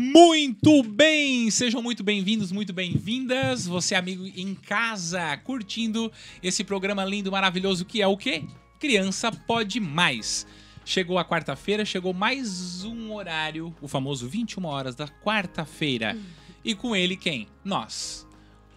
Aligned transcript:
Muito 0.00 0.80
bem! 0.84 1.50
Sejam 1.50 1.82
muito 1.82 2.04
bem-vindos, 2.04 2.52
muito 2.52 2.72
bem-vindas. 2.72 3.66
Você, 3.66 3.96
amigo 3.96 4.24
em 4.26 4.54
casa, 4.54 5.36
curtindo 5.38 6.12
esse 6.40 6.62
programa 6.62 7.04
lindo, 7.04 7.32
maravilhoso 7.32 7.84
que 7.84 8.00
é 8.00 8.06
o 8.06 8.16
quê? 8.16 8.44
Criança 8.78 9.32
Pode 9.32 9.80
Mais. 9.80 10.46
Chegou 10.84 11.18
a 11.18 11.24
quarta-feira, 11.24 11.84
chegou 11.84 12.14
mais 12.14 12.84
um 12.84 13.12
horário, 13.12 13.74
o 13.82 13.88
famoso 13.88 14.28
21 14.28 14.64
horas 14.66 14.94
da 14.94 15.08
quarta-feira. 15.08 16.16
E 16.64 16.76
com 16.76 16.94
ele 16.94 17.16
quem? 17.16 17.48
Nós. 17.64 18.24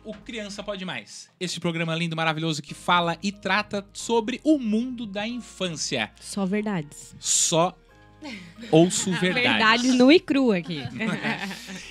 O 0.03 0.15
Criança 0.15 0.63
Pode 0.63 0.83
Mais. 0.83 1.29
Este 1.39 1.59
programa 1.59 1.93
lindo, 1.93 2.15
maravilhoso 2.15 2.63
que 2.63 2.73
fala 2.73 3.15
e 3.21 3.31
trata 3.31 3.87
sobre 3.93 4.41
o 4.43 4.57
mundo 4.57 5.05
da 5.05 5.27
infância. 5.27 6.11
Só 6.19 6.47
verdades. 6.47 7.15
Só 7.19 7.77
ouço 8.71 9.11
verdades. 9.11 9.33
Verdade 9.43 9.87
nu 9.91 10.11
e 10.11 10.19
cru 10.19 10.51
aqui. 10.51 10.81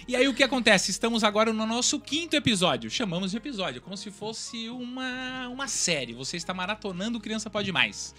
E 0.09 0.17
aí 0.17 0.27
o 0.27 0.35
que 0.35 0.43
acontece? 0.43 0.91
Estamos 0.91 1.23
agora 1.23 1.53
no 1.53 1.65
nosso 1.65 2.01
quinto 2.01 2.35
episódio. 2.35 2.91
Chamamos 2.91 3.31
de 3.31 3.37
episódio, 3.37 3.81
como 3.81 3.97
se 3.97 4.11
fosse 4.11 4.69
uma, 4.69 5.47
uma 5.49 5.69
série. 5.69 6.13
Você 6.15 6.37
está 6.37 6.53
maratonando 6.53 7.21
Criança 7.21 7.49
Pode 7.49 7.71
Mais. 7.71 8.13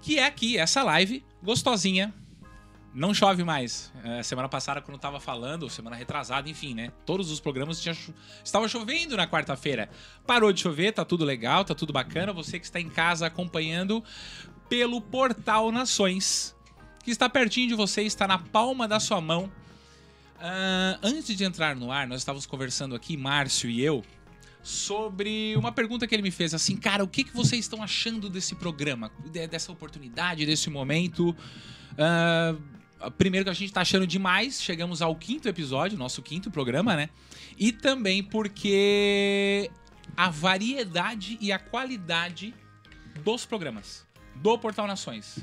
Que 0.00 0.18
é 0.18 0.24
aqui, 0.24 0.56
essa 0.56 0.82
live, 0.82 1.22
gostosinha. 1.42 2.14
Não 2.94 3.12
chove 3.12 3.44
mais. 3.44 3.92
É, 4.02 4.22
semana 4.22 4.48
passada, 4.48 4.80
quando 4.80 4.94
eu 4.94 4.98
tava 5.00 5.20
falando, 5.20 5.68
semana 5.68 5.94
retrasada, 5.94 6.48
enfim, 6.48 6.72
né? 6.72 6.90
Todos 7.04 7.30
os 7.30 7.38
programas 7.38 7.82
tinha 7.82 7.92
cho- 7.94 8.14
estava 8.42 8.66
chovendo 8.66 9.14
na 9.14 9.26
quarta-feira. 9.26 9.90
Parou 10.26 10.50
de 10.54 10.60
chover, 10.62 10.92
tá 10.92 11.04
tudo 11.04 11.22
legal, 11.22 11.66
tá 11.66 11.74
tudo 11.74 11.92
bacana. 11.92 12.32
Você 12.32 12.58
que 12.58 12.64
está 12.64 12.80
em 12.80 12.88
casa 12.88 13.26
acompanhando 13.26 14.02
pelo 14.70 15.02
Portal 15.02 15.70
Nações, 15.70 16.56
que 17.08 17.12
está 17.12 17.28
pertinho 17.28 17.68
de 17.68 17.74
você, 17.74 18.02
está 18.02 18.26
na 18.28 18.38
palma 18.38 18.86
da 18.86 19.00
sua 19.00 19.18
mão. 19.20 19.50
Ah, 20.38 20.98
antes 21.02 21.34
de 21.34 21.42
entrar 21.42 21.74
no 21.74 21.90
ar, 21.90 22.06
nós 22.06 22.20
estávamos 22.20 22.44
conversando 22.44 22.94
aqui, 22.94 23.16
Márcio 23.16 23.70
e 23.70 23.82
eu, 23.82 24.04
sobre 24.62 25.56
uma 25.56 25.72
pergunta 25.72 26.06
que 26.06 26.14
ele 26.14 26.22
me 26.22 26.30
fez, 26.30 26.52
assim, 26.52 26.76
cara, 26.76 27.02
o 27.02 27.08
que, 27.08 27.24
que 27.24 27.34
vocês 27.34 27.60
estão 27.64 27.82
achando 27.82 28.28
desse 28.28 28.54
programa, 28.54 29.10
de- 29.32 29.46
dessa 29.46 29.72
oportunidade, 29.72 30.44
desse 30.44 30.68
momento? 30.68 31.34
Ah, 31.96 32.54
primeiro 33.16 33.44
que 33.44 33.50
a 33.50 33.54
gente 33.54 33.72
tá 33.72 33.80
achando 33.80 34.06
demais, 34.06 34.60
chegamos 34.60 35.00
ao 35.00 35.16
quinto 35.16 35.48
episódio, 35.48 35.96
nosso 35.96 36.20
quinto 36.20 36.50
programa, 36.50 36.94
né? 36.94 37.08
E 37.56 37.72
também 37.72 38.22
porque 38.22 39.70
a 40.16 40.28
variedade 40.28 41.38
e 41.40 41.50
a 41.52 41.58
qualidade 41.58 42.54
dos 43.24 43.46
programas 43.46 44.06
do 44.36 44.58
Portal 44.58 44.86
Nações. 44.86 45.38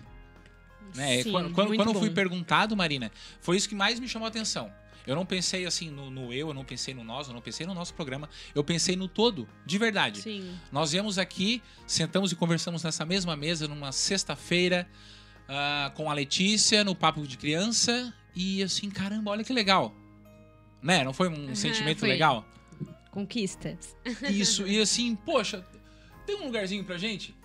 Né? 0.95 1.21
Sim, 1.23 1.31
quando 1.31 1.53
quando, 1.53 1.75
quando 1.75 1.89
eu 1.89 1.99
fui 1.99 2.09
perguntado, 2.09 2.75
Marina, 2.75 3.11
foi 3.41 3.57
isso 3.57 3.67
que 3.67 3.75
mais 3.75 3.99
me 3.99 4.07
chamou 4.07 4.25
a 4.25 4.29
atenção. 4.29 4.71
Eu 5.05 5.15
não 5.15 5.25
pensei 5.25 5.65
assim 5.65 5.91
no, 5.91 6.09
no 6.09 6.33
eu, 6.33 6.47
eu 6.47 6.53
não 6.53 6.65
pensei 6.65 6.93
no 6.93 7.03
nós, 7.03 7.27
eu 7.27 7.33
não 7.33 7.41
pensei 7.41 7.65
no 7.67 7.75
nosso 7.75 7.93
programa, 7.93 8.27
eu 8.55 8.63
pensei 8.63 8.95
no 8.95 9.07
todo, 9.07 9.47
de 9.65 9.77
verdade. 9.77 10.21
Sim. 10.21 10.57
Nós 10.71 10.91
viemos 10.93 11.19
aqui, 11.19 11.61
sentamos 11.85 12.31
e 12.31 12.35
conversamos 12.35 12.83
nessa 12.83 13.05
mesma 13.05 13.35
mesa 13.35 13.67
numa 13.67 13.91
sexta-feira 13.91 14.87
ah, 15.47 15.91
com 15.93 16.09
a 16.09 16.13
Letícia, 16.13 16.83
no 16.83 16.95
Papo 16.95 17.27
de 17.27 17.37
Criança, 17.37 18.13
e 18.35 18.63
assim, 18.63 18.89
caramba, 18.89 19.31
olha 19.31 19.43
que 19.43 19.53
legal. 19.53 19.93
Né? 20.81 21.03
Não 21.03 21.13
foi 21.13 21.29
um 21.29 21.45
Aham, 21.45 21.55
sentimento 21.55 21.99
foi. 21.99 22.09
legal? 22.09 22.45
Conquistas. 23.11 23.95
Isso, 24.29 24.67
e 24.67 24.81
assim, 24.81 25.15
poxa, 25.15 25.65
tem 26.25 26.35
um 26.35 26.45
lugarzinho 26.45 26.83
pra 26.83 26.97
gente? 26.97 27.35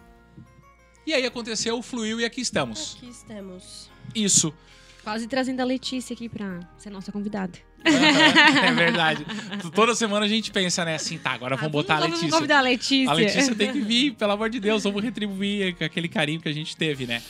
E 1.07 1.13
aí 1.15 1.25
aconteceu, 1.27 1.81
fluiu 1.83 2.21
e 2.21 2.25
aqui 2.25 2.41
estamos. 2.41 2.97
Aqui 2.97 3.09
estamos. 3.09 3.91
Isso. 4.15 4.53
Quase 5.03 5.27
trazendo 5.27 5.61
a 5.61 5.65
Letícia 5.65 6.13
aqui 6.15 6.29
pra 6.29 6.61
ser 6.77 6.91
nossa 6.91 7.11
convidada. 7.11 7.59
é 7.83 8.73
verdade. 8.73 9.25
Toda 9.75 9.95
semana 9.95 10.27
a 10.27 10.29
gente 10.29 10.51
pensa, 10.51 10.85
né? 10.85 10.95
Assim, 10.97 11.17
tá, 11.19 11.31
agora 11.31 11.57
vamos 11.57 11.69
Ah, 11.69 11.73
botar 11.73 11.95
a 11.97 12.01
vamos 12.01 12.17
Letícia. 12.19 12.37
convidar 12.37 12.59
a 12.59 12.63
Letícia. 12.63 13.11
A 13.11 13.15
Letícia 13.15 13.55
tem 13.55 13.73
que 13.73 13.81
vir, 13.81 14.15
pelo 14.15 14.33
amor 14.33 14.51
de 14.51 14.61
Deus, 14.61 14.85
vamos 14.85 15.03
retribuir 15.03 15.75
aquele 15.83 16.09
carinho 16.09 16.41
que 16.41 16.49
a 16.49 16.53
gente 16.53 16.77
teve, 16.77 17.07
né? 17.07 17.23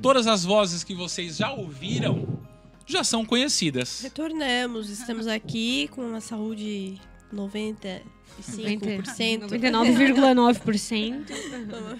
Todas 0.00 0.26
as 0.26 0.44
vozes 0.44 0.82
que 0.82 0.94
vocês 0.94 1.36
já 1.36 1.52
ouviram 1.52 2.40
já 2.86 3.04
são 3.04 3.24
conhecidas. 3.24 4.00
Retornamos, 4.02 4.90
estamos 4.90 5.28
aqui 5.28 5.88
com 5.92 6.02
uma 6.04 6.20
saúde 6.20 7.00
95%. 7.32 8.02
99,9%. 9.48 11.26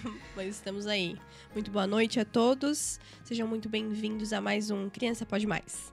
Mas 0.37 0.49
estamos 0.49 0.87
aí. 0.87 1.17
Muito 1.55 1.71
boa 1.71 1.87
noite 1.87 2.19
a 2.21 2.25
todos. 2.25 2.99
Sejam 3.25 3.47
muito 3.47 3.69
bem-vindos 3.69 4.33
a 4.33 4.41
mais 4.41 4.71
um 4.71 4.89
Criança 4.89 5.27
Pode 5.27 5.47
Mais. 5.47 5.93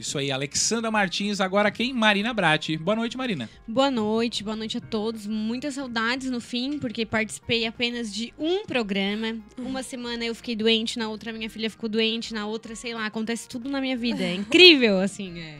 Isso 0.00 0.16
aí, 0.16 0.30
Alexandra 0.32 0.90
Martins, 0.90 1.40
agora 1.40 1.70
quem? 1.70 1.92
Marina 1.92 2.32
Bratti. 2.32 2.74
Boa 2.78 2.96
noite, 2.96 3.18
Marina. 3.18 3.50
Boa 3.68 3.90
noite, 3.90 4.42
boa 4.42 4.56
noite 4.56 4.78
a 4.78 4.80
todos. 4.80 5.26
Muitas 5.26 5.74
saudades 5.74 6.30
no 6.30 6.40
fim, 6.40 6.78
porque 6.78 7.04
participei 7.04 7.66
apenas 7.66 8.14
de 8.14 8.32
um 8.38 8.64
programa. 8.64 9.36
Uma 9.58 9.82
semana 9.82 10.24
eu 10.24 10.34
fiquei 10.34 10.56
doente, 10.56 10.98
na 10.98 11.08
outra 11.08 11.34
minha 11.34 11.50
filha 11.50 11.68
ficou 11.68 11.86
doente, 11.86 12.32
na 12.32 12.46
outra, 12.46 12.74
sei 12.74 12.94
lá, 12.94 13.04
acontece 13.04 13.46
tudo 13.46 13.68
na 13.68 13.78
minha 13.78 13.96
vida. 13.96 14.22
É 14.22 14.34
incrível, 14.34 15.00
assim. 15.00 15.38
É. 15.38 15.58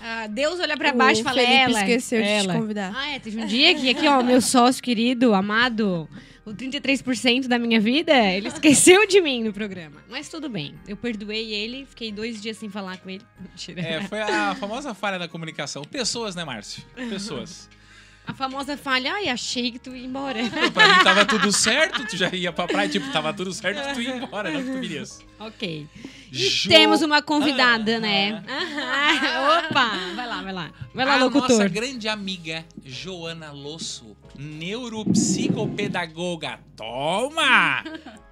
Ah, 0.00 0.26
Deus 0.26 0.60
olha 0.60 0.76
pra 0.76 0.92
baixo 0.92 1.20
e 1.20 1.24
fala, 1.24 1.36
Felipe 1.40 1.54
ela. 1.54 1.80
esqueceu 1.80 2.22
de 2.22 2.28
ela. 2.28 2.52
te 2.54 2.58
convidar. 2.60 2.92
Ah, 2.94 3.08
é, 3.10 3.18
teve 3.18 3.40
um 3.40 3.46
dia 3.46 3.74
que 3.74 3.90
aqui, 3.90 4.06
ó, 4.06 4.22
meu 4.22 4.40
sócio 4.40 4.82
querido, 4.82 5.34
amado, 5.34 6.08
o 6.44 6.52
33% 6.52 7.48
da 7.48 7.58
minha 7.58 7.80
vida, 7.80 8.14
ele 8.14 8.48
esqueceu 8.48 9.06
de 9.06 9.20
mim 9.20 9.42
no 9.42 9.52
programa. 9.52 9.96
Mas 10.08 10.28
tudo 10.28 10.48
bem, 10.48 10.74
eu 10.86 10.96
perdoei 10.96 11.52
ele, 11.52 11.84
fiquei 11.86 12.12
dois 12.12 12.40
dias 12.40 12.56
sem 12.56 12.70
falar 12.70 12.98
com 12.98 13.10
ele. 13.10 13.22
Mentira. 13.40 13.80
É, 13.80 14.02
foi 14.02 14.20
a 14.20 14.54
famosa 14.54 14.94
falha 14.94 15.18
da 15.18 15.26
comunicação. 15.26 15.82
Pessoas, 15.82 16.34
né, 16.36 16.44
Márcio? 16.44 16.84
Pessoas. 17.10 17.68
A 18.26 18.34
famosa 18.34 18.76
falha, 18.76 19.12
ai, 19.14 19.28
achei 19.28 19.70
que 19.70 19.78
tu 19.78 19.94
ia 19.94 20.04
embora. 20.04 20.40
pra 20.74 20.88
mim 20.98 21.04
tava 21.04 21.24
tudo 21.24 21.52
certo, 21.52 22.04
tu 22.06 22.16
já 22.16 22.28
ia 22.34 22.52
pra 22.52 22.66
praia, 22.66 22.88
tipo, 22.88 23.08
tava 23.12 23.32
tudo 23.32 23.52
certo, 23.52 23.94
tu 23.94 24.02
ia 24.02 24.16
embora, 24.16 24.50
não 24.50 24.60
que 24.62 24.68
tu 24.72 24.80
virias. 24.80 25.20
ok. 25.38 25.86
E 26.32 26.48
Jo- 26.50 26.68
temos 26.68 27.02
uma 27.02 27.22
convidada, 27.22 27.96
Ah, 27.96 28.00
né? 28.00 28.42
Ah, 28.48 29.62
opa! 29.70 29.90
Vai 30.16 30.26
lá, 30.26 30.42
vai 30.42 30.52
lá. 30.52 30.70
Vai 30.92 31.06
lá, 31.06 31.14
a 31.14 31.18
locutor. 31.24 31.48
nossa 31.50 31.68
grande 31.68 32.08
amiga 32.08 32.64
Joana 32.84 33.52
Losso, 33.52 34.16
neuropsicopedagoga. 34.34 36.58
Toma! 36.76 37.84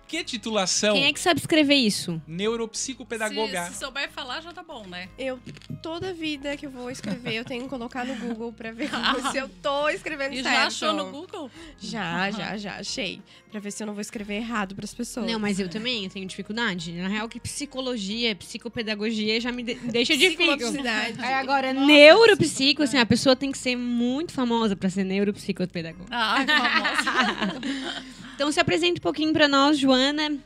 Que 0.06 0.22
titulação? 0.22 0.94
Quem 0.94 1.04
é 1.06 1.12
que 1.12 1.18
sabe 1.18 1.40
escrever 1.40 1.74
isso? 1.74 2.20
Neuropsicopedagoga. 2.26 3.64
Se, 3.66 3.72
se 3.74 3.78
souber 3.80 4.10
falar, 4.10 4.40
já 4.42 4.52
tá 4.52 4.62
bom, 4.62 4.86
né? 4.86 5.08
Eu, 5.18 5.40
toda 5.82 6.12
vida 6.12 6.56
que 6.56 6.66
eu 6.66 6.70
vou 6.70 6.90
escrever, 6.90 7.34
eu 7.34 7.44
tenho 7.44 7.64
que 7.64 7.68
colocar 7.68 8.04
no 8.04 8.14
Google 8.16 8.52
pra 8.52 8.70
ver 8.70 8.88
se 9.32 9.38
eu 9.38 9.48
tô 9.62 9.88
escrevendo 9.88 10.34
E 10.34 10.42
certo. 10.42 10.54
já 10.54 10.66
achou 10.66 10.92
no 10.92 11.10
Google? 11.10 11.50
Já, 11.80 12.30
já, 12.30 12.56
já 12.56 12.76
achei. 12.76 13.20
Pra 13.50 13.60
ver 13.60 13.70
se 13.70 13.82
eu 13.82 13.86
não 13.86 13.94
vou 13.94 14.00
escrever 14.00 14.34
errado 14.34 14.74
pras 14.74 14.92
pessoas. 14.92 15.26
Não, 15.26 15.38
mas 15.38 15.58
eu 15.58 15.68
também 15.68 16.04
eu 16.04 16.10
tenho 16.10 16.26
dificuldade. 16.26 16.92
Na 16.92 17.08
real, 17.08 17.28
que 17.28 17.40
psicologia, 17.40 18.34
psicopedagogia 18.36 19.40
já 19.40 19.50
me 19.52 19.62
de- 19.62 19.74
deixa 19.74 20.16
difícil. 20.16 20.82
Aí 21.18 21.34
agora, 21.34 21.72
neuropsico, 21.72 22.82
assim, 22.82 22.98
a 22.98 23.06
pessoa 23.06 23.34
tem 23.36 23.50
que 23.52 23.58
ser 23.58 23.76
muito 23.76 24.32
famosa 24.32 24.74
pra 24.76 24.90
ser 24.90 25.04
neuropsicopedagoga. 25.04 26.06
Ah, 26.10 26.44
famosa. 26.46 28.14
Então 28.34 28.50
se 28.52 28.60
apresenta 28.60 28.98
um 28.98 29.02
pouquinho 29.02 29.32
pra 29.32 29.48
nós, 29.48 29.78
Joana, 29.78 30.38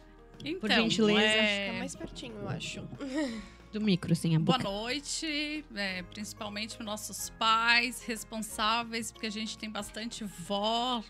Então, 0.44 0.60
Por 0.60 0.70
gentileza. 0.70 1.20
é, 1.20 1.66
Fica 1.66 1.78
mais 1.78 1.96
pertinho, 1.96 2.34
eu 2.40 2.48
acho. 2.48 2.82
do 3.72 3.80
micro, 3.80 4.12
assim, 4.12 4.34
a 4.34 4.38
Boa 4.38 4.58
boca. 4.58 4.70
noite, 4.70 5.64
é, 5.74 6.02
principalmente 6.04 6.76
para 6.76 6.86
nossos 6.86 7.30
pais 7.30 8.02
responsáveis, 8.06 9.10
porque 9.12 9.26
a 9.26 9.30
gente 9.30 9.58
tem 9.58 9.68
bastante 9.70 10.24
vó 10.24 11.02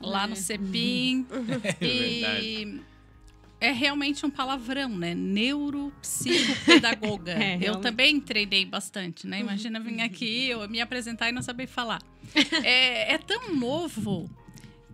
lá 0.00 0.26
no 0.26 0.34
CEPIM. 0.36 1.26
É 1.80 1.84
e 1.84 2.80
é 3.60 3.72
realmente 3.72 4.24
um 4.24 4.30
palavrão, 4.30 4.88
né? 4.88 5.14
Neuropsicopedagoga. 5.14 7.32
É, 7.38 7.54
eu 7.54 7.58
realmente. 7.58 7.82
também 7.82 8.20
treinei 8.20 8.64
bastante, 8.64 9.26
né? 9.26 9.40
Imagina 9.40 9.78
vir 9.80 10.00
aqui, 10.00 10.48
eu 10.48 10.66
me 10.68 10.80
apresentar 10.80 11.28
e 11.28 11.32
não 11.32 11.42
saber 11.42 11.66
falar. 11.66 12.00
é, 12.64 13.14
é 13.14 13.18
tão 13.18 13.54
novo 13.54 14.30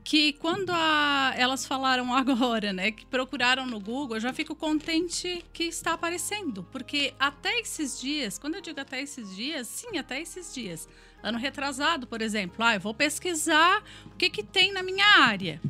que 0.04 0.34
quando 0.34 0.70
a- 0.70 1.32
elas 1.36 1.66
falaram 1.66 2.12
agora, 2.14 2.72
né, 2.72 2.92
que 2.92 3.06
procuraram 3.06 3.66
no 3.66 3.80
Google, 3.80 4.16
eu 4.16 4.20
já 4.20 4.32
fico 4.32 4.54
contente 4.54 5.42
que 5.52 5.64
está 5.64 5.94
aparecendo, 5.94 6.62
porque 6.70 7.14
até 7.18 7.58
esses 7.60 7.98
dias, 7.98 8.38
quando 8.38 8.56
eu 8.56 8.60
digo 8.60 8.78
até 8.78 9.00
esses 9.00 9.34
dias, 9.34 9.66
sim, 9.66 9.96
até 9.96 10.20
esses 10.20 10.52
dias, 10.52 10.86
ano 11.22 11.38
retrasado, 11.38 12.06
por 12.06 12.20
exemplo, 12.20 12.56
ah, 12.62 12.74
eu 12.74 12.80
vou 12.80 12.92
pesquisar 12.92 13.82
o 14.06 14.10
que 14.10 14.28
que 14.28 14.42
tem 14.42 14.72
na 14.72 14.82
minha 14.82 15.06
área. 15.22 15.60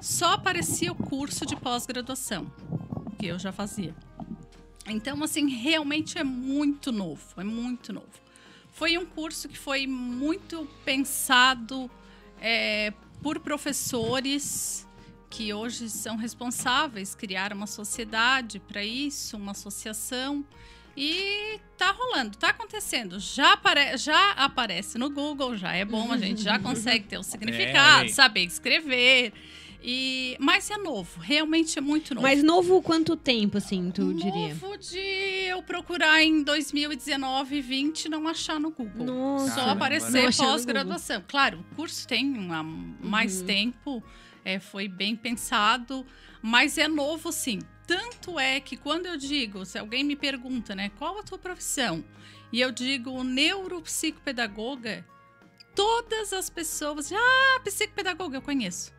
Só 0.00 0.32
aparecia 0.32 0.90
o 0.90 0.94
curso 0.94 1.46
de 1.46 1.54
pós-graduação, 1.54 2.50
que 3.18 3.26
eu 3.26 3.38
já 3.38 3.52
fazia. 3.52 3.94
Então, 4.86 5.22
assim, 5.22 5.48
realmente 5.48 6.18
é 6.18 6.24
muito 6.24 6.90
novo, 6.90 7.22
é 7.40 7.44
muito 7.44 7.92
novo. 7.92 8.08
Foi 8.72 8.96
um 8.98 9.04
curso 9.06 9.48
que 9.48 9.58
foi 9.58 9.86
muito 9.86 10.66
pensado 10.84 11.88
é, 12.40 12.92
por 13.22 13.38
professores 13.40 14.86
que 15.28 15.52
hoje 15.54 15.88
são 15.88 16.16
responsáveis, 16.16 17.14
criaram 17.14 17.56
uma 17.56 17.66
sociedade 17.66 18.58
para 18.58 18.84
isso, 18.84 19.36
uma 19.36 19.52
associação. 19.52 20.44
E 20.96 21.60
tá 21.78 21.92
rolando, 21.92 22.36
tá 22.36 22.48
acontecendo. 22.48 23.18
Já, 23.20 23.52
apare 23.52 23.96
já 23.96 24.32
aparece 24.32 24.98
no 24.98 25.08
Google, 25.08 25.56
já 25.56 25.72
é 25.72 25.84
bom, 25.84 26.12
a 26.12 26.18
gente 26.18 26.42
já 26.42 26.58
consegue 26.60 27.06
ter 27.06 27.16
o 27.16 27.20
É, 27.20 27.22
significado, 27.22 28.02
aí. 28.02 28.08
saber 28.08 28.44
escrever. 28.44 29.32
E, 29.82 30.36
mas 30.38 30.70
é 30.70 30.76
novo, 30.76 31.20
realmente 31.20 31.78
é 31.78 31.80
muito 31.80 32.14
novo. 32.14 32.26
Mas 32.26 32.42
novo 32.42 32.82
quanto 32.82 33.16
tempo, 33.16 33.56
assim, 33.56 33.90
tu 33.90 34.12
diria? 34.12 34.48
Novo 34.48 34.76
de 34.76 34.98
eu 35.60 35.62
procurar 35.62 36.22
em 36.22 36.42
2019 36.42 37.56
e 37.56 37.60
20 37.60 38.08
não 38.08 38.26
achar 38.26 38.58
no 38.58 38.70
Google. 38.70 39.04
Nossa. 39.06 39.54
Só 39.54 39.60
aparecer 39.70 40.34
pós-graduação. 40.34 41.22
Claro, 41.28 41.60
o 41.70 41.74
curso 41.76 42.08
tem 42.08 42.26
uma- 42.36 42.62
mais 42.62 43.40
Uhum. 43.40 43.46
tempo, 43.46 44.02
é, 44.44 44.58
foi 44.58 44.88
bem 44.88 45.14
pensado, 45.14 46.04
mas 46.42 46.78
é 46.78 46.88
novo 46.88 47.30
sim. 47.30 47.58
Tanto 47.86 48.38
é 48.38 48.58
que 48.60 48.76
quando 48.76 49.06
eu 49.06 49.16
digo, 49.16 49.64
se 49.66 49.78
alguém 49.78 50.02
me 50.02 50.16
pergunta, 50.16 50.74
né, 50.74 50.90
qual 50.98 51.18
a 51.18 51.22
tua 51.22 51.38
profissão? 51.38 52.02
E 52.52 52.60
eu 52.60 52.72
digo 52.72 53.22
neuropsicopedagoga, 53.22 55.04
todas 55.74 56.32
as 56.32 56.48
pessoas, 56.48 57.12
ah, 57.12 57.60
psicopedagoga, 57.64 58.38
eu 58.38 58.42
conheço. 58.42 58.92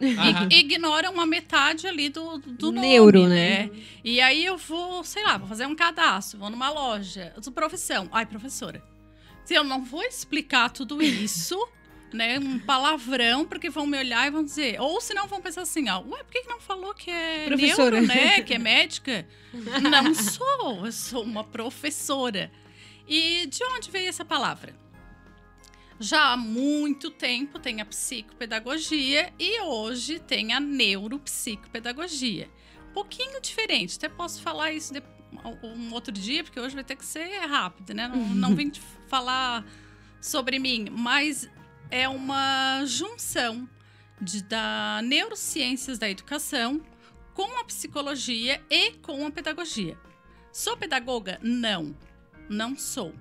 Aham. 0.00 0.48
Ignoram 0.50 1.20
a 1.20 1.26
metade 1.26 1.86
ali 1.86 2.08
do, 2.08 2.38
do 2.38 2.72
nome, 2.72 2.88
Neuro, 2.88 3.28
né? 3.28 3.66
né? 3.66 3.70
E 4.02 4.20
aí 4.20 4.44
eu 4.44 4.56
vou, 4.56 5.04
sei 5.04 5.22
lá, 5.22 5.36
vou 5.36 5.46
fazer 5.46 5.66
um 5.66 5.74
cadastro, 5.74 6.38
vou 6.38 6.50
numa 6.50 6.70
loja. 6.70 7.34
Sua 7.40 7.52
profissão. 7.52 8.08
Ai, 8.10 8.24
professora. 8.24 8.82
Se 9.44 9.54
eu 9.54 9.64
não 9.64 9.84
vou 9.84 10.02
explicar 10.02 10.70
tudo 10.70 11.02
isso, 11.02 11.56
né? 12.12 12.38
Um 12.38 12.58
palavrão, 12.58 13.44
porque 13.44 13.68
vão 13.68 13.86
me 13.86 13.98
olhar 13.98 14.26
e 14.26 14.30
vão 14.30 14.42
dizer. 14.42 14.80
Ou 14.80 15.00
senão 15.00 15.26
vão 15.26 15.40
pensar 15.40 15.62
assim, 15.62 15.88
ó, 15.90 16.00
ué, 16.00 16.22
por 16.22 16.32
que, 16.32 16.42
que 16.42 16.48
não 16.48 16.60
falou 16.60 16.94
que 16.94 17.10
é 17.10 17.46
Professora. 17.46 18.00
neuro, 18.00 18.06
né? 18.06 18.40
Que 18.42 18.54
é 18.54 18.58
médica? 18.58 19.26
não 19.52 20.14
sou, 20.14 20.86
eu 20.86 20.92
sou 20.92 21.22
uma 21.22 21.44
professora. 21.44 22.50
E 23.06 23.46
de 23.46 23.62
onde 23.64 23.90
veio 23.90 24.08
essa 24.08 24.24
palavra? 24.24 24.74
Já 26.02 26.32
há 26.32 26.36
muito 26.36 27.10
tempo 27.10 27.58
tem 27.58 27.80
a 27.82 27.84
psicopedagogia 27.84 29.32
e 29.38 29.60
hoje 29.60 30.18
tem 30.18 30.54
a 30.54 30.58
neuropsicopedagogia. 30.60 32.48
Um 32.88 32.92
pouquinho 32.92 33.40
diferente, 33.40 33.96
até 33.96 34.08
posso 34.08 34.40
falar 34.40 34.72
isso 34.72 34.92
de- 34.94 35.02
um 35.62 35.92
outro 35.92 36.10
dia, 36.12 36.42
porque 36.42 36.58
hoje 36.58 36.74
vai 36.74 36.82
ter 36.82 36.96
que 36.96 37.04
ser 37.04 37.28
rápido, 37.46 37.94
né? 37.94 38.08
Não, 38.08 38.16
não 38.34 38.56
vim 38.56 38.72
falar 39.08 39.64
sobre 40.20 40.58
mim, 40.58 40.88
mas 40.90 41.48
é 41.90 42.08
uma 42.08 42.82
junção 42.86 43.68
de, 44.20 44.42
da 44.42 45.00
neurociências 45.04 45.98
da 45.98 46.10
educação 46.10 46.80
com 47.34 47.58
a 47.60 47.64
psicologia 47.64 48.60
e 48.68 48.92
com 49.02 49.24
a 49.26 49.30
pedagogia. 49.30 49.96
Sou 50.52 50.76
pedagoga? 50.76 51.38
Não, 51.42 51.94
não 52.48 52.76
sou. 52.76 53.14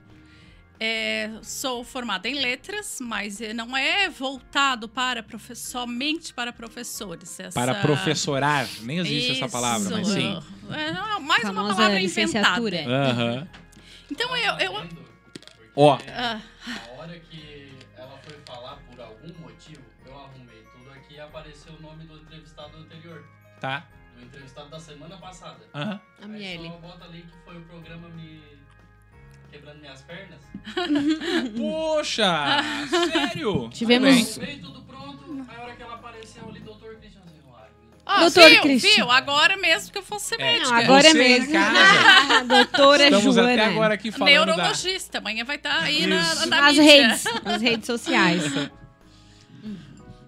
É, 0.79 1.29
sou 1.41 1.83
formada 1.83 2.29
em 2.29 2.35
letras, 2.35 2.99
mas 3.01 3.41
eh, 3.41 3.51
não 3.53 3.75
é 3.75 4.09
voltado 4.09 4.87
para 4.87 5.25
somente 5.53 6.33
para 6.33 6.53
professores. 6.53 7.37
Essa... 7.39 7.51
Para 7.59 7.75
professorar, 7.75 8.65
nem 8.81 8.99
existe 8.99 9.31
essa 9.33 9.49
palavra, 9.49 9.89
mas 9.97 10.07
Isso, 10.07 10.15
sim. 10.15 10.43
É, 10.73 10.91
não, 10.93 11.19
mais 11.19 11.43
uma 11.43 11.67
palavra 11.67 11.99
inventada. 12.01 12.61
Aham. 12.87 13.47
Então 14.09 14.35
eu, 14.37 14.53
eu, 14.59 14.73
Ó, 15.75 15.97
ah, 16.15 16.41
A 16.65 17.01
hora 17.01 17.19
que 17.19 17.73
ela 17.95 18.17
foi 18.23 18.37
falar 18.45 18.77
por 18.89 18.99
algum 19.01 19.33
motivo, 19.39 19.81
eu 20.05 20.17
arrumei 20.17 20.63
tudo 20.73 20.89
aqui 20.91 21.13
e 21.15 21.19
apareceu 21.19 21.73
o 21.73 21.81
nome 21.81 22.05
do 22.05 22.17
entrevistado 22.17 22.77
anterior. 22.77 23.23
tá. 23.59 23.85
Do 24.17 24.25
entrevistado 24.25 24.69
da 24.69 24.79
semana 24.79 25.15
passada. 25.17 25.59
Aham. 25.73 26.01
A 26.21 26.25
Aí 26.25 26.31
Miele. 26.31 26.67
só 26.67 26.77
bota 26.77 27.05
ali 27.05 27.21
que 27.21 27.37
foi 27.45 27.57
o 27.57 27.61
programa 27.63 28.09
me 28.09 28.58
quebrando 29.51 29.79
minhas 29.79 30.01
pernas. 30.01 30.39
Poxa! 31.57 32.63
sério? 33.11 33.69
Tivemos-. 33.73 34.37
Veio 34.37 34.61
tudo 34.61 34.81
pronto, 34.83 35.45
aí 35.49 35.57
a 35.57 35.61
hora 35.63 35.75
que 35.75 35.81
ela 35.83 35.95
apareceu 35.95 36.47
ali, 36.47 36.59
doutor 36.59 36.95
Christian 36.97 37.21
ó, 38.05 38.19
Doutor 38.21 38.49
viu, 38.49 38.61
Cristian. 38.61 38.95
viu? 38.95 39.11
Agora 39.11 39.57
mesmo 39.57 39.91
que 39.91 39.97
eu 39.97 40.03
fosse 40.03 40.35
É. 40.35 40.37
médica. 40.37 40.69
Não, 40.71 40.77
agora 40.77 41.07
é 41.07 41.13
mesmo. 41.13 41.53
casa. 41.53 42.43
Doutora 42.45 43.03
Estamos 43.03 43.35
Joana. 43.35 43.53
até 43.53 43.65
agora 43.65 43.93
aqui 43.93 44.11
falando 44.11 44.33
da... 44.33 44.45
Neurologista. 44.45 45.17
Amanhã 45.19 45.43
vai 45.45 45.55
estar 45.57 45.79
aí 45.81 46.07
na, 46.07 46.35
na 46.45 46.61
Nas 46.61 46.75
mídia. 46.77 46.83
redes, 46.83 47.23
nas 47.43 47.61
redes 47.61 47.85
sociais. 47.85 48.43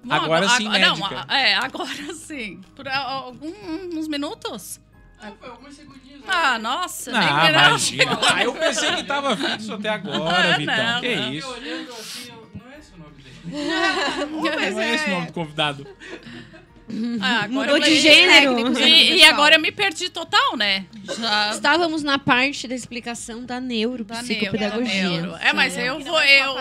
Bom, 0.04 0.16
Agora 0.16 0.50
sim, 0.50 0.66
agora- 0.68 0.80
não, 0.80 0.96
médica. 0.98 1.26
a- 1.28 1.38
é, 1.40 1.54
agora 1.54 2.14
sim. 2.16 2.60
Por 2.76 2.88
a- 2.88 2.98
alguns 2.98 4.08
minutos? 4.08 4.80
Ah, 5.22 5.32
foi 5.40 5.50
alguns 5.50 5.76
segundinhos. 5.76 6.22
Ah, 6.28 6.58
nossa. 6.60 7.12
Ah, 7.14 7.44
nem 7.44 7.52
não. 7.54 7.68
imagina. 7.70 8.20
Ah, 8.34 8.44
eu 8.44 8.54
pensei 8.54 8.96
que 8.96 9.04
tava 9.04 9.38
fixo 9.38 9.74
até 9.74 9.90
agora, 9.90 10.54
Ah, 10.54 10.58
Vitão. 10.58 10.76
não, 10.94 11.02
que 11.02 11.16
não. 11.16 11.34
isso? 11.34 11.48
Eu 11.48 11.54
olhando 11.54 11.92
assim, 11.94 12.30
eu, 12.30 12.50
não 12.56 12.72
é 12.72 12.80
esse 12.80 12.94
o 12.94 12.98
nome 12.98 13.12
dele. 13.24 14.72
Não 14.72 14.82
é 14.82 14.94
esse 14.96 15.06
o 15.06 15.10
nome 15.12 15.26
do 15.28 15.34
convidado. 15.34 15.88
Ah, 17.22 17.44
agora 17.44 17.72
Mudou 17.74 17.78
eu 17.78 17.84
de 17.84 18.00
gênero. 18.00 18.56
técnicos, 18.56 18.80
né, 18.80 18.90
E, 18.90 19.18
e 19.18 19.24
agora 19.24 19.56
eu 19.56 19.60
me 19.60 19.72
perdi 19.72 20.10
total, 20.10 20.58
né? 20.58 20.86
Já 21.18 21.52
Estávamos 21.52 22.04
na 22.04 22.20
parte 22.20 22.68
da 22.68 22.76
explicação 22.76 23.46
da 23.46 23.56
da 23.56 23.62
neuropsicopedagogia. 23.62 25.10
neuro. 25.10 25.36
É, 25.38 25.54
mas 25.54 25.78
eu 25.78 26.00
vou, 26.00 26.20
é 26.20 26.46
eu, 26.46 26.56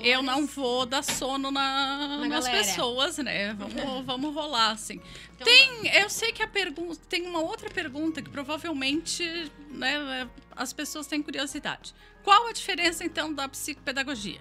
eu 0.00 0.22
não 0.22 0.46
vou 0.46 0.86
dar 0.86 1.02
sono 1.02 1.50
na, 1.50 2.18
Na 2.18 2.28
nas 2.28 2.44
galera. 2.46 2.64
pessoas, 2.64 3.18
né? 3.18 3.54
Vamos, 3.54 4.04
vamos 4.06 4.34
rolar, 4.34 4.70
assim. 4.72 5.00
tem, 5.44 5.88
eu 6.00 6.08
sei 6.10 6.32
que 6.32 6.42
a 6.42 6.48
pergunta, 6.48 6.98
tem 7.08 7.26
uma 7.26 7.40
outra 7.40 7.68
pergunta 7.70 8.22
que 8.22 8.30
provavelmente, 8.30 9.50
né, 9.70 10.28
as 10.54 10.72
pessoas 10.72 11.06
têm 11.06 11.22
curiosidade. 11.22 11.94
Qual 12.22 12.48
a 12.48 12.52
diferença, 12.52 13.04
então, 13.04 13.32
da 13.32 13.48
psicopedagogia? 13.48 14.40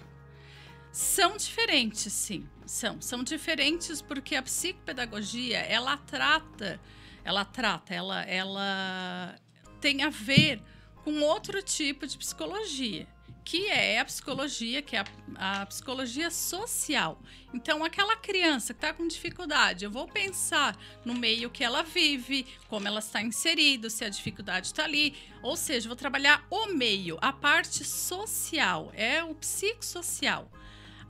São 0.92 1.36
diferentes, 1.38 2.12
sim. 2.14 2.46
São. 2.66 3.02
São 3.02 3.24
diferentes 3.24 4.02
porque 4.02 4.36
a 4.36 4.42
psicopedagogia, 4.42 5.60
ela 5.60 5.98
trata, 5.98 6.80
ela 7.24 7.46
trata, 7.46 7.94
ela, 7.94 8.24
ela 8.24 9.36
tem 9.80 10.04
a 10.04 10.10
ver 10.10 10.62
com 11.04 11.22
outro 11.22 11.62
tipo 11.62 12.08
de 12.08 12.18
psicologia, 12.18 13.08
que 13.44 13.68
é 13.68 14.00
a 14.00 14.06
psicologia, 14.06 14.82
que 14.82 14.96
é 14.96 15.04
a, 15.36 15.62
a 15.62 15.66
psicologia 15.68 16.32
social. 16.32 17.22
Então, 17.54 17.84
aquela 17.84 18.16
criança 18.16 18.74
que 18.74 18.80
está 18.80 18.92
com 18.92 19.08
dificuldade, 19.08 19.86
eu 19.86 19.92
vou 19.92 20.08
pensar 20.08 20.76
no 21.06 21.14
meio 21.14 21.52
que 21.52 21.64
ela 21.64 21.84
vive, 21.84 22.48
como 22.68 22.88
ela 22.88 23.00
está 23.00 23.22
inserida, 23.22 23.88
se 23.90 24.04
a 24.04 24.10
dificuldade 24.10 24.68
está 24.68 24.84
ali. 24.84 25.16
Ou 25.44 25.56
seja, 25.56 25.88
vou 25.88 25.96
trabalhar 25.96 26.44
o 26.50 26.74
meio, 26.74 27.20
a 27.22 27.32
parte 27.32 27.84
social, 27.84 28.92
é 28.96 29.24
o 29.24 29.36
psicossocial. 29.36 30.52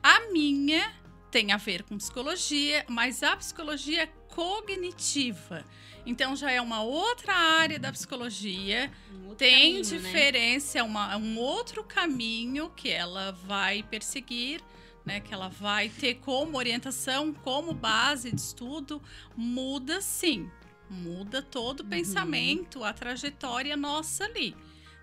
A 0.03 0.29
minha 0.31 0.93
tem 1.32 1.51
a 1.51 1.58
ver 1.58 1.84
com 1.84 1.98
psicologia, 1.98 2.86
mas 2.88 3.24
a 3.24 3.36
psicologia 3.36 4.08
cognitiva. 4.29 5.65
Então 6.05 6.36
já 6.36 6.51
é 6.51 6.62
uma 6.62 6.84
outra 6.84 7.34
área 7.34 7.79
da 7.79 7.91
psicologia, 7.91 8.91
Um 9.12 9.34
tem 9.36 9.74
caminho, 9.75 10.01
né? 10.01 10.10
diferença, 10.10 10.79
é 10.79 10.84
uma, 10.84 11.17
um 11.17 11.38
outro 11.38 11.84
caminho 11.84 12.70
que 12.70 12.89
ela 12.89 13.32
vai 13.32 13.82
perseguir, 13.84 14.62
né? 15.03 15.20
Que 15.20 15.34
ela 15.34 15.50
vai 15.50 15.89
ter 15.89 16.15
como 16.15 16.58
orientação, 16.58 17.34
como 17.34 17.74
base 17.74 18.32
de 18.32 18.39
estudo, 18.39 19.01
muda 19.36 20.01
sim. 20.01 20.50
Muda 20.88 21.41
todo 21.41 21.79
o 21.79 21.86
pensamento, 21.86 22.84
a 22.84 22.94
trajetória 22.94 23.75
nossa 23.75 24.25
ali. 24.25 24.55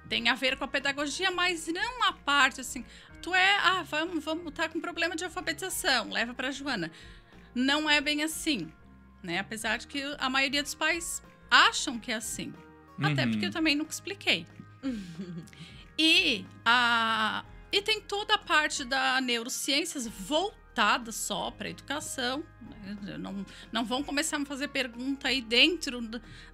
Tem 0.09 0.29
a 0.29 0.35
ver 0.35 0.57
com 0.57 0.65
a 0.65 0.69
pedagogia, 0.69 1.31
mas 1.31 1.67
não 1.67 2.05
a 2.05 2.13
parte 2.13 2.61
assim. 2.61 2.85
Tu 3.23 3.35
é, 3.35 3.57
ah, 3.59 3.83
vamos, 3.89 4.25
vamos, 4.25 4.53
tá 4.53 4.69
com 4.69 4.81
problema 4.81 5.15
de 5.15 5.25
alfabetização, 5.25 6.11
leva 6.11 6.35
para 6.35 6.51
Joana. 6.51 6.91
Não 7.55 7.89
é 7.89 8.01
bem 8.01 8.23
assim, 8.23 8.73
né? 9.23 9.39
Apesar 9.39 9.79
de 9.79 9.87
que 9.87 10.03
a 10.19 10.29
maioria 10.29 10.63
dos 10.63 10.75
pais 10.75 11.23
acham 11.51 11.99
que 11.99 12.11
é 12.11 12.17
assim. 12.17 12.53
Até 13.01 13.25
Uhum. 13.25 13.31
porque 13.31 13.47
eu 13.47 13.51
também 13.51 13.77
nunca 13.77 13.93
expliquei. 13.93 14.47
e, 15.99 16.45
a, 16.65 17.45
e 17.71 17.81
tem 17.81 18.01
toda 18.01 18.35
a 18.35 18.39
parte 18.39 18.85
da 18.85 19.21
neurociências 19.21 20.07
voltada 20.07 20.62
só 21.13 21.51
para 21.51 21.69
educação. 21.71 22.43
né? 23.03 23.17
Não, 23.19 23.45
não 23.71 23.85
vão 23.85 24.03
começar 24.03 24.37
a 24.37 24.39
me 24.39 24.47
fazer 24.47 24.69
pergunta 24.69 25.29
aí 25.29 25.41
dentro 25.41 26.01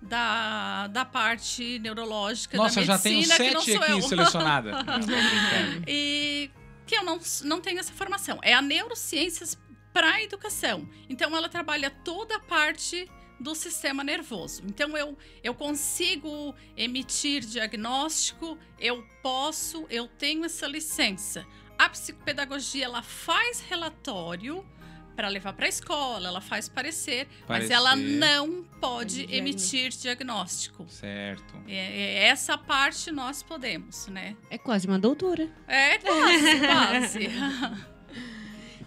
da, 0.02 0.86
da 0.88 1.04
parte 1.04 1.78
neurológica 1.78 2.56
Nossa, 2.56 2.80
da 2.80 2.86
já 2.86 2.98
tenho 2.98 3.16
medicina, 3.20 3.36
que 3.36 3.54
não 3.54 3.60
sete 3.60 3.72
sou 3.72 3.82
aqui 3.82 3.92
eu. 3.92 4.02
selecionada. 4.02 4.70
Não, 4.82 5.00
tô 5.00 5.06
brincando. 5.06 5.84
E 5.86 6.50
que 6.86 6.96
eu 6.96 7.04
não, 7.04 7.20
não 7.44 7.60
tenho 7.60 7.78
essa 7.78 7.92
formação. 7.92 8.38
É 8.42 8.54
a 8.54 8.62
neurociências 8.62 9.56
para 9.92 10.14
a 10.14 10.22
educação. 10.22 10.88
Então, 11.08 11.36
ela 11.36 11.48
trabalha 11.48 11.90
toda 11.90 12.36
a 12.36 12.40
parte 12.40 13.08
do 13.38 13.54
sistema 13.54 14.02
nervoso. 14.02 14.62
Então, 14.64 14.96
eu, 14.96 15.16
eu 15.44 15.54
consigo 15.54 16.54
emitir 16.76 17.44
diagnóstico, 17.44 18.58
eu 18.78 19.04
posso, 19.22 19.86
eu 19.90 20.08
tenho 20.08 20.44
essa 20.44 20.66
licença. 20.66 21.46
A 21.78 21.88
psicopedagogia, 21.88 22.84
ela 22.86 23.02
faz 23.02 23.60
relatório 23.60 24.64
para 25.14 25.28
levar 25.28 25.52
para 25.52 25.66
a 25.66 25.68
escola, 25.68 26.28
ela 26.28 26.40
faz 26.40 26.68
parecer, 26.68 27.26
mas 27.40 27.46
Parecer. 27.46 27.72
ela 27.72 27.96
não 27.96 28.62
pode 28.80 29.26
Diagnóstico. 29.26 29.36
emitir 29.36 29.90
diagnóstico. 29.90 30.86
Certo. 30.88 31.54
É, 31.66 31.74
é- 31.74 32.24
essa 32.28 32.56
parte 32.56 33.10
nós 33.10 33.42
podemos, 33.42 34.06
né? 34.08 34.36
É 34.48 34.56
quase 34.56 34.86
uma 34.86 34.98
doutora. 34.98 35.50
É 35.66 35.98
quase, 35.98 36.60
quase. 36.66 37.28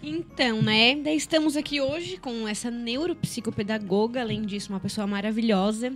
Então, 0.02 0.62
né? 0.62 0.92
Estamos 1.14 1.56
aqui 1.56 1.80
hoje 1.80 2.16
com 2.16 2.48
essa 2.48 2.70
neuropsicopedagoga, 2.70 4.20
além 4.20 4.42
disso, 4.42 4.70
uma 4.72 4.80
pessoa 4.80 5.06
maravilhosa 5.06 5.92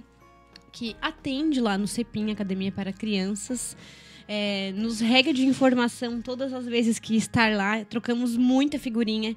que 0.71 0.95
atende 1.01 1.61
lá 1.61 1.77
no 1.79 1.87
CEPIM, 1.89 2.31
Academia 2.31 2.71
para 2.71 2.93
Crianças. 2.93 3.77
É, 4.29 4.73
nos 4.75 5.01
rega 5.01 5.33
de 5.33 5.45
informação 5.45 6.21
todas 6.21 6.53
as 6.53 6.67
vezes 6.67 6.99
que 6.99 7.17
estar 7.17 7.55
lá. 7.57 7.85
Trocamos 7.85 8.37
muita 8.37 8.79
figurinha. 8.79 9.37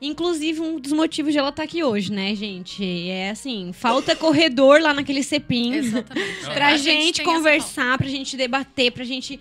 Inclusive, 0.00 0.60
um 0.60 0.78
dos 0.78 0.92
motivos 0.92 1.32
de 1.32 1.38
ela 1.38 1.48
estar 1.48 1.62
aqui 1.62 1.82
hoje, 1.82 2.12
né, 2.12 2.34
gente? 2.34 2.84
É 3.08 3.30
assim, 3.30 3.72
falta 3.72 4.14
corredor 4.16 4.80
lá 4.80 4.92
naquele 4.92 5.22
CEPIM. 5.22 5.74
Exatamente. 5.74 6.44
pra 6.52 6.68
A 6.68 6.76
gente, 6.76 7.22
essa 7.22 7.30
conversar, 7.30 7.96
pra 7.96 8.06
gente 8.06 8.36
debater, 8.36 8.92
pra 8.92 9.04
gente, 9.04 9.40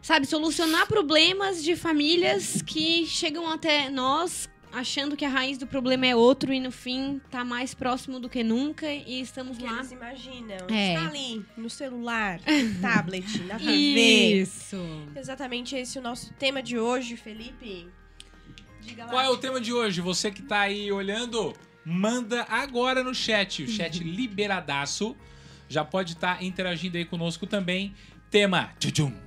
sabe, 0.00 0.26
solucionar 0.26 0.86
problemas 0.86 1.62
de 1.62 1.76
famílias 1.76 2.62
que 2.62 3.04
chegam 3.06 3.48
até 3.50 3.90
nós 3.90 4.48
achando 4.74 5.16
que 5.16 5.24
a 5.24 5.28
raiz 5.28 5.56
do 5.58 5.66
problema 5.66 6.06
é 6.06 6.14
outro 6.16 6.52
e 6.52 6.60
no 6.60 6.70
fim 6.70 7.20
tá 7.30 7.44
mais 7.44 7.74
próximo 7.74 8.18
do 8.20 8.28
que 8.28 8.42
nunca 8.42 8.90
e 8.90 9.20
estamos 9.20 9.56
Que 9.58 9.64
lá. 9.64 9.76
eles 9.78 9.92
imaginam. 9.92 10.56
É. 10.70 10.94
Está 10.94 11.08
ali, 11.08 11.44
no 11.56 11.70
celular, 11.70 12.40
no 12.46 12.80
tablet, 12.82 13.38
na 13.44 13.58
TV. 13.58 14.40
Isso. 14.42 14.76
Exatamente 15.16 15.74
esse 15.76 15.96
é 15.96 16.00
o 16.00 16.04
nosso 16.04 16.32
tema 16.34 16.62
de 16.62 16.78
hoje, 16.78 17.16
Felipe. 17.16 17.88
Diga 18.80 19.04
lá. 19.04 19.10
Qual 19.10 19.22
é 19.22 19.28
o 19.30 19.36
tema 19.36 19.60
de 19.60 19.72
hoje? 19.72 20.00
Você 20.00 20.30
que 20.30 20.42
tá 20.42 20.60
aí 20.60 20.92
olhando, 20.92 21.54
manda 21.84 22.44
agora 22.50 23.02
no 23.02 23.14
chat. 23.14 23.62
O 23.62 23.68
chat 23.68 23.98
liberadaço. 24.04 25.16
Já 25.68 25.84
pode 25.84 26.12
estar 26.12 26.42
interagindo 26.42 26.98
aí 26.98 27.04
conosco 27.04 27.46
também. 27.46 27.94
Tema. 28.30 28.70
Tchutchum. 28.78 29.23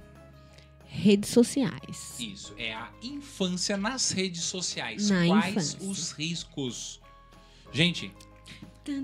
Redes 0.98 1.30
sociais. 1.30 2.16
Isso, 2.20 2.56
é 2.58 2.74
a 2.74 2.90
infância 3.04 3.78
nas 3.78 4.10
redes 4.10 4.42
sociais. 4.42 5.12
Na 5.12 5.28
Quais 5.28 5.74
infância. 5.74 5.90
os 5.90 6.12
riscos? 6.12 7.00
Gente, 7.72 8.12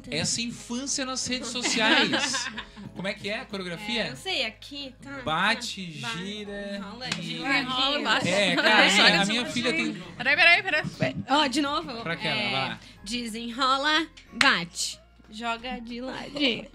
essa 0.10 0.42
infância 0.42 1.06
nas 1.06 1.26
redes 1.28 1.50
sociais. 1.50 2.50
Como 2.96 3.08
é 3.08 3.14
que 3.14 3.30
é 3.30 3.42
a 3.42 3.46
coreografia? 3.46 4.06
É, 4.06 4.10
eu 4.12 4.16
sei, 4.16 4.44
aqui 4.44 4.96
tá. 5.04 5.22
Bate, 5.24 6.00
tá, 6.02 6.10
gira. 6.18 6.78
Enrola, 6.78 7.10
gira. 7.22 7.60
Enrola, 7.60 8.02
bate. 8.02 8.30
É, 8.30 8.56
cara, 8.56 8.90
Só 8.90 9.22
a 9.22 9.26
minha 9.26 9.46
filha 9.46 9.72
tem. 9.72 9.94
Peraí, 10.18 10.36
peraí, 10.36 10.64
peraí. 10.64 11.16
Ó, 11.30 11.46
de 11.46 11.62
novo. 11.62 12.02
Pra 12.02 12.14
aquela, 12.14 12.36
é, 12.36 12.52
vai 12.52 12.70
lá. 12.70 12.80
Desenrola, 13.04 14.08
bate. 14.34 15.00
Joga 15.30 15.80
de 15.80 16.02
ladinho. 16.02 16.66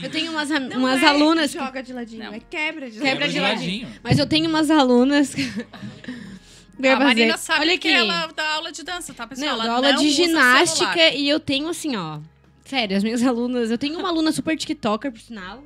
Eu 0.00 0.10
tenho 0.10 0.30
umas, 0.32 0.48
Não 0.48 0.78
umas 0.78 1.02
é 1.02 1.06
alunas 1.06 1.52
que 1.52 1.58
Joga 1.58 1.82
de 1.82 1.92
ladinho, 1.92 2.24
Não. 2.24 2.32
é 2.34 2.40
quebra 2.40 2.90
de 2.90 2.98
Quebra 3.00 3.26
ladinho. 3.26 3.32
de 3.32 3.40
ladinho. 3.52 3.88
Mas 4.02 4.18
eu 4.18 4.26
tenho 4.26 4.48
umas 4.48 4.70
alunas. 4.70 5.34
ia 5.36 5.46
A 6.94 7.00
Marina 7.00 7.32
fazer- 7.32 7.42
sabe 7.44 7.60
Olha 7.62 7.78
que 7.78 7.88
aqui. 7.88 7.96
ela 7.96 8.26
dá 8.28 8.54
aula 8.54 8.70
de 8.70 8.82
dança, 8.84 9.12
tá, 9.12 9.26
pessoal? 9.26 9.46
Não, 9.48 9.54
ela 9.54 9.64
dou 9.64 9.74
aula 9.76 9.92
não 9.92 10.02
de 10.02 10.10
ginástica 10.10 10.92
celular. 10.94 11.14
e 11.16 11.28
eu 11.28 11.40
tenho 11.40 11.68
assim, 11.68 11.96
ó. 11.96 12.20
Sério, 12.64 12.96
as 12.96 13.02
minhas 13.02 13.22
alunas. 13.24 13.70
Eu 13.70 13.78
tenho 13.78 13.98
uma 13.98 14.08
aluna 14.08 14.30
super 14.30 14.56
TikToker, 14.56 15.10
por 15.10 15.20
sinal. 15.20 15.64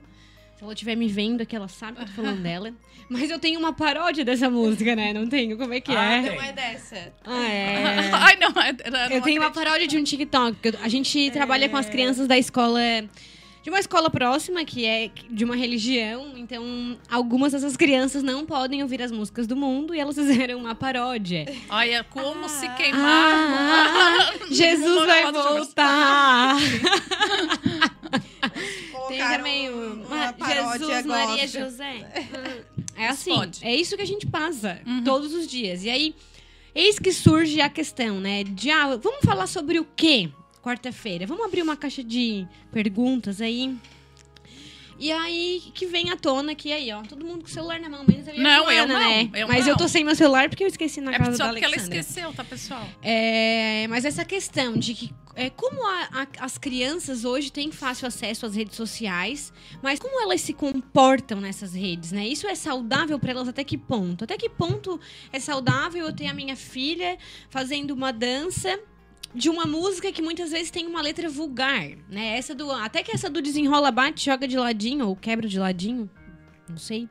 Se 0.57 0.62
ela 0.64 0.73
estiver 0.73 0.97
me 0.97 1.09
vendo 1.09 1.43
aqui, 1.43 1.55
ela 1.57 1.69
sabe 1.69 1.97
que 1.97 2.02
eu 2.02 2.07
tô 2.07 2.12
falando 2.12 2.41
dela. 2.43 2.73
Mas 3.11 3.29
eu 3.29 3.38
tenho 3.38 3.59
uma 3.59 3.75
paródia 3.75 4.25
dessa 4.25 4.49
música, 4.49 4.97
né? 4.97 5.12
Não 5.12 5.29
tenho. 5.29 5.59
Como 5.59 5.75
é 5.75 5.81
que 5.81 5.93
Ah, 5.95 6.02
é? 6.05 6.23
tem. 6.23 6.37
Não 6.37 6.43
é 6.43 6.52
dessa. 6.52 7.12
Ah, 7.26 7.49
é. 7.50 8.11
Ai, 8.14 8.37
não, 8.37 8.49
é- 8.62 8.75
era- 8.85 9.07
Eu 9.09 9.17
não 9.17 9.21
tenho 9.21 9.43
uma 9.43 9.50
paródia 9.50 9.87
de 9.87 9.99
um 9.99 10.05
TikTok. 10.05 10.57
A 10.81 10.88
gente 10.88 11.31
trabalha 11.33 11.69
com 11.69 11.76
as 11.76 11.91
crianças 11.91 12.26
da 12.26 12.38
escola. 12.38 12.81
De 13.62 13.71
uma 13.71 13.78
escola 13.78 14.11
próxima, 14.11 14.64
que 14.64 14.85
é 14.85 15.09
de 15.31 15.45
uma 15.45 15.54
religião. 15.54 16.33
Então, 16.37 16.99
algumas 17.09 17.52
dessas 17.52 17.76
crianças 17.76 18.23
não 18.23 18.45
podem 18.45 18.83
ouvir 18.83 19.00
as 19.00 19.12
músicas 19.12 19.47
do 19.47 19.54
mundo 19.54 19.95
e 19.95 20.00
elas 20.00 20.16
fizeram 20.19 20.59
uma 20.59 20.75
paródia. 20.75 21.45
Olha, 21.71 22.02
como 22.04 22.49
se 22.49 22.66
Ah. 22.66 22.75
queimar. 22.75 23.00
Ah, 23.35 24.31
Jesus 24.50 25.07
vai 25.07 25.31
voltar. 25.33 26.57
Tem 29.09 29.19
também 29.19 29.69
o 29.71 30.04
Jesus, 30.47 31.07
Maria. 31.07 31.47
José. 31.47 32.07
É 32.97 33.09
assim, 33.09 33.35
Pode. 33.35 33.64
é 33.64 33.75
isso 33.75 33.97
que 33.97 34.02
a 34.02 34.07
gente 34.07 34.26
passa 34.26 34.81
Uhum. 34.87 35.04
todos 35.04 35.33
os 35.35 35.47
dias. 35.47 35.85
E 35.85 35.90
aí, 35.90 36.14
eis 36.75 36.99
que 36.99 37.12
surge 37.12 37.61
a 37.61 37.69
questão, 37.69 38.21
né? 38.21 38.42
De, 38.45 38.71
ah, 38.71 38.97
vamos 38.97 39.21
falar 39.25 39.47
sobre 39.47 39.78
o 39.78 39.87
quê? 39.97 40.31
Quarta-feira. 40.62 41.26
Vamos 41.26 41.45
abrir 41.45 41.62
uma 41.62 41.76
caixa 41.76 42.02
de 42.04 42.47
perguntas 42.71 43.40
aí. 43.40 43.76
E 44.99 45.11
aí 45.11 45.61
que 45.75 45.87
vem 45.87 46.11
à 46.11 46.16
tona 46.16 46.54
que 46.54 46.71
aí, 46.73 46.92
ó, 46.92 47.02
todo 47.02 47.25
mundo 47.25 47.40
com 47.40 47.47
o 47.49 47.50
celular 47.50 47.81
na 47.81 47.88
mão, 47.88 48.04
menos 48.07 48.28
a 48.28 48.31
minha 48.33 48.42
Não, 48.45 48.71
eu 48.71 48.87
Joana, 48.87 48.95
não, 49.00 49.11
né? 49.11 49.31
eu 49.35 49.49
Mas 49.49 49.64
não. 49.64 49.73
eu 49.73 49.76
tô 49.76 49.88
sem 49.88 50.04
meu 50.04 50.14
celular 50.14 50.49
porque 50.49 50.62
eu 50.62 50.69
esqueci 50.69 51.00
na 51.00 51.12
É 51.12 51.19
casa 51.19 51.33
só 51.33 51.45
da 51.47 51.50
porque 51.50 51.64
ela 51.64 51.75
Alexandra. 51.75 51.99
esqueceu, 51.99 52.33
tá, 52.33 52.45
pessoal? 52.45 52.87
É, 53.02 53.87
mas 53.88 54.04
essa 54.04 54.25
questão 54.25 54.76
de 54.76 54.95
que 54.95 55.12
é, 55.35 55.49
como 55.50 55.85
a- 55.85 56.09
a- 56.12 56.45
as 56.45 56.57
crianças 56.59 57.25
hoje 57.25 57.50
têm 57.50 57.73
fácil 57.73 58.07
acesso 58.07 58.45
às 58.47 58.54
redes 58.54 58.76
sociais, 58.76 59.50
mas 59.83 59.99
como 59.99 60.21
elas 60.23 60.42
se 60.42 60.52
comportam 60.52 61.40
nessas 61.40 61.73
redes, 61.75 62.12
né? 62.12 62.25
Isso 62.28 62.47
é 62.47 62.54
saudável 62.54 63.19
para 63.19 63.31
elas 63.33 63.49
até 63.49 63.64
que 63.64 63.78
ponto? 63.78 64.23
Até 64.25 64.37
que 64.37 64.49
ponto 64.50 65.00
é 65.33 65.40
saudável 65.40 66.07
eu 66.07 66.12
ter 66.14 66.26
a 66.26 66.35
minha 66.35 66.54
filha 66.54 67.19
fazendo 67.49 67.92
uma 67.92 68.12
dança 68.12 68.78
de 69.35 69.49
uma 69.49 69.64
música 69.64 70.12
que 70.12 70.21
muitas 70.23 70.50
vezes 70.50 70.71
tem 70.71 70.87
uma 70.87 71.00
letra 71.00 71.29
vulgar, 71.29 71.88
né? 72.09 72.37
Essa 72.37 72.55
do 72.55 72.71
até 72.71 73.02
que 73.02 73.12
essa 73.12 73.31
do 73.31 73.41
desenrola 73.41 73.91
bate, 73.91 74.25
joga 74.26 74.47
de 74.47 74.57
ladinho 74.57 75.07
ou 75.09 75.17
quebra 75.17 75.49
de 75.49 75.59
ladinho, 75.59 76.09
não 76.69 76.76
sei. 76.76 77.09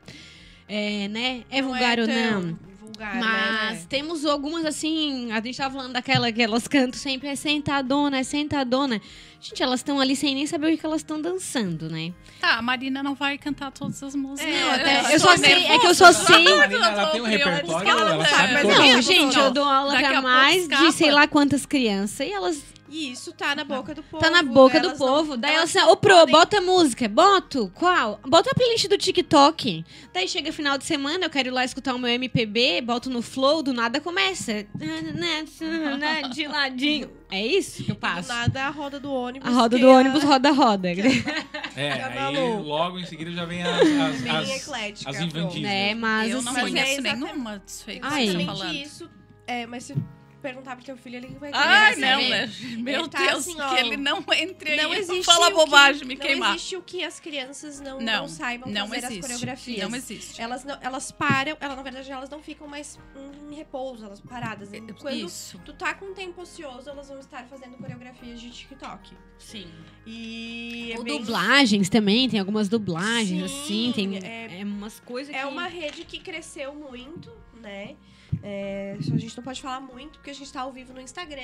É, 0.68 1.08
né? 1.08 1.44
É 1.50 1.60
Não 1.60 1.68
vulgar 1.68 1.98
ou 1.98 2.06
tão 2.06 2.40
não? 2.42 2.71
Vulgar, 2.92 3.16
Mas 3.18 3.78
né? 3.80 3.86
temos 3.88 4.24
algumas 4.26 4.64
assim, 4.66 5.32
a 5.32 5.40
gente 5.40 5.56
tava 5.56 5.74
falando 5.76 5.92
daquela 5.94 6.30
que 6.30 6.42
elas 6.42 6.68
cantam 6.68 6.98
sempre, 7.00 7.28
é 7.28 7.34
sentadona, 7.34 8.18
é 8.18 8.22
sentadona. 8.22 9.00
Gente, 9.40 9.62
elas 9.62 9.80
estão 9.80 9.98
ali 9.98 10.14
sem 10.14 10.34
nem 10.34 10.46
saber 10.46 10.74
o 10.74 10.78
que 10.78 10.84
elas 10.86 11.00
estão 11.00 11.20
dançando, 11.20 11.88
né? 11.90 12.12
Tá, 12.40 12.58
a 12.58 12.62
Marina 12.62 13.02
não 13.02 13.14
vai 13.14 13.38
cantar 13.38 13.72
todas 13.72 14.02
as 14.02 14.14
músicas. 14.14 14.52
É, 14.54 14.60
não, 14.60 14.70
até- 14.72 15.14
eu 15.14 15.20
só 15.20 15.36
sei- 15.36 15.64
é 15.66 15.78
que 15.78 15.86
eu 15.86 15.94
só 15.94 16.12
sei- 16.12 16.52
A 16.52 16.56
Marina, 16.58 16.86
ela 16.88 17.06
tem 17.06 17.20
um 17.20 17.26
Eu- 17.26 17.30
repertório, 17.30 17.88
ela 17.88 18.10
ela 18.12 18.24
sabe, 18.26 18.52
sabe 18.52 18.68
Não, 18.68 19.02
gente, 19.02 19.36
não. 19.36 19.44
eu 19.46 19.50
dou 19.50 19.64
aula 19.64 19.92
Daqui 19.94 20.08
pra 20.08 20.22
mais 20.22 20.68
de 20.68 20.92
sei 20.92 21.10
lá 21.10 21.26
quantas 21.26 21.64
crianças 21.66 22.26
e 22.26 22.30
elas 22.32 22.62
E 22.94 23.10
isso 23.10 23.32
tá 23.32 23.54
na 23.54 23.64
boca 23.64 23.94
do 23.94 24.02
povo. 24.02 24.22
tá 24.22 24.28
na 24.30 24.42
boca 24.42 24.78
do 24.78 24.88
elas 24.88 24.98
não- 25.00 25.06
povo. 25.06 25.36
Daí 25.38 25.56
não 25.56 25.62
assim, 25.62 25.80
ô 25.80 25.96
Pro, 25.96 26.14
podem- 26.14 26.32
bota 26.34 26.60
música. 26.60 27.08
Boto? 27.08 27.72
Qual? 27.74 28.20
Bota 28.28 28.50
a 28.50 28.54
playlist 28.54 28.86
do 28.86 28.98
TikTok. 28.98 29.82
Daí 30.12 30.28
chega 30.28 30.52
final 30.52 30.76
de 30.76 30.84
semana, 30.84 31.24
eu 31.24 31.30
quero 31.30 31.48
ir 31.48 31.52
lá 31.52 31.64
escutar 31.64 31.94
o 31.94 31.98
meu 31.98 32.10
MPB, 32.10 32.82
boto 32.82 33.08
no 33.08 33.22
flow, 33.22 33.62
do 33.62 33.72
nada 33.72 33.98
começa. 33.98 34.66
De 36.34 36.46
ladinho. 36.46 37.10
É 37.30 37.46
isso 37.46 37.82
que 37.82 37.90
eu 37.92 37.94
Do 37.94 38.00
passo. 38.00 38.28
nada 38.28 38.64
a 38.64 38.70
roda 38.70 39.00
do 39.00 39.10
ônibus. 39.10 39.48
A 39.48 39.52
roda 39.52 39.78
do 39.78 39.86
é 39.86 39.96
ônibus 39.96 40.22
roda 40.22 40.50
roda. 40.50 40.88
É, 41.74 41.90
aí 42.02 42.36
logo 42.62 42.98
em 42.98 43.06
seguida 43.06 43.32
já 43.32 43.46
vem 43.46 43.62
as, 43.62 43.80
as, 43.80 44.20
Bem 44.20 44.30
as, 44.36 44.50
eclética. 44.50 45.10
as 45.10 45.18
invandistas. 45.20 45.62
né? 45.62 45.94
Mas 45.94 46.30
eu 46.30 46.42
não 46.42 46.52
assim, 46.52 46.60
é 46.60 46.62
conheço 46.64 46.92
exatamente- 47.00 47.24
nenhuma 47.24 47.62
disso 47.64 47.84
aí 47.88 47.98
que 48.00 48.06
Ai. 48.06 48.10
você 48.10 48.16
tá 48.16 48.22
Exatamente 48.42 48.58
falando. 48.60 48.74
isso. 48.76 49.10
É, 49.46 49.66
mas 49.66 49.84
se 49.84 49.94
perguntar 50.42 50.76
pro 50.76 50.84
teu 50.84 50.96
filho, 50.96 51.16
ele 51.16 51.28
vai 51.40 51.50
Ai, 51.54 51.94
querer 51.94 52.06
não, 52.06 52.28
né? 52.28 52.52
Meu 52.78 53.08
tá 53.08 53.18
Deus, 53.18 53.48
assim, 53.48 53.60
ó, 53.60 53.68
que 53.74 53.80
ele 53.80 53.96
não 53.96 54.24
entre 54.32 54.76
Não 54.76 54.90
aí 54.92 54.98
existe 54.98 55.20
e 55.20 55.24
fala 55.24 55.46
o 55.46 55.50
que- 55.50 55.54
bobagem, 55.56 56.04
me 56.06 56.14
não 56.16 56.20
queimar. 56.26 56.54
existe 56.56 56.76
o 56.76 56.82
que 56.82 57.04
as 57.04 57.18
crianças 57.20 57.80
não, 57.80 58.00
Não, 58.00 58.22
não 58.22 58.28
saibam 58.28 58.68
não 58.70 58.86
fazer 58.88 58.98
existe. 59.06 59.18
as 59.18 59.20
coreografias. 59.26 59.88
Não 59.90 59.96
existe. 59.96 60.40
Elas, 60.42 60.64
não, 60.64 60.76
elas 60.82 61.10
param, 61.12 61.56
ela, 61.60 61.76
na 61.76 61.82
verdade, 61.82 62.10
elas 62.10 62.28
não 62.28 62.42
ficam 62.42 62.66
mais 62.68 62.98
em 63.50 63.54
repouso, 63.54 64.04
elas 64.04 64.20
paradas. 64.20 64.70
Quando 65.00 65.14
Isso. 65.26 65.58
tu 65.64 65.72
tá 65.72 65.94
com 65.94 66.12
tempo 66.12 66.42
ocioso, 66.42 66.90
elas 66.90 67.08
vão 67.08 67.18
estar 67.20 67.44
fazendo 67.46 67.76
coreografias 67.76 68.40
de 68.40 68.50
TikTok. 68.50 69.12
Sim. 69.38 69.66
E 70.06 70.90
é 70.92 70.98
Ou 70.98 71.04
bem- 71.04 71.18
dublagens 71.18 71.88
também, 71.88 72.28
tem 72.28 72.40
algumas 72.40 72.68
dublagens, 72.68 73.50
Sim, 73.50 73.90
assim, 73.90 73.92
tem 73.94 74.16
é- 74.18 74.60
é, 74.60 74.64
umas 74.64 74.98
coisas 75.00 75.32
que... 75.34 75.40
É 75.40 75.46
uma 75.46 75.66
rede 75.66 76.04
que 76.04 76.18
cresceu 76.18 76.74
muito, 76.74 77.30
né? 77.60 77.94
É, 78.42 78.96
a 78.98 79.02
gente 79.18 79.36
não 79.36 79.44
pode 79.44 79.62
falar 79.62 79.80
muito, 79.80 80.18
porque 80.18 80.30
a 80.30 80.34
gente 80.34 80.52
tá 80.52 80.62
ao 80.62 80.72
vivo 80.72 80.92
no 80.92 81.00
Instagram 81.00 81.42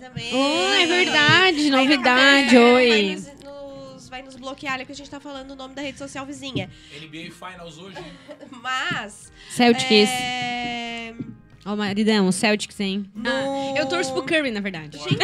também. 0.00 0.32
Oh, 0.34 0.72
é 0.72 0.86
verdade, 0.86 1.70
novidade, 1.70 2.54
vai 2.56 2.64
oi. 2.74 3.14
nos, 3.16 3.26
nos- 3.44 4.08
vai 4.08 4.22
nos 4.22 4.34
bloquear 4.36 4.74
ali, 4.74 4.84
porque 4.84 4.92
a 4.92 4.96
gente 4.96 5.10
tá 5.10 5.20
falando 5.20 5.50
o 5.50 5.56
nome 5.56 5.74
da 5.74 5.82
rede 5.82 5.98
social 5.98 6.24
vizinha. 6.24 6.70
NBA 6.92 7.30
Finals 7.32 7.76
hoje? 7.78 7.98
Mas. 8.62 9.30
Celtics. 9.50 10.08
É, 10.10 11.14
Ó, 11.66 11.76
maridão, 11.76 12.26
o 12.26 12.32
Celtics, 12.32 12.80
hein? 12.80 13.10
no... 13.14 13.28
Ah, 13.28 13.74
eu 13.78 13.86
torço 13.86 14.12
pro 14.14 14.22
Curry, 14.22 14.50
na 14.50 14.60
verdade. 14.60 14.96
Gente, 14.98 15.18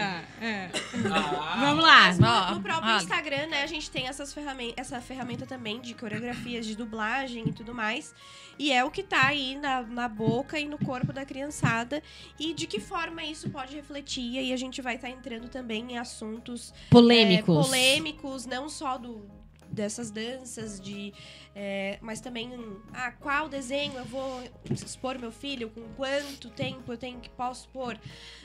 Tá, 0.00 0.22
é. 0.40 0.70
Ah, 1.12 1.56
Vamos 1.60 1.84
lá. 1.84 2.12
No, 2.14 2.26
Ó, 2.26 2.54
no 2.54 2.60
próprio 2.62 2.92
olha. 2.92 3.02
Instagram, 3.02 3.46
né, 3.46 3.62
a 3.62 3.66
gente 3.66 3.90
tem 3.90 4.06
essas 4.08 4.32
ferramen 4.32 4.72
essa 4.76 5.00
ferramenta 5.00 5.46
também 5.46 5.80
de 5.80 5.94
coreografias, 5.94 6.66
de 6.66 6.76
dublagem 6.76 7.48
e 7.48 7.52
tudo 7.52 7.74
mais. 7.74 8.14
E 8.58 8.72
é 8.72 8.82
o 8.84 8.90
que 8.90 9.02
tá 9.02 9.26
aí 9.26 9.54
na, 9.56 9.82
na 9.82 10.08
boca 10.08 10.58
e 10.58 10.66
no 10.66 10.78
corpo 10.78 11.12
da 11.12 11.24
criançada. 11.24 12.02
E 12.38 12.54
de 12.54 12.66
que 12.66 12.80
forma 12.80 13.22
isso 13.24 13.50
pode 13.50 13.74
refletir. 13.74 14.32
E 14.32 14.38
aí 14.38 14.52
a 14.52 14.56
gente 14.56 14.80
vai 14.80 14.94
estar 14.96 15.10
entrando 15.10 15.48
também 15.48 15.92
em 15.92 15.98
assuntos 15.98 16.72
Polêmicos. 16.90 17.54
é, 17.54 17.62
polêmicos, 17.68 18.46
não 18.46 18.68
só 18.68 18.96
do, 18.96 19.28
dessas 19.70 20.10
danças, 20.10 20.80
de, 20.80 21.12
é, 21.54 21.98
mas 22.00 22.20
também 22.20 22.50
ah, 22.92 23.12
qual 23.12 23.48
desenho 23.48 23.96
eu 23.98 24.04
vou 24.04 24.42
expor 24.70 25.18
meu 25.18 25.32
filho, 25.32 25.70
com 25.70 25.82
quanto 25.94 26.50
tempo 26.50 26.92
eu 26.92 26.98
tenho 26.98 27.20
que 27.20 27.30
posso 27.30 27.68
pôr. 27.68 27.98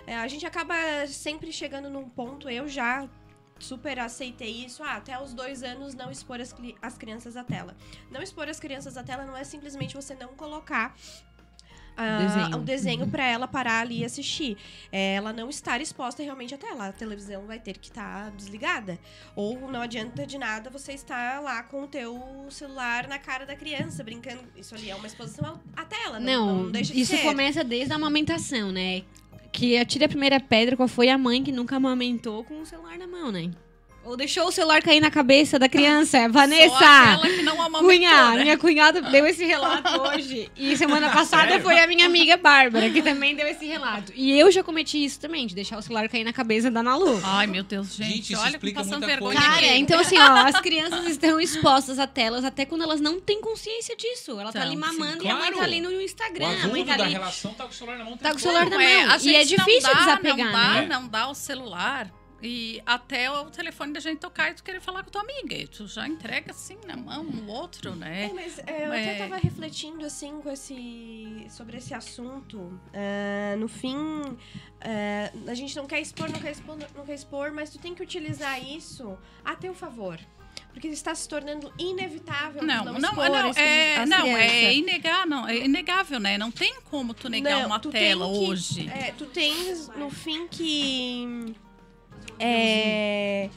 É, 0.06 0.16
a 0.16 0.28
gente 0.28 0.46
acaba 0.46 0.76
sempre 1.08 1.52
chegando 1.52 1.90
num 1.90 2.10
ponto, 2.10 2.50
eu 2.50 2.68
já 2.68 3.10
super 3.62 4.00
aceitei 4.00 4.66
isso, 4.66 4.84
ah, 4.84 4.96
até 4.96 5.22
os 5.22 5.34
dois 5.34 5.64
anos 5.64 5.94
não 5.94 6.12
expor 6.12 6.42
as, 6.42 6.54
as 6.82 6.98
crianças 6.98 7.38
à 7.38 7.44
tela. 7.44 7.76
Não 8.10 8.22
expor 8.22 8.50
as 8.50 8.60
crianças 8.60 8.98
à 8.98 9.04
tela 9.04 9.26
não 9.26 9.38
é 9.38 9.44
simplesmente 9.44 9.96
você 9.96 10.16
não 10.16 10.30
colocar 10.30 10.96
ah, 11.98 12.18
Desenho. 12.20 12.58
o 12.58 12.62
desenho 12.62 13.08
pra 13.08 13.26
ela 13.26 13.48
parar 13.48 13.82
ali 13.82 14.00
e 14.00 14.06
assistir. 14.06 14.58
É 14.92 15.16
ela 15.16 15.32
não 15.34 15.50
estar 15.50 15.80
exposta 15.82 16.24
realmente 16.24 16.56
à 16.56 16.58
tela. 16.58 16.88
A 16.88 16.92
televisão 16.92 17.46
vai 17.46 17.60
ter 17.60 17.78
que 17.78 17.88
estar 17.88 18.32
desligada. 18.32 18.98
Ou 19.36 19.70
não 19.70 19.82
adianta 19.82 20.26
de 20.26 20.38
nada 20.38 20.70
você 20.70 20.94
estar 20.94 21.42
lá 21.42 21.62
com 21.64 21.84
o 21.84 21.88
teu 21.88 22.20
celular 22.50 23.08
na 23.08 23.20
cara 23.20 23.46
da 23.46 23.56
criança, 23.56 24.04
brincando. 24.04 24.42
Isso 24.56 24.74
ali 24.74 24.90
é 24.90 24.96
uma 24.96 25.08
exposição 25.08 25.60
à 25.76 25.86
tela, 25.86 26.20
não, 26.20 26.46
Não, 26.48 26.64
não, 26.64 26.72
deixa 26.72 26.94
de 26.94 27.02
isso 27.02 27.16
ser. 27.16 27.24
começa 27.24 27.64
desde 27.64 27.92
a 27.94 27.96
amamentação, 27.96 28.72
né? 28.72 29.04
Que 29.52 29.78
atire 29.78 30.06
a 30.06 30.10
primeira 30.10 30.40
pedra, 30.40 30.78
qual 30.78 30.88
foi 30.88 31.10
a 31.10 31.18
mãe 31.18 31.44
que 31.44 31.52
nunca 31.52 31.76
amamentou 31.76 32.44
com 32.44 32.62
o 32.62 32.66
celular 32.66 32.98
na 32.98 33.06
mão, 33.06 33.32
né? 33.32 33.52
Ou 34.04 34.18
deixou 34.18 34.48
o 34.48 34.52
celular 34.52 34.82
cair 34.82 35.00
na 35.00 35.12
cabeça 35.12 35.60
da 35.60 35.70
criança. 35.70 36.28
Vanessa! 36.28 36.76
aquela 36.76 37.30
que 37.30 37.42
não 37.44 37.62
amamentou, 37.62 37.82
Cunha, 37.88 38.32
né? 38.32 38.42
minha 38.44 38.58
cunhada 38.58 39.00
deu 39.00 39.28
esse 39.28 39.46
relato 39.46 39.90
hoje. 40.02 40.50
E 40.58 40.76
semana 40.76 41.10
passada 41.14 41.50
Sério? 41.50 41.64
foi 41.64 41.80
a 41.80 41.86
minha 41.86 42.08
amiga 42.08 42.36
Bárbara, 42.36 42.90
que 42.90 43.02
também 43.02 43.36
deu 43.36 43.48
esse 43.48 43.64
relato. 43.66 44.12
E 44.16 44.32
eu 44.38 44.52
já 44.52 44.64
cometi 44.64 45.04
isso 45.06 45.20
também, 45.20 45.46
de 45.46 45.54
deixar 45.54 45.78
o 45.78 45.82
celular 45.84 46.10
cair 46.10 46.24
na 46.24 46.34
cabeça 46.34 46.72
da 46.72 46.80
Ana 46.80 46.96
Lu. 46.96 47.22
Ai, 47.24 47.46
meu 47.46 47.64
Deus, 47.64 47.94
gente. 47.96 48.12
Gente, 48.12 48.34
isso 48.34 48.42
olha, 48.42 48.50
explica 48.50 48.80
passando 48.80 48.94
muita 49.02 49.08
vergonha 49.08 49.40
coisa. 49.40 49.54
Cara, 49.56 49.68
então 49.78 50.00
assim, 50.00 50.18
ó, 50.18 50.32
as 50.48 50.60
crianças 50.62 51.06
estão 51.06 51.40
expostas 51.40 52.00
a 52.00 52.08
telas 52.08 52.44
até 52.44 52.66
quando 52.66 52.84
elas 52.84 53.00
não 53.00 53.20
têm 53.20 53.40
consciência 53.40 53.96
disso. 53.96 54.32
Ela 54.32 54.52
tá 54.52 54.60
Então, 54.60 54.62
ali 54.64 54.72
sim. 54.72 54.78
mamando 55.00 55.24
e 55.24 55.30
a 55.30 55.34
mãe 55.36 55.42
Claro. 55.42 55.58
tá 55.58 55.64
ali 55.64 55.80
no 55.80 55.90
O 55.90 56.02
Instagram. 56.02 56.48
A 56.64 56.68
mãe 56.70 56.84
tá 56.84 56.98
da 56.98 57.04
ali. 57.04 57.14
relação 57.14 57.54
tá 57.54 57.66
com 57.66 57.70
o 57.70 57.74
celular 57.74 57.98
na 58.00 58.04
mão. 58.04 58.14
o 58.14 58.18
Tá 58.18 58.32
com 58.32 58.38
o 58.38 58.40
celular 58.40 58.68
na 58.68 58.84
é, 58.84 59.06
mão. 59.06 59.14
a 59.14 59.18
E 59.20 59.36
é 59.36 59.44
difícil 59.44 59.82
dá, 59.94 60.00
desapegar, 60.00 60.38
não 60.48 60.52
dá, 60.52 60.74
né? 60.74 60.88
não 60.90 61.08
dá 61.08 61.28
o 61.30 61.36
celular 61.36 62.12
e 62.42 62.82
até 62.86 63.30
o 63.30 63.50
telefone 63.50 63.94
da 63.94 64.00
gente 64.00 64.20
tocar 64.20 64.52
e 64.52 64.54
tu 64.56 64.64
querer 64.64 64.82
falar 64.82 65.04
com 65.04 65.12
tua 65.12 65.22
amiga. 65.22 65.54
E 65.56 65.68
tu 65.68 65.88
já 65.88 66.08
entrega 66.08 66.52
assim 66.52 66.78
na 66.88 66.96
mão 66.98 67.24
o 67.24 67.48
outro, 67.48 67.92
É, 67.92 67.96
né? 67.96 68.32
mas 68.34 68.60
é, 68.60 68.86
eu 68.88 68.94
É. 68.94 69.02
até 69.02 69.18
tava 69.20 69.38
refletindo 69.38 70.06
assim 70.06 70.42
com 70.42 70.50
esse 70.52 71.46
sobre 71.50 71.78
esse 71.78 71.94
assunto. 71.94 72.80
É, 72.94 73.56
no 73.60 73.68
fim, 73.68 73.96
é, 74.80 75.32
a 75.48 75.54
gente 75.54 75.76
não 75.76 75.86
quer 75.86 76.00
expor, 76.02 76.30
não 76.32 76.40
quer 76.40 76.52
expor, 76.52 76.78
não 76.96 77.06
quer 77.06 77.14
expor, 77.14 77.52
mas 77.52 77.70
tu 77.70 77.78
tem 77.80 77.94
que 77.94 78.02
utilizar 78.02 78.62
isso 78.64 79.18
a 79.46 79.56
teu 79.56 79.74
favor. 79.74 80.20
Porque 80.74 80.88
está 80.88 81.14
se 81.14 81.28
tornando 81.28 81.72
inevitável 81.78 82.64
Não, 82.64 82.86
não, 82.86 82.94
não, 82.94 83.14
não, 83.14 83.54
é, 83.58 84.06
não, 84.06 84.26
é 84.38 84.74
inegável, 84.74 85.26
não, 85.30 85.48
é 85.48 85.58
inegável, 85.66 86.20
né? 86.20 86.38
Não 86.38 86.50
tem 86.50 86.80
como 86.90 87.14
tu 87.14 87.28
negar 87.30 87.60
Não, 87.60 87.68
uma 87.68 87.80
tu 87.80 87.90
tela 87.92 88.26
que- 88.26 88.38
hoje. 88.40 88.90
É, 88.90 89.12
tu 89.12 89.26
tens, 89.26 89.90
no 89.90 90.10
fim, 90.10 90.48
que. 90.48 91.54
É, 92.40 93.50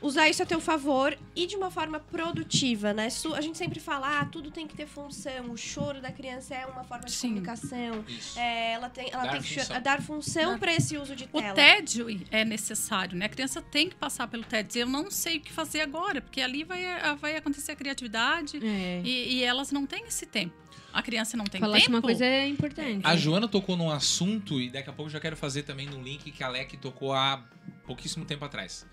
usar 0.00 0.28
isso 0.28 0.42
a 0.42 0.46
teu 0.46 0.60
favor 0.60 1.16
e 1.34 1.46
de 1.46 1.56
uma 1.56 1.70
forma 1.70 1.98
produtiva, 1.98 2.92
né? 2.92 3.08
Su- 3.08 3.34
A 3.34 3.40
gente 3.40 3.56
sempre 3.56 3.80
fala, 3.80 4.20
ah, 4.20 4.24
tudo 4.26 4.50
tem 4.50 4.66
que 4.66 4.76
ter 4.76 4.86
função. 4.86 5.50
O 5.50 5.56
choro 5.56 6.00
da 6.00 6.12
criança 6.12 6.54
é 6.54 6.66
uma 6.66 6.84
forma 6.84 7.06
de 7.06 7.12
Sim. 7.12 7.28
comunicação. 7.28 8.04
É, 8.36 8.72
ela 8.74 8.90
tem, 8.90 9.08
ela 9.10 9.24
Dar 9.24 9.32
tem 9.32 9.40
que 9.42 9.54
função. 9.54 9.80
dar 9.82 10.02
função 10.02 10.50
Dar- 10.52 10.58
para 10.58 10.74
esse 10.74 10.96
uso 10.98 11.16
de 11.16 11.24
O 11.32 11.40
tela. 11.40 11.54
tédio 11.54 12.06
é 12.30 12.44
necessário, 12.44 13.16
né? 13.16 13.24
A 13.26 13.28
criança 13.30 13.62
tem 13.62 13.88
que 13.88 13.94
passar 13.96 14.26
pelo 14.28 14.44
tédio. 14.44 14.82
Eu 14.82 14.86
não 14.86 15.10
sei 15.10 15.38
o 15.38 15.40
que 15.40 15.50
fazer 15.52 15.80
agora, 15.80 16.20
porque 16.20 16.40
ali 16.42 16.64
vai, 16.64 16.82
vai 17.16 17.36
acontecer 17.36 17.72
a 17.72 17.76
criatividade 17.76 18.58
É. 18.64 19.00
e, 19.02 19.36
e 19.36 19.42
elas 19.44 19.72
não 19.72 19.86
têm 19.86 20.04
esse 20.06 20.26
tempo. 20.26 20.54
A 20.94 21.02
criança 21.02 21.36
não 21.36 21.44
tem 21.44 21.60
Falasse 21.60 21.82
tempo. 21.86 21.96
uma 21.96 22.02
coisa 22.02 22.24
importante. 22.46 23.04
A 23.04 23.16
Joana 23.16 23.48
tocou 23.48 23.76
num 23.76 23.90
assunto 23.90 24.60
e 24.60 24.70
daqui 24.70 24.88
a 24.88 24.92
pouco 24.92 25.08
eu 25.08 25.12
já 25.12 25.18
quero 25.20 25.36
fazer 25.36 25.64
também 25.64 25.86
no 25.86 26.00
link 26.00 26.30
que 26.30 26.42
a 26.44 26.46
Alec 26.46 26.76
tocou 26.76 27.12
há 27.12 27.44
pouquíssimo 27.84 28.24
tempo 28.24 28.44
atrás. 28.44 28.86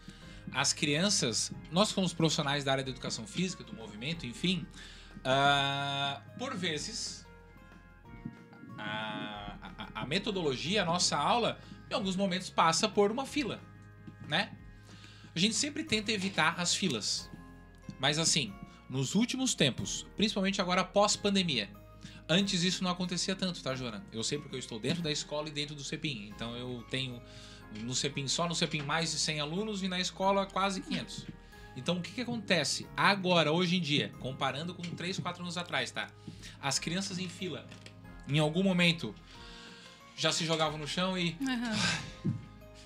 As 0.51 0.73
crianças, 0.73 1.51
nós 1.71 1.89
somos 1.89 2.11
profissionais 2.13 2.63
da 2.63 2.71
área 2.71 2.83
da 2.83 2.89
educação 2.89 3.27
física, 3.27 3.63
do 3.63 3.73
movimento, 3.73 4.25
enfim, 4.25 4.65
ah, 5.23 6.21
por 6.39 6.55
vezes 6.55 7.23
a, 8.77 9.55
a- 9.77 10.01
a 10.01 10.05
metodologia, 10.05 10.81
a 10.81 10.85
nossa 10.85 11.15
aula, 11.15 11.59
em 11.89 11.93
alguns 11.93 12.15
momentos 12.15 12.49
passa 12.49 12.89
por 12.89 13.11
uma 13.11 13.25
fila, 13.25 13.61
né? 14.27 14.51
A 15.35 15.39
gente 15.39 15.55
sempre 15.55 15.83
tenta 15.83 16.11
evitar 16.11 16.59
as 16.59 16.73
filas, 16.73 17.29
mas 17.99 18.17
assim, 18.17 18.53
nos 18.89 19.13
últimos 19.15 19.53
tempos, 19.53 20.05
principalmente 20.17 20.59
agora 20.59 20.83
pós-pandemia, 20.83 21.69
Antes 22.31 22.63
isso 22.63 22.81
não 22.81 22.89
acontecia 22.89 23.35
tanto, 23.35 23.61
tá, 23.61 23.75
Joana? 23.75 24.05
Eu 24.09 24.23
sei 24.23 24.37
porque 24.37 24.55
eu 24.55 24.59
estou 24.59 24.79
dentro 24.79 25.03
da 25.03 25.11
escola 25.11 25.49
e 25.49 25.51
dentro 25.51 25.75
do 25.75 25.83
CEPIM. 25.83 26.31
Então 26.33 26.55
eu 26.55 26.81
tenho 26.89 27.21
no 27.81 27.93
CEPIM, 27.93 28.25
só 28.29 28.47
no 28.47 28.55
CEPIM 28.55 28.83
mais 28.83 29.11
de 29.11 29.19
100 29.19 29.41
alunos 29.41 29.83
e 29.83 29.89
na 29.89 29.99
escola 29.99 30.45
quase 30.45 30.79
500. 30.79 31.25
Então 31.75 31.97
o 31.97 32.01
que, 32.01 32.09
que 32.09 32.21
acontece 32.21 32.87
agora, 32.95 33.51
hoje 33.51 33.75
em 33.75 33.81
dia, 33.81 34.13
comparando 34.21 34.73
com 34.73 34.81
3, 34.81 35.19
4 35.19 35.43
anos 35.43 35.57
atrás, 35.57 35.91
tá? 35.91 36.07
As 36.61 36.79
crianças 36.79 37.19
em 37.19 37.27
fila, 37.27 37.67
em 38.29 38.39
algum 38.39 38.63
momento, 38.63 39.13
já 40.15 40.31
se 40.31 40.45
jogavam 40.45 40.77
no 40.77 40.87
chão 40.87 41.17
e. 41.17 41.35
Aham. 41.45 42.31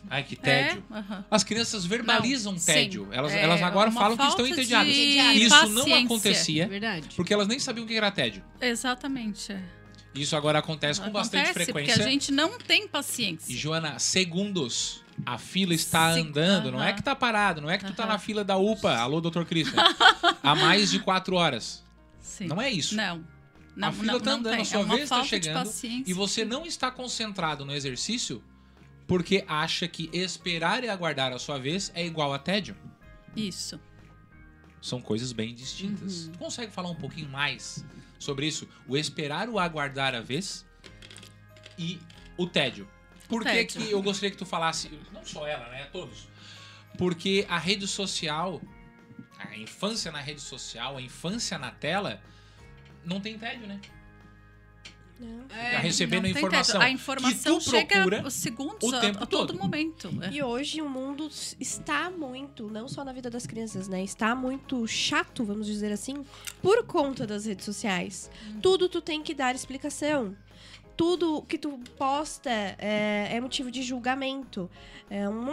Ai, 0.10 0.24
que 0.24 0.36
tédio. 0.36 0.84
É. 0.94 1.24
As 1.32 1.44
crianças 1.44 1.86
verbalizam 1.86 2.54
Não, 2.54 2.60
tédio. 2.60 3.06
sim. 3.06 3.18
Elas, 3.18 3.32
É 3.34 3.42
elas 3.42 3.62
agora 3.62 3.92
falam 3.92 4.16
que 4.18 4.24
estão 4.24 4.46
entediadas. 4.48 4.94
Isso 4.96 5.70
não 5.70 5.94
acontecia 5.96 6.64
É 6.64 6.68
verdade. 6.68 7.08
porque 7.16 7.34
elas 7.34 7.48
nem 7.48 7.60
sabiam 7.60 7.86
o 7.86 7.88
que 7.88 7.96
era 7.96 8.12
tédio. 8.12 8.44
Exatamente. 8.62 9.52
é. 9.52 9.62
Isso 10.14 10.36
agora 10.36 10.60
acontece 10.60 11.02
com 11.02 11.10
bastante 11.12 11.44
Acontece, 11.50 11.66
frequência. 11.66 11.94
Porque 11.96 12.08
a 12.08 12.12
gente 12.12 12.32
não 12.32 12.58
tem 12.58 12.88
paciência. 12.88 13.52
E, 13.52 13.58
Joana, 13.58 14.00
segundos. 14.00 15.04
A 15.26 15.38
fila 15.38 15.74
está 15.74 16.10
andando, 16.10 16.72
não 16.74 16.84
é 16.84 16.92
que 16.92 17.02
tá 17.02 17.16
parado, 17.16 17.62
não 17.62 17.70
é 17.70 17.78
que 17.78 17.86
tu 17.86 17.94
tá 17.94 18.04
Aham. 18.04 18.12
na 18.14 18.20
fila 18.20 18.44
da 18.44 18.58
UPA, 18.58 18.98
alô, 18.98 19.22
doutor 19.22 19.46
Christian, 19.46 19.82
há 20.44 20.56
mais 20.56 20.92
de 20.92 21.00
quatro 21.00 21.38
horas. 21.38 21.82
Sim. 22.20 22.48
Não 22.48 22.62
é 22.62 22.70
isso. 22.70 22.96
Não. 22.98 23.24
Não, 23.78 23.88
A 23.88 23.92
fila 23.94 24.12
não, 24.14 24.20
tá 24.20 24.32
andando, 24.34 24.60
a 24.60 24.66
sua 24.66 24.82
é 24.82 24.84
vez 24.84 25.10
tá 25.10 25.16
falta 25.16 25.30
chegando. 25.30 25.72
E 26.06 26.12
você 26.14 26.44
não 26.44 26.66
está 26.66 26.92
concentrado 26.92 27.64
no 27.66 27.74
exercício 27.74 28.44
porque 29.08 29.44
acha 29.48 29.88
que 29.88 30.10
esperar 30.14 30.84
e 30.84 30.90
aguardar 30.90 31.32
a 31.32 31.40
sua 31.40 31.60
vez 31.60 31.92
é 31.94 32.06
igual 32.06 32.34
a 32.34 32.40
tédio. 32.40 32.76
Isso. 33.36 33.80
São 34.82 35.02
coisas 35.02 35.32
bem 35.32 35.54
distintas. 35.54 36.26
Uhum. 36.26 36.32
Tu 36.32 36.40
consegue 36.40 36.72
falar 36.72 36.90
um 36.90 36.96
pouquinho 36.96 37.30
mais 37.30 37.86
sobre 38.20 38.48
isso? 38.48 38.68
O 38.88 38.96
esperar 38.96 39.50
ou 39.50 39.60
aguardar 39.60 40.14
a 40.16 40.22
vez 40.22 40.66
e 41.78 42.00
o 42.38 42.48
tédio. 42.48 42.88
Por 43.28 43.44
que, 43.44 43.50
tédio. 43.50 43.82
que 43.82 43.92
eu 43.92 44.02
gostaria 44.02 44.32
que 44.32 44.38
tu 44.38 44.46
falasse, 44.46 44.92
não 45.12 45.26
só 45.26 45.48
ela, 45.48 45.68
né? 45.70 45.86
Todos. 45.92 46.28
Porque 46.98 47.46
a 47.50 47.58
rede 47.58 47.88
social, 47.88 48.62
a 49.40 49.58
infância 49.58 50.12
na 50.12 50.22
rede 50.22 50.42
social, 50.42 50.98
a 50.98 51.02
infância 51.02 51.58
na 51.58 51.72
tela, 51.72 52.22
não 53.04 53.20
tem 53.20 53.38
tédio, 53.38 53.68
né? 53.68 53.80
Não. 55.20 55.48
Tá 55.48 55.80
recebendo 55.80 56.28
informação 56.28 56.80
teto. 56.80 56.84
A 56.84 56.90
informação 56.90 57.58
que 57.58 57.66
tu 57.66 57.70
chega 57.70 57.96
procura 57.96 58.28
os 58.28 58.34
segundos 58.34 58.92
o 58.92 58.96
a, 58.96 59.00
tempo 59.00 59.24
a 59.24 59.26
todo 59.26 59.48
todo. 59.54 59.60
momento. 59.60 60.10
é. 60.24 60.34
E 60.34 60.44
hoje 60.44 60.82
o 60.82 60.90
mundo 60.90 61.30
está 61.60 62.10
muito, 62.10 62.70
não 62.70 62.88
só 62.88 63.04
na 63.04 63.14
vida 63.14 63.30
das 63.30 63.48
crianças, 63.48 63.88
né? 63.88 64.04
Está 64.04 64.36
muito 64.36 64.86
chato, 64.88 65.44
vamos 65.44 65.68
dizer 65.68 65.92
assim, 65.92 66.26
por 66.62 66.84
conta 66.86 67.26
das 67.26 67.46
redes 67.46 67.66
sociais. 67.66 68.30
Tudo 68.62 68.90
tu 68.90 69.02
tem 69.02 69.22
que 69.22 69.34
dar 69.34 69.56
explicação. 69.56 70.36
Tudo 70.98 71.42
que 71.44 71.58
tu 71.58 71.80
posta 71.98 72.50
é, 72.50 73.30
é 73.32 73.42
motivo 73.42 73.70
de 73.70 73.82
julgamento. 73.84 74.70
É 75.10 75.28
um, 75.30 75.50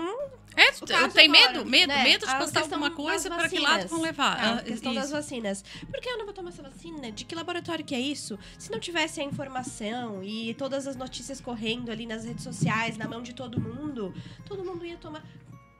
É, 0.57 0.71
tem 0.73 0.97
agora, 0.97 1.29
medo, 1.29 1.67
medo, 1.67 1.89
né, 1.89 2.05
medo 2.05 2.25
de 2.27 2.31
a 2.33 2.37
postar 2.39 2.61
questão 2.61 2.79
alguma 2.85 2.89
das 2.91 2.97
coisa 2.97 3.29
para 3.31 3.49
que 3.49 3.59
lado 3.59 3.89
vão 3.89 4.01
levar. 4.03 4.39
a 4.39 4.53
Ah, 4.59 4.63
questão 4.63 4.95
das 4.95 5.05
isso. 5.07 5.13
vacinas. 5.13 5.65
Por 5.91 6.01
que 6.01 6.09
eu 6.09 6.17
não 6.19 6.25
vou 6.25 6.33
tomar 6.35 6.51
essa 6.51 6.63
vacina? 6.63 7.11
De 7.11 7.25
que 7.25 7.35
laboratório 7.35 7.85
que 7.85 7.95
é 7.95 8.01
isso? 8.01 8.39
Se 8.59 8.71
não 8.71 8.79
tivesse 8.79 9.21
a 9.21 9.25
informação 9.25 10.23
e 10.23 10.55
todas 10.55 10.87
as 10.87 10.95
notícias 10.97 11.41
correndo 11.41 11.91
ali 11.91 12.07
nas 12.07 12.25
redes 12.25 12.45
sociais, 12.45 12.97
na 12.97 13.09
mão 13.09 13.23
de 13.23 13.35
todo 13.35 13.61
mundo, 13.61 14.15
todo 14.47 14.65
mundo 14.65 14.85
ia 14.87 14.97
tomar 14.97 15.23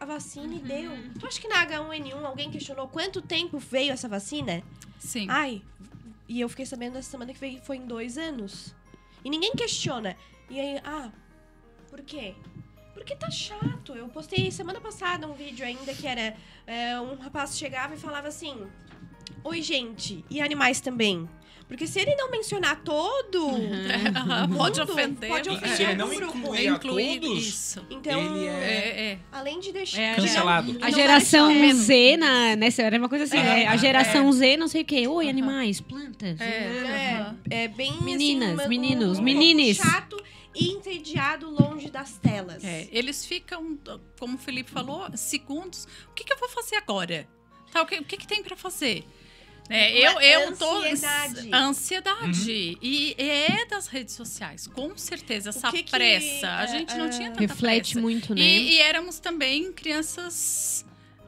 a 0.01 0.05
vacina 0.05 0.55
e 0.55 0.59
deu. 0.59 0.91
Tu 1.21 1.27
acha 1.27 1.41
que 1.41 1.47
na 1.49 1.65
H1N1 1.67 2.25
alguém 2.25 2.51
questionou 2.51 2.89
quanto 2.89 3.23
tempo 3.23 3.59
veio 3.59 3.93
essa 3.93 4.09
vacina? 4.09 4.63
Sim. 4.99 5.27
Ai, 5.31 5.63
e 6.29 6.41
eu 6.41 6.49
fiquei 6.49 6.67
sabendo 6.67 6.99
essa 6.99 7.11
semana 7.11 7.33
que 7.33 7.39
veio, 7.39 7.61
foi 7.63 7.77
em 7.77 7.87
dois 7.87 8.19
anos. 8.19 8.75
E 9.25 9.31
ninguém 9.31 9.53
questiona. 9.53 10.17
E 10.51 10.61
aí, 10.61 10.81
ah, 10.85 11.11
por 11.89 12.03
quê? 12.03 12.35
Porque 12.95 13.17
tá 13.17 13.31
chato. 13.31 13.95
Eu 13.95 14.09
postei 14.09 14.51
semana 14.51 14.81
passada 14.81 15.27
um 15.27 15.35
vídeo 15.35 15.65
ainda 15.65 15.95
que 15.95 16.07
era 16.07 16.37
é, 16.67 17.01
um 17.01 17.17
rapaz 17.17 17.57
chegava 17.57 17.95
e 17.95 17.99
falava 17.99 18.29
assim: 18.29 18.67
Oi, 19.45 19.63
gente, 19.63 20.25
e 20.31 20.41
animais 20.41 20.81
também. 20.81 21.29
Porque 21.73 21.87
se 21.87 21.99
ele 22.01 22.15
não 22.17 22.31
mencionar 22.31 22.83
todo. 22.85 23.47
Uhum. 23.47 23.71
pode 24.59 24.79
mundo, 24.79 24.93
ofender. 24.93 25.29
pode 25.31 25.49
ofender 25.49 25.75
se 25.77 25.83
ele 25.85 25.93
um 25.93 25.97
não 25.97 26.13
incluir 26.13 26.69
a 26.69 26.73
incluir 26.75 27.21
todos, 27.21 27.47
isso. 27.47 27.87
Então, 27.89 28.21
ele 28.37 28.47
é- 28.47 28.51
É, 28.51 29.01
é. 29.13 29.19
além 29.33 29.59
de 29.59 29.73
deixar. 29.73 30.03
É, 30.03 30.15
Cancelado. 30.17 30.71
não 30.75 30.79
A 30.79 30.83
vale 30.83 30.95
geração 30.95 31.73
Z, 31.75 32.17
na, 32.19 32.57
nessa 32.57 32.83
era 32.83 32.99
uma 32.99 33.09
coisa 33.09 33.25
assim, 33.25 33.39
né? 33.39 33.67
A 33.67 33.77
geração 33.79 34.31
Z, 34.31 34.59
não 34.59 34.69
sei 34.69 34.83
o 34.83 34.85
quê. 34.85 35.09
Oi, 35.09 35.31
animais, 35.31 35.81
plantas. 35.81 36.39
É, 36.43 37.33
É, 37.51 37.63
é 37.65 37.69
bem 37.69 38.03
Meninas, 38.03 38.51
assim, 38.51 38.59
uma- 38.61 38.69
meninos, 38.69 39.19
um, 39.19 39.23
um 39.23 39.25
menines. 39.25 39.79
pouco 39.79 39.93
chato 39.93 40.23
e 40.55 40.69
entediado 40.73 41.49
longe 41.49 41.91
das 41.91 42.19
telas. 42.19 42.63
É, 42.63 42.87
eles 42.93 43.25
ficam, 43.25 43.79
como 44.21 44.35
o 44.35 44.39
Felipe 44.39 44.71
falou, 44.71 45.07
segundos. 45.17 45.89
O 46.11 46.13
que, 46.15 46.23
que 46.23 46.33
eu 46.35 46.39
vou 46.39 46.51
fazer 46.51 46.77
agora? 46.77 47.27
Tá, 47.73 47.81
o 47.81 47.87
que, 47.87 47.95
o 47.99 48.05
que, 48.05 48.19
que 48.19 48.27
tem 48.27 48.43
pra 48.43 48.57
fazer? 48.57 49.07
É, 49.73 50.07
eu, 50.07 50.21
eu 50.21 50.57
tô. 50.57 50.83
ansiedade. 50.83 51.51
Ansiedade. 51.55 52.79
E 52.83 53.15
é 53.17 53.65
das 53.67 53.87
redes 53.87 54.15
sociais, 54.15 54.67
com 54.67 54.97
certeza. 54.99 55.49
Essa 55.49 55.71
que 55.71 55.83
que, 55.83 55.91
pressa. 55.91 56.47
A 56.47 56.65
é, 56.65 56.67
gente 56.67 56.95
não 56.95 57.07
é, 57.07 57.09
tinha 57.09 57.31
tanta 57.31 57.41
Reflete 57.41 57.93
pressa. 57.93 58.01
muito, 58.01 58.35
né? 58.35 58.41
E, 58.41 58.75
e 58.75 58.81
éramos 58.81 59.19
também 59.19 59.73
crianças 59.73 60.85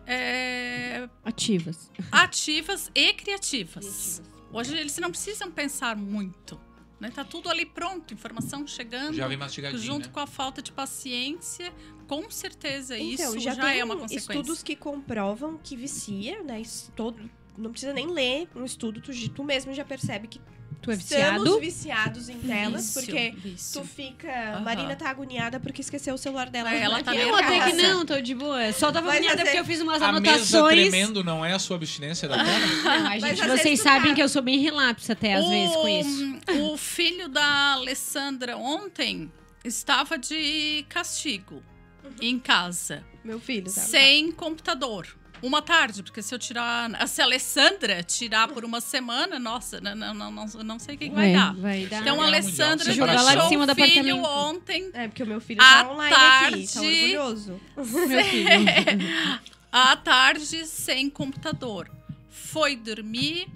é, 0.07 1.09
Ativas. 1.25 1.91
ativas 2.13 2.91
e 2.95 3.15
criativas. 3.15 4.23
Hoje 4.53 4.77
eles 4.77 4.97
não 4.99 5.11
precisam 5.11 5.51
pensar 5.51 5.97
muito. 5.97 6.61
Né? 7.01 7.11
Tá 7.11 7.25
tudo 7.25 7.49
ali 7.49 7.67
pronto, 7.67 8.15
informação 8.15 8.67
chegando. 8.67 9.15
já 9.15 9.27
vem 9.27 9.37
mastigadinho, 9.37 9.83
junto 9.83 10.07
né? 10.07 10.13
com 10.13 10.21
a 10.21 10.27
falta 10.27 10.63
de 10.63 10.71
paciência, 10.71 11.73
com 12.07 12.31
certeza 12.31 12.97
Então, 12.97 13.31
isso 13.31 13.41
já, 13.41 13.55
já, 13.55 13.63
tem 13.63 13.81
é 13.81 13.85
uma 13.85 13.97
consequência. 13.97 14.33
estudos 14.33 14.63
que 14.63 14.77
comprovam 14.77 15.59
que 15.63 15.77
vicia, 15.77 16.43
né? 16.43 16.61
Isso 16.61 16.93
todo, 16.95 17.19
não 17.57 17.71
precisa 17.71 17.93
nem 17.93 18.07
ler 18.11 18.49
um 18.55 18.65
estudo, 18.65 19.01
tu, 19.01 19.13
tu 19.31 19.45
mesmo 19.45 19.73
já 19.75 19.85
percebe 19.85 20.27
que 20.29 20.41
Tu 20.83 20.91
é 20.91 20.95
estamos 20.97 21.43
viciado? 21.45 21.61
viciados 21.61 22.29
em 22.29 22.39
telas, 22.41 22.83
Vício, 22.95 23.01
porque 23.03 23.31
vício. 23.31 23.81
tu 23.81 23.87
fica. 23.89 24.29
Aham. 24.29 24.61
Marina 24.61 24.95
tá 24.95 25.09
agoniada 25.09 25.59
porque 25.59 25.81
esqueceu 25.81 26.15
o 26.15 26.19
celular 26.19 26.51
dela. 26.51 26.75
É, 26.75 26.83
ela 26.83 27.03
tá 27.03 27.13
nervosa. 27.15 27.43
até 27.43 27.71
que 27.71 27.73
não, 27.77 28.05
tô 28.05 28.21
de 28.21 28.35
boa. 28.35 28.71
Só 28.71 28.93
tava 28.93 29.07
Mas 29.07 29.17
agoniada 29.17 29.45
porque 29.45 29.59
eu 29.61 29.65
fiz 29.65 29.81
umas 29.81 30.03
A 30.03 30.13
mesa 30.13 30.33
anotações. 30.35 30.81
tremendo 30.91 31.25
não 31.25 31.43
é 31.43 31.55
a 31.55 31.59
sua 31.59 31.77
abstinência 31.77 32.29
da 32.29 32.37
tela? 32.37 32.59
Não, 32.99 33.03
Mas 33.05 33.23
gente, 33.39 33.49
vocês 33.49 33.81
sabem 33.81 34.11
tá- 34.11 34.15
que 34.17 34.23
eu 34.23 34.29
sou 34.29 34.43
bem 34.43 34.59
relapso 34.59 35.11
até 35.11 35.33
às 35.35 35.45
o, 35.47 35.49
vezes 35.49 35.75
com 35.75 35.89
isso. 35.89 36.39
O 36.73 36.77
filho 36.77 37.29
da 37.31 37.73
Alessandra 37.73 38.55
ontem 38.59 39.33
estava 39.65 40.19
de 40.19 40.85
castigo 40.91 41.63
Uhum. 42.05 42.11
em 42.21 42.39
casa, 42.39 43.03
Meu 43.25 43.41
filho, 43.41 43.65
tá? 43.73 43.81
sem 43.81 44.31
computador. 44.33 45.07
Uma 45.43 45.61
tarde, 45.61 46.03
porque 46.03 46.23
se 46.23 46.35
eu 46.35 46.39
tirar. 46.39 47.07
Se 47.07 47.21
a 47.21 47.25
Alessandra 47.25 48.03
tirar 48.03 48.49
por 48.49 48.65
uma 48.65 48.81
semana, 48.81 49.39
nossa, 49.39 49.81
não, 49.81 49.95
não, 49.95 50.15
não, 50.15 50.47
não, 50.47 50.79
sei 50.79 50.95
o 50.95 50.99
que, 50.99 51.09
que 51.11 51.15
vai 51.15 51.33
É, 51.33 51.37
dar. 51.37 51.55
vai 51.55 51.87
dar. 51.87 52.01
Então 52.01 52.21
a 52.23 52.25
Alessandra 52.27 52.89
Mundial, 52.89 52.95
Jogar 53.09 53.23
lá 53.23 53.31
de 53.31 53.37
deixou 53.37 53.49
cima 53.51 53.65
o 53.71 53.75
filho 53.75 54.17
ontem 54.23 54.91
É, 54.95 55.07
porque 55.09 55.23
o 55.23 55.27
meu 55.27 55.41
filho 55.41 55.59
tá 55.61 55.91
online 55.91 56.15
aqui, 56.15 56.67
tá 56.67 56.73
tarde- 56.73 56.79
orgulhoso. 57.17 57.61
Meu 57.77 58.25
filho. 58.25 58.49
à 59.71 59.97
tarde 59.97 60.67
sem 60.67 61.11
computador. 61.11 61.91
Foi 62.31 62.75
dormir, 62.77 63.49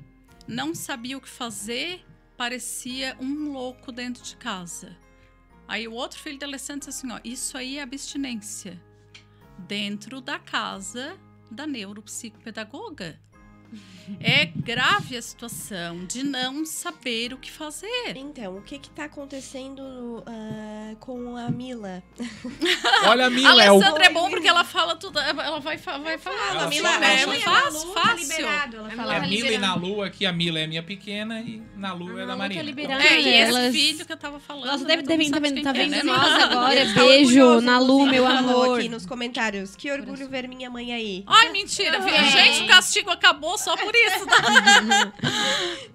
não 0.47 0.75
sabia 0.75 1.17
o 1.17 1.21
que 1.21 1.29
fazer, 1.29 2.05
parecia 2.37 3.17
um 3.21 3.53
louco 3.53 3.91
dentro 3.93 4.23
de 4.23 4.37
casa. 4.37 4.95
Aí 5.67 5.87
o 5.89 5.93
outro 5.93 6.19
filho 6.19 6.39
da 6.39 6.47
Alessandra 6.47 6.89
disse 6.89 7.07
assim: 7.07 7.13
ó, 7.15 7.21
isso 7.25 7.57
aí 7.57 7.79
é 7.79 7.83
abstinência. 7.83 8.79
Dentro 9.67 10.21
da 10.21 10.39
casa 10.39 11.17
da 11.51 11.67
neuropsicopedagoga. 11.67 13.17
É 14.21 14.47
grave 14.47 15.19
a 15.19 15.21
situação 15.23 16.07
de 16.07 16.23
não 16.23 16.65
saber 16.65 17.35
o 17.35 17.37
que 17.37 17.51
fazer. 17.53 18.17
Então, 18.17 18.57
o 18.57 18.63
que 18.63 18.79
que 18.79 18.89
tá 18.89 19.05
acontecendo 19.05 20.25
ah, 20.27 20.95
com 20.99 21.37
a 21.37 21.51
Mila? 21.51 22.03
Olha 23.05 23.25
a 23.25 23.27
A 23.27 23.31
Mila, 23.31 23.63
é 23.63 23.71
o... 23.71 23.75
Alessandra 23.75 24.07
é 24.07 24.11
bom 24.11 24.31
porque 24.31 24.49
ela 24.49 24.65
fala 24.65 24.97
tudo, 24.97 25.19
ela 25.19 25.61
vai, 25.61 25.77
vai 25.77 26.17
falar. 26.17 26.51
Ela 26.53 26.65
a 26.65 26.69
Mila, 26.69 26.89
fala, 26.91 27.07
a 27.07 27.11
ela 27.13 27.33
Mila 27.35 27.45
fala. 27.45 27.59
é 27.59 27.61
fácil, 27.63 27.79
Nalu, 27.81 27.95
tá 27.95 28.01
fácil. 28.01 28.23
liberado. 28.31 28.77
Ela 28.79 28.89
A 28.89 28.91
fala, 28.93 29.15
É 29.15 29.21
Tá 29.21 29.27
Mila 29.27 29.35
e 29.35 29.43
liberando. 29.43 29.67
Nalu 29.67 30.03
aqui. 30.03 30.25
A 30.27 30.33
Mila 30.33 30.59
é 30.59 30.67
minha 30.67 30.83
pequena 30.83 31.41
e 31.43 31.63
Nalu 31.77 32.09
é 32.19 32.23
A 32.23 32.27
da 32.27 32.27
Nalu 32.29 32.39
Marina. 32.39 32.65
tá 32.65 32.81
Então. 32.81 32.99
É, 32.99 33.21
e 33.21 33.29
esse 33.29 33.51
Elas- 33.59 33.75
filho 33.75 34.07
que 34.07 34.13
eu 34.13 34.17
tava 34.17 34.41
falando. 34.41 34.65
Nossa, 34.65 34.85
né, 34.85 34.97
deve, 34.97 35.03
devem 35.03 35.29
tá 35.31 35.35
sabe 35.37 35.49
vendo, 35.51 35.63
tá 35.63 35.73
que 35.75 35.79
é, 35.81 35.83
vendo 35.85 35.97
né? 35.97 36.03
nós 36.05 36.43
agora. 36.45 36.87
Tá 36.95 36.95
Beijo, 37.05 37.61
Nalu, 37.61 37.85
inclusive, 38.07 38.11
meu 38.11 38.25
ela 38.25 38.39
amor. 38.39 38.79
aqui 38.79 38.89
nos 38.89 39.05
comentários. 39.05 39.77
Que 39.77 39.93
orgulho 39.93 40.27
ver 40.31 40.49
minha 40.49 40.71
mãe 40.71 40.95
aí. 40.95 41.25
Ai, 41.27 41.51
mentira, 41.53 42.01
filha. 42.01 42.17
É. 42.17 42.31
Gente, 42.31 42.63
o 42.63 42.69
castigo 42.69 43.11
acabou 43.11 43.58
só 43.59 43.77
por 43.77 43.95
isso. 43.95 44.27
Tá? 44.27 45.13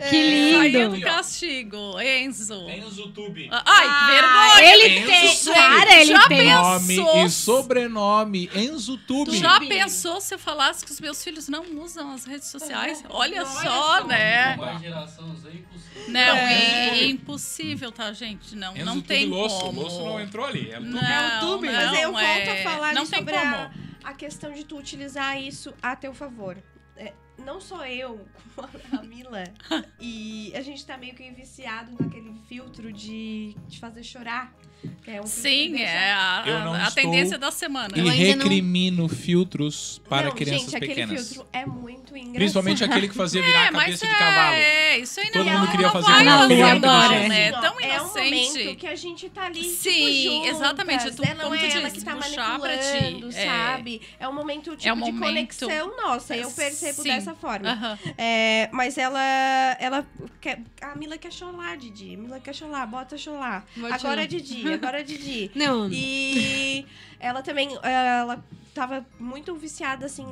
Que 0.09 0.53
Saiu 0.53 0.63
lindo. 0.63 0.95
do 0.97 1.01
castigo, 1.01 1.99
Enzo. 2.01 2.69
Enzo 2.69 3.09
Tube. 3.11 3.47
Ai, 3.51 3.87
que 3.87 4.11
vergonha. 4.11 4.73
Ele 4.73 4.99
Enzo 4.99 5.45
tem. 5.45 5.53
Cara, 5.53 5.95
ele 6.01 6.05
Já 6.11 6.27
tem. 6.27 6.37
pensou? 6.39 6.63
Nome 6.63 6.87
Pensou- 6.95 7.25
e 7.25 7.29
sobrenome. 7.29 8.49
Enzo 8.53 8.97
Tube. 8.97 9.31
Tu 9.31 9.37
já 9.37 9.53
Tube. 9.55 9.69
pensou 9.69 10.19
se 10.19 10.33
eu 10.33 10.39
falasse 10.39 10.83
que 10.85 10.91
os 10.91 10.99
meus 10.99 11.23
filhos 11.23 11.47
não 11.47 11.63
usam 11.81 12.11
as 12.11 12.25
redes 12.25 12.47
sociais? 12.49 13.03
Olha 13.09 13.41
Olha 13.41 13.45
só, 13.45 13.99
só. 13.99 14.03
né? 14.05 14.55
Uma 14.57 14.79
geração 14.79 15.35
Z 15.37 15.49
impossível. 15.51 16.03
Não, 16.09 16.19
É. 16.19 16.89
é 16.99 17.05
impossível, 17.05 17.91
tá, 17.91 18.11
gente? 18.11 18.55
Não, 18.55 18.75
Enzo 18.75 18.85
não 18.85 18.95
Tube 18.95 19.07
tem 19.07 19.25
Losso. 19.27 19.59
como. 19.61 19.81
Losso 19.83 19.99
não 20.03 20.19
entrou 20.19 20.45
ali. 20.45 20.69
É 20.71 20.79
o 20.79 20.81
Tube. 20.81 20.93
Não, 20.93 21.01
É 21.01 21.37
o 21.37 21.39
Tube, 21.39 21.67
não, 21.67 21.73
mas 21.73 21.99
eu 22.01 22.11
volto 22.11 22.25
é... 22.25 22.59
a 22.59 22.63
falar 22.71 22.93
Não 22.93 23.05
tem 23.05 23.19
sobre 23.19 23.33
como. 23.37 23.55
a, 23.55 23.71
a 24.03 24.13
questão 24.13 24.51
de 24.51 24.63
tu 24.65 24.77
utilizar 24.77 25.39
isso 25.41 25.73
a 25.81 25.95
teu 25.95 26.13
favor. 26.13 26.57
Não 27.37 27.59
só 27.59 27.85
eu, 27.87 28.25
como 28.55 28.69
a 28.99 29.03
Mila, 29.03 29.43
e 29.99 30.53
a 30.55 30.61
gente 30.61 30.85
tá 30.85 30.97
meio 30.97 31.15
que 31.15 31.29
viciado 31.31 31.91
naquele 31.99 32.33
filtro 32.47 32.91
de, 32.91 33.55
de 33.67 33.79
fazer 33.79 34.03
chorar. 34.03 34.53
É 35.07 35.21
um 35.21 35.25
Sim, 35.27 35.81
é 35.81 36.11
a, 36.13 36.43
Eu 36.45 36.59
não 36.61 36.73
a, 36.73 36.77
a 36.85 36.87
estou- 36.87 37.03
tendência 37.03 37.37
da 37.37 37.51
semana. 37.51 37.89
E 37.95 37.99
Eu 37.99 38.07
ainda 38.07 38.35
não- 38.35 38.43
recrimino 38.43 39.07
filtros 39.07 40.01
para 40.09 40.27
não, 40.27 40.31
crianças 40.35 40.61
gente, 40.61 40.75
aquele 40.75 40.93
pequenas. 40.95 41.29
filtro 41.29 41.47
é 41.53 41.65
muito 41.65 42.15
engraçado. 42.15 42.33
Principalmente 42.35 42.83
aquele 42.83 43.07
que 43.07 43.15
fazia 43.15 43.41
virar 43.43 43.65
É, 43.65 43.67
a 43.67 43.71
mas 43.71 43.83
cabeça 43.85 44.07
de 44.07 44.13
é, 44.13 44.17
cavalo. 44.17 44.55
É, 44.55 44.97
isso 44.99 45.19
aí 45.19 45.31
Todo 45.31 45.45
não, 45.45 45.59
mundo 45.59 45.71
queria 45.71 45.85
não 45.87 45.93
fazer 45.93 46.11
vai 46.11 46.27
a 46.27 46.71
adora. 46.73 47.27
né? 47.27 47.47
Assim, 47.49 47.57
ó, 47.57 47.61
Tão 47.61 47.79
É 47.79 48.01
um 48.01 48.07
momento 48.07 48.27
inocente. 48.27 48.75
que 48.75 48.87
a 48.87 48.95
gente 48.95 49.29
tá 49.29 49.43
ali, 49.45 49.63
Sim, 49.63 50.41
tipo, 50.41 50.47
exatamente, 50.55 51.01
juntas. 51.03 51.15
tu- 51.15 51.23
É, 51.25 51.33
não 51.33 51.53
é 51.53 51.71
ela 51.71 51.89
diz, 51.89 51.93
que 51.93 52.05
tá 52.05 52.15
pra 52.15 52.27
ti, 52.29 52.35
manipulando, 52.37 53.27
é. 53.29 53.45
sabe? 53.45 54.01
É 54.19 54.27
um 54.27 54.33
momento, 54.33 54.75
tipo, 54.75 54.87
É 54.87 54.93
um 54.93 54.95
de 55.01 55.11
momento- 55.11 55.19
conexão 55.19 55.97
nossa. 55.97 56.35
Eu 56.35 56.49
percebo 56.51 57.01
Sim. 57.01 57.09
dessa 57.09 57.33
forma. 57.35 57.69
Aham. 57.71 57.99
É, 58.17 58.69
mas 58.71 58.97
ela, 58.97 59.21
ela 59.79 60.05
quer, 60.41 60.59
a 60.81 60.95
Mila 60.95 61.17
quer 61.17 61.31
chorar, 61.31 61.77
Didi. 61.77 62.15
Mila 62.17 62.39
quer 62.39 62.53
chorar, 62.53 62.85
bota 62.87 63.17
chorar. 63.17 63.65
Agora 63.77 63.99
chorar. 63.99 64.27
Didi, 64.73 64.85
agora 64.85 64.99
é 64.99 65.03
Didi. 65.03 65.51
Não. 65.55 65.89
E 65.91 66.85
ela 67.19 67.41
também, 67.41 67.77
ela 67.83 68.43
tava 68.73 69.05
muito 69.19 69.55
viciada, 69.55 70.05
assim, 70.07 70.25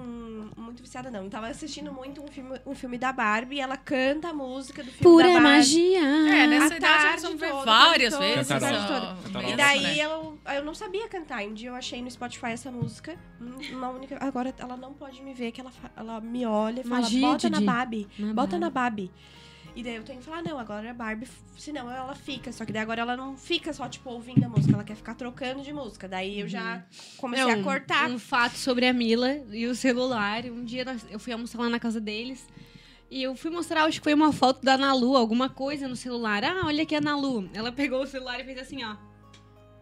muito 0.57 0.81
viciada 0.81 1.11
não, 1.11 1.29
tava 1.29 1.47
assistindo 1.47 1.93
muito 1.93 2.23
um 2.23 2.27
filme, 2.27 2.59
um 2.65 2.73
filme 2.73 2.97
da 2.97 3.13
Barbie 3.13 3.57
e 3.57 3.59
ela 3.59 3.77
canta 3.77 4.29
a 4.29 4.33
música 4.33 4.83
do 4.83 4.89
filme 4.91 5.03
Pura 5.03 5.27
da 5.27 5.33
Barbie. 5.33 5.47
magia. 5.47 5.99
É, 5.99 6.47
nessa 6.47 6.73
A 6.73 6.77
idade 6.77 7.21
tarde 7.21 7.37
toda, 7.37 7.65
várias 7.65 8.13
toda, 8.13 8.25
vezes. 8.25 8.51
Ó, 8.51 8.53
Cantarola. 8.55 9.17
E 9.47 9.55
daí 9.55 9.83
né? 9.83 9.97
eu, 9.97 10.39
eu 10.55 10.65
não 10.65 10.73
sabia 10.73 11.07
cantar. 11.07 11.43
Um 11.43 11.53
dia 11.53 11.69
eu 11.69 11.75
achei 11.75 12.01
no 12.01 12.09
Spotify 12.09 12.47
essa 12.47 12.71
música. 12.71 13.15
Uma 13.71 13.89
única. 13.89 14.17
Agora 14.19 14.53
ela 14.57 14.75
não 14.75 14.93
pode 14.93 15.21
me 15.21 15.33
ver, 15.33 15.51
que 15.51 15.61
ela, 15.61 15.71
ela 15.95 16.19
me 16.19 16.45
olha 16.45 16.81
e 16.81 16.83
fala: 16.83 17.01
Magia, 17.01 17.21
bota 17.21 17.49
na. 17.49 17.61
Barbie. 17.61 18.07
Na 18.17 18.33
Bota 18.33 18.47
Barbie. 18.47 18.59
na 18.59 18.69
Barbie. 18.69 19.11
E 19.75 19.83
daí 19.83 19.95
eu 19.95 20.03
tenho 20.03 20.19
que 20.19 20.25
falar, 20.25 20.41
não, 20.41 20.59
agora 20.59 20.87
é 20.87 20.93
Barbie, 20.93 21.27
senão 21.57 21.89
ela 21.89 22.13
fica. 22.13 22.51
Só 22.51 22.65
que 22.65 22.73
daí 22.73 22.81
agora 22.81 23.01
ela 23.01 23.15
não 23.15 23.37
fica 23.37 23.71
só, 23.71 23.87
tipo, 23.87 24.09
ouvindo 24.09 24.43
a 24.43 24.49
música, 24.49 24.73
ela 24.73 24.83
quer 24.83 24.95
ficar 24.95 25.15
trocando 25.15 25.61
de 25.61 25.71
música. 25.71 26.07
Daí 26.07 26.41
eu 26.41 26.47
já 26.47 26.85
comecei 27.17 27.45
Não, 27.45 27.61
a 27.61 27.63
cortar. 27.63 28.09
Um 28.09 28.19
fato 28.19 28.57
sobre 28.57 28.85
a 28.85 28.93
Mila 28.93 29.33
e 29.51 29.65
o 29.67 29.75
celular. 29.75 30.45
Um 30.45 30.65
dia 30.65 30.85
eu 31.09 31.19
fui 31.19 31.31
almoçar 31.31 31.59
lá 31.59 31.69
na 31.69 31.79
casa 31.79 32.01
deles. 32.01 32.45
E 33.09 33.23
eu 33.23 33.35
fui 33.35 33.51
mostrar, 33.51 33.83
acho 33.83 33.99
que 33.99 34.03
foi 34.05 34.13
uma 34.13 34.31
foto 34.31 34.63
da 34.63 34.77
Nalu, 34.77 35.17
alguma 35.17 35.49
coisa 35.49 35.87
no 35.87 35.95
celular. 35.95 36.43
Ah, 36.43 36.61
olha 36.65 36.83
aqui 36.83 36.95
a 36.95 37.01
Nalu. 37.01 37.49
Ela 37.53 37.71
pegou 37.71 38.01
o 38.01 38.07
celular 38.07 38.39
e 38.39 38.45
fez 38.45 38.57
assim, 38.57 38.83
ó. 38.83 38.95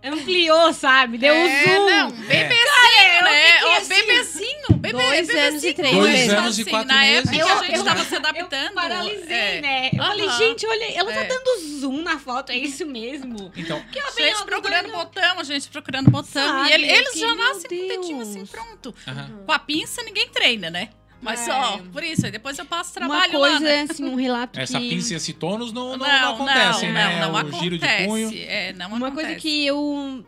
Ampliou, 0.02 0.72
sabe? 0.74 1.18
Deu 1.18 1.34
é, 1.34 1.38
um 1.38 1.64
zoom. 1.74 1.86
Não, 1.90 2.12
bebezinho, 2.12 3.18
eu 3.18 3.24
né? 3.24 3.60
Ó, 3.66 3.80
bebezinho, 3.82 4.68
bebê, 4.78 4.92
dois 4.94 5.28
bebezinho. 5.28 5.48
anos 5.48 5.64
e 5.66 5.74
três 5.74 5.94
Dois 5.96 6.14
meses. 6.14 6.34
anos 6.34 6.58
e 6.58 6.62
assim, 6.62 6.70
quatro 6.72 6.88
na 6.88 7.00
meses. 7.02 7.18
época 7.18 7.34
que 7.36 7.40
Eu- 7.42 7.48
a 7.48 7.64
gente 7.66 7.78
eu- 7.78 7.84
tava 7.84 8.06
se 8.06 8.14
Eu 8.14 8.20
adaptando. 8.20 8.74
paralisei, 8.74 9.28
é. 9.38 9.62
né? 9.62 9.90
Eu 9.94 9.98
falei, 10.04 10.26
Aham. 10.28 10.38
gente, 10.38 10.66
olha, 10.68 10.98
ela 10.98 11.12
tá 11.14 11.20
É. 11.20 11.24
dando 11.26 11.80
zoom 11.82 12.02
na 12.02 12.18
foto, 12.18 12.52
é 12.52 12.56
isso 12.56 12.86
mesmo. 12.86 13.52
Então, 13.58 13.82
Que 13.92 14.00
ela 14.00 14.12
gente 14.12 14.46
procurando 14.46 14.84
doido. 14.90 14.98
botão, 14.98 15.40
a 15.40 15.44
gente 15.44 15.68
procurando 15.70 16.10
botão. 16.10 16.30
Sabe, 16.48 16.70
e 16.70 16.74
ele- 16.74 16.90
eu 16.92 16.96
eles 16.96 17.20
já 17.20 17.36
nascem 17.36 17.70
com 17.70 17.76
o 17.76 17.88
dedinho 17.90 18.22
assim 18.22 18.46
pronto. 18.46 18.96
aham. 19.06 19.44
Com 19.46 19.52
a 19.52 19.60
pinça 19.60 20.02
ninguém 20.04 20.30
treina, 20.30 20.70
né? 20.70 20.90
Mas 21.22 21.48
É. 21.48 21.52
ó, 21.52 21.78
por 21.92 22.04
isso, 22.04 22.26
aí 22.26 22.32
depois 22.32 22.58
eu 22.58 22.66
passo 22.66 22.92
Uma 23.00 23.08
trabalho 23.08 23.32
coisa, 23.34 23.54
lá. 23.56 23.60
Né? 23.60 23.82
assim, 23.90 24.06
um 24.06 24.16
relato 24.16 24.60
essa 24.60 24.80
que... 24.80 24.90
pinça 24.90 25.14
e 25.14 25.18
esse 25.18 25.34
tônus 25.34 25.74
não, 25.74 25.98
não, 25.98 26.08
não, 26.08 26.22
não 26.22 26.34
acontecem, 26.36 26.90
não, 26.90 26.94
né? 26.94 27.20
Não, 27.20 27.32
não 27.34 27.50
o 27.50 27.62
giro 27.62 27.78
de 27.78 27.84
acontece. 27.86 28.08
punho. 28.08 28.32
É, 28.36 28.74
não 28.74 28.88
Uma 28.88 29.08
acontece. 29.08 29.28
coisa 29.28 29.40
que 29.40 29.66
eu 29.66 30.24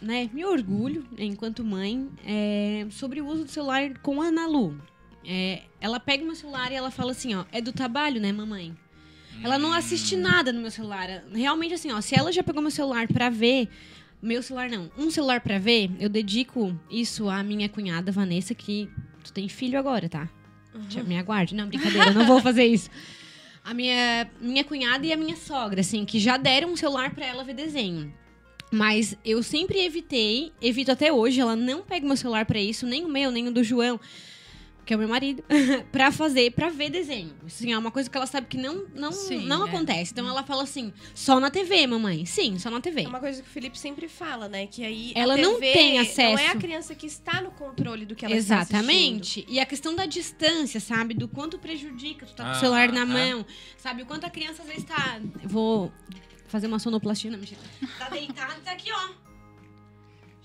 né, 0.00 0.28
me 0.32 0.44
orgulho, 0.44 1.06
enquanto 1.18 1.64
mãe, 1.64 2.08
é, 2.24 2.86
sobre 2.90 3.20
o 3.20 3.26
uso 3.26 3.44
do 3.44 3.50
celular 3.50 3.98
com 4.02 4.20
a 4.20 4.26
Ana 4.26 4.46
Lu. 4.46 4.78
É, 5.24 5.62
ela 5.80 5.98
pega 6.00 6.22
o 6.22 6.26
meu 6.26 6.34
celular 6.36 6.70
e 6.72 6.74
ela 6.74 6.90
fala 6.90 7.12
assim, 7.12 7.34
ó, 7.34 7.44
é 7.52 7.60
do 7.60 7.72
trabalho, 7.72 8.20
né, 8.20 8.32
mamãe? 8.32 8.74
Ela 9.42 9.58
não 9.58 9.72
assiste 9.72 10.16
nada 10.16 10.52
no 10.52 10.60
meu 10.60 10.70
celular. 10.70 11.08
Realmente, 11.32 11.72
assim, 11.74 11.90
ó, 11.92 12.00
se 12.02 12.14
ela 12.18 12.30
já 12.30 12.42
pegou 12.42 12.60
meu 12.60 12.70
celular 12.70 13.08
pra 13.08 13.30
ver. 13.30 13.68
Meu 14.22 14.42
celular 14.42 14.68
não, 14.68 14.90
um 14.98 15.10
celular 15.10 15.40
pra 15.40 15.58
ver, 15.58 15.90
eu 15.98 16.06
dedico 16.10 16.78
isso 16.90 17.30
à 17.30 17.42
minha 17.42 17.70
cunhada 17.70 18.12
Vanessa, 18.12 18.54
que 18.54 18.86
tu 19.22 19.32
tem 19.32 19.48
filho 19.48 19.78
agora, 19.78 20.08
tá? 20.08 20.28
Já 20.88 21.02
Me 21.02 21.18
aguarde. 21.18 21.54
Não, 21.54 21.66
brincadeira, 21.66 22.10
eu 22.10 22.14
não 22.14 22.26
vou 22.26 22.40
fazer 22.40 22.64
isso. 22.64 22.90
A 23.64 23.74
minha, 23.74 24.30
minha 24.40 24.64
cunhada 24.64 25.04
e 25.04 25.12
a 25.12 25.16
minha 25.16 25.36
sogra, 25.36 25.80
assim, 25.80 26.04
que 26.04 26.18
já 26.18 26.36
deram 26.36 26.72
um 26.72 26.76
celular 26.76 27.14
pra 27.14 27.26
ela 27.26 27.44
ver 27.44 27.54
desenho. 27.54 28.12
Mas 28.70 29.16
eu 29.24 29.42
sempre 29.42 29.80
evitei, 29.84 30.52
evito 30.62 30.92
até 30.92 31.12
hoje, 31.12 31.40
ela 31.40 31.56
não 31.56 31.82
pega 31.82 32.04
o 32.04 32.08
meu 32.08 32.16
celular 32.16 32.46
pra 32.46 32.60
isso, 32.60 32.86
nem 32.86 33.04
o 33.04 33.08
meu, 33.08 33.30
nem 33.32 33.48
o 33.48 33.52
do 33.52 33.64
João, 33.64 33.98
que 34.84 34.92
é 34.92 34.96
o 34.96 34.98
meu 34.98 35.08
marido, 35.08 35.42
pra 35.92 36.10
fazer, 36.10 36.50
pra 36.52 36.68
ver 36.70 36.90
desenho. 36.90 37.34
Assim, 37.46 37.72
é 37.72 37.78
uma 37.78 37.90
coisa 37.90 38.08
que 38.10 38.16
ela 38.16 38.26
sabe 38.26 38.46
que 38.48 38.56
não, 38.56 38.86
não, 38.94 39.12
Sim, 39.12 39.46
não 39.46 39.64
é. 39.66 39.68
acontece. 39.68 40.12
Então 40.12 40.28
ela 40.28 40.42
fala 40.42 40.62
assim, 40.62 40.92
só 41.14 41.38
na 41.38 41.50
TV, 41.50 41.86
mamãe. 41.86 42.24
Sim, 42.26 42.58
só 42.58 42.70
na 42.70 42.80
TV. 42.80 43.02
É 43.02 43.08
uma 43.08 43.20
coisa 43.20 43.42
que 43.42 43.48
o 43.48 43.50
Felipe 43.52 43.78
sempre 43.78 44.08
fala, 44.08 44.48
né? 44.48 44.66
Que 44.66 44.84
aí 44.84 45.12
a 45.14 45.18
Ela 45.20 45.36
não 45.36 45.60
tem 45.60 45.94
Não 45.94 45.98
é 46.00 46.02
acesso. 46.02 46.44
a 46.50 46.56
criança 46.56 46.94
que 46.94 47.06
está 47.06 47.40
no 47.40 47.50
controle 47.52 48.04
do 48.06 48.14
que 48.14 48.24
ela 48.24 48.34
está. 48.34 48.60
Exatamente. 48.62 49.44
E 49.48 49.60
a 49.60 49.66
questão 49.66 49.94
da 49.94 50.06
distância, 50.06 50.80
sabe? 50.80 51.14
Do 51.14 51.28
quanto 51.28 51.58
prejudica 51.58 52.26
tu 52.26 52.34
tá 52.34 52.44
com 52.44 52.50
Ah, 52.50 52.56
o 52.56 52.60
celular 52.60 52.92
na 52.92 53.02
ah. 53.02 53.06
mão. 53.06 53.46
Sabe? 53.76 54.02
O 54.02 54.06
quanto 54.06 54.24
a 54.26 54.30
criança 54.30 54.62
às 54.62 54.68
vezes 54.68 54.84
tá. 54.84 55.20
Vou 55.44 55.92
fazer 56.48 56.66
uma 56.66 56.78
sonoplastia, 56.78 57.30
não, 57.30 57.38
mentira. 57.38 57.60
Tá 57.98 58.08
deitada 58.08 58.54
e 58.58 58.60
tá 58.62 58.72
aqui, 58.72 58.90
ó. 58.92 59.29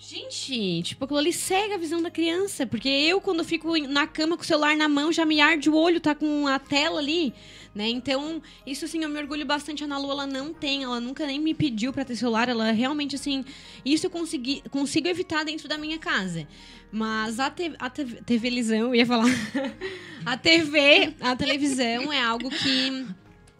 Gente, 0.07 0.83
tipo, 0.83 1.03
aquilo 1.03 1.17
ali 1.17 1.33
cega 1.33 1.73
a 1.73 1.77
visão 1.79 1.99
da 1.99 2.11
criança. 2.11 2.67
Porque 2.67 2.87
eu, 2.87 3.19
quando 3.19 3.43
fico 3.43 3.75
na 3.87 4.05
cama 4.05 4.37
com 4.37 4.43
o 4.43 4.45
celular 4.45 4.77
na 4.77 4.87
mão, 4.87 5.11
já 5.11 5.25
me 5.25 5.41
arde 5.41 5.67
o 5.67 5.75
olho, 5.75 5.99
tá 5.99 6.13
com 6.13 6.45
a 6.45 6.59
tela 6.59 6.99
ali, 6.99 7.33
né? 7.73 7.89
Então, 7.89 8.39
isso 8.67 8.85
assim, 8.85 9.01
eu 9.01 9.09
me 9.09 9.19
orgulho 9.19 9.43
bastante. 9.47 9.83
A 9.83 9.87
Ana 9.87 9.95
ela 9.95 10.27
não 10.27 10.53
tem, 10.53 10.83
ela 10.83 10.99
nunca 10.99 11.25
nem 11.25 11.39
me 11.39 11.55
pediu 11.55 11.91
pra 11.91 12.05
ter 12.05 12.15
celular. 12.15 12.47
Ela 12.47 12.71
realmente, 12.71 13.15
assim, 13.15 13.43
isso 13.83 14.05
eu 14.05 14.11
consegui, 14.11 14.61
consigo 14.69 15.07
evitar 15.07 15.43
dentro 15.43 15.67
da 15.67 15.75
minha 15.75 15.97
casa. 15.97 16.47
Mas 16.91 17.39
a, 17.39 17.49
te, 17.49 17.73
a 17.79 17.89
televisão, 17.89 18.77
eu 18.77 18.95
ia 18.95 19.07
falar. 19.07 19.25
a 20.23 20.37
TV, 20.37 21.15
a 21.19 21.35
televisão 21.35 22.13
é 22.13 22.21
algo 22.21 22.51
que 22.51 23.07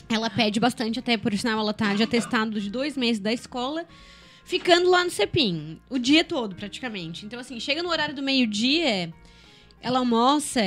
ela 0.08 0.30
pede 0.30 0.60
bastante, 0.60 1.00
até 1.00 1.18
por 1.18 1.36
sinal, 1.36 1.60
ela 1.60 1.74
tá 1.74 1.96
de 1.96 2.04
atestado 2.04 2.62
de 2.62 2.70
dois 2.70 2.96
meses 2.96 3.20
da 3.20 3.34
escola, 3.34 3.88
ficando 4.46 4.90
lá 4.90 5.04
no 5.04 5.10
CEPIM, 5.10 5.80
o 5.90 5.98
dia 6.00 6.24
todo, 6.24 6.56
praticamente. 6.56 7.26
Então, 7.26 7.38
assim, 7.40 7.60
chega 7.60 7.84
no 7.84 7.90
horário 7.90 8.16
do 8.16 8.24
meio-dia, 8.24 9.14
ela 9.82 10.00
almoça, 10.00 10.62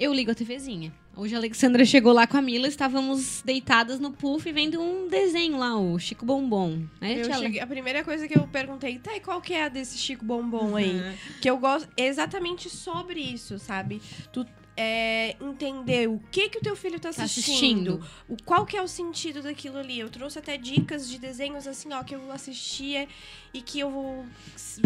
eu 0.00 0.12
ligo 0.12 0.30
a 0.30 0.34
TVzinha. 0.34 0.92
Hoje 1.16 1.34
a 1.34 1.38
Alexandra 1.38 1.84
chegou 1.84 2.12
lá 2.12 2.28
com 2.28 2.36
a 2.36 2.42
Mila, 2.42 2.68
estávamos 2.68 3.42
deitadas 3.44 3.98
no 3.98 4.12
puff 4.12 4.52
vendo 4.52 4.80
um 4.80 5.08
desenho 5.08 5.58
lá, 5.58 5.76
o 5.76 5.98
Chico 5.98 6.24
Bombom. 6.24 6.84
Né, 7.00 7.24
cheguei- 7.24 7.58
a 7.60 7.66
primeira 7.66 8.04
coisa 8.04 8.28
que 8.28 8.38
eu 8.38 8.46
perguntei, 8.46 9.00
tá, 9.00 9.16
e 9.16 9.20
qual 9.20 9.40
que 9.40 9.52
é 9.52 9.64
a 9.64 9.68
desse 9.68 9.98
Chico 9.98 10.24
Bombom 10.24 10.76
aí? 10.76 10.92
Uhum. 10.92 11.14
Que 11.42 11.50
eu 11.50 11.58
gosto 11.58 11.88
exatamente 11.96 12.70
sobre 12.70 13.20
isso, 13.20 13.58
sabe? 13.58 14.00
Tu 14.32 14.46
é, 14.80 15.34
entender 15.40 16.08
o 16.08 16.20
que 16.30 16.48
que 16.48 16.58
o 16.58 16.60
teu 16.60 16.76
filho 16.76 17.00
tá 17.00 17.12
Tá 17.12 17.24
assistindo, 17.24 17.94
assistindo. 17.96 18.06
o 18.28 18.36
qual 18.44 18.64
que 18.64 18.76
é 18.76 18.82
o 18.82 18.86
sentido 18.86 19.42
daquilo 19.42 19.76
ali. 19.78 19.98
Eu 19.98 20.08
trouxe 20.08 20.38
até 20.38 20.56
dicas 20.56 21.08
de 21.08 21.18
desenhos 21.18 21.66
assim, 21.66 21.92
ó, 21.92 22.04
que 22.04 22.14
eu 22.14 22.30
assistia 22.30 23.08
e 23.52 23.60
que 23.60 23.80
eu 23.80 23.90
vou, 23.90 24.24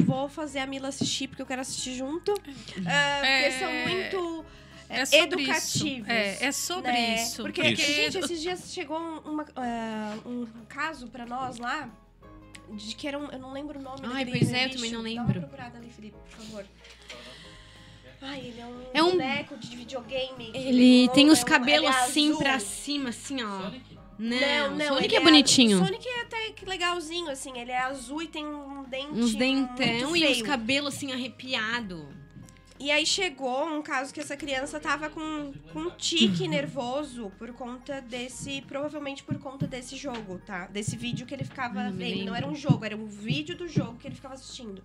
vou 0.05 0.29
fazer 0.31 0.61
a 0.61 0.67
Mila 0.67 0.89
assistir 0.89 1.29
porque 1.29 1.43
eu 1.43 1.47
quero 1.47 1.61
assistir 1.61 1.95
junto. 1.95 2.33
Ah, 2.87 3.27
É, 3.27 3.43
porque 3.43 3.59
são 3.59 3.73
muito 3.73 4.45
é, 4.89 5.01
É 5.01 5.05
sobre 5.05 5.43
educativos. 5.43 6.09
isso. 6.09 6.11
É, 6.11 6.45
é 6.45 6.53
sobre 6.53 6.93
né? 6.93 7.15
isso. 7.23 7.43
Porque, 7.43 7.63
Isso. 7.63 7.83
gente, 7.83 8.19
esses 8.19 8.41
dias 8.41 8.73
chegou 8.73 8.99
um, 8.99 9.19
uma- 9.33 9.47
ah, 9.57 10.17
um 10.25 10.47
caso 10.69 11.07
pra 11.09 11.27
nós 11.27 11.59
lá. 11.59 11.91
De 12.71 12.95
que 12.97 13.07
era 13.07 13.19
um. 13.19 13.27
Eu 13.31 13.39
não 13.39 13.53
lembro 13.53 13.79
o 13.79 13.83
nome 13.83 14.01
Ai, 14.05 14.25
pois 14.25 14.51
é, 14.51 14.65
eu 14.65 14.71
também 14.71 14.91
não 14.91 15.01
Dá 15.03 15.09
lembro. 15.09 15.25
uma 15.25 15.33
procurada 15.41 15.77
ali, 15.77 15.91
Felipe, 15.91 16.17
por 16.17 16.31
favor. 16.43 16.65
Ai, 18.23 18.39
ele 18.41 18.61
é 18.61 18.67
um, 18.67 18.83
É 18.95 19.03
um- 19.03 19.11
boneco 19.13 19.57
de 19.57 19.77
videogame. 19.77 20.51
que 20.53 20.57
Ele 20.57 21.09
tem 21.11 21.29
os 21.31 21.41
é 21.41 21.43
um- 21.43 21.45
cabelos 21.47 21.91
é 21.91 21.99
assim 22.01 22.29
azul. 22.29 22.39
pra 22.39 22.59
cima, 22.61 23.09
assim, 23.11 23.43
ó. 23.43 23.63
Sonic? 23.63 23.99
Não, 24.19 24.77
Não, 24.77 24.87
Sonic 24.89 25.05
ele 25.07 25.17
é 25.17 25.21
bonitinho. 25.21 25.83
O 25.83 25.85
Sonic 25.85 26.07
é 26.09 26.21
até 26.23 26.51
que 26.53 26.65
legalzinho, 26.65 27.29
assim. 27.31 27.59
Ele 27.59 27.73
é 27.73 27.79
azul 27.81 28.23
e 28.23 28.29
tem 28.29 28.47
um 28.47 28.85
dente. 28.85 29.13
Uns 29.19 29.35
dentão 29.35 30.11
muito 30.11 30.17
e 30.25 30.35
feio. 30.35 30.45
cabelos 30.45 30.95
assim 30.95 31.11
arrepiado. 31.13 32.09
E 32.79 32.91
aí 32.91 33.07
chegou 33.07 33.65
um 33.67 33.81
caso 33.81 34.13
que 34.13 34.19
essa 34.19 34.37
criança 34.37 34.81
tava 34.81 35.09
com, 35.09 35.53
com 35.73 35.79
um 35.81 35.91
tique 35.91 36.49
nervoso 36.49 37.31
por 37.39 37.53
conta 37.53 38.01
desse. 38.01 38.61
Provavelmente 38.63 39.23
por 39.25 39.39
conta 39.39 39.67
desse 39.67 39.97
jogo, 39.97 40.41
tá? 40.45 40.67
Desse 40.67 40.97
vídeo 40.97 41.25
que 41.27 41.33
ele 41.35 41.45
ficava 41.45 41.85
Não 41.85 41.93
me 41.93 41.97
vendo. 42.15 42.27
Não 42.27 42.35
era 42.35 42.47
um 42.47 42.55
jogo, 42.57 42.85
era 42.85 42.97
um 42.97 43.07
vídeo 43.07 43.57
do 43.57 43.67
jogo 43.69 43.99
que 43.99 44.07
ele 44.09 44.15
ficava 44.17 44.35
assistindo. 44.35 44.83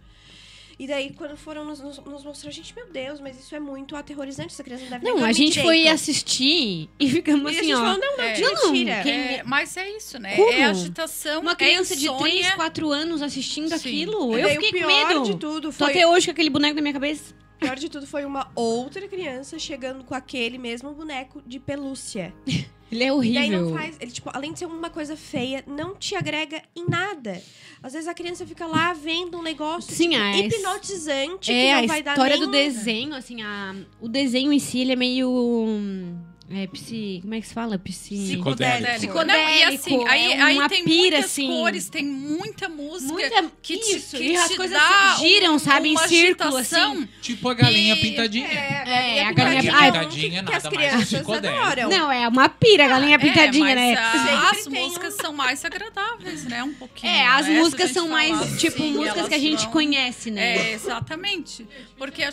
E 0.80 0.86
daí, 0.86 1.12
quando 1.12 1.36
foram 1.36 1.66
nos, 1.66 1.80
nos, 1.80 1.98
nos 1.98 2.24
mostrar, 2.24 2.52
gente, 2.52 2.76
meu 2.76 2.86
Deus, 2.92 3.20
mas 3.20 3.40
isso 3.40 3.56
é 3.56 3.60
muito 3.60 3.96
aterrorizante. 3.96 4.54
Essa 4.54 4.64
criança 4.64 4.84
não 4.84 4.92
deve 4.92 5.06
Não, 5.06 5.26
a 5.26 5.32
gente 5.32 5.60
foi 5.62 5.78
direito. 5.78 5.96
assistir 5.96 6.88
e 7.00 7.10
ficamos 7.10 7.52
E 7.52 7.56
a 7.56 7.60
assim, 7.60 7.70
gente 7.70 7.76
ó. 7.78 7.80
falou, 7.80 7.98
não, 8.00 8.18
não, 8.18 8.24
É. 8.24 8.34
de 8.34 8.42
Não, 8.44 8.72
mentira. 8.72 9.02
quem- 9.02 9.12
É, 9.14 9.44
mas 9.44 9.76
é 9.76 9.90
isso, 9.98 10.20
né? 10.20 10.36
Como? 10.36 10.52
É 10.52 10.64
agitação, 10.66 11.42
Uma 11.42 11.56
criança 11.56 11.94
é 11.94 11.98
de 11.98 12.06
insônia. 12.06 12.30
3, 12.42 12.52
4 12.56 12.92
anos 12.92 13.22
assistindo 13.24 13.70
Sim. 13.70 13.74
aquilo. 13.76 14.38
E 14.38 14.42
Eu 14.42 14.50
fiquei 14.50 14.70
o 14.70 14.72
com 14.74 14.78
pior 14.88 15.08
medo. 15.08 15.24
de 15.24 15.36
tudo 15.38 15.62
Tô 15.70 15.72
foi 15.72 15.90
até 15.90 16.06
hoje 16.08 16.28
com 16.28 16.32
aquele 16.32 16.50
boneco 16.52 16.76
na 16.76 16.82
minha 16.82 16.94
cabeça. 16.94 17.34
O 17.56 17.60
pior 17.60 17.76
de 17.76 17.90
tudo 17.90 18.06
foi 18.06 18.24
uma 18.24 18.52
outra 18.54 19.08
criança 19.08 19.58
chegando 19.58 20.04
com 20.04 20.14
aquele 20.14 20.60
mesmo 20.60 20.92
boneco 20.94 21.42
de 21.44 21.60
pelúcia. 21.60 22.32
Ele 22.92 23.04
é 23.04 23.08
E 23.08 23.10
daí 23.10 23.16
horrível. 23.16 23.62
não 23.70 23.74
faz. 23.78 23.98
Ele, 24.00 24.12
tipo, 24.12 24.30
além 24.34 24.54
de 24.54 24.60
ser 24.60 24.66
uma 24.66 24.90
coisa 24.90 25.18
feia, 25.18 25.64
não 25.68 25.94
te 25.96 26.16
agrega 26.16 26.62
em 26.76 26.86
nada. 26.88 27.42
Às 27.84 27.94
vezes 27.94 28.08
a 28.08 28.14
criança 28.14 28.46
fica 28.46 28.66
lá 28.66 28.94
vendo 28.94 29.38
um 29.38 29.42
negócio 29.44 29.94
Sim, 29.94 30.10
tipo, 30.12 30.22
a- 30.22 30.38
hipnotizante 30.38 31.52
que 31.52 31.58
É, 31.58 31.74
não 31.76 31.84
a 31.84 31.88
vai 31.88 32.02
dar 32.04 32.12
história 32.12 32.38
nem... 32.38 32.46
do 32.46 32.52
desenho, 32.52 33.14
assim, 33.16 33.42
a, 33.42 33.76
o 34.00 34.08
desenho 34.08 34.54
em 34.54 34.60
si, 34.60 34.80
ele 34.80 34.94
é 34.94 34.96
meio. 34.96 35.30
hum, 35.30 36.18
É, 36.50 36.66
psi. 36.66 37.20
Como 37.22 37.34
é 37.34 37.42
que 37.42 37.48
se 37.48 37.54
fala? 37.54 37.78
Psi. 37.78 38.16
Psicodélico. 38.16 38.94
Psicodélico. 38.94 39.26
Não, 39.26 39.50
e 39.50 39.64
assim, 39.76 40.08
aí, 40.08 40.32
é 40.32 40.42
aí 40.42 40.70
tem 40.70 40.86
pira, 40.86 40.96
muitas 41.18 41.26
assim. 41.26 41.48
cores, 41.48 41.90
tem 41.90 42.06
muita 42.06 42.70
música. 42.70 43.12
Muita. 43.12 43.52
que 43.62 43.78
te- 43.78 43.98
isso, 43.98 44.16
que 44.16 44.24
e 44.32 44.38
as 44.38 44.50
te 44.52 44.56
coisas 44.56 44.78
dá 44.80 45.18
giram, 45.20 45.60
sabe, 45.60 45.90
em 45.90 45.98
círculo, 45.98 46.56
agitação. 46.56 46.94
assim. 46.94 47.10
Tipo 47.22 47.50
a 47.50 47.54
galinha 47.54 47.96
E- 47.96 48.00
pintadinha. 48.02 48.48
É, 48.48 49.18
É, 49.18 49.24
a 49.26 49.30
a 49.30 49.32
galinha- 49.34 49.56
galinha 49.62 49.74
Ai, 49.76 49.92
pintadinha 49.92 50.22
que, 50.44 50.46
que 50.50 50.56
as 50.56 50.64
nada 50.64 50.76
mais 50.76 50.88
crianças 50.90 51.10
psicodélico. 51.20 51.62
adoram. 51.64 51.90
Não, 51.90 52.12
é 52.14 52.28
uma 52.30 52.48
pira, 52.48 52.86
a 52.86 52.88
galinha 52.88 53.20
pintadinha, 53.20 53.70
é, 53.72 53.76
né? 53.76 53.96
mas 53.96 54.00
a- 54.00 54.54
Sempre 54.54 54.78
as 54.80 54.86
músicas 54.86 55.14
são 55.16 55.34
mais 55.34 55.66
agradáveis, 55.66 56.46
né? 56.46 56.64
Um 56.64 56.74
pouquinho. 56.74 57.12
É, 57.12 57.26
as 57.28 57.46
né? 57.46 57.58
A 57.58 57.62
músicas 57.62 57.92
são 57.92 58.08
mais, 58.08 58.30
falar 58.32 58.58
tipo, 58.58 58.78
assim, 58.84 58.94
músicas 58.94 59.28
que 59.28 59.36
a 59.36 59.40
gente 59.40 59.68
conhece, 59.68 60.32
né? 60.32 60.70
É, 60.70 60.74
exatamente. 60.76 61.68
Porque. 61.98 62.24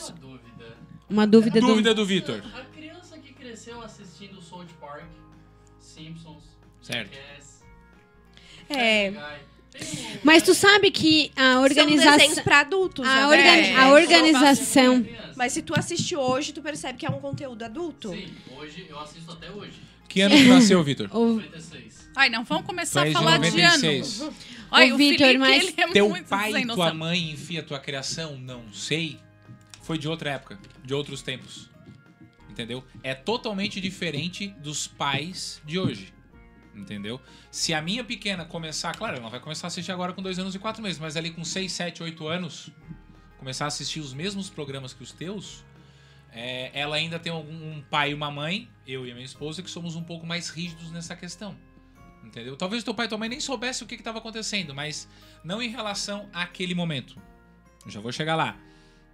Uma 1.11 1.27
dúvida, 1.27 1.61
do... 1.61 1.67
Dúvida 1.67 1.95
do 1.95 2.07
Vitor. 2.07 2.43
Certo. 6.85 7.19
É. 8.69 9.13
Mas 10.23 10.43
tu 10.43 10.55
sabe 10.55 10.91
que 10.91 11.33
a 11.35 11.61
organização. 11.61 12.45
pra 12.45 12.61
adultos, 12.61 13.05
A 13.07 13.15
na 13.15 13.29
orga-. 13.29 13.43
É, 13.43 13.75
a 13.75 13.89
organização. 13.91 15.05
Mas 15.37 15.53
se 15.53 15.63
tu 15.63 15.75
assiste 15.77 16.15
hoje, 16.15 16.53
tu 16.53 16.63
percebe 16.63 16.97
que 16.99 17.05
é 17.07 17.11
um 17.11 17.21
conteúdo 17.21 17.65
adulto. 17.65 18.11
Sim, 18.11 18.33
hoje 18.57 18.87
eu 18.89 18.99
assisto 19.01 19.33
até 19.33 19.51
hoje. 19.51 19.73
Que 20.09 20.21
ano 20.21 20.37
que 20.37 20.45
nasceu, 20.45 20.83
Vitor? 20.85 21.09
O 21.17 21.35
96. 21.35 22.11
Ai, 22.15 22.31
não 22.31 22.45
vamos 22.45 22.65
começar 22.67 23.05
és 23.05 23.17
a 23.17 23.19
falar 23.19 23.39
96. 23.39 24.17
de 24.17 24.23
ano. 24.23 24.35
Olha, 24.71 24.95
o 24.95 24.97
Vitor, 24.97 25.19
Felipe, 25.27 25.39
mas 25.39 25.63
ele 25.65 25.75
é 25.77 25.89
Teu 25.89 26.09
muito 26.09 26.29
pai 26.29 26.51
e 26.51 26.53
tua 26.67 26.77
noção. 26.77 26.95
mãe 26.95 27.31
enfia 27.33 27.63
tua 27.63 27.81
criação? 27.81 28.37
Não 28.39 28.73
sei. 28.73 29.19
Foi 29.83 29.99
de 29.99 30.07
outra 30.07 30.31
época, 30.31 30.57
de 30.85 30.95
outros 30.95 31.23
tempos. 31.23 31.69
Entendeu? 32.49 32.85
É 33.03 33.13
totalmente 33.15 33.81
diferente 33.81 34.47
dos 34.61 34.87
pais 34.87 35.61
de 35.65 35.77
hoje. 35.81 36.14
Entendeu? 36.75 37.21
Se 37.51 37.73
a 37.73 37.81
minha 37.81 38.03
pequena 38.03 38.45
começar, 38.45 38.97
claro, 38.97 39.17
ela 39.17 39.29
vai 39.29 39.39
começar 39.39 39.67
a 39.67 39.69
assistir 39.69 39.93
agora 39.93 40.13
com 40.13 40.21
dois 40.21 40.39
anos 40.39 40.55
e 40.55 40.59
quatro 40.59 40.83
meses, 40.83 40.99
mas 40.99 41.17
ali 41.17 41.31
com 41.31 41.45
seis, 41.45 41.73
sete, 41.73 42.03
oito 42.03 42.27
anos, 42.27 42.71
começar 43.39 43.67
a 43.67 43.69
assistir 43.69 44.01
os 44.01 44.13
mesmos 44.13 44.51
programas 44.51 44.93
que 44.93 45.03
os 45.03 45.13
teus, 45.13 45.65
é, 46.33 46.71
ela 46.79 46.97
ainda 46.97 47.19
tem 47.19 47.33
algum, 47.33 47.53
um 47.53 47.83
pai 47.83 48.11
e 48.11 48.15
uma 48.15 48.31
mãe, 48.31 48.69
eu 48.85 49.07
e 49.07 49.11
a 49.13 49.15
minha 49.15 49.25
esposa, 49.25 49.63
que 49.63 49.71
somos 49.71 49.95
um 49.95 50.03
pouco 50.03 50.27
mais 50.27 50.49
rígidos 50.49 50.91
nessa 50.91 51.15
questão. 51.15 51.57
Entendeu? 52.25 52.57
Talvez 52.57 52.83
teu 52.83 52.95
pai 52.95 53.07
e 53.07 53.09
tua 53.09 53.19
mãe 53.19 53.29
nem 53.29 53.39
soubesse 53.39 53.85
o 53.85 53.87
que 53.87 53.95
estava 53.95 54.19
acontecendo, 54.19 54.75
mas 54.75 55.09
não 55.45 55.63
em 55.63 55.69
relação 55.69 56.29
àquele 56.33 56.75
momento. 56.75 57.21
Eu 57.85 57.91
já 57.91 58.01
vou 58.01 58.11
chegar 58.11 58.35
lá. 58.35 58.59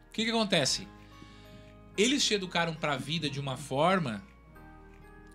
O 0.09 0.13
que, 0.13 0.25
que 0.25 0.31
acontece? 0.31 0.89
Eles 1.99 2.25
te 2.25 2.35
educaram 2.35 2.75
pra 2.75 2.97
vida 2.97 3.29
de 3.29 3.39
uma 3.39 3.57
forma 3.57 4.25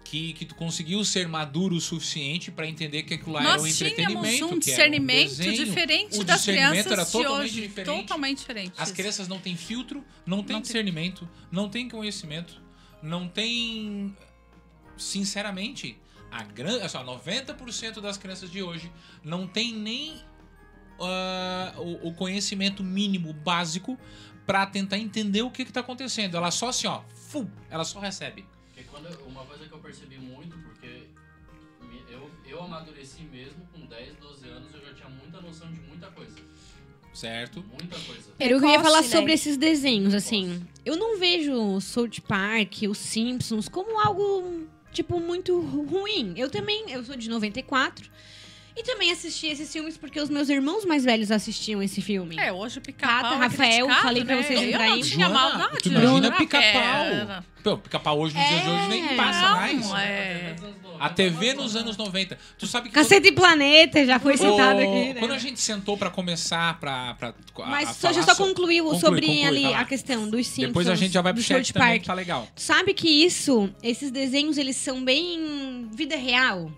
que, 0.06 0.34
que 0.34 0.46
tu 0.46 0.54
conseguiu 0.56 1.04
ser 1.04 1.28
maduro 1.28 1.76
o 1.76 1.82
suficiente 1.82 2.52
pra 2.52 2.66
entender 2.68 3.04
que 3.04 3.16
aquilo 3.16 3.34
lá 3.34 3.42
era 3.54 3.62
um 3.62 3.66
entretenimento, 3.68 4.46
um 4.46 4.54
um 4.54 4.60
discernimento 4.60 5.30
desenho. 5.30 5.66
diferente 5.66 6.20
O 6.20 6.24
das 6.24 6.38
discernimento 6.42 6.72
crianças 6.72 6.92
era 6.94 7.04
de 7.06 7.12
totalmente 7.12 7.42
hoje. 7.44 7.62
diferente. 7.62 7.98
Totalmente 8.02 8.38
diferente. 8.38 8.74
As 8.78 8.92
crianças 8.92 9.28
não 9.28 9.40
têm 9.40 9.56
filtro, 9.58 10.06
não 10.26 10.38
têm 10.38 10.38
Não 10.38 10.46
tem- 10.46 10.62
discernimento, 10.62 11.28
não 11.52 11.68
têm 11.68 11.90
conhecimento, 11.90 12.62
não 13.02 13.28
têm. 13.28 14.16
Sinceramente, 14.98 15.98
a 16.32 16.44
grande. 16.44 16.84
Assim, 16.84 16.98
ó, 16.98 17.04
90% 17.04 18.00
das 18.00 18.18
crianças 18.18 18.50
de 18.50 18.62
hoje 18.62 18.92
não 19.24 19.48
tem 19.48 19.74
nem 19.74 20.22
ah, 21.00 21.74
o, 21.78 22.10
o 22.10 22.14
conhecimento 22.14 22.84
mínimo 22.84 23.34
básico 23.34 24.00
pra 24.46 24.66
tentar 24.66 24.98
entender 24.98 25.42
o 25.42 25.50
que, 25.52 25.66
que 25.66 25.72
tá 25.74 25.80
acontecendo. 25.82 26.38
Ela 26.38 26.52
só 26.52 26.70
assim, 26.70 26.88
ó, 26.88 27.02
fu, 27.30 27.50
ela 27.70 27.84
só 27.84 28.00
recebe. 28.00 28.46
Quando 28.96 29.08
eu- 29.10 29.26
uma 29.28 29.44
coisa 29.44 29.66
que 29.66 29.74
eu 29.74 29.80
percebi 29.80 30.18
muito, 30.18 30.58
porque 30.60 31.08
eu, 32.10 32.32
eu 32.48 32.64
amadureci 32.64 33.24
mesmo 33.24 33.68
com 33.74 33.86
10, 33.88 34.16
12 34.22 34.48
anos, 34.48 34.74
eu 34.74 34.80
já 34.80 34.94
tinha 34.94 35.10
muita 35.10 35.42
noção 35.42 35.70
de 35.70 35.80
muita 35.82 36.08
coisa. 36.12 36.34
Certo? 37.14 37.62
Muita 37.62 37.98
coisa. 38.00 38.24
Era 38.40 38.56
o 38.56 38.60
que 38.60 38.66
eu 38.66 38.70
ia 38.70 38.82
falar 38.82 39.02
né? 39.02 39.08
sobre 39.10 39.34
esses 39.34 39.58
desenhos, 39.58 40.14
assim. 40.14 40.66
Eu 40.86 40.96
não 40.96 41.18
vejo 41.20 41.54
o 41.54 41.82
South 41.82 42.22
Park, 42.26 42.84
os 42.90 42.98
Simpsons, 42.98 43.68
como 43.68 44.00
algo, 44.00 44.66
tipo, 44.94 45.20
muito 45.20 45.60
ru- 45.60 45.86
ruim. 45.86 46.34
Eu 46.38 46.50
também, 46.50 46.90
eu 46.92 47.04
sou 47.04 47.16
de 47.18 47.30
94. 47.30 48.10
E 48.78 48.84
também 48.84 49.10
assisti 49.12 49.48
esses 49.48 49.72
filmes 49.72 49.98
porque 49.98 50.20
os 50.20 50.30
meus 50.30 50.50
irmãos 50.50 50.84
mais 50.84 51.06
velhos 51.06 51.32
assistiam 51.32 51.82
esse 51.82 52.02
filme. 52.02 52.38
É, 52.38 52.52
hoje 52.52 52.80
o 52.80 52.82
pica-pau 52.82 53.22
Tata, 53.22 53.36
é 53.36 53.38
Rafael, 53.38 53.90
falei 54.02 54.26
pra 54.26 54.36
né? 54.36 54.44
vocês, 54.44 54.62
Eu 54.74 54.80
não 54.80 55.02
tinha 55.02 55.30
maldade. 55.30 55.78
tu 55.82 55.90
imagina 55.90 56.32
pica-pau. 56.34 57.06
Era- 57.06 57.44
Pô, 57.64 57.78
pica-pau 57.78 58.20
hoje 58.20 58.36
nos 58.38 58.48
dias 58.48 58.62
de 58.64 58.70
hoje 58.70 58.88
nem 58.90 59.06
É. 59.08 59.16
passa 59.16 59.42
Não, 59.42 59.52
mais. 59.56 59.92
é. 59.94 60.56
A 61.00 61.10
TV 61.10 61.54
nos 61.54 61.76
anos 61.76 61.98
90. 61.98 62.38
Tu 62.60 62.68
sabe 62.68 62.90
que. 62.90 62.96
Cacete 62.96 63.28
e 63.30 63.32
Planeta, 63.32 64.06
já 64.06 64.20
foi 64.20 64.36
O- 64.36 64.38
citado 64.38 64.80
aqui, 64.80 65.14
né? 65.14 65.16
Quando 65.20 65.34
a 65.34 65.38
gente 65.40 65.60
sentou 65.60 65.98
pra 65.98 66.10
começar 66.10 66.80
pra. 66.80 67.16
pra 67.16 67.30
a- 67.30 67.66
Mas 67.66 67.90
a 67.90 67.94
só, 67.94 68.14
já 68.14 68.22
só 68.24 68.36
concluiu 68.36 68.84
conclui, 68.86 69.00
sobre 69.02 69.22
conclui, 69.26 69.46
ali 69.46 69.64
lá. 69.64 69.80
a 69.80 69.86
questão 69.86 70.30
dos 70.30 70.46
Simpsons. 70.48 70.68
Depois 70.68 70.88
a 70.88 70.96
gente 70.96 71.12
já 71.14 71.22
vai 71.22 71.34
pro 71.34 71.42
chat 71.42 71.74
também, 71.74 71.88
Park. 71.90 72.02
que 72.02 72.08
tá 72.08 72.14
legal. 72.14 72.48
Sabe 72.56 72.94
que 72.94 73.10
isso, 73.10 73.70
esses 73.82 74.12
desenhos, 74.12 74.58
eles 74.58 74.76
são 74.78 75.04
bem 75.04 75.90
vida 75.92 76.16
real. 76.16 76.72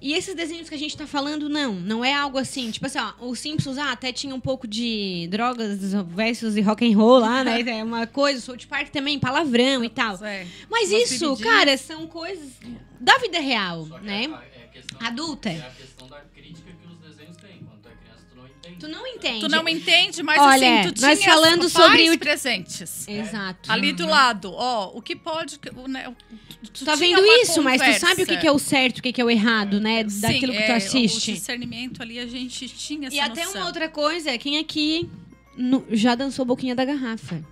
E 0.00 0.12
esses 0.14 0.34
desenhos 0.34 0.68
que 0.68 0.74
a 0.74 0.78
gente 0.78 0.96
tá 0.96 1.06
falando, 1.06 1.48
não. 1.48 1.74
Não 1.74 2.04
é 2.04 2.14
algo 2.14 2.38
assim. 2.38 2.70
Tipo 2.70 2.86
assim, 2.86 2.98
ó, 2.98 3.12
os 3.26 3.38
Simpsons, 3.40 3.78
ah, 3.78 3.90
até 3.92 4.12
tinha 4.12 4.34
um 4.34 4.40
pouco 4.40 4.66
de 4.66 5.26
drogas 5.30 5.78
versus 6.06 6.56
e 6.56 6.60
rock 6.60 6.84
and 6.90 6.96
roll 6.96 7.18
lá, 7.18 7.42
né? 7.42 7.60
É 7.68 7.82
uma 7.82 8.06
coisa. 8.06 8.38
O 8.38 8.42
South 8.42 8.66
Park 8.68 8.88
também, 8.90 9.18
palavrão 9.18 9.82
e 9.82 9.88
tal. 9.88 10.24
É. 10.24 10.46
Mas 10.70 10.90
isso, 10.92 11.36
cara, 11.38 11.76
são 11.76 12.06
coisas 12.06 12.48
da 13.00 13.18
vida 13.18 13.40
real, 13.40 13.86
Só 13.86 13.98
que 13.98 14.04
né? 14.06 14.26
a- 14.26 14.42
é 14.60 14.64
a 14.64 14.68
questão- 14.68 15.06
Adulta. 15.06 15.48
É 15.50 15.58
a 15.60 15.70
questão 15.70 16.08
da 16.08 16.20
crítica 16.34 16.70
que 16.70 16.88
os 16.92 16.98
desenhos 16.98 17.36
têm. 17.36 17.58
Quando 17.58 17.80
tu 17.82 17.88
é 17.88 17.92
criança, 17.92 18.24
tu 18.30 18.36
não 18.36 18.46
entende. 18.46 18.76
Tu 18.78 18.88
não 18.88 19.06
entende. 19.06 19.40
Tu 19.40 19.48
não 19.48 19.68
entende, 19.68 20.22
mas 20.22 20.38
Olha, 20.40 20.80
assim, 20.80 20.92
tu 20.92 21.00
nós 21.00 21.18
tinha 21.18 21.30
falando 21.32 21.68
sobre 21.68 22.10
o- 22.10 22.18
presentes. 22.18 23.06
Exato. 23.08 23.70
Ali 23.70 23.92
do 23.92 24.06
lado, 24.06 24.52
ó, 24.52 24.92
o 24.94 25.02
que 25.02 25.14
pode. 25.16 25.58
o, 25.76 25.88
né, 25.88 26.08
o- 26.08 26.16
tu, 26.72 26.84
tá 26.84 26.94
vendo 26.94 27.24
isso, 27.42 27.62
mas 27.62 27.80
tu 27.80 27.84
conversa. 27.84 28.06
sabe 28.06 28.22
o 28.22 28.26
que, 28.26 28.36
que 28.36 28.46
é 28.46 28.52
o 28.52 28.58
certo, 28.58 28.98
o 28.98 29.02
que, 29.02 29.12
que 29.12 29.20
é 29.20 29.24
o 29.24 29.30
errado, 29.30 29.80
né? 29.80 30.08
Sim, 30.08 30.20
Daquilo 30.20 30.52
que 30.52 30.62
tu 30.62 30.72
é, 30.72 30.76
assiste. 30.76 31.30
O 31.30 31.34
discernimento 31.34 32.02
ali 32.02 32.18
a 32.18 32.26
gente 32.26 32.68
tinha 32.68 33.08
essa 33.08 33.16
E 33.16 33.20
até 33.20 33.44
noção. 33.44 33.60
uma 33.60 33.66
outra 33.66 33.88
coisa, 33.88 34.36
quem 34.38 34.58
aqui 34.58 35.08
no- 35.56 35.84
já 35.90 36.14
dançou 36.14 36.44
boquinha 36.44 36.74
da 36.74 36.84
garrafa? 36.84 37.42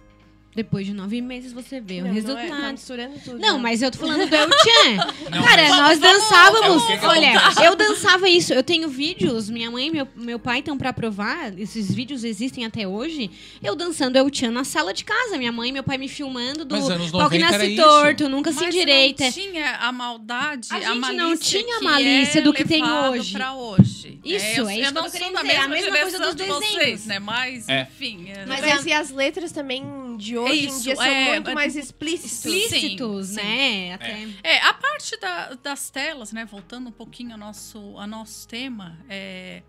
Depois 0.57 0.87
de 0.87 0.95
nove 0.95 1.21
meses 1.21 1.53
você 1.53 1.81
vê 1.81 1.97
o 1.97 1.97
Não, 1.99 2.05
não 2.05 2.11
é- 2.11 2.15
resultado. 2.15 2.61
tá 2.63 2.73
misturando 2.73 3.15
tudo. 3.23 3.39
Não, 3.39 3.57
né? 3.57 3.63
mas 3.63 3.83
eu 3.83 3.91
tô 3.91 3.99
falando 3.99 4.27
do 4.29 4.35
El 4.35 4.49
Chan. 4.49 4.97
Não, 5.31 5.43
Cara, 5.45 5.69
nós 5.69 5.99
vamos- 5.99 5.99
dançávamos. 6.01 6.83
é 6.91 6.95
o 6.97 7.09
Olha, 7.09 7.33
eu 7.65 7.77
dançava 7.77 8.29
isso. 8.29 8.55
Eu 8.55 8.63
tenho 8.63 8.89
vídeos, 8.89 9.51
minha 9.51 9.71
mãe 9.71 9.89
e 9.89 9.91
meu, 9.91 10.09
meu 10.17 10.39
pai 10.39 10.61
estão 10.61 10.79
pra 10.79 10.93
provar. 10.95 11.53
Esses 11.59 11.95
vídeos 11.95 12.25
existem 12.25 12.65
até 12.65 12.89
hoje. 12.89 13.31
Eu 13.63 13.77
dançando 13.77 14.17
El 14.17 14.29
Chan 14.33 14.51
na 14.51 14.65
sala 14.65 14.95
de 14.95 15.05
casa. 15.05 15.37
Minha 15.37 15.53
mãe 15.53 15.69
e 15.69 15.73
meu 15.73 15.83
pai 15.83 15.99
me 15.99 16.09
filmando 16.09 16.65
do 16.65 16.75
pau 16.75 16.87
que 16.89 16.99
90 17.11 17.37
era 17.37 17.59
nasce 17.59 17.67
isso. 17.75 17.83
torto, 17.83 18.29
nunca 18.31 18.51
se 18.53 18.65
Mas 18.65 18.75
endireita. 18.75 19.25
não 19.25 19.33
tinha 19.33 19.77
a 19.77 19.93
maldade, 19.93 20.69
A 20.71 20.77
a, 20.77 20.81
gente 20.81 20.99
malícia 20.99 21.23
não 21.23 21.37
tinha 21.37 21.77
a 21.77 21.79
que 21.81 21.85
malícia 21.85 22.39
é 22.39 22.43
do 22.43 22.53
que 22.55 22.65
tem 22.65 22.83
hoje. 22.83 23.33
Pra 23.35 23.53
hoje. 23.55 24.19
Isso, 24.25 24.61
eu, 24.61 24.69
é 24.69 24.79
isso 24.79 24.89
eu 24.89 24.93
não 24.93 25.03
sou 25.11 25.33
da 25.33 25.43
dizer, 25.43 25.57
a 25.57 25.69
mesma 25.69 25.69
mesma 25.69 25.99
coisa 25.99 26.19
dos 26.19 26.35
de 26.35 26.45
vocês, 26.45 26.75
desenhos. 26.75 27.07
né? 27.07 27.19
Mas, 27.19 27.69
É. 27.69 27.83
enfim. 27.83 28.31
é- 28.31 28.47
Mas 28.47 28.61
Mas, 28.61 28.87
e 28.87 28.93
as 28.93 29.11
letras 29.11 29.53
também 29.53 29.85
de 30.17 30.37
hoje 30.39 30.65
em 30.65 30.69
Isso, 30.69 30.83
dia 30.83 30.97
são 30.97 31.05
é, 31.05 31.29
muito 31.35 31.45
mas- 31.47 31.55
mais 31.55 31.77
explícitas. 31.77 32.45
Explícitos, 32.47 33.27
Sim, 33.29 33.35
né? 33.37 33.93
Até. 33.95 34.29
É, 34.43 34.59
a 34.63 34.75
parte 34.75 35.17
da- 35.19 35.55
das 35.55 35.91
telas, 35.91 36.33
né? 36.33 36.45
Voltando 36.45 36.89
um 36.89 36.93
pouquinho 36.93 37.33
ao 37.33 37.39
nosso, 37.39 37.79
ao 37.99 38.07
nosso 38.07 38.47
tema, 38.49 38.99
é, 39.09 39.63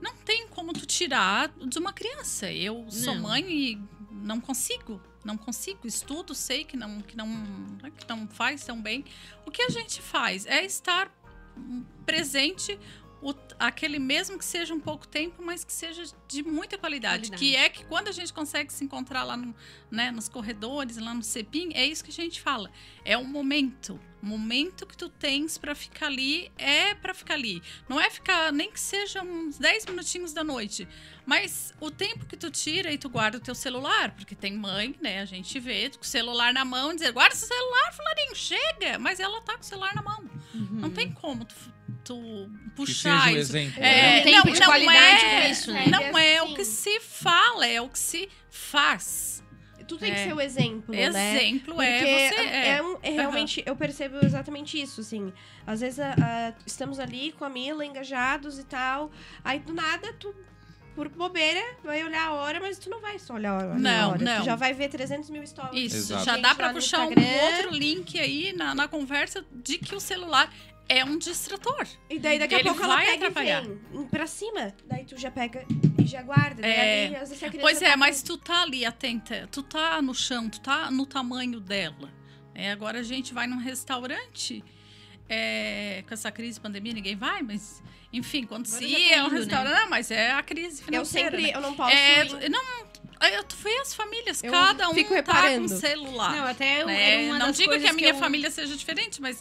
não 0.00 0.14
tem 0.16 0.46
como 0.48 0.72
tu 0.72 0.86
tirar 0.86 1.48
de 1.66 1.78
uma 1.78 1.92
criança. 1.92 2.50
Eu 2.52 2.86
sou 2.90 3.14
Não. 3.14 3.22
mãe 3.22 3.44
e 3.50 3.82
não 4.10 4.40
consigo. 4.40 5.00
Não 5.24 5.36
consigo. 5.36 5.86
Estudo, 5.86 6.34
sei 6.34 6.64
que 6.64 6.76
não, 6.76 7.00
que 7.02 7.16
não, 7.16 7.26
né, 7.82 7.90
que 7.96 8.08
não 8.08 8.26
faz 8.28 8.64
tão 8.64 8.80
bem. 8.80 9.04
O 9.44 9.50
que 9.50 9.62
a 9.62 9.68
gente 9.68 10.00
faz 10.00 10.46
é 10.46 10.64
estar 10.64 11.10
presente. 12.06 12.78
O- 13.22 13.34
aquele 13.58 13.98
mesmo 13.98 14.38
que 14.38 14.44
seja 14.44 14.72
um 14.74 14.80
pouco 14.80 15.06
tempo, 15.06 15.42
mas 15.42 15.64
que 15.64 15.72
seja 15.72 16.02
de 16.26 16.42
muita 16.42 16.78
qualidade. 16.78 17.30
Qualidade. 17.30 17.40
Que 17.44 17.56
é 17.56 17.68
que 17.68 17.84
quando 17.84 18.08
a 18.08 18.12
gente 18.12 18.32
consegue 18.32 18.72
se 18.72 18.82
encontrar 18.84 19.24
lá 19.24 19.36
no, 19.36 19.54
né, 19.90 20.10
nos 20.10 20.28
corredores, 20.28 20.96
lá 20.96 21.12
no 21.14 21.22
CEPIM, 21.22 21.70
é 21.74 21.84
isso 21.86 22.02
que 22.04 22.10
a 22.10 22.14
gente 22.14 22.40
fala. 22.40 22.70
É 23.04 23.16
um 23.18 23.24
momento. 23.24 24.00
O 24.22 24.26
momento 24.26 24.86
que 24.86 24.96
tu 24.96 25.08
tens 25.08 25.56
pra 25.56 25.74
ficar 25.74 26.06
ali 26.06 26.52
é 26.58 26.94
pra 26.94 27.14
ficar 27.14 27.34
ali. 27.34 27.62
Não 27.88 28.00
é 28.00 28.10
ficar, 28.10 28.52
nem 28.52 28.70
que 28.70 28.78
seja 28.78 29.22
uns 29.22 29.58
10 29.58 29.86
minutinhos 29.86 30.32
da 30.32 30.44
noite. 30.44 30.86
Mas 31.24 31.72
o 31.80 31.90
tempo 31.90 32.26
que 32.26 32.36
tu 32.36 32.50
tira 32.50 32.92
e 32.92 32.98
tu 32.98 33.08
guarda 33.08 33.38
o 33.38 33.40
teu 33.40 33.54
celular, 33.54 34.10
porque 34.10 34.34
tem 34.34 34.52
mãe, 34.52 34.94
né? 35.00 35.20
A 35.20 35.24
gente 35.24 35.58
vê 35.58 35.90
com 35.90 36.02
o 36.02 36.06
celular 36.06 36.52
na 36.52 36.64
mão 36.64 36.92
e 36.92 36.96
dizer, 36.96 37.12
guarda 37.12 37.34
esse 37.34 37.46
celular, 37.46 37.92
fularinho, 37.92 38.34
chega! 38.34 38.98
Mas 38.98 39.20
ela 39.20 39.40
tá 39.40 39.54
com 39.54 39.62
o 39.62 39.64
celular 39.64 39.94
na 39.94 40.02
mão. 40.02 40.28
Não 40.52 40.90
tem 40.90 41.12
como 41.12 41.44
tu, 41.44 41.54
tu 42.04 42.50
puxar 42.74 43.28
o 43.28 43.30
isso. 43.30 43.38
exemplo. 43.38 43.82
É, 43.82 44.16
Não 44.16 44.22
tem 44.24 44.34
tempo 44.34 44.52
de 44.52 44.64
qualidade 44.64 45.24
é, 45.24 45.50
isso, 45.50 45.72
né? 45.72 45.86
Não 45.86 46.18
é 46.18 46.38
assim. 46.38 46.52
o 46.52 46.54
que 46.56 46.64
se 46.64 47.00
fala, 47.00 47.66
é 47.66 47.80
o 47.80 47.88
que 47.88 47.98
se 47.98 48.28
faz. 48.50 49.39
Tu 49.90 49.98
tem 49.98 50.12
que 50.14 50.20
É. 50.20 50.24
ser 50.24 50.32
o 50.34 50.40
exemplo, 50.40 50.94
né? 50.94 51.02
Exemplo 51.02 51.74
Porque 51.74 51.86
é 51.88 52.28
você. 52.28 52.40
é, 52.40 52.68
É. 52.76 52.82
um- 52.82 52.96
é 53.02 53.10
realmente, 53.10 53.62
eu 53.66 53.76
percebo 53.76 54.18
exatamente 54.24 54.80
isso, 54.80 55.00
assim. 55.00 55.32
Às 55.66 55.80
vezes 55.80 55.98
a- 56.00 56.14
a- 56.14 56.52
estamos 56.66 56.98
ali 56.98 57.32
com 57.32 57.44
a 57.44 57.48
Mila, 57.50 57.84
engajados 57.84 58.58
e 58.58 58.64
tal. 58.64 59.10
Aí 59.44 59.58
do 59.58 59.72
nada 59.74 60.12
tu, 60.18 60.34
por 60.94 61.08
bobeira, 61.08 61.62
vai 61.84 62.04
olhar 62.04 62.26
a 62.28 62.32
hora, 62.32 62.60
mas 62.60 62.78
tu 62.78 62.90
não 62.90 63.00
vai 63.00 63.18
só 63.18 63.34
olhar 63.34 63.52
a 63.52 63.56
hora. 63.56 63.74
Não, 63.78 64.18
Tu 64.18 64.24
não. 64.24 64.42
já 64.44 64.56
vai 64.56 64.74
ver 64.74 64.88
300 64.88 65.30
mil 65.30 65.46
stories. 65.46 65.92
Isso, 65.94 66.12
Exato. 66.12 66.24
já 66.24 66.36
dá 66.36 66.54
no 66.68 66.74
puxar 66.74 67.00
um 67.06 67.10
outro 67.10 67.70
link 67.70 68.18
aí 68.18 68.52
na, 68.52 68.74
na 68.74 68.88
conversa 68.88 69.44
de 69.52 69.78
que 69.78 69.94
o 69.94 70.00
celular 70.00 70.52
é 70.92 71.04
um 71.04 71.16
distrator. 71.16 71.86
E 72.08 72.18
daí 72.18 72.38
daqui 72.38 72.54
a 72.56 72.58
Ele 72.58 72.68
pouco 72.68 72.82
ela 72.82 72.96
vai 72.96 73.06
pega 73.06 73.28
atrapalhar. 73.28 73.64
e 73.64 73.68
vem 73.96 74.06
pra 74.08 74.26
cima. 74.26 74.74
Daí 74.86 75.04
tu 75.04 75.16
já 75.16 75.30
pega 75.30 75.64
e 76.02 76.04
já 76.06 76.20
guarda. 76.22 76.60
Daí 76.62 76.70
É. 76.70 77.06
ali, 77.06 77.16
às 77.16 77.28
vezes 77.28 77.42
a 77.44 77.48
criança 77.48 77.60
Pois 77.60 77.80
é, 77.82 77.90
tá 77.92 77.96
mas 77.96 78.22
tu 78.22 78.36
tá 78.36 78.62
ali 78.62 78.84
atenta, 78.84 79.48
tu 79.52 79.62
tá 79.62 80.02
no 80.02 80.12
chão, 80.14 80.50
tu 80.50 80.60
tá 80.60 80.90
no 80.90 81.06
tamanho 81.06 81.60
dela. 81.60 82.12
É, 82.54 82.72
agora 82.72 82.98
a 82.98 83.02
gente 83.04 83.32
vai 83.32 83.46
num 83.46 83.58
restaurante, 83.58 84.64
é, 85.28 86.02
com 86.06 86.12
essa 86.14 86.30
crise 86.32 86.60
pandemia, 86.60 86.92
ninguém 86.92 87.16
vai, 87.16 87.40
mas 87.42 87.82
enfim, 88.12 88.44
quando 88.44 88.66
Agora 88.66 88.80
se 88.84 88.92
tá 88.92 88.98
ia 88.98 89.14
é 89.16 89.22
um 89.22 89.28
né? 89.30 89.38
restaurante, 89.38 89.80
não, 89.82 89.88
mas 89.90 90.10
é 90.10 90.32
a 90.32 90.42
crise 90.42 90.80
Eu 90.80 90.84
financeira. 90.86 91.30
sempre, 91.30 91.42
né? 91.52 91.56
eu 91.56 91.60
não 91.60 91.74
posso 91.74 91.94
É, 91.96 92.26
ir- 92.26 92.50
não, 92.50 92.60
eu, 93.28 93.44
tu 93.44 93.56
vê 93.56 93.78
as 93.78 93.94
famílias, 93.94 94.42
Eu 94.42 94.50
cada 94.50 94.88
um 94.90 94.94
fico 94.94 95.10
tá 95.10 95.14
reparando. 95.14 95.68
com 95.68 95.76
celular. 95.76 96.36
Não, 96.36 96.46
até 96.46 96.84
né? 96.84 97.10
era 97.12 97.22
uma 97.22 97.38
Não 97.38 97.46
das 97.46 97.56
digo 97.56 97.70
que 97.78 97.86
a 97.86 97.92
minha 97.92 98.08
eu- 98.10 98.18
família 98.18 98.50
seja 98.50 98.76
diferente, 98.76 99.20
mas 99.22 99.40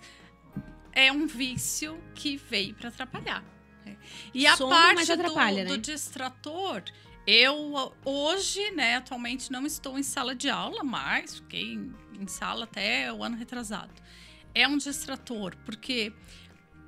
é 0.94 1.12
um 1.12 1.28
vício 1.28 2.02
que 2.16 2.38
veio 2.38 2.74
para 2.76 2.90
atrapalhar. 2.90 3.44
né? 3.86 3.98
E 4.34 4.46
a 4.46 4.58
parte 4.58 5.16
do, 5.16 5.36
né? 5.36 5.66
do 5.66 5.78
distrator, 5.78 6.84
eu 7.26 7.94
hoje, 8.04 8.72
né, 8.72 8.96
atualmente 8.96 9.52
não 9.52 9.66
estou 9.66 9.98
em 9.98 10.04
sala 10.04 10.36
de 10.36 10.50
aula, 10.50 10.84
mas 10.84 11.36
fiquei 11.36 11.74
em, 11.74 11.94
em 12.20 12.28
sala 12.28 12.64
até 12.64 13.12
o 13.12 13.24
ano 13.24 13.38
retrasado. 13.38 13.94
É 14.54 14.68
um 14.68 14.78
distrator, 14.78 15.56
porque 15.66 16.12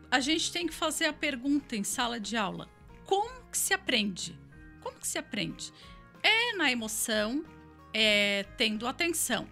a 0.10 0.20
gente 0.20 0.52
tem 0.52 0.68
que 0.68 0.74
fazer 0.74 1.06
a 1.06 1.14
pergunta 1.14 1.76
em 1.76 1.84
sala 1.84 2.20
de 2.20 2.36
aula: 2.36 2.68
como 3.06 3.46
que 3.52 3.58
se 3.58 3.74
aprende? 3.74 4.38
Como 4.82 4.98
que 4.98 5.08
se 5.08 5.18
aprende? 5.18 5.72
É 6.24 6.56
na 6.56 6.72
emoção, 6.72 7.46
é 7.94 8.46
tendo 8.58 8.88
atenção. 8.88 9.48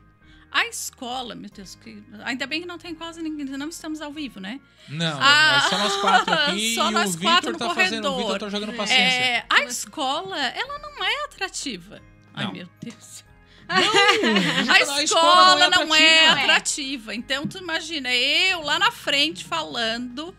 A 0.51 0.65
escola, 0.65 1.35
meu 1.35 1.49
Deus, 1.49 1.75
que, 1.75 2.03
ainda 2.23 2.47
bem 2.47 2.61
que 2.61 2.65
não 2.67 2.77
tem 2.77 2.95
quase 2.95 3.21
ninguém, 3.21 3.45
não 3.45 3.69
estamos 3.69 4.01
ao 4.01 4.11
vivo, 4.11 4.39
né? 4.39 4.59
Não, 4.87 5.17
Ah, 5.21 5.61
é 5.65 5.69
só 5.69 5.77
nós 5.77 5.95
quatro 5.97 6.33
aqui 6.33 6.73
só 6.75 6.89
e 6.89 6.93
nós 6.93 7.15
o 7.15 7.19
quatro 7.21 7.51
Vitor 7.51 7.67
no 7.67 7.75
tá 7.75 7.81
fazendo. 7.81 8.05
O 8.05 8.11
corredor. 8.11 8.33
Vitor 8.33 8.39
tá 8.39 8.49
jogando 8.59 8.75
paciência. 8.75 9.19
É, 9.19 9.45
a 9.49 9.63
escola, 9.63 10.37
ela 10.37 10.79
não 10.79 11.03
é 11.03 11.25
atrativa. 11.25 12.01
Ai, 12.33 12.45
Não. 12.45 12.53
meu 12.53 12.67
Deus. 12.81 13.23
A 13.67 13.77
A 14.73 15.03
escola 15.03 15.69
não 15.69 15.93
é 15.93 16.27
atrativa. 16.29 16.41
atrativa. 16.43 17.15
Então, 17.15 17.45
tu 17.45 17.59
imagina, 17.59 18.11
eu 18.11 18.61
lá 18.61 18.79
na 18.79 18.89
frente 18.91 19.45
falando, 19.45 20.35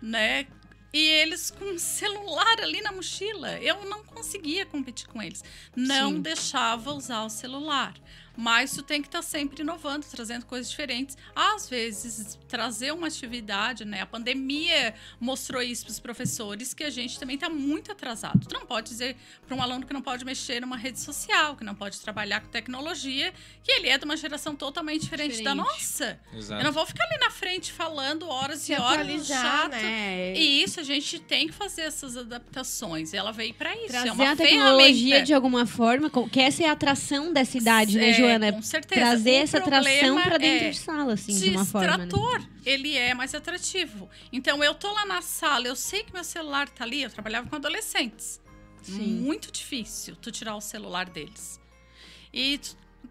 né? 0.00 0.46
E 0.92 0.98
eles 1.06 1.50
com 1.50 1.64
um 1.66 1.78
celular 1.78 2.58
ali 2.60 2.80
na 2.80 2.90
mochila. 2.92 3.58
Eu 3.58 3.84
não 3.84 4.02
conseguia 4.02 4.64
competir 4.66 5.06
com 5.06 5.22
eles. 5.22 5.44
Não 5.76 6.10
Sim. 6.12 6.20
deixava 6.22 6.92
usar 6.92 7.22
o 7.24 7.28
celular. 7.30 7.94
Mas 8.40 8.72
tu 8.72 8.82
tem 8.82 9.02
que 9.02 9.08
estar 9.08 9.20
sempre 9.20 9.60
inovando, 9.62 10.06
trazendo 10.10 10.46
coisas 10.46 10.70
diferentes. 10.70 11.14
Às 11.36 11.68
vezes, 11.68 12.38
trazer 12.48 12.90
uma 12.92 13.06
atividade, 13.08 13.84
né? 13.84 14.00
A 14.00 14.06
pandemia 14.06 14.94
mostrou 15.20 15.60
isso 15.60 15.84
para 15.84 15.92
os 15.92 16.00
professores, 16.00 16.72
que 16.72 16.82
a 16.82 16.88
gente 16.88 17.18
também 17.20 17.34
está 17.34 17.50
muito 17.50 17.92
atrasado. 17.92 18.46
Tu 18.46 18.54
não 18.54 18.64
pode 18.64 18.88
dizer 18.88 19.14
para 19.46 19.54
um 19.54 19.60
aluno 19.62 19.84
que 19.86 19.92
não 19.92 20.00
pode 20.00 20.24
mexer 20.24 20.58
numa 20.60 20.76
rede 20.78 20.98
social, 20.98 21.54
que 21.54 21.62
não 21.64 21.74
pode 21.74 22.00
trabalhar 22.00 22.40
com 22.40 22.48
tecnologia, 22.48 23.32
que 23.62 23.70
ele 23.72 23.88
é 23.88 23.98
de 23.98 24.06
uma 24.06 24.16
geração 24.16 24.56
totalmente 24.56 25.02
diferente, 25.02 25.42
da 25.42 25.52
Diferente. 25.52 25.56
nossa. 25.58 26.18
Exato. 26.34 26.60
Eu 26.62 26.64
não 26.64 26.72
vou 26.72 26.86
ficar 26.86 27.04
ali 27.04 27.18
na 27.18 27.30
frente 27.30 27.70
falando 27.72 28.26
horas 28.26 28.60
Se 28.60 28.72
e 28.72 28.76
horas 28.76 29.26
chato. 29.26 29.70
né? 29.72 30.34
E 30.34 30.62
isso 30.62 30.80
a 30.80 30.82
gente 30.82 31.18
tem 31.18 31.46
que 31.46 31.52
fazer 31.52 31.82
essas 31.82 32.16
adaptações. 32.16 33.12
Ela 33.12 33.32
veio 33.32 33.52
para 33.52 33.74
isso. 33.76 33.88
Trazer 33.88 34.08
é 34.08 34.12
uma 34.12 34.30
a 34.30 34.36
tecnologia 34.36 34.94
ferramenta. 34.94 35.26
de 35.26 35.34
alguma 35.34 35.66
forma, 35.66 36.10
que 36.30 36.40
essa 36.40 36.62
é 36.62 36.66
a 36.68 36.72
atração 36.72 37.32
dessa 37.32 37.58
idade, 37.58 37.98
né, 37.98 38.10
É, 38.10 38.12
Joana? 38.30 38.52
Com 38.52 38.62
certeza. 38.62 39.00
Trazer 39.00 39.30
O 39.30 39.42
essa 39.42 39.58
atração 39.58 40.22
pra 40.22 40.38
dentro 40.38 40.66
é 40.66 40.70
de 40.70 40.78
sala, 40.78 41.12
assim, 41.14 41.38
de 41.38 41.50
uma 41.50 41.64
forma. 41.64 41.96
Né? 41.96 42.04
distrator, 42.06 42.48
ele 42.64 42.96
é 42.96 43.14
mais 43.14 43.34
atrativo. 43.34 44.08
Então, 44.32 44.62
eu 44.62 44.74
tô 44.74 44.92
lá 44.92 45.06
na 45.06 45.22
sala, 45.22 45.66
eu 45.66 45.76
sei 45.76 46.02
que 46.02 46.12
meu 46.12 46.24
celular 46.24 46.68
tá 46.68 46.84
ali, 46.84 47.02
eu 47.02 47.10
trabalhava 47.10 47.48
com 47.48 47.56
adolescentes. 47.56 48.40
Sim. 48.82 49.20
Muito 49.20 49.52
difícil 49.52 50.16
tu 50.16 50.30
tirar 50.30 50.56
o 50.56 50.60
celular 50.60 51.08
deles. 51.08 51.60
E 52.32 52.60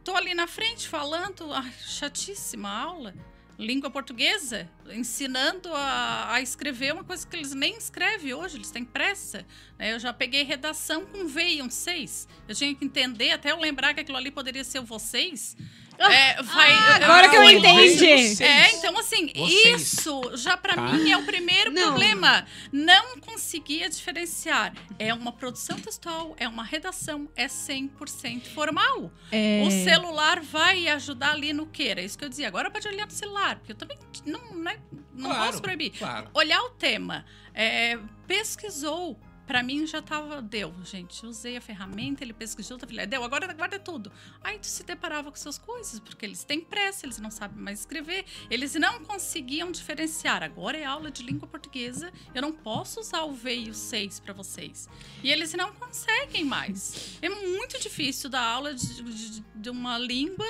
tô 0.04 0.16
ali 0.16 0.34
na 0.34 0.48
frente 0.48 0.88
falando, 0.88 1.52
ai, 1.54 1.72
chatíssima 1.86 2.70
aula. 2.70 3.14
Língua 3.60 3.92
portuguesa, 3.92 4.70
ensinando 4.90 5.70
a, 5.74 6.36
a 6.36 6.42
escrever 6.42 6.94
uma 6.94 7.04
coisa 7.04 7.28
que 7.28 7.36
eles 7.36 7.54
nem 7.54 7.76
escrevem 7.76 8.34
hoje, 8.34 8.56
eles 8.56 8.72
têm 8.72 8.86
pressa. 8.86 9.46
né? 9.78 9.94
Eu 9.94 10.00
já 10.00 10.14
peguei 10.14 10.44
redação 10.44 11.06
com 11.06 11.28
V 11.28 11.44
e 11.44 11.62
um 11.62 11.70
6. 11.70 12.26
Eu 12.48 12.56
tinha 12.56 12.74
que 12.74 12.86
entender, 12.86 13.32
até 13.32 13.52
eu 13.52 13.60
lembrar 13.60 13.94
que 13.94 14.00
aquilo 14.00 14.18
ali 14.18 14.32
poderia 14.32 14.64
ser 14.64 14.80
o 14.80 14.84
vocês. 14.84 15.58
É, 16.00 16.42
vai, 16.42 16.72
Ah, 16.72 16.96
agora 16.96 17.30
que 17.30 17.36
eu 17.36 17.44
entendi. 17.44 18.42
é, 18.44 18.72
então 18.76 18.98
assim, 18.98 19.28
Vocês. 19.36 19.94
isso 19.94 20.22
já 20.38 20.56
pra 20.56 20.76
Tá. 20.76 20.82
mim 20.94 21.12
é 21.12 21.18
o 21.18 21.26
primeiro 21.26 21.72
Não. 21.72 21.88
problema. 21.90 22.46
Não 22.72 23.18
conseguia 23.20 23.90
diferenciar. 23.90 24.74
É 24.98 25.14
uma 25.14 25.32
produção 25.34 25.78
textual, 25.78 26.36
é 26.38 26.48
uma 26.48 26.64
redação, 26.64 27.28
é 27.36 27.48
100% 27.50 28.48
formal. 28.48 29.12
É... 29.32 29.62
O 29.66 29.72
celular 29.72 30.40
vai 30.42 30.88
ajudar 30.88 31.32
ali 31.32 31.52
no 31.52 31.66
que? 31.68 31.88
Era 31.90 32.02
isso 32.02 32.18
que 32.18 32.24
eu 32.24 32.30
dizia. 32.30 32.48
Agora 32.48 32.72
pode 32.72 32.88
olhar 32.88 33.06
no 33.06 33.12
celular, 33.12 33.58
porque 33.58 33.74
eu 33.74 33.76
também 33.78 33.98
não, 34.26 34.56
né, 34.56 34.78
não 35.14 35.30
Claro, 35.32 35.46
posso 35.48 35.62
proibir. 35.62 35.92
Claro. 35.98 36.30
Olhar 36.34 36.62
o 36.62 36.70
tema, 36.72 37.26
é, 37.54 37.98
pesquisou. 38.26 39.20
Pra 39.50 39.64
mim 39.64 39.88
já 39.88 40.00
tava, 40.00 40.44
deu, 40.44 40.72
gente. 40.84 41.26
Usei 41.26 41.58
a 41.58 41.62
ferramenta, 41.62 42.24
ele 42.24 42.34
pesquisou, 42.34 42.78
tá 42.78 42.86
falei, 42.86 43.08
deu, 43.08 43.24
agora 43.24 43.52
guarda 43.52 43.80
tudo. 43.80 44.12
Aí 44.44 44.60
tu 44.60 44.68
se 44.68 44.84
deparava 44.84 45.32
com 45.32 45.38
suas 45.38 45.58
coisas, 45.58 46.00
porque 46.00 46.24
eles 46.24 46.44
têm 46.44 46.62
pressa, 46.62 47.08
eles 47.08 47.18
não 47.18 47.32
sabem 47.32 47.58
mais 47.60 47.80
escrever, 47.80 48.26
eles 48.48 48.76
não 48.76 49.04
conseguiam 49.06 49.72
diferenciar. 49.72 50.44
Agora 50.44 50.78
é 50.78 50.86
aula 50.86 51.10
de 51.10 51.24
língua 51.24 51.48
portuguesa, 51.48 52.14
eu 52.36 52.44
não 52.44 52.52
posso 52.52 53.00
usar 53.00 53.24
o 53.24 53.34
V 53.34 53.56
e 53.56 53.70
o 53.72 53.74
6 53.74 54.20
para 54.20 54.34
vocês. 54.36 54.88
E 55.24 55.32
eles 55.32 55.52
não 55.56 55.74
conseguem 55.74 56.46
mais. 56.46 57.18
É 57.20 57.28
muito 57.28 57.80
difícil 57.80 58.30
dar 58.30 58.44
aula 58.44 58.76
de, 58.76 59.02
de- 59.02 59.44
de 59.56 59.70
uma 59.72 59.98
língua 59.98 60.46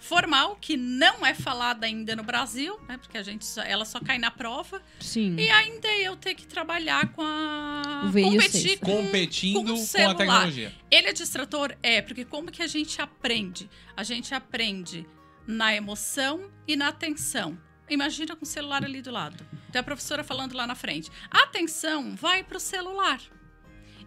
formal 0.00 0.56
que 0.60 0.76
não 0.76 1.24
é 1.26 1.34
falada 1.34 1.86
ainda 1.86 2.14
no 2.14 2.22
Brasil, 2.22 2.78
né? 2.88 2.96
Porque 2.98 3.18
a 3.18 3.22
gente 3.22 3.44
só- 3.44 3.62
ela 3.62 3.84
só 3.84 3.98
cai 4.00 4.18
na 4.18 4.30
prova 4.30 4.80
Sim. 5.00 5.36
e 5.36 5.50
ainda 5.50 5.88
eu 5.88 6.16
ter 6.16 6.34
que 6.34 6.46
trabalhar 6.46 7.08
com 7.12 7.22
a 7.22 8.02
O 8.06 8.12
competir 8.12 8.78
com 8.78 9.04
Competindo 9.04 9.54
com 9.54 9.60
o 9.62 9.66
com, 9.66 9.72
a 9.74 9.76
celular. 9.76 10.14
tecnologia. 10.16 10.74
ele 10.90 11.08
é 11.08 11.12
distrator? 11.12 11.76
É, 11.82 12.00
porque 12.02 12.24
como 12.24 12.50
que 12.52 12.62
a 12.62 12.66
gente 12.66 13.00
aprende? 13.00 13.68
A 13.96 14.02
gente 14.04 14.34
aprende 14.34 15.06
na 15.46 15.74
emoção 15.74 16.50
e 16.68 16.76
na 16.76 16.88
atenção. 16.88 17.58
Imagina 17.88 18.34
com 18.34 18.44
o 18.44 18.48
celular 18.48 18.84
ali 18.84 19.00
do 19.00 19.10
lado. 19.12 19.46
Tem 19.70 19.78
a 19.80 19.82
professora 19.82 20.24
falando 20.24 20.54
lá 20.54 20.66
na 20.66 20.74
frente. 20.74 21.08
A 21.30 21.44
atenção 21.44 22.16
vai 22.16 22.42
para 22.42 22.56
o 22.56 22.60
celular. 22.60 23.20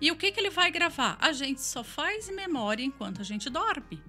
E 0.02 0.12
o 0.12 0.16
que, 0.16 0.32
que 0.32 0.40
ele 0.40 0.50
vai 0.50 0.70
gravar? 0.72 1.18
A 1.20 1.32
gente 1.34 1.62
só 1.62 1.84
faz 1.84 2.30
memória 2.30 2.84
enquanto 2.84 3.22
a 3.22 3.24
gente 3.24 3.50
dorme. 3.50 4.02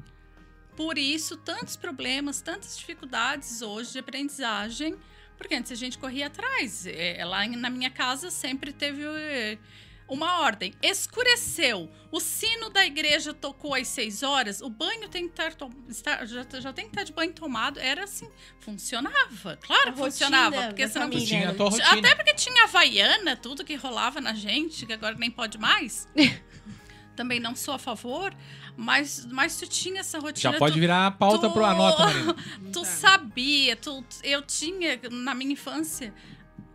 Por 0.80 0.96
isso, 0.96 1.36
tantos 1.36 1.76
problemas, 1.76 2.40
tantas 2.40 2.78
dificuldades 2.78 3.60
hoje 3.60 3.92
de 3.92 3.98
aprendizagem, 3.98 4.96
porque 5.36 5.54
antes 5.54 5.70
a 5.70 5.74
gente 5.74 5.98
corria 5.98 6.28
atrás. 6.28 6.86
É, 6.86 7.22
lá 7.22 7.44
em- 7.44 7.54
na 7.54 7.68
minha 7.68 7.90
casa 7.90 8.30
sempre 8.30 8.72
teve 8.72 9.02
é, 9.04 9.58
uma 10.08 10.40
ordem. 10.40 10.72
Escureceu. 10.82 11.90
O 12.10 12.18
sino 12.18 12.70
da 12.70 12.86
igreja 12.86 13.34
tocou 13.34 13.74
às 13.74 13.88
seis 13.88 14.22
horas. 14.22 14.62
O 14.62 14.70
banho 14.70 15.06
tem 15.10 15.28
que 15.28 15.32
estar, 15.38 15.54
estar- 15.86 16.24
já, 16.24 16.46
já 16.58 16.72
tem 16.72 16.86
que 16.86 16.92
estar 16.92 17.02
de 17.04 17.12
banho 17.12 17.34
tomado. 17.34 17.78
Era 17.78 18.04
assim, 18.04 18.30
funcionava. 18.60 19.58
Claro 19.60 19.92
que 19.92 19.98
funcionava, 19.98 20.68
porque 20.68 20.88
senão 20.88 21.10
tinha 21.10 21.50
a 21.50 21.52
né? 21.52 21.54
até 21.98 22.14
porque 22.14 22.32
tinha 22.32 22.64
Havaiana, 22.64 23.36
tudo 23.36 23.62
que 23.66 23.74
rolava 23.74 24.18
na 24.18 24.32
gente, 24.32 24.86
que 24.86 24.94
agora 24.94 25.14
nem 25.18 25.30
pode 25.30 25.58
mais. 25.58 26.08
Também 27.14 27.38
não 27.38 27.54
sou 27.54 27.74
a 27.74 27.78
favor, 27.78 28.34
mas, 28.80 29.26
mas 29.30 29.56
tu 29.58 29.66
tinha 29.66 30.00
essa 30.00 30.18
rotina. 30.18 30.52
Já 30.52 30.58
pode 30.58 30.74
tu, 30.74 30.80
virar 30.80 31.06
a 31.06 31.10
pauta 31.10 31.48
tu- 31.48 31.52
pro 31.52 31.64
anota, 31.64 32.06
Marina. 32.06 32.36
tu 32.72 32.84
sabia, 32.84 33.76
tu, 33.76 34.02
eu 34.24 34.40
tinha 34.42 34.98
na 35.10 35.34
minha 35.34 35.52
infância. 35.52 36.12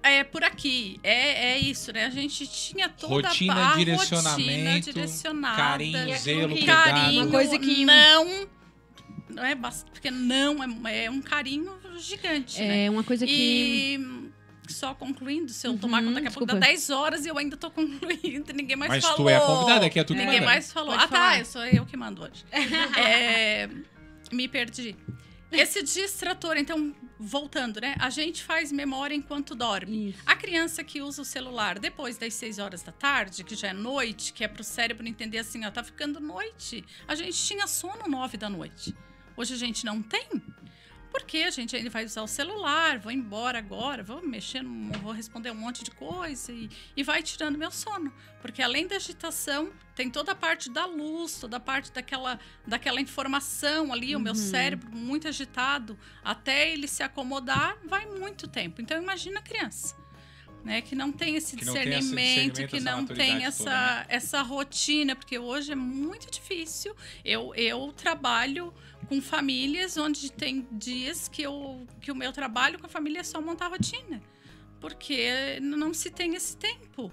É 0.03 0.23
por 0.23 0.43
aqui, 0.43 0.99
é, 1.01 1.53
é 1.53 1.57
isso, 1.57 1.91
né? 1.91 2.05
A 2.05 2.11
gente 2.11 2.45
tinha 2.45 2.87
toda 2.87 3.27
Rotina, 3.27 3.53
a 3.55 3.67
rotina 3.69 3.75
direcionamento, 3.85 4.93
direcionada. 4.93 5.55
Carinho, 5.57 6.17
zelo, 6.19 6.65
carinho, 6.65 7.21
Uma 7.23 7.31
coisa 7.31 7.57
que- 7.57 7.83
não, 7.85 8.47
não 9.29 9.43
é 9.43 9.55
bast- 9.55 9.89
porque 9.89 10.11
não 10.11 10.63
é, 10.87 11.05
é 11.05 11.09
um 11.09 11.21
carinho 11.23 11.73
gigante, 11.97 12.59
né? 12.61 12.85
É 12.85 12.89
uma 12.91 13.03
coisa 13.03 13.25
que. 13.25 13.33
E 13.97 13.97
só 14.73 14.93
concluindo, 14.93 15.51
se 15.51 15.65
eu 15.67 15.71
Uhum, 15.71 15.77
tomar 15.77 16.01
conta 16.01 16.15
daqui 16.15 16.27
a 16.27 16.31
pouco 16.31 16.45
dá 16.45 16.53
desculpa. 16.53 16.67
10 16.67 16.89
horas 16.89 17.25
e 17.25 17.29
eu 17.29 17.37
ainda 17.37 17.57
tô 17.57 17.69
concluindo, 17.71 18.53
ninguém 18.53 18.75
mais 18.75 18.89
Mas 18.89 19.03
falou. 19.03 19.17
tu 19.17 19.29
é 19.29 19.35
a 19.35 19.41
convidada, 19.41 19.85
aqui 19.85 19.99
é 19.99 20.03
tu 20.03 20.13
que 20.13 20.19
Ninguém 20.19 20.35
manda. 20.39 20.45
mais 20.45 20.71
falou. 20.71 20.91
Pode 20.91 21.03
ah, 21.03 21.07
tá, 21.07 21.15
falar. 21.15 21.39
eu 21.39 21.45
sou 21.45 21.65
eu 21.65 21.85
que 21.85 21.97
mando 21.97 22.23
hoje. 22.23 22.45
É, 22.97 23.69
me 24.31 24.47
perdi. 24.47 24.95
Esse 25.51 25.81
distrator, 25.83 26.57
então, 26.57 26.93
voltando, 27.17 27.79
né? 27.79 27.95
A 27.99 28.09
gente 28.09 28.43
faz 28.43 28.71
memória 28.73 29.15
enquanto 29.15 29.55
dorme. 29.55 30.09
Isso. 30.09 30.19
A 30.25 30.35
criança 30.35 30.83
que 30.83 31.01
usa 31.01 31.21
o 31.21 31.25
celular 31.25 31.79
depois 31.79 32.17
das 32.17 32.33
6 32.33 32.59
horas 32.59 32.81
da 32.83 32.91
tarde, 32.91 33.43
que 33.43 33.55
já 33.55 33.69
é 33.69 33.73
noite, 33.73 34.33
que 34.33 34.43
é 34.43 34.47
pro 34.49 34.63
cérebro 34.63 35.07
entender 35.07 35.37
assim, 35.37 35.63
ó, 35.65 35.71
tá 35.71 35.81
ficando 35.83 36.19
noite. 36.19 36.83
A 37.07 37.15
gente 37.15 37.37
tinha 37.41 37.67
sono 37.67 38.05
9 38.07 38.37
da 38.37 38.49
noite. 38.49 38.93
Hoje 39.37 39.53
a 39.53 39.57
gente 39.57 39.85
não 39.85 40.01
tem. 40.01 40.27
Porque 41.17 41.37
a 41.43 41.49
gente 41.49 41.73
ainda 41.73 41.89
vai 41.89 42.03
usar 42.03 42.23
o 42.23 42.27
celular, 42.27 42.99
vou 42.99 43.09
embora 43.11 43.57
agora, 43.57 44.03
vou 44.03 44.21
mexer, 44.21 44.61
vou 45.01 45.13
responder 45.13 45.49
um 45.49 45.55
monte 45.55 45.81
de 45.81 45.89
coisa 45.91 46.51
e, 46.51 46.69
e 46.95 47.03
vai 47.03 47.23
tirando 47.23 47.57
meu 47.57 47.71
sono. 47.71 48.11
Porque 48.41 48.61
além 48.61 48.85
da 48.85 48.97
agitação, 48.97 49.71
tem 49.95 50.09
toda 50.09 50.33
a 50.33 50.35
parte 50.35 50.69
da 50.69 50.85
luz, 50.85 51.39
toda 51.39 51.55
a 51.55 51.59
parte 51.59 51.89
daquela, 51.91 52.37
daquela 52.67 52.99
informação 52.99 53.93
ali, 53.93 54.13
o 54.13 54.19
meu 54.19 54.33
Uhum. 54.33 54.39
cérebro 54.39 54.91
muito 54.91 55.27
agitado, 55.29 55.97
até 56.21 56.69
ele 56.73 56.85
se 56.87 57.01
acomodar, 57.01 57.77
vai 57.85 58.05
muito 58.05 58.45
tempo. 58.47 58.81
Então 58.81 59.01
imagina 59.01 59.39
a 59.39 59.43
criança. 59.43 59.95
Né, 60.65 60.81
que 60.81 60.95
não 60.95 61.11
tem 61.11 61.35
esse 61.35 61.55
Que 61.55 61.63
não 61.63 61.73
tem 61.73 61.89
esse 61.89 61.99
discernimento, 61.99 62.67
que 62.67 62.79
não 62.79 63.05
tem 63.05 63.45
essa, 63.45 63.63
toda, 63.63 63.71
né? 63.71 64.05
essa 64.09 64.41
rotina, 64.41 65.15
porque 65.15 65.37
hoje 65.37 65.73
é 65.73 65.75
muito 65.75 66.31
difícil. 66.31 66.95
Eu, 67.23 67.53
eu 67.53 67.93
trabalho 67.95 68.73
com 69.07 69.21
famílias 69.21 69.95
onde 69.95 70.31
tem 70.31 70.67
dias 70.71 71.27
que, 71.27 71.43
eu, 71.43 71.85
que 72.01 72.11
o 72.11 72.15
meu 72.15 72.33
trabalho 72.33 72.79
com 72.79 72.87
a 72.87 72.89
família 72.89 73.19
é 73.19 73.23
só 73.23 73.39
montar 73.39 73.67
rotina. 73.67 74.19
Porque 74.81 75.59
não 75.61 75.93
se 75.93 76.09
tem 76.09 76.33
esse 76.33 76.57
tempo. 76.57 77.11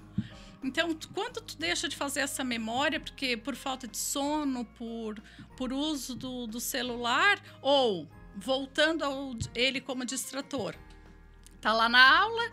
Então, 0.65 0.97
quando 1.13 1.41
tu 1.41 1.57
deixa 1.59 1.89
de 1.89 1.97
fazer 1.97 2.21
essa 2.21 2.45
memória, 2.45 3.01
porque 3.01 3.37
por 3.37 3.57
falta 3.57 3.87
de 3.87 3.99
sono, 3.99 4.65
por, 4.65 5.21
por 5.57 5.73
uso 5.73 6.15
do, 6.15 6.47
do 6.47 6.61
celular, 6.61 7.39
ou 7.61 8.09
voltando 8.37 9.05
ao 9.05 9.35
ele 9.55 9.81
como 9.81 10.05
distrator, 10.05 10.77
tá 11.61 11.73
lá 11.73 11.89
na 11.89 12.21
aula, 12.21 12.51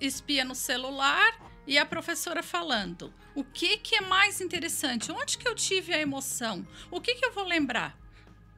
espia 0.00 0.44
no 0.44 0.54
celular 0.54 1.38
e 1.66 1.78
a 1.78 1.84
professora 1.84 2.42
falando. 2.42 3.12
O 3.34 3.44
que, 3.44 3.76
que 3.78 3.96
é 3.96 4.00
mais 4.00 4.40
interessante? 4.40 5.12
Onde 5.12 5.38
que 5.38 5.46
eu 5.46 5.54
tive 5.54 5.92
a 5.92 5.98
emoção? 5.98 6.66
O 6.90 7.00
que, 7.00 7.14
que 7.14 7.24
eu 7.24 7.32
vou 7.32 7.44
lembrar? 7.44 7.98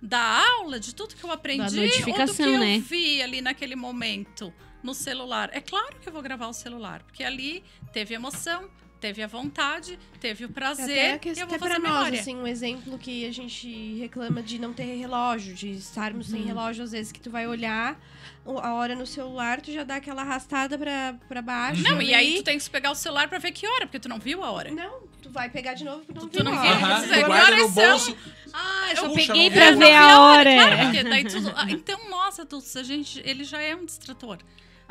Da 0.00 0.44
aula, 0.56 0.80
de 0.80 0.94
tudo 0.94 1.14
que 1.14 1.22
eu 1.22 1.30
aprendi, 1.30 1.78
ou 1.78 2.26
do 2.26 2.34
que 2.34 2.42
eu 2.42 2.58
né? 2.58 2.78
vi 2.78 3.22
ali 3.22 3.40
naquele 3.40 3.76
momento 3.76 4.52
no 4.82 4.94
celular? 4.94 5.50
É 5.52 5.60
claro 5.60 6.00
que 6.00 6.08
eu 6.08 6.12
vou 6.12 6.22
gravar 6.22 6.48
o 6.48 6.52
celular, 6.52 7.02
porque 7.04 7.22
ali 7.22 7.62
teve 7.92 8.14
emoção, 8.14 8.68
teve 9.02 9.20
a 9.22 9.26
vontade, 9.26 9.98
teve 10.20 10.44
o 10.44 10.46
Até, 10.46 10.54
prazer, 10.54 11.14
a 11.14 11.18
que- 11.18 11.30
e 11.30 11.38
eu 11.40 11.44
até 11.44 11.58
vou 11.58 11.68
fazer 11.68 11.80
pra 11.80 11.90
nós, 11.90 11.98
memória. 11.98 12.20
assim, 12.20 12.36
um 12.36 12.46
exemplo 12.46 12.96
que 12.96 13.26
a 13.26 13.32
gente 13.32 13.98
reclama 13.98 14.40
de 14.40 14.58
não 14.60 14.72
ter 14.72 14.84
relógio, 14.96 15.52
de 15.54 15.72
estarmos 15.72 16.28
Uhum. 16.28 16.36
sem 16.38 16.42
relógio, 16.46 16.84
às 16.84 16.92
vezes 16.92 17.10
que 17.10 17.20
tu 17.20 17.28
vai 17.28 17.46
olhar 17.48 18.00
a 18.46 18.74
hora 18.74 18.94
no 18.94 19.04
celular, 19.06 19.60
tu 19.60 19.72
já 19.72 19.82
dá 19.82 19.96
aquela 19.96 20.22
arrastada 20.22 20.78
pra, 20.78 21.14
pra 21.28 21.42
baixo. 21.42 21.82
Não, 21.82 22.00
e 22.00 22.14
aí 22.14 22.28
ali. 22.28 22.36
tu 22.38 22.44
tem 22.44 22.56
que 22.58 22.70
pegar 22.70 22.92
o 22.92 22.94
celular 22.94 23.28
pra 23.28 23.38
ver 23.38 23.50
que 23.52 23.66
hora, 23.66 23.86
porque 23.86 23.98
tu 23.98 24.08
não 24.08 24.18
viu 24.20 24.42
a 24.44 24.50
hora. 24.52 24.70
Não, 24.70 25.00
tu 25.20 25.30
vai 25.30 25.50
pegar 25.50 25.74
de 25.74 25.84
novo 25.84 26.04
porque 26.04 26.20
não 26.20 26.28
Tu 26.28 26.36
viu 26.36 26.44
não 26.44 26.52
a 26.56 26.62
viu? 26.62 26.70
hora. 26.70 26.78
Aham, 26.84 27.00
Precisa- 27.00 27.20
tu 27.20 27.26
guarda 27.26 27.56
no 27.56 27.68
bolso. 27.70 28.16
Ah, 28.54 28.86
eu 28.90 28.96
só 28.96 29.08
Puxa, 29.08 29.26
peguei 29.32 29.50
pra 29.50 29.70
ver 29.72 29.92
a 29.94 30.06
vi 30.06 30.14
hora. 30.20 30.54
Claro, 30.54 30.76
porque 30.84 31.02
daí. 31.02 31.24
Ah, 31.56 31.70
Então, 31.70 31.98
nós 32.08 32.38
adultos, 32.38 32.76
a 32.76 32.82
gente, 32.84 33.20
ele 33.24 33.42
já 33.44 33.60
é 33.60 33.74
um 33.74 33.84
distrator. 33.84 34.38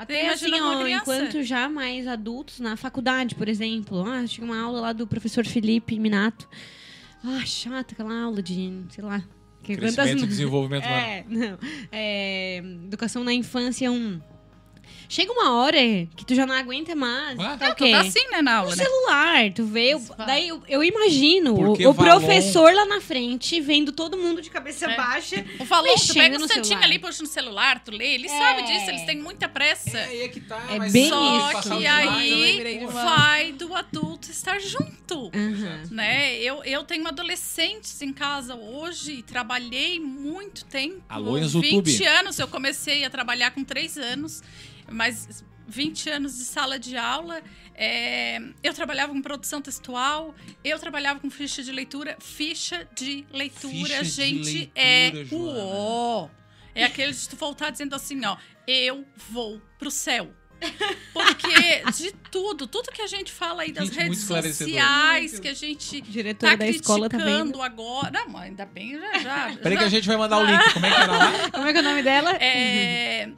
Até 0.02 0.30
assim, 0.30 0.60
ó, 0.60 0.82
criança. 0.82 1.02
enquanto 1.04 1.44
já 1.44 1.70
mais 1.70 2.08
adultos, 2.08 2.60
na 2.60 2.76
faculdade, 2.76 3.36
por 3.36 3.48
exemplo. 3.48 4.04
Ah, 4.04 4.26
tinha 4.26 4.44
uma 4.44 4.60
aula 4.60 4.80
lá 4.82 4.94
do 4.94 5.06
professor 5.06 5.46
Felipe 5.46 6.00
Minato. 6.00 6.50
Ah, 7.24 7.46
chata 7.46 7.94
aquela 7.94 8.20
aula 8.24 8.42
de, 8.42 8.84
sei 8.90 9.04
lá. 9.04 9.24
Que 9.62 9.76
Crescimento 9.76 10.24
e 10.24 10.28
desenvolvimento 10.28 10.86
humano. 10.90 11.02
É, 11.06 11.26
não. 11.28 11.60
É, 11.92 12.58
educação 12.88 13.24
na 13.24 13.32
infância 13.32 13.92
1. 13.92 14.20
Chega 15.14 15.30
uma 15.34 15.56
hora 15.58 15.78
que 16.16 16.24
tu 16.26 16.34
já 16.34 16.46
não 16.46 16.56
aguenta 16.56 16.96
mais. 16.96 17.38
Ah. 17.38 17.58
tá 17.58 17.72
o 17.72 17.76
Tu 17.76 17.84
quê? 17.84 17.92
tá 17.92 18.00
assim, 18.00 18.26
né, 18.32 18.42
na 18.42 18.56
aula, 18.60 18.70
No 18.72 18.78
né? 18.78 18.84
celular, 18.86 19.52
tu 19.54 19.66
vê. 19.66 19.94
o- 19.94 20.00
vai. 20.00 20.26
daí 20.26 20.48
eu, 20.48 20.64
eu 20.70 20.82
imagino 20.82 21.54
o, 21.54 21.58
Porque 21.66 21.86
o 21.86 21.92
Valon- 21.92 22.20
professor 22.22 22.74
lá 22.74 22.86
na 22.86 23.02
frente, 23.02 23.60
vendo 23.60 23.92
todo 23.92 24.16
mundo 24.18 24.42
de 24.42 24.50
cabeça 24.50 24.90
É. 24.90 24.96
baixa. 24.96 25.46
O 25.60 25.66
Valon, 25.66 25.88
tu 25.88 25.92
Mexendo 26.00 26.14
pega 26.16 26.38
um 26.38 26.40
no 26.40 26.48
santinho 26.48 26.66
celular. 26.66 26.86
ali, 26.86 27.00
puxa 27.00 27.22
no 27.24 27.28
celular, 27.28 27.84
tu 27.84 27.92
lê, 27.92 28.14
ele 28.14 28.28
É. 28.28 28.30
sabe 28.38 28.64
disso, 28.64 28.90
eles 28.90 29.02
têm 29.04 29.18
muita 29.18 29.50
pressa. 29.50 29.98
É, 29.98 30.06
aí 30.06 30.22
é 30.22 30.28
que 30.30 30.40
tá. 30.40 30.64
É 30.70 30.78
mas 30.78 30.94
bem 30.94 31.10
só 31.10 31.36
isso. 31.38 31.46
passar 31.52 31.62
Só 31.64 31.76
o 31.76 31.78
que 31.78 31.84
demais, 31.84 32.06
eu 32.06 32.14
aí 32.14 32.42
lembrei 32.54 32.78
de 32.78 32.86
uma- 32.86 33.04
vai 33.06 33.52
do 33.52 33.76
adulto 33.76 34.32
estar 34.32 34.60
junto. 34.62 35.30
Aham. 35.36 35.84
Né? 35.92 36.36
Eu, 36.38 36.64
eu 36.64 36.84
tenho 36.86 37.06
adolescentes 37.06 38.02
em 38.02 38.14
casa 38.14 38.56
hoje 38.56 39.12
e 39.16 39.22
trabalhei 39.24 40.00
muito 40.00 40.64
tempo. 40.64 41.02
Alô, 41.10 41.34
20 41.34 41.54
YouTube. 41.54 42.06
anos, 42.08 42.40
eu 42.40 42.48
comecei 42.48 43.04
a 43.04 43.10
trabalhar 43.10 43.52
com 43.52 43.62
3 43.62 43.98
anos, 43.98 44.42
mas 44.92 45.44
20 45.68 46.10
anos 46.10 46.38
de 46.38 46.44
sala 46.46 46.78
de 46.78 46.98
aula. 46.98 47.42
é, 47.76 48.40
eu 48.62 48.74
trabalhava 48.74 49.14
com 49.14 49.22
produção 49.22 49.62
textual, 49.62 50.36
eu 50.64 50.78
trabalhava 50.78 51.20
com 51.20 51.30
ficha 51.30 51.64
de 51.64 51.72
leitura. 51.72 52.18
Ficha 52.20 52.88
de 52.96 53.26
leitura, 53.32 53.74
Ficha 53.74 54.04
de 54.04 54.10
gente, 54.10 54.54
leitura, 54.54 54.72
é 54.76 55.26
Joana. 55.26 55.60
uó. 55.60 56.30
É 56.76 56.84
aquele 56.86 57.12
de 57.12 57.28
tu 57.30 57.36
voltar 57.36 57.70
dizendo 57.70 57.94
assim, 57.96 58.24
ó, 58.26 58.38
eu 58.68 59.06
vou 59.30 59.62
pro 59.80 59.90
céu. 59.92 60.32
Porque 61.12 61.84
de 61.98 62.12
tudo, 62.32 62.68
tudo 62.68 62.92
que 62.92 63.02
a 63.02 63.08
gente 63.08 63.32
fala 63.32 63.64
aí 63.64 63.72
das 63.72 63.86
Gente, 63.88 63.98
redes 63.98 64.20
sociais, 64.22 65.40
que 65.40 65.48
a 65.48 65.54
gente 65.56 66.02
Diretora 66.02 66.52
tá 66.52 66.58
da 66.58 66.68
escola 66.68 67.10
tá 67.10 67.18
criticando 67.18 67.62
agora. 67.62 68.12
Não, 68.12 68.38
ainda 68.38 68.66
bem, 68.66 69.00
já. 69.00 69.20
já 69.20 69.58
Peraí 69.62 69.76
que 69.76 69.82
já- 69.82 69.88
a 69.88 69.90
gente 69.90 70.08
vai 70.08 70.18
mandar 70.18 70.38
o 70.38 70.44
link. 70.46 70.74
Como 70.74 70.86
é 70.86 70.90
que 70.90 70.96
era 71.02 71.12
lá? 71.18 71.32
Como 71.52 71.68
é 71.68 71.72
que 71.74 71.78
é 71.80 71.82
o 71.82 71.84
nome 71.84 72.04
dela? 72.04 72.32
é, 72.36 73.32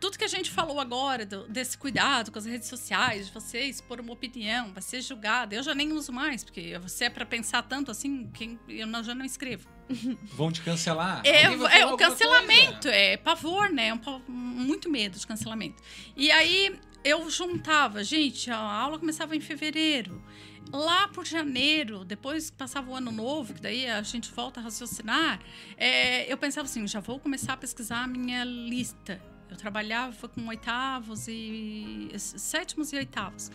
tudo 0.00 0.18
que 0.18 0.24
a 0.24 0.28
gente 0.28 0.50
falou 0.50 0.80
agora, 0.80 1.24
do- 1.26 1.48
desse 1.48 1.76
cuidado 1.76 2.30
com 2.30 2.38
as 2.38 2.46
redes 2.46 2.68
sociais, 2.68 3.26
de 3.26 3.32
você 3.32 3.62
expor 3.62 4.00
uma 4.00 4.12
opinião, 4.12 4.72
vai 4.72 4.82
ser 4.82 5.00
julgada. 5.02 5.54
Eu 5.54 5.62
já 5.62 5.74
nem 5.74 5.92
uso 5.92 6.12
mais, 6.12 6.44
porque 6.44 6.78
você 6.78 7.04
é 7.04 7.10
pra 7.10 7.26
pensar 7.26 7.62
tanto 7.62 7.90
assim, 7.90 8.28
quem, 8.32 8.58
eu 8.68 8.86
não- 8.86 9.02
já 9.02 9.14
não 9.14 9.24
escrevo. 9.24 9.68
Vão 10.36 10.52
te 10.52 10.60
cancelar? 10.62 11.22
É, 11.24 11.42
é 11.44 11.86
o 11.86 11.96
cancelamento, 11.96 12.82
coisa? 12.82 12.90
é 12.94 13.16
pavor, 13.16 13.70
né? 13.70 13.88
É 13.88 13.94
um 13.94 14.00
muito 14.28 14.90
medo 14.90 15.18
de 15.18 15.26
cancelamento. 15.26 15.82
E 16.16 16.30
aí 16.30 16.78
eu 17.02 17.28
juntava, 17.30 18.04
gente, 18.04 18.50
a 18.50 18.58
aula 18.58 18.98
começava 18.98 19.34
em 19.34 19.40
fevereiro. 19.40 20.22
Lá 20.70 21.08
por 21.08 21.24
janeiro, 21.26 22.04
depois 22.04 22.50
que 22.50 22.56
passava 22.58 22.90
o 22.90 22.94
ano 22.94 23.10
novo, 23.10 23.54
que 23.54 23.60
daí 23.62 23.88
a 23.88 24.02
gente 24.02 24.30
volta 24.30 24.60
a 24.60 24.62
raciocinar, 24.64 25.40
é, 25.78 26.30
eu 26.30 26.36
pensava 26.36 26.66
assim, 26.66 26.86
já 26.86 27.00
vou 27.00 27.18
começar 27.18 27.54
a 27.54 27.56
pesquisar 27.56 28.02
a 28.04 28.06
minha 28.06 28.44
lista. 28.44 29.18
Eu 29.50 29.56
trabalhava 29.56 30.28
com 30.28 30.46
oitavos 30.46 31.26
e 31.28 32.10
sétimos 32.16 32.92
e 32.92 32.96
oitavos. 32.96 33.50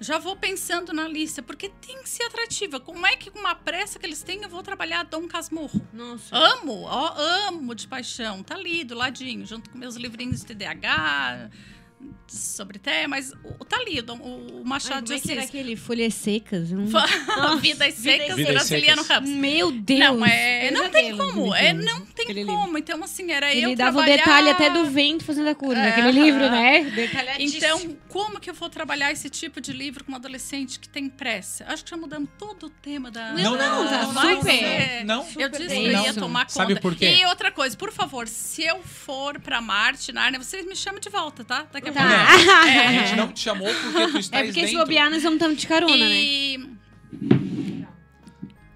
Já 0.00 0.18
vou 0.18 0.36
pensando 0.36 0.92
na 0.92 1.06
lista, 1.08 1.42
porque 1.42 1.68
tem 1.68 2.02
que 2.02 2.08
ser 2.08 2.24
atrativa. 2.24 2.80
Como 2.80 3.06
é 3.06 3.16
que 3.16 3.30
com 3.30 3.38
uma 3.38 3.54
pressa 3.54 3.98
que 3.98 4.04
eles 4.04 4.22
têm 4.22 4.42
eu 4.42 4.48
vou 4.48 4.62
trabalhar 4.62 5.04
Dom 5.04 5.26
Casmurro? 5.28 5.80
Nossa. 5.92 6.36
Amo, 6.36 6.82
ó, 6.82 7.14
amo 7.48 7.74
de 7.74 7.86
paixão. 7.86 8.42
Tá 8.42 8.54
ali 8.54 8.84
do 8.84 8.94
ladinho, 8.94 9.46
junto 9.46 9.70
com 9.70 9.78
meus 9.78 9.94
livrinhos 9.96 10.40
de 10.40 10.46
TDAH, 10.46 11.50
sobre 12.26 12.78
té, 12.78 13.06
mas 13.06 13.32
o- 13.44 13.64
tá 13.64 13.76
ali, 13.76 14.00
o, 14.00 14.04
o 14.12 14.56
Ai, 14.58 14.62
Machado 14.64 15.12
é 15.12 15.18
de 15.18 15.30
era 15.30 15.40
Assis. 15.40 15.50
aquele 15.50 15.76
Folhas 15.76 16.14
Secas? 16.14 16.72
Um- 16.72 16.86
Vidas 17.60 17.94
secas, 17.94 18.36
Vidas 18.36 18.52
Graciliano 18.52 19.02
Secas. 19.02 19.16
Ramos. 19.24 19.30
Meu 19.30 19.70
Deus. 19.70 20.00
Não, 20.00 20.26
é, 20.26 20.68
Eu 20.68 20.72
não 20.72 20.90
tem 20.90 21.16
como, 21.16 21.54
é, 21.54 21.72
livro. 21.72 21.86
não 21.86 22.00
tem 22.06 22.24
Aquele 22.24 22.44
como. 22.44 22.78
Então, 22.78 23.02
assim, 23.04 23.30
era 23.30 23.54
eu 23.54 23.68
Ele 23.70 23.76
dava 23.76 23.98
trabalhar... 23.98 24.14
o 24.14 24.16
detalhe 24.18 24.48
até 24.50 24.70
do 24.70 24.84
vento 24.86 25.24
fazendo 25.24 25.48
a 25.48 25.54
curva. 25.54 25.80
É. 25.80 25.88
Aquele 25.90 26.10
livro, 26.12 26.50
né? 26.50 26.84
Detalhadíssimo. 26.84 27.56
Então, 27.58 27.96
como 28.08 28.40
que 28.40 28.50
eu 28.50 28.54
vou 28.54 28.68
trabalhar 28.68 29.12
esse 29.12 29.28
tipo 29.30 29.60
de 29.60 29.72
livro 29.72 30.04
com 30.04 30.12
um 30.12 30.16
adolescente 30.16 30.80
que 30.80 30.88
tem 30.88 31.08
pressa? 31.08 31.64
Acho 31.68 31.84
que 31.84 31.90
já 31.90 31.96
mudamos 31.96 32.28
todo 32.38 32.66
o 32.66 32.70
tema 32.70 33.10
da... 33.10 33.32
Não, 33.32 33.56
não, 33.56 33.88
tá 33.88 34.06
super. 34.36 34.50
é- 34.64 35.04
Não? 35.04 35.18
Eu 35.20 35.24
Super 35.30 35.50
disse 35.52 35.68
bem. 35.68 35.82
que 35.90 35.94
eu 35.96 36.02
ia 36.02 36.14
tomar 36.14 36.40
conta. 36.42 36.52
Sabe 36.54 36.80
por 36.80 36.94
quê? 36.96 37.16
E 37.20 37.26
outra 37.26 37.50
coisa, 37.52 37.76
por 37.76 37.92
favor, 37.92 38.26
se 38.28 38.62
eu 38.64 38.82
for 38.82 39.38
pra 39.40 39.60
Marte, 39.60 40.12
Nárnia, 40.12 40.42
vocês 40.42 40.64
me 40.66 40.74
chamam 40.76 41.00
de 41.00 41.08
volta, 41.08 41.44
tá? 41.44 41.66
Daqui 41.72 41.88
a 41.88 41.92
Tá. 41.94 42.04
Não, 42.04 42.66
É. 42.68 42.86
a 42.86 42.92
gente 43.06 43.16
não 43.16 43.32
te 43.32 43.40
chamou 43.40 43.68
porque 43.72 44.06
tu 44.12 44.18
estás 44.18 44.42
É 44.42 44.44
porque 44.52 44.66
se 44.68 44.76
bobear, 44.76 45.10
nós 45.10 45.22
vamos 45.22 45.40
estar 45.40 45.54
de 45.54 45.66
carona, 45.66 45.96
né? 45.96 46.04
E... 46.22 46.74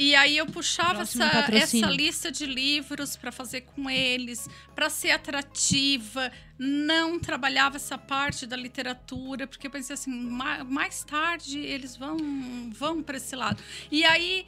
E 0.00 0.14
aí 0.14 0.36
eu 0.38 0.46
puxava 0.46 0.94
Próximo 0.94 1.24
essa, 1.24 1.32
patrocínio. 1.42 1.84
essa 1.84 1.92
lista 1.92 2.30
de 2.30 2.46
livros 2.46 3.16
pra 3.16 3.32
fazer 3.32 3.62
com 3.62 3.90
eles, 3.90 4.48
pra 4.72 4.88
ser 4.88 5.10
atrativa. 5.10 6.30
Não 6.56 7.18
trabalhava 7.18 7.76
essa 7.76 7.98
parte 7.98 8.46
da 8.46 8.56
literatura, 8.56 9.48
porque 9.48 9.66
eu 9.66 9.70
pensei 9.72 9.94
assim, 9.94 10.12
ma- 10.12 10.62
mais 10.62 11.02
tarde 11.02 11.58
eles 11.58 11.96
vão 11.96 12.16
vão 12.72 13.02
para 13.02 13.16
esse 13.16 13.34
lado. 13.34 13.60
E 13.90 14.04
aí 14.04 14.46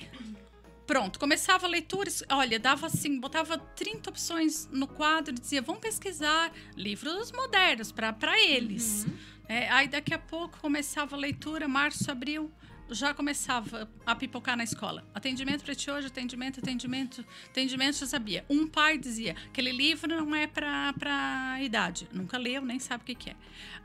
pronto, 0.90 1.20
começava 1.20 1.66
a 1.66 1.68
leitura, 1.68 2.10
olha, 2.30 2.58
dava 2.58 2.88
assim, 2.88 3.20
botava 3.20 3.56
30 3.56 4.10
opções 4.10 4.68
no 4.72 4.88
quadro, 4.88 5.32
dizia, 5.32 5.62
vamos 5.62 5.80
pesquisar 5.80 6.50
livros 6.76 7.30
modernos 7.30 7.92
para 7.92 8.42
eles. 8.44 9.06
É, 9.46 9.70
aí 9.70 9.86
daqui 9.86 10.12
a 10.12 10.18
pouco 10.18 10.58
começava 10.58 11.14
a 11.14 11.18
leitura, 11.18 11.68
março, 11.68 12.10
abril, 12.10 12.50
já 12.90 13.14
começava 13.14 13.88
a 14.04 14.16
pipocar 14.16 14.56
na 14.56 14.64
escola. 14.64 15.06
Atendimento 15.14 15.62
para 15.62 15.76
ti 15.76 15.88
hoje, 15.88 16.08
atendimento, 16.08 16.58
atendimento, 16.58 17.24
atendimento, 17.46 17.98
já 17.98 18.06
sabia. 18.06 18.44
Um 18.50 18.66
pai 18.66 18.98
dizia, 18.98 19.36
aquele 19.46 19.70
livro 19.70 20.08
não 20.08 20.34
é 20.34 20.48
para 20.48 21.62
idade. 21.62 22.08
Nunca 22.12 22.36
leu, 22.36 22.62
nem 22.62 22.80
sabe 22.80 23.04
o 23.04 23.06
que, 23.06 23.14
que 23.14 23.30
é. 23.30 23.36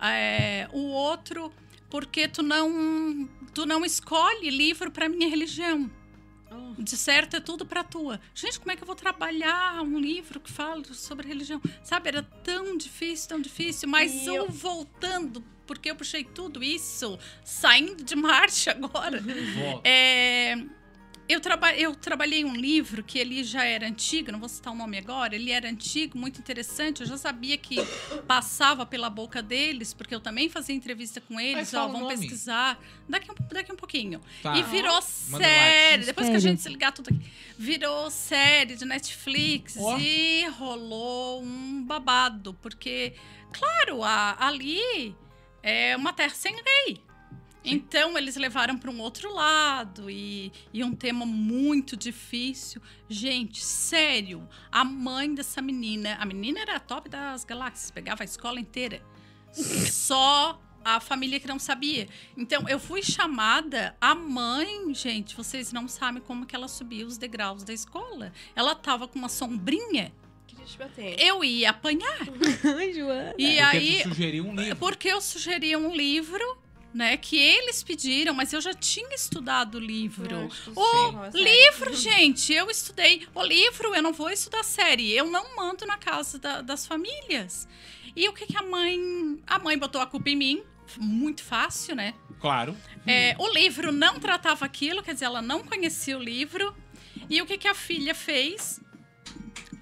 É, 0.02 0.70
O 0.74 0.80
outro, 0.80 1.54
porque 1.88 2.28
tu 2.28 2.42
não, 2.42 3.30
tu 3.54 3.64
não 3.64 3.86
escolhe 3.86 4.50
livro 4.50 4.90
para 4.90 5.08
minha 5.08 5.30
religião. 5.30 5.88
De 6.78 6.96
certo 6.98 7.36
é 7.38 7.40
tudo 7.40 7.66
pra 7.66 7.84
tua. 7.84 8.20
Gente, 8.34 8.60
como 8.60 8.72
é 8.72 8.76
que 8.76 8.84
eu 8.84 8.88
vou 8.88 8.96
trabalhar 8.96 9.82
um 9.82 9.98
livro 10.00 10.40
que 10.40 10.52
fala 10.52 10.84
sobre 10.94 11.28
religião? 11.28 11.62
Sabe, 11.84 12.10
era 12.10 12.22
tão 12.24 12.78
difícil, 12.78 13.30
tão 13.30 13.42
difícil. 13.42 13.88
Mas 13.90 14.12
E 14.14 14.26
eu 14.28 14.36
eu- 14.46 14.50
voltando, 14.50 15.44
porque 15.66 15.90
eu 15.90 15.96
puxei 15.96 16.24
tudo 16.24 16.64
isso, 16.64 17.18
saindo 17.44 18.04
de 18.04 18.16
Marte 18.16 18.70
agora. 18.72 19.22
Volta. 19.22 19.82
É, 19.88 20.56
eu, 21.28 21.40
traba 21.42 21.74
eu 21.74 21.96
trabalhei 21.96 22.46
um 22.46 22.54
livro 22.56 23.04
que 23.04 23.18
ele 23.18 23.44
já 23.44 23.64
era 23.64 23.88
antigo, 23.88 24.32
não 24.32 24.40
vou 24.40 24.48
citar 24.50 24.72
o 24.72 24.76
nome 24.76 24.98
agora, 24.98 25.36
ele 25.36 25.52
era 25.52 25.68
antigo, 25.70 26.18
muito 26.18 26.40
interessante. 26.40 27.02
Eu 27.02 27.08
já 27.08 27.18
sabia 27.18 27.58
que 27.58 27.78
passava 28.28 28.86
pela 28.86 29.10
boca 29.10 29.42
deles, 29.42 29.94
porque 29.94 30.14
eu 30.14 30.20
também 30.20 30.50
fazia 30.50 30.76
entrevista 30.76 31.20
com 31.22 31.40
eles. 31.40 31.74
Ó, 31.74 31.86
o 31.86 31.88
vamos 31.88 32.02
nome. 32.02 32.18
pesquisar. 32.18 32.80
Daqui 33.10 33.32
um, 33.32 33.36
daqui 33.52 33.72
um 33.72 33.76
pouquinho. 33.76 34.22
Tá. 34.44 34.56
E 34.58 34.64
virou 34.64 35.02
série. 35.02 36.06
Depois 36.06 36.30
que 36.30 36.36
a 36.36 36.40
gente 36.40 36.62
se 36.62 36.70
ligar 36.70 36.92
tudo 36.92 37.10
aqui. 37.10 37.26
Virou 37.58 38.10
série 38.12 38.76
de 38.76 38.86
Netflix 38.86 39.76
Ó. 39.78 39.98
e 39.98 40.46
rolou 40.58 41.42
um 41.44 41.84
babado. 41.84 42.54
Porque, 42.62 43.14
claro, 43.52 44.04
a- 44.04 44.36
ali 44.40 45.16
é 45.64 45.96
uma 45.96 46.14
terra 46.14 46.34
sem 46.36 46.54
lei. 46.56 47.02
Então 47.66 48.18
eles 48.18 48.36
levaram 48.36 48.78
para 48.78 48.92
um 48.92 49.00
outro 49.02 49.34
lado 49.34 50.10
e, 50.10 50.52
e 50.74 50.84
um 50.84 50.94
tema 50.96 51.26
muito 51.26 51.98
difícil. 51.98 52.82
Gente, 53.10 53.64
sério, 53.64 54.48
a 54.72 54.84
mãe 54.84 55.34
dessa 55.34 55.62
menina, 55.62 56.16
a 56.20 56.26
menina 56.26 56.60
era 56.60 56.76
a 56.76 56.80
top 56.80 57.10
das 57.10 57.44
galáxias, 57.44 57.92
pegava 57.92 58.24
a 58.24 58.26
escola 58.26 58.60
inteira. 58.60 59.02
Só 59.52 60.62
a 60.84 61.00
família 61.00 61.40
que 61.40 61.48
não 61.48 61.58
sabia. 61.58 62.08
Então 62.38 62.70
eu 62.70 62.80
fui 62.80 63.02
chamada 63.02 63.96
a 64.00 64.14
mãe, 64.14 64.94
gente, 64.94 65.36
vocês 65.36 65.74
não 65.74 65.88
sabem 65.88 66.22
como 66.22 66.46
que 66.46 66.56
ela 66.56 66.68
subia 66.68 67.06
os 67.06 67.18
degraus 67.18 67.64
da 67.64 67.74
escola. 67.74 68.32
Ela 68.56 68.76
tava 68.76 69.08
com 69.08 69.18
uma 69.18 69.30
sombrinha, 69.30 70.14
eu 71.18 71.44
ia 71.44 71.70
apanhar. 71.72 72.20
Ai, 72.78 72.94
Joana. 72.94 73.34
E 73.38 73.56
Porque 73.56 73.60
aí 73.62 74.04
sugeriu 74.04 74.46
um 74.46 74.56
livro. 74.56 74.76
porque 74.78 75.08
eu 75.10 75.22
sugeri 75.22 75.76
um 75.76 75.96
livro 75.96 76.58
né? 76.96 77.18
Que 77.18 77.38
eles 77.38 77.84
pediram, 77.84 78.34
mas 78.34 78.54
eu 78.54 78.62
já 78.62 78.74
tinha 78.74 79.14
estudado 79.14 79.76
o 79.76 79.80
livro. 79.80 80.48
O 80.74 81.32
sim, 81.32 81.44
livro, 81.44 81.94
gente, 81.94 82.54
eu 82.54 82.70
estudei. 82.70 83.28
O 83.36 83.44
livro, 83.44 83.94
eu 83.94 84.02
não 84.02 84.14
vou 84.14 84.30
estudar 84.30 84.64
série. 84.64 85.12
Eu 85.12 85.26
não 85.30 85.56
mando 85.58 85.86
na 85.86 85.98
casa 85.98 86.40
da- 86.40 86.62
das 86.62 86.88
famílias. 86.88 87.68
E 88.16 88.30
o 88.30 88.34
que, 88.34 88.46
que 88.46 88.58
a 88.58 88.64
mãe. 88.64 88.98
A 89.46 89.60
mãe 89.60 89.78
botou 89.78 90.00
a 90.00 90.08
culpa 90.08 90.30
em 90.30 90.38
mim. 90.38 90.64
Muito 90.98 91.44
fácil, 91.44 91.96
né? 91.96 92.14
Claro. 92.40 92.78
É, 93.06 93.36
o 93.40 93.50
livro 93.50 93.92
não 93.92 94.20
tratava 94.20 94.64
aquilo, 94.66 95.04
quer 95.04 95.14
dizer, 95.14 95.26
ela 95.26 95.42
não 95.42 95.64
conhecia 95.64 96.18
o 96.18 96.24
livro. 96.24 96.74
E 97.30 97.42
o 97.42 97.46
que, 97.46 97.58
que 97.58 97.68
a 97.68 97.74
filha 97.76 98.16
fez? 98.16 98.80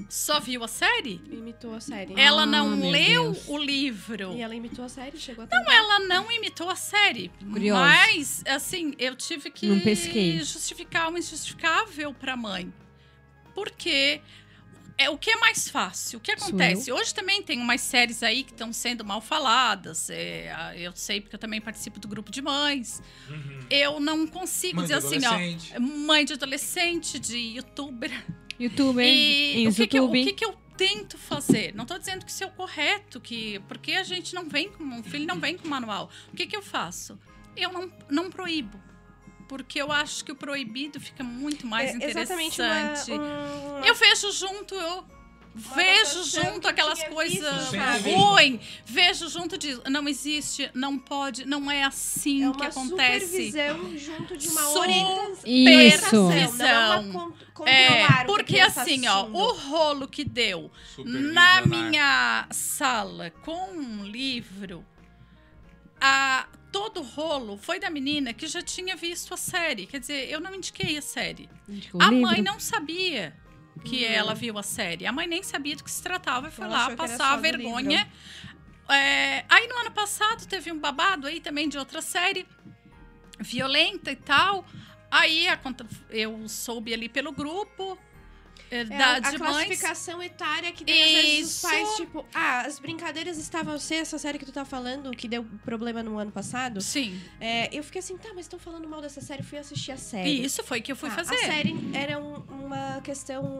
Só 0.09 0.39
viu 0.39 0.63
a 0.63 0.67
série? 0.67 1.21
Imitou 1.31 1.73
a 1.75 1.79
série. 1.79 2.13
Ela 2.19 2.43
Ah, 2.43 2.45
não 2.45 2.75
meu 2.75 2.89
leu 2.89 3.31
Deus. 3.33 3.47
o 3.47 3.57
livro. 3.57 4.33
E 4.33 4.41
ela 4.41 4.55
imitou 4.55 4.85
a 4.85 4.89
série, 4.89 5.17
chegou 5.17 5.43
até 5.43 5.55
Não, 5.55 5.71
ela 5.71 5.99
não 6.01 6.31
imitou 6.31 6.69
a 6.69 6.75
série. 6.75 7.29
Curioso. 7.51 7.81
Mas, 7.81 8.43
assim, 8.47 8.93
eu 8.99 9.15
tive 9.15 9.49
que 9.49 9.65
Não 9.67 9.79
pesquei. 9.79 10.37
justificar 10.39 11.11
o 11.11 11.17
injustificável 11.17 12.13
pra 12.13 12.35
mãe. 12.37 12.71
Porque 13.55 14.21
é 14.97 15.09
o 15.09 15.17
que 15.17 15.31
é 15.31 15.35
mais 15.37 15.67
fácil. 15.69 16.17
O 16.19 16.21
que 16.21 16.31
acontece? 16.31 16.91
Hoje 16.91 17.13
também 17.13 17.41
tem 17.41 17.59
umas 17.59 17.81
séries 17.81 18.21
aí 18.23 18.43
que 18.43 18.51
estão 18.51 18.71
sendo 18.71 19.03
mal 19.03 19.21
faladas. 19.21 20.09
é, 20.09 20.51
a- 20.53 20.77
eu 20.77 20.91
sei 20.95 21.19
porque 21.21 21.35
eu 21.35 21.39
também 21.39 21.59
participo 21.61 21.99
do 21.99 22.07
grupo 22.07 22.31
de 22.31 22.41
mães. 22.41 23.01
Eu 23.69 23.99
não 23.99 24.25
consigo 24.27 24.77
Mãe 24.77 24.85
dizer 24.85 24.95
assim, 24.95 25.25
ó. 25.25 25.29
adolescente. 25.33 25.79
Mãe 25.79 26.25
de 26.25 26.33
adolescente, 26.33 27.19
de 27.19 27.37
youtuber. 27.37 28.11
Youtuber, 28.63 29.05
E 29.05 29.67
o 29.67 29.73
que, 29.73 29.87
que 29.87 29.97
eu, 29.99 30.03
o 30.03 30.05
YouTube. 30.15 30.23
que, 30.25 30.33
que 30.33 30.45
eu 30.45 30.53
tento 30.77 31.17
fazer? 31.17 31.73
Não 31.75 31.85
tô 31.85 31.97
dizendo 31.97 32.25
que 32.25 32.31
isso 32.31 32.43
é 32.43 32.47
o 32.47 32.51
correto, 32.51 33.19
que 33.21 33.59
porque 33.67 33.93
a 33.93 34.03
gente 34.03 34.33
não 34.33 34.47
vem 34.49 34.69
com 34.69 34.83
um 34.83 35.03
filho 35.03 35.25
não 35.25 35.39
vem 35.39 35.57
com 35.57 35.67
manual. 35.67 36.09
O 36.31 36.35
que, 36.35 36.47
que 36.47 36.55
eu 36.55 36.61
faço? 36.61 37.19
Eu 37.55 37.71
não, 37.71 37.91
não 38.09 38.29
proíbo. 38.29 38.81
Porque 39.47 39.79
eu 39.79 39.91
acho 39.91 40.23
que 40.25 40.31
o 40.31 40.35
proibido 40.35 40.99
fica 40.99 41.23
muito 41.23 41.67
mais 41.67 41.91
É 41.91 41.95
interessante. 41.95 42.61
uma, 42.61 43.79
um- 43.79 43.85
Eu 43.85 43.93
vejo 43.93 44.31
junto, 44.31 44.73
eu 44.73 45.05
vejo 45.55 46.23
junto 46.23 46.61
que 46.61 46.67
aquelas 46.67 47.03
coisas 47.03 47.71
ruins. 48.03 48.59
Vejo 48.85 49.29
junto 49.29 49.57
de 49.57 49.79
não 49.89 50.07
existe, 50.07 50.69
não 50.73 50.97
pode, 50.97 51.45
não 51.45 51.69
é 51.69 51.83
assim 51.83 52.49
é 52.49 52.53
que 52.53 52.63
acontece. 52.63 53.27
supervisão 53.51 53.97
junto 53.97 54.35
de 54.37 54.47
uma 54.49 54.61
Su- 54.61 54.79
orientação. 54.79 55.43
Isso. 55.45 56.57
Não 56.57 56.65
é 56.65 56.99
uma 56.99 57.33
É, 57.65 58.23
porque 58.25 58.57
tá 58.57 58.65
assim, 58.65 59.07
ó, 59.07 59.25
o 59.27 59.53
rolo 59.53 60.07
que 60.07 60.23
deu 60.23 60.71
na 61.05 61.61
minha 61.65 62.47
sala 62.51 63.29
com 63.29 63.71
um 63.71 64.03
livro, 64.05 64.83
a, 66.01 66.47
todo 66.71 66.99
o 67.01 67.03
rolo 67.03 67.57
foi 67.57 67.79
da 67.79 67.89
menina 67.89 68.33
que 68.33 68.47
já 68.47 68.61
tinha 68.61 68.95
visto 68.95 69.33
a 69.33 69.37
série. 69.37 69.85
Quer 69.85 69.99
dizer, 69.99 70.29
eu 70.31 70.39
não 70.41 70.53
indiquei 70.55 70.97
a 70.97 71.01
série. 71.01 71.47
Indicou 71.69 72.01
a 72.01 72.07
o 72.07 72.09
livro. 72.09 72.27
mãe 72.27 72.41
não 72.41 72.59
sabia 72.59 73.35
que 73.83 74.05
ela 74.05 74.33
viu 74.33 74.57
a 74.57 74.63
série. 74.63 75.05
A 75.05 75.11
mãe 75.11 75.27
nem 75.27 75.43
sabia 75.43 75.75
do 75.75 75.83
que 75.83 75.91
se 75.91 76.01
tratava 76.01 76.47
e 76.47 76.51
foi 76.51 76.65
Ela 76.65 76.89
lá 76.89 76.95
passar 76.95 77.33
a 77.33 77.37
vergonha. 77.37 78.09
É, 78.89 79.45
aí 79.49 79.67
no 79.67 79.77
ano 79.77 79.91
passado 79.91 80.45
teve 80.45 80.71
um 80.71 80.77
babado 80.77 81.27
aí 81.27 81.39
também 81.39 81.69
de 81.69 81.77
outra 81.77 82.01
série 82.01 82.45
violenta 83.39 84.11
e 84.11 84.15
tal. 84.15 84.65
Aí 85.09 85.47
eu 86.09 86.47
soube 86.47 86.93
ali 86.93 87.07
pelo 87.07 87.31
grupo 87.31 87.97
é, 88.73 88.79
É 88.81 88.83
da, 88.85 89.05
a, 89.05 89.15
a 89.15 89.19
de 89.19 89.37
mães. 89.37 89.37
classificação 89.39 90.21
etária 90.23 90.71
que 90.71 90.83
tem, 90.83 91.03
às 91.03 91.21
vezes, 91.25 91.55
os 91.55 91.61
pais, 91.61 91.95
tipo... 91.95 92.25
Ah, 92.33 92.61
as 92.61 92.79
brincadeiras 92.79 93.37
estavam... 93.37 93.77
Sei 93.79 93.99
essa 93.99 94.17
série 94.17 94.37
que 94.39 94.45
tu 94.45 94.51
tá 94.51 94.65
falando, 94.65 95.11
que 95.11 95.27
deu 95.27 95.45
problema 95.63 96.01
no 96.03 96.17
ano 96.17 96.31
passado. 96.31 96.81
Sim, 96.81 97.19
É, 97.39 97.69
eu 97.77 97.83
fiquei 97.83 97.99
assim, 97.99 98.17
tá, 98.17 98.29
mas 98.35 98.45
estão 98.45 98.59
falando 98.59 98.87
mal 98.87 99.01
dessa 99.01 99.21
série. 99.21 99.43
Fui 99.43 99.57
assistir 99.57 99.91
a 99.91 99.97
série. 99.97 100.29
e 100.29 100.45
isso 100.45 100.63
foi 100.63 100.81
que 100.81 100.91
eu 100.91 100.95
fui 100.95 101.09
Ah, 101.09 101.13
fazer. 101.13 101.35
A 101.35 101.39
série 101.39 101.75
era 101.93 102.17
um- 102.19 102.43
uma 102.63 103.01
questão 103.01 103.59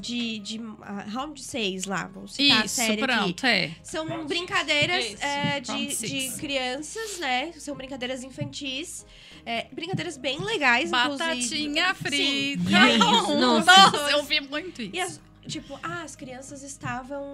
de, 0.00 0.38
de 0.38 0.60
ah, 0.82 1.04
round 1.08 1.42
6 1.42 1.84
lá, 1.84 2.06
vamos 2.12 2.34
citar 2.34 2.62
a 2.62 2.64
Isso, 2.64 2.76
série 2.76 3.02
aqui. 3.02 3.12
pronto, 3.12 3.44
é. 3.46 3.70
São 3.82 4.06
Round 4.06 4.26
brincadeiras 4.26 5.20
é, 5.20 5.60
de, 5.60 5.86
de 5.96 6.36
crianças, 6.38 7.18
né? 7.18 7.52
São 7.58 7.74
brincadeiras 7.74 8.22
infantis. 8.22 9.04
É, 9.44 9.66
brincadeiras 9.72 10.16
bem 10.16 10.38
legais, 10.38 10.90
Batatinha 10.90 11.90
inclusive. 11.90 12.16
Sim. 12.16 12.58
frita. 12.64 12.88
Isso, 12.88 13.34
nossa. 13.38 13.72
Nossa, 13.76 14.10
eu 14.10 14.22
vi 14.24 14.40
muito 14.40 14.82
isso. 14.82 14.94
E 14.94 15.00
as, 15.00 15.20
tipo, 15.46 15.78
ah, 15.82 16.02
as 16.02 16.14
crianças 16.16 16.62
estavam 16.62 17.24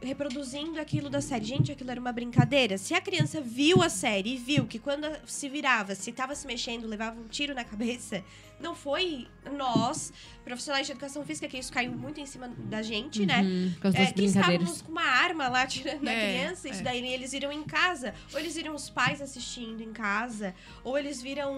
reproduzindo 0.00 0.80
aquilo 0.80 1.10
da 1.10 1.20
série. 1.20 1.44
Gente, 1.44 1.72
aquilo 1.72 1.90
era 1.90 2.00
uma 2.00 2.12
brincadeira. 2.12 2.78
Se 2.78 2.94
a 2.94 3.00
criança 3.00 3.40
viu 3.40 3.82
a 3.82 3.88
série 3.88 4.34
e 4.34 4.36
viu 4.36 4.66
que 4.66 4.78
quando 4.78 5.08
se 5.26 5.48
virava, 5.48 5.94
se 5.94 6.12
tava 6.12 6.34
se 6.34 6.46
mexendo, 6.46 6.86
levava 6.86 7.18
um 7.20 7.26
tiro 7.26 7.54
na 7.54 7.64
cabeça, 7.64 8.22
não 8.60 8.74
foi 8.74 9.26
nós, 9.56 10.12
profissionais 10.44 10.86
de 10.86 10.92
educação 10.92 11.24
física, 11.24 11.48
que 11.48 11.58
isso 11.58 11.72
caiu 11.72 11.92
muito 11.92 12.20
em 12.20 12.26
cima 12.26 12.48
da 12.48 12.82
gente, 12.82 13.24
né? 13.24 13.40
Uhum, 13.42 13.72
por 13.74 13.80
causa 13.82 13.98
É, 13.98 14.12
que 14.12 14.24
estávamos 14.24 14.82
com 14.82 14.90
uma 14.90 15.02
arma 15.02 15.48
lá 15.48 15.66
tirando 15.66 16.06
a 16.08 16.12
É, 16.12 16.42
criança, 16.42 16.68
isso 16.68 16.80
é. 16.80 16.82
daí 16.82 17.06
eles 17.06 17.32
viram 17.32 17.52
em 17.52 17.62
casa, 17.62 18.14
ou 18.32 18.38
eles 18.38 18.54
viram 18.56 18.74
os 18.74 18.90
pais 18.90 19.20
assistindo 19.20 19.80
em 19.80 19.92
casa, 19.92 20.54
ou 20.82 20.98
eles 20.98 21.22
viram 21.22 21.54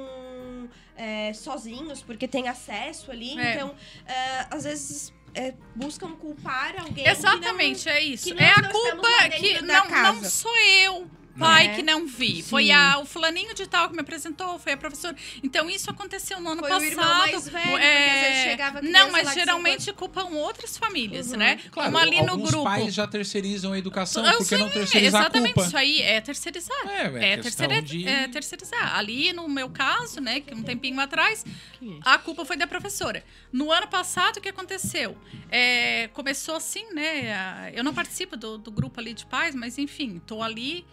é, 0.97 1.33
sozinhos, 1.33 2.03
porque 2.03 2.29
tem 2.29 2.49
acesso 2.49 3.11
ali. 3.11 3.39
É. 3.39 3.55
Então, 3.55 3.75
é, 4.07 4.47
às 4.51 4.65
vezes, 4.65 5.13
é, 5.35 5.55
buscam 5.75 6.11
culpar 6.13 6.75
alguém. 6.79 7.07
Exatamente, 7.09 7.89
é 7.89 8.03
isso. 8.03 8.25
que 8.35 8.43
É 8.43 8.49
nós 8.49 8.59
a 8.59 8.63
não 8.63 8.71
estamos 8.71 9.07
culpa 9.07 9.29
que 9.31 9.63
não, 9.63 9.89
não 9.89 10.25
sou 10.25 10.57
eu, 10.59 11.11
pai, 11.41 11.67
É. 11.67 11.75
que 11.75 11.83
não 11.83 12.07
vi. 12.07 12.37
Sim. 12.37 12.43
Foi 12.43 12.71
a, 12.71 12.99
o 12.99 13.05
fulaninho 13.05 13.55
de 13.55 13.67
tal 13.67 13.89
que 13.89 13.95
me 13.95 14.01
apresentou, 14.01 14.59
foi 14.59 14.73
a 14.73 14.77
professora. 14.77 15.17
Então, 15.43 15.69
isso 15.69 15.91
aconteceu 15.91 16.41
no 16.41 16.51
ano 16.51 16.61
Foi 16.61 16.71
o 16.71 16.75
passado. 16.75 16.91
irmão 16.91 17.19
mais 17.19 17.49
velho, 17.49 17.71
porque 17.71 17.85
às 17.87 18.21
vezes 18.21 18.43
chegava 18.45 18.79
a 18.79 18.83
Não, 18.83 19.07
lá 19.07 19.13
mas 19.13 19.29
de 19.29 19.35
geralmente 19.35 19.93
culpam 19.93 20.25
outras 20.27 20.77
famílias, 20.79 21.33
Uhum. 21.33 21.39
né? 21.39 21.57
Claro, 21.71 21.91
Como 21.93 21.99
ali 21.99 22.23
no 22.23 22.37
grupo. 22.39 22.65
pais 22.65 22.95
já 22.95 23.07
terceirizam 23.07 23.73
a 23.73 23.79
educação, 23.79 24.25
Eu 24.25 24.39
porque 24.39 24.57
não 24.57 24.67
sei, 24.71 24.75
terceirizar 24.81 25.21
a 25.21 25.25
Exatamente, 25.25 25.55
culpa? 25.55 25.69
isso 25.69 25.77
aí 25.77 26.03
é 26.03 26.21
terceirizar. 26.21 26.77
É, 26.87 27.07
é, 27.07 27.33
É, 27.33 27.37
terceira- 27.39 27.83
de... 27.83 28.07
é 28.07 28.29
terceirizar. 28.29 28.97
Ali, 28.97 29.33
no 29.33 29.49
meu 29.49 29.69
caso, 29.71 30.21
né, 30.21 30.41
que 30.41 30.55
um 30.55 30.63
tempinho 30.63 31.01
atrás, 31.01 31.45
é? 31.83 31.87
a 32.05 32.19
culpa 32.19 32.45
foi 32.45 32.57
da 32.57 32.67
professora. 32.67 33.25
No 33.53 33.73
ano 33.73 33.89
passado, 33.89 34.37
o 34.37 34.41
que 34.41 34.49
aconteceu? 34.49 35.17
É, 35.51 36.09
começou 36.13 36.55
assim, 36.57 36.85
né? 36.93 37.33
a- 37.35 37.71
Eu 37.73 37.83
não 37.85 37.95
participo 37.95 38.37
do, 38.37 38.59
do 38.59 38.71
grupo 38.71 39.01
ali 39.01 39.15
de 39.15 39.25
pais, 39.27 39.55
mas 39.55 39.79
enfim, 39.79 40.21
tô 40.27 40.43
ali. 40.43 40.85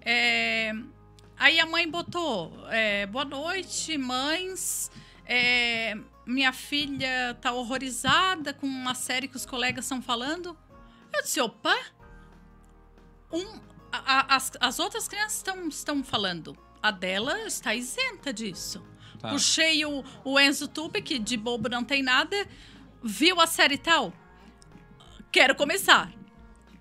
É, 0.00 0.72
aí 1.36 1.58
a 1.60 1.66
mãe 1.66 1.88
botou: 1.88 2.52
é, 2.68 3.06
boa 3.06 3.24
noite, 3.24 3.96
mães. 3.98 4.90
é, 5.26 5.96
minha 6.26 6.52
filha 6.52 7.36
tá 7.40 7.52
horrorizada 7.52 8.52
com 8.54 8.66
uma 8.66 8.94
série 8.94 9.26
que 9.28 9.36
os 9.36 9.44
colegas 9.46 9.84
estão 9.84 10.00
falando. 10.02 10.56
Eu 11.14 11.22
disse: 11.22 11.40
opa! 11.40 11.76
Um, 13.32 13.46
a- 13.92 14.20
a- 14.32 14.36
as, 14.36 14.52
as 14.60 14.78
outras 14.78 15.06
crianças 15.08 15.36
estão, 15.38 15.68
estão 15.68 16.04
falando. 16.04 16.56
A 16.82 16.90
dela 16.90 17.40
está 17.42 17.74
isenta 17.74 18.32
disso. 18.32 18.82
Tá. 19.18 19.28
Puxei 19.30 19.84
o, 19.84 20.02
o 20.24 20.40
Enzo 20.40 20.66
Tube, 20.66 21.02
que 21.02 21.18
de 21.18 21.36
bobo 21.36 21.68
não 21.68 21.84
tem 21.84 22.02
nada. 22.02 22.36
Viu 23.02 23.40
a 23.40 23.46
série 23.46 23.76
tal? 23.78 24.12
Quero 25.30 25.54
começar. 25.54 26.10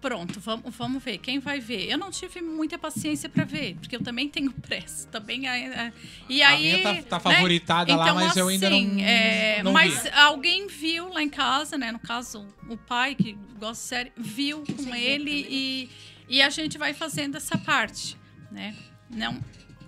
Pronto, 0.02 0.40
vamos, 0.40 0.74
vamos 0.76 1.04
ver. 1.04 1.18
Quem 1.18 1.40
vai 1.40 1.60
ver? 1.60 1.90
Eu 1.90 1.98
não 1.98 2.10
tive 2.10 2.42
muita 2.42 2.78
paciência 2.78 3.28
para 3.28 3.44
ver, 3.44 3.76
porque 3.76 3.96
eu 3.98 4.02
também 4.02 4.30
tenho 4.30 4.50
pressa. 4.64 5.06
Também, 5.10 5.46
a- 5.48 5.54
a- 5.88 5.92
e 6.30 6.42
A 6.42 6.50
aí, 6.50 6.62
minha 6.82 7.04
tá, 7.04 7.20
tá 7.20 7.30
né? 7.30 7.36
favoritada 7.36 7.96
lá, 7.96 8.04
Então, 8.06 8.16
mas 8.16 8.38
eu 8.38 8.48
ainda 8.48 8.70
não, 8.70 8.78
assim, 8.78 9.02
é, 9.02 9.62
não 9.64 9.72
mas 9.74 10.04
vi. 10.04 10.10
alguém 10.12 10.68
viu 10.68 11.10
lá 11.10 11.22
em 11.22 11.30
casa, 11.30 11.78
né? 11.78 11.92
No 11.92 12.00
caso, 12.00 12.48
o 12.70 12.78
pai, 12.78 13.14
que 13.14 13.34
gosta 13.60 13.74
de 13.84 13.88
série, 13.90 14.12
viu 14.16 14.64
com 14.66 14.84
Sim, 14.84 14.96
ele 14.96 15.46
e, 15.50 15.90
e 16.30 16.42
a 16.42 16.50
gente 16.50 16.78
vai 16.78 16.94
fazendo 16.94 17.36
essa 17.36 17.58
parte, 17.58 18.16
né? 18.50 18.74
Não. 19.10 19.38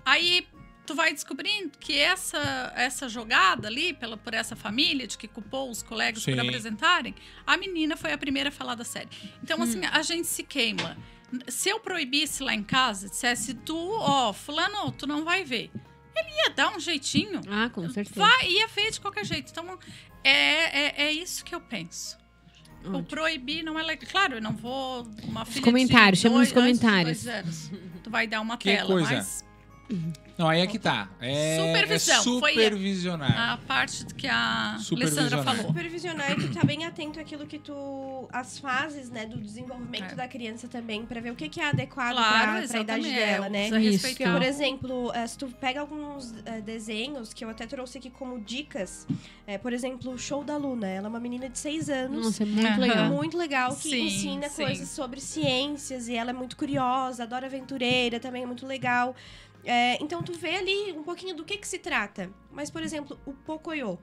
Aí 0.03 0.45
tu 0.91 0.95
vai 0.95 1.13
descobrindo 1.13 1.71
que 1.79 1.97
essa, 1.97 2.73
essa 2.75 3.07
jogada 3.07 3.67
ali, 3.67 3.93
pela, 3.93 4.17
por 4.17 4.33
essa 4.33 4.55
família, 4.55 5.07
de 5.07 5.17
que 5.17 5.27
culpou 5.27 5.69
os 5.69 5.81
colegas 5.81 6.23
por 6.25 6.33
Sim. 6.33 6.39
apresentarem, 6.39 7.15
a 7.47 7.55
menina 7.57 7.95
foi 7.95 8.11
a 8.11 8.17
primeira 8.17 8.49
a 8.49 8.51
falar 8.51 8.75
da 8.75 8.83
série. 8.83 9.07
Então, 9.41 9.57
Hum. 9.59 9.63
assim, 9.63 9.85
a 9.85 10.01
gente 10.01 10.27
se 10.27 10.43
queima. 10.43 10.97
Se 11.47 11.69
eu 11.69 11.79
proibisse 11.79 12.43
lá 12.43 12.53
em 12.53 12.61
casa, 12.63 13.07
dissesse 13.07 13.53
tu, 13.53 13.77
ó, 13.77 14.33
fulano, 14.33 14.91
tu 14.91 15.07
não 15.07 15.23
vai 15.23 15.45
ver. 15.45 15.71
Ele 16.13 16.29
ia 16.43 16.49
dar 16.49 16.75
um 16.75 16.79
jeitinho. 16.79 17.39
Ah, 17.49 17.69
com 17.69 17.89
certeza. 17.89 18.19
Vai, 18.19 18.49
ia 18.51 18.67
ver 18.67 18.91
de 18.91 18.99
qualquer 18.99 19.23
jeito. 19.25 19.49
Então, 19.49 19.79
é, 20.25 21.03
é, 21.03 21.03
é 21.05 21.11
isso 21.13 21.45
que 21.45 21.55
eu 21.55 21.61
penso. 21.61 22.17
O 22.83 22.89
Ótimo. 22.89 23.03
proibir 23.05 23.63
não 23.63 23.79
é 23.79 23.83
legal. 23.83 24.09
Claro, 24.11 24.33
eu 24.35 24.41
não 24.41 24.53
vou. 24.53 25.03
Uma 25.23 25.45
filha 25.45 25.63
comentários, 25.63 26.19
de 26.19 26.23
chama 26.23 26.39
nos 26.39 26.51
comentários. 26.51 27.25
anos, 27.27 27.71
tu 28.03 28.09
vai 28.09 28.27
dar 28.27 28.41
uma 28.41 28.57
Que 28.57 28.75
tela, 28.75 28.87
coisa. 28.89 29.15
mas. 29.15 29.45
Não, 30.37 30.49
aí 30.49 30.61
é 30.61 30.67
que 30.67 30.79
tá. 30.79 31.07
É, 31.19 31.57
Supervisão, 31.57 32.19
É 32.37 32.39
foi 32.39 32.53
supervisionar. 32.53 33.51
A 33.51 33.57
parte 33.57 34.05
que 34.15 34.27
a. 34.27 34.77
Alessandra 34.91 35.43
falou. 35.43 35.67
Supervisionar 35.67 36.31
e 36.31 36.35
tu 36.35 36.51
tá 36.53 36.63
bem 36.65 36.85
atento 36.85 37.19
àquilo 37.19 37.45
que 37.45 37.59
tu. 37.59 38.27
as 38.33 38.57
fases, 38.57 39.09
né, 39.09 39.25
do 39.25 39.37
desenvolvimento 39.39 40.13
É. 40.13 40.15
da 40.15 40.27
criança 40.27 40.67
também, 40.67 41.05
pra 41.05 41.19
ver 41.21 41.31
o 41.31 41.35
que, 41.35 41.47
que 41.49 41.59
é 41.59 41.69
adequado 41.69 42.15
Claro, 42.15 42.59
pra, 42.59 42.67
pra 42.67 42.79
idade 42.79 43.03
dela, 43.03 43.45
é, 43.47 43.49
né? 43.49 43.81
Isso. 43.81 44.07
Porque, 44.07 44.23
por 44.23 44.41
exemplo, 44.41 45.11
eh, 45.13 45.27
se 45.27 45.37
tu 45.37 45.47
pega 45.59 45.79
alguns 45.81 46.33
eh, 46.45 46.61
desenhos 46.61 47.33
que 47.33 47.43
eu 47.45 47.49
até 47.49 47.67
trouxe 47.67 47.97
aqui 47.97 48.09
como 48.09 48.39
dicas, 48.39 49.05
eh, 49.45 49.57
por 49.57 49.73
exemplo, 49.73 50.11
o 50.11 50.17
Show 50.17 50.43
da 50.43 50.57
Luna. 50.57 50.87
Ela 50.87 51.07
é 51.07 51.09
uma 51.09 51.19
menina 51.19 51.49
de 51.49 51.59
6 51.59 51.89
anos. 51.89 52.25
Nossa, 52.25 52.43
é 52.43 52.45
muito 52.45 52.79
legal. 52.79 53.09
Muito 53.11 53.37
legal, 53.37 53.75
que 53.75 53.89
Sim, 53.89 54.05
ensina 54.05 54.49
sim. 54.49 54.63
coisas 54.63 54.89
sobre 54.89 55.19
ciências 55.19 56.07
e 56.07 56.15
ela 56.15 56.29
é 56.31 56.33
muito 56.33 56.55
curiosa, 56.57 57.23
adora 57.23 57.45
aventureira, 57.47 58.19
também 58.19 58.43
é 58.43 58.45
muito 58.45 58.65
legal. 58.65 59.15
É, 59.63 60.01
então 60.01 60.23
tu 60.23 60.33
vê 60.33 60.55
ali 60.55 60.91
um 60.93 61.03
pouquinho 61.03 61.35
do 61.35 61.45
que 61.45 61.57
que 61.57 61.67
se 61.67 61.79
trata. 61.79 62.31
Mas, 62.51 62.69
por 62.69 62.81
exemplo, 62.81 63.19
o 63.25 63.33
Pocoyo, 63.33 63.99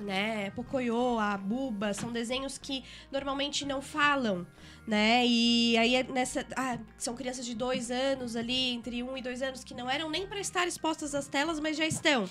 né? 0.00 0.50
Pocoyo, 0.50 1.18
a 1.18 1.36
Buba, 1.36 1.92
são 1.94 2.12
desenhos 2.12 2.58
que 2.58 2.84
normalmente 3.10 3.64
não 3.64 3.80
falam, 3.82 4.46
né? 4.86 5.24
E 5.26 5.76
aí 5.78 5.94
é 5.96 6.02
nessa. 6.02 6.46
Ah, 6.56 6.78
são 6.96 7.14
crianças 7.14 7.44
de 7.44 7.54
dois 7.54 7.90
anos 7.90 8.36
ali, 8.36 8.70
entre 8.70 9.02
um 9.02 9.16
e 9.16 9.22
dois 9.22 9.42
anos, 9.42 9.64
que 9.64 9.74
não 9.74 9.88
eram 9.90 10.08
nem 10.10 10.26
para 10.26 10.40
estar 10.40 10.66
expostas 10.66 11.14
às 11.14 11.28
telas, 11.28 11.60
mas 11.60 11.76
já 11.76 11.86
estão, 11.86 12.28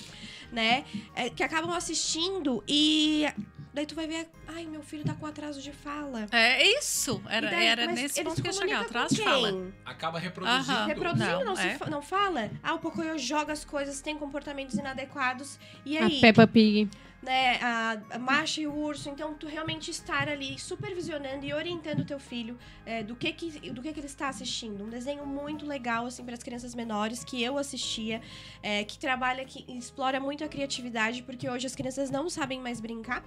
né? 0.52 0.86
É, 1.16 1.30
que 1.30 1.44
acabam 1.44 1.72
assistindo 1.72 2.64
e. 2.68 3.26
Daí 3.74 3.86
tu 3.86 3.94
vai 3.94 4.08
ver, 4.08 4.30
ai, 4.48 4.66
meu 4.66 4.82
filho 4.82 5.04
tá 5.04 5.14
com 5.14 5.26
atraso 5.26 5.62
de 5.62 5.74
fala. 5.74 6.28
É 6.32 6.66
isso. 6.80 7.22
Era, 7.28 7.50
daí- 7.50 7.66
era 7.66 7.86
nesse 7.88 8.22
eles 8.22 8.30
ponto 8.30 8.42
que 8.42 8.48
eu 8.48 8.54
ia 8.54 8.58
chegar. 8.58 8.86
com 8.88 9.08
de 9.14 9.22
fala. 9.22 9.68
Acaba 9.84 10.18
reproduzindo. 10.18 10.86
Reproduzindo, 10.88 11.30
Não, 11.40 11.44
não, 11.56 11.60
é. 11.62 11.78
fa- 11.78 11.86
não 11.90 12.02
fala? 12.02 12.50
Ah, 12.64 12.74
o 12.76 12.80
Pocoyo 12.80 13.20
joga 13.20 13.52
as 13.52 13.66
coisas, 13.66 14.00
tem 14.00 14.18
comportamentos 14.18 14.76
inadequados. 14.76 15.60
E 15.86 15.98
A 15.98 16.06
aí, 16.06 16.22
Peppa 16.22 16.48
Pig. 16.48 16.90
Né, 17.26 17.60
a, 17.62 17.98
a 18.12 18.20
Marcha 18.20 18.62
e 18.62 18.68
o 18.68 18.74
Urso. 18.74 19.10
Então, 19.10 19.34
tu 19.34 19.48
realmente 19.48 19.90
estar 19.90 20.30
ali 20.30 20.58
supervisionando 20.60 21.44
e 21.46 21.54
orientando 21.54 22.02
o 22.02 22.06
teu 22.06 22.20
filho 22.20 22.58
é, 22.86 23.04
do, 23.04 23.16
que, 23.16 23.34
que, 23.34 23.72
do 23.72 23.82
que, 23.82 23.92
que 23.92 24.00
ele 24.00 24.08
está 24.08 24.30
assistindo. 24.30 24.84
Um 24.84 24.90
desenho 24.90 25.26
muito 25.26 25.66
legal, 25.66 26.06
assim, 26.06 26.24
para 26.24 26.36
as 26.36 26.44
crianças 26.44 26.76
menores, 26.76 27.24
que 27.24 27.42
eu 27.44 27.58
assistia, 27.58 28.22
é, 28.62 28.84
que 28.84 28.98
trabalha, 29.00 29.44
que 29.44 29.66
explora 29.74 30.20
muito 30.20 30.44
a 30.44 30.48
criatividade, 30.48 31.24
porque 31.24 31.50
hoje 31.50 31.66
as 31.66 31.76
crianças 31.76 32.12
não 32.12 32.30
sabem 32.30 32.62
mais 32.62 32.80
brincar. 32.80 33.24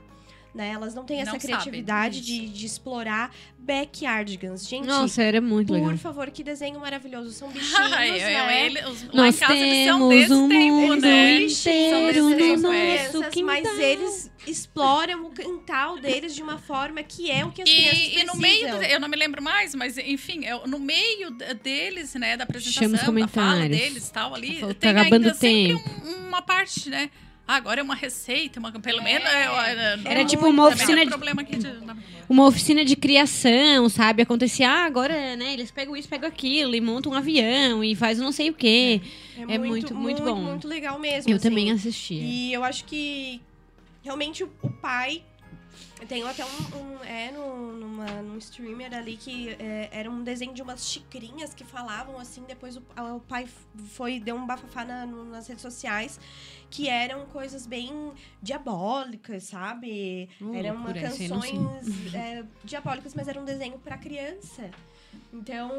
Né? 0.55 0.71
Elas 0.71 0.95
não 0.95 1.05
têm 1.05 1.21
essa 1.21 1.33
Não 1.33 1.39
criatividade 1.39 2.21
de, 2.21 2.49
de 2.49 2.67
explorar 2.67 3.31
backyardigans. 3.59 4.67
Gente, 4.67 4.87
Nossa, 4.87 5.23
era 5.23 5.41
muito 5.41 5.69
por 5.69 5.75
legal. 5.75 5.97
favor, 5.99 6.31
que 6.31 6.43
desenho 6.43 6.81
maravilhoso. 6.81 7.31
São 7.33 7.49
bichinhos, 7.53 7.93
Ai, 7.93 8.09
eu, 8.19 8.27
né? 8.47 8.67
ele, 8.67 8.85
os, 8.87 9.03
Nós 9.13 9.39
casa 9.39 9.53
temos 9.55 10.31
um 10.31 10.49
tempo, 10.49 10.75
mundo 10.75 11.01
né? 11.03 11.43
inteiro 11.43 12.25
no 12.25 12.37
tempo, 12.37 12.63
nosso 12.63 12.73
é. 12.75 12.97
crianças, 12.97 13.29
quintal. 13.29 13.45
mas 13.45 13.79
eles 13.79 14.31
exploram 14.47 15.27
o 15.27 15.31
quintal 15.31 15.99
deles 16.01 16.35
de 16.35 16.43
uma 16.43 16.59
forma 16.59 17.03
que 17.03 17.31
é 17.31 17.45
o 17.45 17.53
que 17.53 17.63
as 17.63 17.69
crianças 17.69 17.99
E, 17.99 18.03
e 18.07 18.11
precisam. 18.13 18.35
no 18.35 18.41
meio, 18.41 18.69
eu 18.69 19.01
não 19.01 19.09
me 19.09 19.17
lembro 19.17 19.43
mais, 19.43 19.75
mas 19.75 19.99
enfim, 19.99 20.45
eu- 20.45 20.67
no 20.67 20.81
meio 20.81 21.31
de- 21.31 21.55
deles, 21.55 22.15
né, 22.15 22.37
da 22.37 22.45
apresentação, 22.45 23.15
da 23.15 23.29
fala 23.29 23.69
deles 23.69 24.09
tal, 24.11 24.35
ali, 24.35 24.61
Tá 24.61 24.75
tem 24.75 24.91
acabando 24.91 25.27
ainda 25.27 25.35
sempre 25.35 25.77
tempo. 25.83 25.91
um- 26.07 26.29
uma 26.29 26.43
parte, 26.43 26.89
né? 26.89 27.11
Ah, 27.51 27.57
agora 27.57 27.81
é 27.81 27.83
uma 27.83 27.95
receita, 27.95 28.61
uma, 28.61 28.71
pelo 28.73 29.01
É. 29.01 29.05
menos. 29.05 29.27
é, 29.27 29.43
é, 29.45 29.99
Era 30.05 30.21
não- 30.21 30.27
tipo 30.27 30.47
uma 30.47 30.69
oficina 30.69 31.03
de- 31.03 31.09
problema 31.09 31.41
aqui 31.41 31.57
de- 31.57 31.79
Uma 32.29 32.45
oficina 32.47 32.85
de 32.85 32.95
criação, 32.95 33.89
sabe? 33.89 34.21
Acontecia, 34.23 34.69
ah, 34.71 34.85
agora, 34.85 35.35
né, 35.35 35.55
eles 35.55 35.71
pegam 35.71 35.97
isso, 35.97 36.07
pegam 36.07 36.29
aquilo 36.29 36.75
e 36.75 36.81
montam 36.83 37.13
um 37.13 37.15
avião 37.15 37.83
e 37.83 37.95
faz 37.97 38.19
não 38.19 38.31
sei 38.33 38.51
o 38.51 38.53
quê. 38.53 39.01
É 39.49 39.57
muito, 39.57 39.95
muito 39.95 40.23
bom. 40.23 40.35
Muito 40.37 40.69
legal 40.69 40.99
mesmo. 40.99 41.31
Eu 41.31 41.37
assim. 41.37 41.49
também 41.49 41.71
assistia. 41.71 42.21
E 42.23 42.53
eu 42.53 42.63
acho 42.63 42.85
que 42.85 43.41
realmente 44.05 44.45
o, 44.45 44.51
o 44.63 44.69
pai. 44.69 45.23
Tem 46.07 46.23
até 46.23 46.45
um. 46.45 46.49
um- 46.49 47.05
é 47.05 47.31
no, 47.33 47.73
numa, 47.73 48.07
num 48.23 48.37
streamer 48.39 48.95
ali 48.95 49.17
que 49.17 49.51
é, 49.59 49.89
era 49.91 50.11
um 50.11 50.23
desenho 50.23 50.53
de 50.55 50.63
umas 50.63 50.87
xicrinhas 50.89 51.55
que 51.55 51.65
falavam 51.65 52.19
assim. 52.19 52.45
Depois 52.47 52.77
o, 52.77 52.83
o 53.17 53.21
pai 53.21 53.49
foi. 53.91 54.21
Deu 54.21 54.37
um 54.37 54.47
bafafá 54.47 54.85
na- 54.85 55.07
nas 55.07 55.47
redes 55.49 55.63
sociais. 55.63 56.21
Que 56.71 56.89
eram 56.89 57.25
coisas 57.27 57.67
bem 57.67 58.13
diabólicas, 58.43 59.45
sabe? 59.45 60.29
Oh, 60.41 60.53
eram 60.55 60.77
uma 60.77 60.93
canções 60.93 62.15
é, 62.15 62.45
diabólicas, 62.63 63.15
mas 63.15 63.27
era 63.27 63.41
um 63.41 63.45
desenho 63.45 63.79
pra 63.79 63.97
criança. 63.97 64.71
Então, 65.33 65.71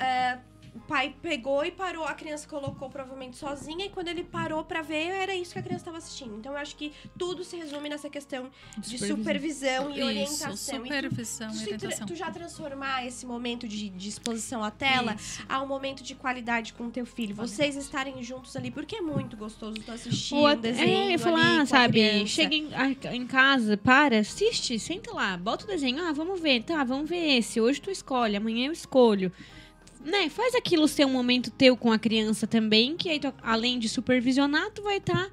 é, 0.00 0.38
o 0.76 0.80
pai 0.88 1.14
pegou 1.22 1.64
e 1.64 1.70
parou, 1.70 2.04
a 2.04 2.14
criança 2.14 2.46
colocou 2.48 2.88
provavelmente 2.90 3.36
sozinha, 3.36 3.86
e 3.86 3.88
quando 3.88 4.08
ele 4.08 4.22
parou 4.22 4.62
pra 4.64 4.82
ver, 4.82 5.06
era 5.08 5.34
isso 5.34 5.52
que 5.52 5.58
a 5.58 5.62
criança 5.62 5.82
estava 5.82 5.98
assistindo. 5.98 6.36
Então, 6.36 6.52
eu 6.52 6.58
acho 6.58 6.76
que 6.76 6.92
tudo 7.18 7.42
se 7.44 7.56
resume 7.56 7.88
nessa 7.88 8.08
questão 8.10 8.50
de 8.78 8.98
supervisão, 8.98 9.90
e 9.90 10.02
orientação. 10.02 10.52
Isso, 10.52 10.70
E 10.74 10.78
tu- 10.78 10.84
supervisão 10.84 11.48
tu, 11.48 11.54
e 11.54 11.58
se 11.58 11.64
tra- 11.66 11.74
orientação. 11.76 12.06
tu 12.06 12.14
já 12.14 12.30
transformar 12.30 13.06
esse 13.06 13.24
momento 13.26 13.66
de, 13.66 13.88
de 13.88 14.08
exposição 14.08 14.62
à 14.62 14.70
tela 14.70 15.14
Isso. 15.14 15.42
a 15.48 15.62
um 15.62 15.66
momento 15.66 16.02
de 16.02 16.14
qualidade 16.14 16.72
com 16.74 16.84
o 16.86 16.90
teu 16.90 17.06
filho. 17.06 17.34
Vocês 17.34 17.74
estarem 17.76 18.22
juntos 18.22 18.54
ali, 18.56 18.70
porque 18.70 18.96
é 18.96 19.00
muito 19.00 19.36
gostoso 19.36 19.76
tu 19.84 19.90
assistir 19.92 20.34
Ou 20.34 20.48
um 20.48 20.56
desenho 20.56 20.88
é, 20.88 21.00
eu 21.00 21.04
ali 21.14 21.18
falar, 21.18 21.56
com 21.56 21.62
a 21.62 21.66
sabe? 21.66 22.26
Chega 22.26 22.54
em, 22.54 22.68
a- 22.74 23.14
em 23.14 23.26
casa, 23.26 23.76
para, 23.76 24.18
assiste, 24.18 24.78
senta 24.78 25.12
lá, 25.12 25.36
bota 25.36 25.64
o 25.64 25.68
desenho. 25.68 26.02
Ah, 26.02 26.12
vamos 26.12 26.40
ver, 26.40 26.62
tá, 26.62 26.84
vamos 26.84 27.08
ver 27.08 27.38
esse. 27.38 27.60
Hoje 27.60 27.80
tu 27.80 27.90
escolhe, 27.90 28.36
amanhã 28.36 28.66
eu 28.66 28.72
escolho. 28.72 29.32
Né, 30.06 30.28
faz 30.30 30.54
aquilo 30.54 30.86
ser 30.86 31.04
um 31.04 31.10
momento 31.12 31.50
teu 31.50 31.76
com 31.76 31.90
a 31.90 31.98
criança 31.98 32.46
também, 32.46 32.96
que 32.96 33.08
aí 33.08 33.18
tu, 33.18 33.34
além 33.42 33.78
de 33.78 33.88
supervisionar, 33.88 34.70
tu 34.70 34.82
vai 34.82 34.98
estar 34.98 35.28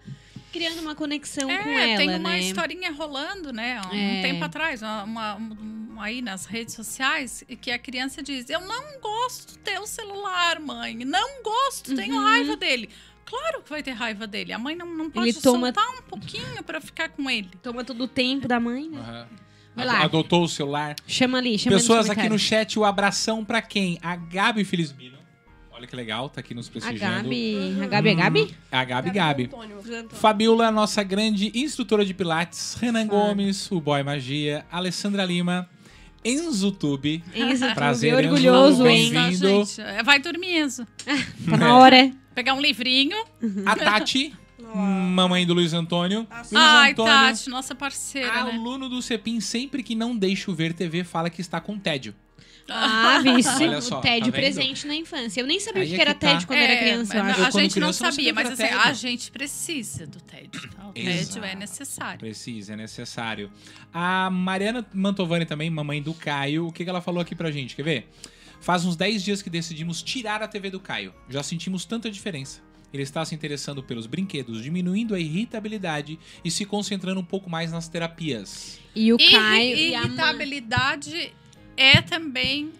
criando 0.51 0.79
uma 0.81 0.95
conexão 0.95 1.49
É, 1.49 1.57
com 1.63 1.69
ela, 1.69 1.97
tem 1.97 2.09
uma 2.09 2.29
né? 2.29 2.39
historinha 2.41 2.91
rolando, 2.91 3.53
né? 3.53 3.77
há 3.77 3.87
Um 3.87 3.95
É. 3.95 4.21
tempo 4.23 4.43
atrás, 4.43 4.81
uma, 4.81 5.03
uma- 5.03 5.35
um- 5.35 6.01
aí 6.01 6.21
nas 6.23 6.45
redes 6.45 6.73
sociais, 6.73 7.43
que 7.61 7.69
a 7.71 7.77
criança 7.77 8.21
diz: 8.23 8.49
Eu 8.49 8.61
não 8.61 8.99
gosto 8.99 9.53
do 9.53 9.59
teu 9.59 9.85
celular, 9.85 10.59
mãe. 10.59 10.95
Não 11.05 11.43
gosto, 11.43 11.95
tenho 11.95 12.15
Uhum. 12.15 12.23
raiva 12.23 12.55
dele. 12.57 12.89
Claro 13.25 13.61
que 13.63 13.69
vai 13.69 13.81
ter 13.83 13.91
raiva 13.91 14.25
dele. 14.27 14.53
A 14.53 14.59
mãe 14.59 14.75
não, 14.75 14.87
não 14.87 15.09
pode 15.09 15.29
Ele 15.29 15.39
toma- 15.39 15.67
soltar 15.67 15.87
um 15.97 16.01
pouquinho 16.03 16.63
pra 16.63 16.81
ficar 16.81 17.09
com 17.09 17.29
ele. 17.29 17.49
Toma 17.61 17.83
todo 17.83 18.03
o 18.03 18.07
tempo 18.07 18.47
da 18.47 18.59
mãe, 18.59 18.89
né? 18.89 18.99
Aham. 18.99 19.27
Vai 19.75 19.85
lá. 19.85 20.03
Adotou 20.03 20.43
o 20.43 20.47
celular. 20.47 20.95
Chama 21.07 21.37
ali, 21.39 21.57
chama 21.57 21.75
Pessoas 21.77 22.07
nos 22.07 22.17
aqui 22.17 22.29
no 22.29 22.37
chat, 22.39 22.77
o 22.77 22.85
abração 22.85 23.43
pra 23.43 23.61
quem? 23.61 23.97
A 24.01 24.15
Gabi 24.15 24.63
Felisbino. 24.63 25.13
Olha 25.71 25.87
que 25.87 25.95
legal, 25.95 26.29
tá 26.29 26.39
aqui 26.39 26.53
nos 26.53 26.67
A 26.67 26.71
prestigiando. 26.71 27.23
Gabi. 27.23 27.77
A 27.81 27.87
Gabi 27.87 28.09
é 28.09 28.15
Gabi? 28.15 28.55
A 28.71 28.85
Gabi 28.85 29.09
Gabi 29.11 29.47
Gabi. 29.47 30.07
Fabiola, 30.11 30.71
nossa 30.71 31.03
grande 31.03 31.51
instrutora 31.55 32.05
de 32.05 32.13
pilates. 32.13 32.75
Renan 32.79 33.07
Gomes, 33.07 33.69
o 33.71 33.81
Boy 33.81 34.03
Magia. 34.03 34.65
Alessandra 34.71 35.25
Lima. 35.25 35.67
Enzo 36.23 36.71
Tube. 36.71 37.21
Enzo, 37.35 37.59
Prazer, 37.59 37.75
Prazer, 37.75 38.13
Enzo. 38.13 38.29
orgulhoso. 38.33 38.83
Nossa, 38.83 39.35
gente, 39.35 39.81
é, 39.81 40.03
vai 40.03 40.19
dormir, 40.19 40.57
Enzo. 40.57 40.87
Tá 41.49 41.57
na 41.57 41.77
hora. 41.77 42.11
Pegar 42.33 42.53
um 42.53 42.61
livrinho. 42.61 43.17
A 43.65 43.75
Tati, 43.75 44.33
mamãe 44.75 45.45
do 45.45 45.53
Luiz 45.53 45.73
Antônio. 45.73 46.27
Nossa. 46.29 46.55
Luiz 46.55 46.67
Ai, 46.67 46.91
Antônio, 46.91 47.11
Tati, 47.11 47.49
nossa 47.49 47.75
parceira, 47.75 48.45
né? 48.45 48.51
aluno 48.51 48.89
do 48.89 49.01
CEPIM, 49.01 49.39
sempre 49.39 49.83
que 49.83 49.95
não 49.95 50.15
deixa 50.15 50.49
o 50.51 50.55
ver 50.55 50.73
TV, 50.73 51.03
fala 51.03 51.29
que 51.29 51.41
está 51.41 51.59
com 51.59 51.77
tédio. 51.77 52.15
Ah. 52.69 53.21
Olha 53.59 53.81
só, 53.81 53.99
o 53.99 54.01
tédio 54.01 54.31
tá 54.31 54.37
presente 54.37 54.87
na 54.87 54.95
infância. 54.95 55.41
Eu 55.41 55.47
nem 55.47 55.59
sabia 55.59 55.83
o 55.83 55.85
que 55.85 55.95
é 55.95 56.01
era 56.01 56.13
que 56.13 56.19
tá. 56.19 56.27
tédio 56.27 56.47
quando 56.47 56.59
era 56.59 56.77
criança, 56.77 57.17
eu 57.17 57.23
mas 57.23 57.31
acho. 57.31 57.41
Eu, 57.41 57.45
a 57.45 57.49
gente 57.49 57.79
não 57.79 57.87
criança, 57.87 58.03
não 58.05 58.11
sabia, 58.11 58.33
mas 58.33 58.59
era 58.59 58.75
assim, 58.75 58.89
a 58.89 58.93
gente 58.93 59.31
precisa 59.31 60.07
do 60.07 60.21
tédio. 60.21 60.69
Tá? 60.69 60.87
O 60.87 60.91
Exato. 60.95 61.33
tédio 61.33 61.43
é 61.43 61.55
necessário. 61.55 62.19
Precisa, 62.19 62.73
é 62.73 62.75
necessário. 62.75 63.51
A 63.93 64.29
Mariana 64.29 64.85
Mantovani 64.93 65.45
também, 65.45 65.69
mamãe 65.69 66.01
do 66.01 66.13
Caio, 66.13 66.67
o 66.67 66.71
que, 66.71 66.83
que 66.83 66.89
ela 66.89 67.01
falou 67.01 67.21
aqui 67.21 67.35
pra 67.35 67.51
gente? 67.51 67.75
Quer 67.75 67.83
ver? 67.83 68.09
Faz 68.61 68.85
uns 68.85 68.95
10 68.95 69.23
dias 69.23 69.41
que 69.41 69.49
decidimos 69.49 70.01
tirar 70.01 70.41
a 70.41 70.47
TV 70.47 70.69
do 70.69 70.79
Caio. 70.79 71.13
Já 71.29 71.43
sentimos 71.43 71.83
tanta 71.83 72.09
diferença. 72.09 72.61
Ele 72.93 73.01
está 73.03 73.25
se 73.25 73.33
interessando 73.33 73.81
pelos 73.81 74.05
brinquedos, 74.05 74.61
diminuindo 74.63 75.15
a 75.15 75.19
irritabilidade 75.19 76.19
e 76.45 76.51
se 76.51 76.63
concentrando 76.63 77.19
um 77.19 77.25
pouco 77.25 77.49
mais 77.49 77.71
nas 77.71 77.87
terapias. 77.87 78.79
E 78.95 79.11
o 79.11 79.17
Caio 79.17 79.75
e 79.75 79.95
a 79.95 80.03
irritabilidade 80.03 81.33
é 81.75 82.01
também 82.01 82.71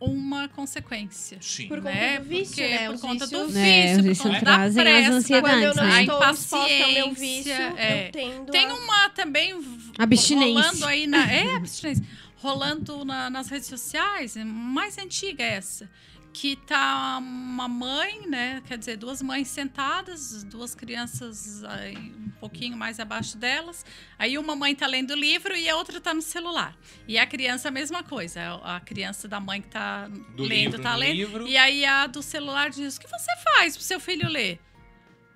uma 0.00 0.48
consequência. 0.48 1.36
Sim. 1.42 1.68
Por 1.68 1.76
conta 1.82 1.90
né? 1.94 2.18
do 2.20 2.24
vício, 2.24 2.46
Porque 2.56 2.68
né? 2.68 2.86
por 2.86 2.94
Os 2.94 3.00
conta 3.02 3.26
do 3.26 3.46
vícios- 3.48 3.56
É, 3.56 3.96
vício, 3.96 4.12
os 4.12 4.18
por 4.18 4.24
conta 4.24 4.34
da 4.38 4.40
trazem 4.40 4.82
as 4.82 4.88
pressa, 4.88 5.12
ansiedades, 5.12 5.50
Quando 5.50 5.62
eu 5.62 5.74
não 5.74 5.84
né? 5.84 5.92
a 5.96 6.00
estou 6.02 6.30
exposta 6.30 6.56
ao 6.56 6.92
meu 6.92 7.12
vício, 7.12 7.52
impaciência, 7.52 7.74
é. 7.76 8.06
eu 8.08 8.12
tendo 8.12 8.50
Tem 8.50 8.66
a... 8.66 8.74
uma 8.74 9.08
também 9.10 9.60
v- 9.60 9.92
Abstinência. 9.98 10.62
rolando 10.62 10.86
aí 10.86 11.06
na 11.06 11.30
é 11.30 11.54
abstinência, 11.54 12.04
rolando 12.36 13.04
na- 13.04 13.28
nas 13.28 13.48
redes 13.50 13.68
sociais, 13.68 14.38
é 14.38 14.42
mais 14.44 14.96
antiga 14.96 15.44
essa, 15.44 15.86
que 16.32 16.54
tá 16.56 17.18
uma 17.18 17.66
mãe, 17.68 18.26
né? 18.28 18.62
Quer 18.66 18.78
dizer, 18.78 18.96
duas 18.96 19.20
mães 19.20 19.48
sentadas, 19.48 20.44
duas 20.44 20.74
crianças 20.74 21.64
aí, 21.64 21.96
um 21.96 22.30
pouquinho 22.38 22.76
mais 22.76 23.00
abaixo 23.00 23.36
delas. 23.36 23.84
Aí 24.18 24.38
uma 24.38 24.54
mãe 24.54 24.74
tá 24.74 24.86
lendo 24.86 25.10
o 25.10 25.16
livro 25.16 25.56
e 25.56 25.68
a 25.68 25.76
outra 25.76 26.00
tá 26.00 26.14
no 26.14 26.22
celular. 26.22 26.76
E 27.08 27.18
a 27.18 27.26
criança 27.26 27.68
a 27.68 27.70
mesma 27.70 28.02
coisa. 28.04 28.60
A 28.62 28.78
criança 28.80 29.26
da 29.26 29.40
mãe 29.40 29.60
que 29.60 29.68
tá 29.68 30.06
Do 30.08 30.44
lendo, 30.44 30.50
livro 30.76 30.82
tá 30.82 30.94
lendo. 30.96 31.16
livro. 31.16 31.46
E 31.48 31.56
aí 31.56 31.84
a 31.84 32.06
do 32.06 32.22
celular 32.22 32.70
diz: 32.70 32.96
"O 32.96 33.00
que 33.00 33.08
você 33.08 33.36
faz 33.42 33.76
pro 33.76 33.84
seu 33.84 33.98
filho 34.00 34.28
ler?" 34.28 34.60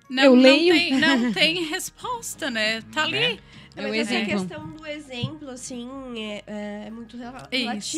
Não, 0.09 0.23
Eu 0.23 0.35
não 0.35 0.43
leio. 0.43 0.73
Tem, 0.73 0.91
não 0.99 1.33
tem 1.33 1.63
resposta, 1.65 2.49
né? 2.51 2.81
Tá 2.93 3.03
ali. 3.03 3.19
Né? 3.19 3.39
É 3.75 3.81
Mas 3.81 3.91
o 3.91 3.93
essa 3.95 4.13
exemplo. 4.13 4.39
questão 4.39 4.69
do 4.69 4.85
exemplo, 4.87 5.49
assim, 5.49 5.89
é, 6.47 6.85
é 6.85 6.89
muito 6.91 7.17
rela- 7.17 7.49
Isso. 7.51 7.97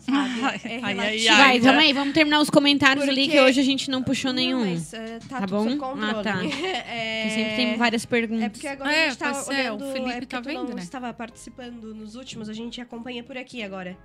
Sabe? 0.00 0.40
É 0.68 0.80
ai, 0.82 0.98
ai, 0.98 1.28
ai. 1.28 1.36
Vai, 1.38 1.60
vamos 1.60 1.82
aí, 1.82 1.92
vamos 1.92 2.14
terminar 2.14 2.40
os 2.40 2.50
comentários 2.50 3.08
ali, 3.08 3.22
que 3.22 3.28
Porque- 3.32 3.40
hoje 3.40 3.60
a 3.60 3.64
gente 3.64 3.90
não 3.90 4.02
puxou 4.02 4.30
Não, 4.32 4.36
nenhum. 4.36 4.64
mas, 4.70 4.92
é, 4.92 5.18
tá, 5.28 5.40
Tá 5.40 5.46
bom? 5.46 5.66
Ah, 6.00 6.22
tá. 6.22 6.40
É, 6.88 7.22
Porque 7.22 7.34
sempre 7.34 7.56
tem 7.56 7.76
várias 7.76 8.04
perguntas. 8.06 8.44
É 8.44 8.48
porque 8.48 8.66
agora 8.68 8.92
É, 8.92 9.06
a 9.06 9.08
gente 9.10 9.18
tá 9.18 9.28
é, 9.28 9.32
o 9.72 9.74
olhando... 9.76 9.92
Felipe 9.92 10.10
porque 10.12 10.26
tá 10.26 10.40
vendo, 10.40 10.68
não 10.68 10.74
né? 10.76 10.82
estava 10.82 11.12
participando 11.12 11.94
nos 11.94 12.14
últimos, 12.14 12.48
a 12.48 12.52
gente 12.52 12.80
acompanha 12.80 13.22
por 13.24 13.36
aqui 13.36 13.62
agora. 13.62 13.96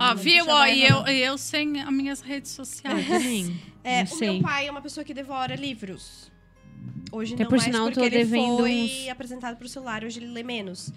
Ó, 0.00 0.12
Hum, 0.12 0.16
viu? 0.16 0.44
já 0.44 0.54
Ó, 0.54 0.66
e 0.66 0.82
eu, 0.84 0.96
eu 1.06 1.38
sem 1.38 1.80
as 1.80 1.92
minhas 1.92 2.20
redes 2.20 2.50
sociais. 2.52 3.06
Também. 3.06 3.60
É, 3.84 3.98
Não 3.98 4.04
o 4.04 4.16
sei. 4.16 4.30
meu 4.32 4.42
pai 4.42 4.66
é 4.66 4.70
uma 4.70 4.80
pessoa 4.82 5.04
que 5.04 5.12
devora 5.14 5.54
livros. 5.54 6.30
Hoje 7.12 7.34
Até 7.34 7.44
não 7.44 7.50
por 7.50 7.56
mais, 7.58 7.64
sinal, 7.64 7.84
porque 7.84 8.00
tô 8.00 8.06
ele 8.06 8.16
devendo 8.16 8.56
foi 8.58 8.72
uns- 8.72 9.08
apresentado 9.08 9.56
pro 9.56 9.68
celular. 9.68 10.02
Hoje 10.04 10.18
ele 10.18 10.26
lê 10.28 10.42
menos. 10.42 10.92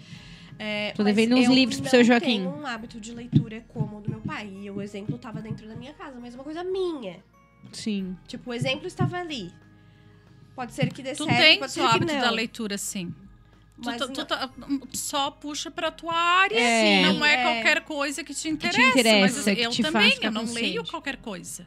É, 0.62 0.92
Tô 0.92 1.02
mas 1.02 1.14
devendo 1.14 1.36
uns 1.38 1.46
eu 1.46 1.54
livros 1.54 1.76
pro 1.78 1.84
não 1.84 1.90
seu 1.90 2.04
Joaquim. 2.04 2.26
tenho 2.26 2.50
um 2.54 2.66
hábito 2.66 3.00
de 3.00 3.12
leitura 3.14 3.64
como 3.68 3.96
o 3.96 4.00
do 4.02 4.10
meu 4.10 4.20
pai. 4.20 4.46
E 4.60 4.70
o 4.70 4.82
exemplo 4.82 5.16
tava 5.16 5.40
dentro 5.40 5.66
da 5.66 5.74
minha 5.74 5.94
casa. 5.94 6.18
A 6.18 6.20
mesma 6.20 6.44
coisa 6.44 6.62
minha. 6.62 7.16
Sim. 7.72 8.14
Tipo, 8.28 8.50
o 8.50 8.54
exemplo 8.54 8.86
estava 8.86 9.16
ali. 9.16 9.50
Pode 10.54 10.74
ser 10.74 10.92
que 10.92 11.02
dê 11.02 11.14
Tu 11.14 11.24
certo, 11.24 11.38
tem 11.38 11.58
pode 11.58 11.70
o 11.70 11.74
ser 11.74 11.80
que 11.80 11.86
hábito 11.86 12.12
não. 12.12 12.20
da 12.20 12.30
leitura, 12.30 12.76
sim. 12.76 13.10
Tu, 13.80 13.86
Mas 13.86 13.96
tu- 13.96 14.06
não- 14.08 14.12
tu 14.14 14.24
tá- 14.26 14.50
só 14.92 15.30
puxa 15.30 15.70
pra 15.70 15.90
tua 15.90 16.12
área, 16.14 16.58
É. 16.58 17.02
não 17.10 17.24
é, 17.24 17.34
É. 17.36 17.42
qualquer 17.42 17.80
coisa 17.84 18.22
que 18.22 18.34
te 18.34 18.46
interessa. 18.48 18.78
interessa, 18.82 19.36
mas 19.46 19.56
que 19.56 19.62
eu 19.62 19.70
te 19.70 19.80
também, 19.82 20.18
eu 20.20 20.30
não 20.30 20.42
consciente. 20.42 20.60
leio 20.68 20.84
qualquer 20.84 21.16
coisa. 21.16 21.66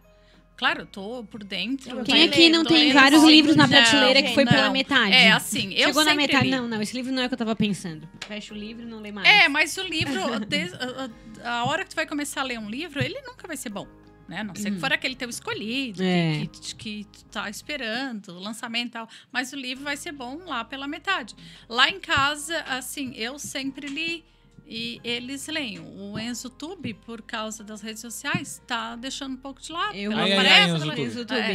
Claro, 0.56 0.82
eu 0.82 0.86
tô 0.86 1.24
por 1.26 1.44
dentro. 1.44 2.04
Quem 2.04 2.24
aqui 2.26 2.50
não 2.50 2.64
tem 2.64 2.94
vários 2.94 3.24
livros 3.24 3.56
na 3.56 3.64
Não, 3.68 3.70
prateleira 3.76 4.22
que 4.22 4.34
foi 4.34 4.46
não. 4.46 4.52
pela 4.54 4.70
metade? 4.70 5.12
É, 5.14 5.32
assim, 5.32 5.74
eu 5.74 5.88
Chegou 5.88 6.06
na 6.06 6.14
metade, 6.14 6.46
li. 6.46 6.52
não, 6.52 6.68
não, 6.68 6.82
esse 6.82 6.96
livro 6.96 7.12
não 7.12 7.24
é 7.24 7.26
o 7.26 7.28
que 7.30 7.34
eu 7.34 7.38
tava 7.40 7.56
pensando. 7.56 8.08
Fecha 8.28 8.54
o 8.54 8.58
livro 8.58 8.84
e 8.84 8.86
não 8.86 9.00
lê 9.00 9.12
mais. 9.12 9.28
É, 9.28 9.48
mas 9.50 9.76
o 9.78 9.82
livro, 9.84 10.14
a, 11.44 11.66
hora 11.66 11.84
que 11.84 11.90
tu 11.90 11.96
vai 11.96 12.06
começar 12.06 12.42
a 12.42 12.44
ler 12.44 12.60
um 12.60 12.70
livro, 12.70 13.04
ele 13.04 13.20
nunca 13.22 13.48
vai 13.48 13.58
ser 13.58 13.70
bom. 13.70 13.88
Né? 14.28 14.40
A 14.40 14.44
não 14.44 14.56
ser 14.56 14.72
que 14.72 14.80
for 14.80 14.94
aquele 14.94 15.16
teu 15.16 15.30
escolhido, 15.30 15.98
que- 15.98 16.04
É. 16.04 16.48
que, 16.50 16.76
que, 16.76 17.08
tu 17.12 17.26
tá 17.26 17.50
esperando, 17.50 18.30
o 18.30 18.40
lançamento 18.40 18.88
e 18.88 18.92
tal. 18.92 19.10
Mas 19.32 19.52
o 19.52 19.56
livro 19.58 19.84
vai 19.84 19.98
ser 19.98 20.14
bom 20.14 20.38
lá 20.46 20.64
pela 20.64 20.88
metade. 20.88 21.36
Lá 21.68 21.90
em 21.90 22.00
casa, 22.00 22.58
assim, 22.70 23.12
eu 23.16 23.38
sempre 23.38 23.88
li 23.88 24.24
e 24.68 25.00
eles 25.04 25.46
leem. 25.48 25.80
O 25.80 26.18
Enzo 26.18 26.50
Tube, 26.50 26.94
por 26.94 27.22
causa 27.22 27.64
das 27.64 27.82
redes 27.82 28.02
sociais, 28.02 28.62
tá 28.66 28.96
deixando 28.96 29.34
um 29.34 29.38
pouco 29.38 29.62
de 29.62 29.72
lado. 29.72 29.96
Eu- 29.96 30.12
Ai, 30.24 30.32
ai, 30.52 30.64
Enzo 30.76 30.86
Tube. 30.96 31.02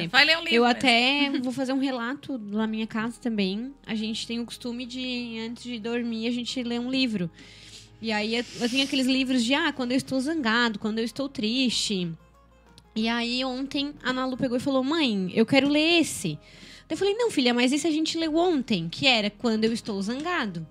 É, 0.05 0.07
vai 0.09 0.25
ler 0.25 0.37
um 0.37 0.41
livro. 0.41 0.55
Eu 0.55 0.65
até 0.65 1.31
vou 1.43 1.53
fazer 1.53 1.73
um 1.73 1.79
relato 1.79 2.39
na 2.39 2.67
minha 2.67 2.87
casa 2.87 3.19
também. 3.21 3.73
A 3.87 3.95
gente 3.95 4.27
tem 4.27 4.39
o 4.41 4.45
costume 4.45 4.85
de, 4.87 5.39
antes 5.41 5.63
de 5.65 5.79
dormir, 5.79 6.27
a 6.29 6.31
gente 6.33 6.63
lê 6.63 6.79
um 6.79 6.91
livro. 6.91 7.31
E 8.01 8.13
aí 8.13 8.43
tenho 8.71 8.85
aqueles 8.85 9.07
livros 9.07 9.43
de, 9.45 9.55
ah, 9.55 9.73
quando 9.73 9.91
eu 9.93 9.97
estou 9.97 10.21
zangado, 10.21 10.79
quando 10.79 10.99
eu 11.01 11.05
estou 11.05 11.29
triste. 11.29 12.13
E 12.95 13.09
aí 13.09 13.45
ontem 13.45 13.93
a 14.03 14.13
Nalu 14.13 14.37
pegou 14.37 14.57
e 14.57 14.61
falou, 14.61 14.85
mãe, 14.85 15.31
eu 15.35 15.45
quero 15.47 15.69
ler 15.69 16.01
esse. 16.01 16.39
Eu 16.89 16.97
falei, 16.97 17.15
não, 17.15 17.31
filha, 17.31 17.53
mas 17.53 17.73
esse 17.73 17.87
a 17.87 17.91
gente 17.91 18.17
leu 18.17 18.37
ontem, 18.37 18.89
que 18.89 19.07
era 19.07 19.29
quando 19.31 19.65
eu 19.65 19.73
estou 19.73 20.01
zangado. 20.01 20.67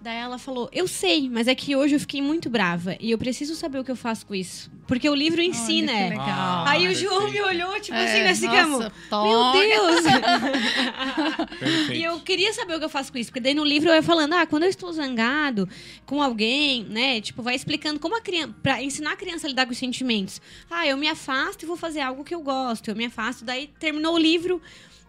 Daí 0.00 0.16
ela 0.16 0.38
falou, 0.38 0.68
eu 0.72 0.86
sei, 0.86 1.28
mas 1.28 1.48
é 1.48 1.54
que 1.56 1.74
hoje 1.74 1.96
eu 1.96 2.00
fiquei 2.00 2.22
muito 2.22 2.48
brava 2.48 2.96
e 3.00 3.10
eu 3.10 3.18
preciso 3.18 3.56
saber 3.56 3.80
o 3.80 3.84
que 3.84 3.90
eu 3.90 3.96
faço 3.96 4.24
com 4.26 4.34
isso. 4.34 4.70
Porque 4.86 5.08
o 5.10 5.14
livro 5.14 5.42
ensina. 5.42 5.92
Olha. 5.92 6.16
Ah, 6.22 6.70
Aí 6.70 6.86
o 6.88 6.94
João 6.94 7.28
me 7.30 7.40
olhou, 7.42 7.78
tipo 7.80 7.96
É, 7.96 8.04
assim, 8.04 8.22
nesse 8.22 8.46
camo. 8.46 8.78
nossa, 8.78 8.92
Meu. 9.28 9.52
Deus! 9.52 10.04
E 11.92 12.02
eu 12.02 12.20
queria 12.20 12.52
saber 12.52 12.74
o 12.76 12.78
que 12.78 12.84
eu 12.84 12.88
faço 12.88 13.10
com 13.12 13.18
isso. 13.18 13.30
Porque 13.30 13.40
daí 13.40 13.54
no 13.54 13.64
livro 13.64 13.88
eu 13.90 13.94
ia 13.96 14.02
falando, 14.02 14.34
ah, 14.34 14.46
quando 14.46 14.62
eu 14.62 14.68
estou 14.68 14.92
zangado 14.92 15.68
com 16.06 16.22
alguém, 16.22 16.84
né? 16.84 17.20
Tipo, 17.20 17.42
vai 17.42 17.54
explicando 17.54 17.98
como 18.00 18.16
a 18.16 18.20
criança. 18.20 18.54
Pra 18.62 18.82
ensinar 18.82 19.12
a 19.12 19.16
criança 19.16 19.46
a 19.46 19.50
lidar 19.50 19.66
com 19.66 19.72
os 19.72 19.78
sentimentos. 19.78 20.40
Ah, 20.70 20.86
eu 20.86 20.96
me 20.96 21.08
afasto 21.08 21.64
e 21.64 21.66
vou 21.66 21.76
fazer 21.76 22.00
algo 22.00 22.24
que 22.24 22.34
eu 22.34 22.40
gosto. 22.40 22.88
Eu 22.88 22.96
me 22.96 23.04
afasto. 23.06 23.44
Daí 23.44 23.68
terminou 23.78 24.14
o 24.14 24.18
livro. 24.18 24.62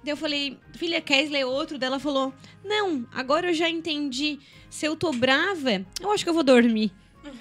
Daí 0.04 0.14
eu 0.14 0.18
falei, 0.18 0.58
filha, 0.76 1.02
quer 1.02 1.30
ler 1.30 1.45
outro? 1.45 1.78
Daí 1.78 1.88
ela 1.88 2.00
falou, 2.00 2.34
não, 2.64 3.06
agora 3.14 3.50
eu 3.50 3.54
já 3.54 3.70
entendi. 3.70 4.39
Se 4.70 4.86
eu 4.86 4.95
tô 4.95 5.12
brava, 5.12 5.86
eu 6.02 6.12
acho 6.12 6.24
que 6.24 6.30
eu 6.30 6.34
vou 6.34 6.43
dormir. 6.43 6.91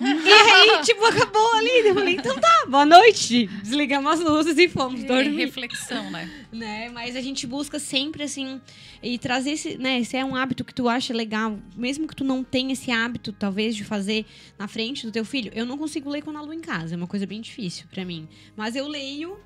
e 0.01 0.33
aí, 0.33 0.83
tipo, 0.83 1.05
acabou 1.05 1.55
ali. 1.55 1.87
Eu 1.89 1.95
falei, 1.95 2.15
então 2.17 2.37
tá, 2.39 2.67
boa 2.69 2.85
noite. 2.85 3.47
Desligamos 3.63 4.13
as 4.13 4.21
luzes 4.21 4.59
e 4.59 4.69
fomos 4.69 5.05
É, 5.05 5.07
dormir 5.07 5.37
reflexão, 5.37 6.11
né? 6.11 6.29
né? 6.53 6.91
Mas 6.91 7.15
a 7.15 7.21
gente 7.21 7.47
busca 7.47 7.79
sempre 7.79 8.25
assim 8.25 8.61
e 9.01 9.19
trazer 9.19 9.53
esse, 9.53 9.79
né? 9.79 10.03
Se 10.03 10.17
é 10.17 10.25
um 10.25 10.35
hábito 10.35 10.65
que 10.65 10.75
tu 10.75 10.89
acha 10.89 11.15
legal, 11.15 11.59
mesmo 11.77 12.09
que 12.09 12.17
tu 12.17 12.25
não 12.25 12.43
tenha 12.43 12.73
esse 12.73 12.91
hábito 12.91 13.33
talvez 13.33 13.77
de 13.77 13.85
fazer 13.85 14.27
na 14.59 14.67
frente 14.67 15.07
do 15.07 15.13
teu 15.13 15.25
filho, 15.25 15.53
eu 15.55 15.65
não 15.65 15.79
consigo 15.79 16.11
ler 16.11 16.23
com 16.23 16.37
a 16.37 16.41
Lu 16.41 16.53
em 16.53 16.61
casa, 16.61 16.95
é 16.95 16.97
uma 16.97 17.07
coisa 17.07 17.25
bem 17.25 17.41
difícil 17.41 17.87
pra 17.89 18.05
mim. 18.05 18.29
Mas 18.57 18.75
eu 18.75 18.89
leio 18.89 19.39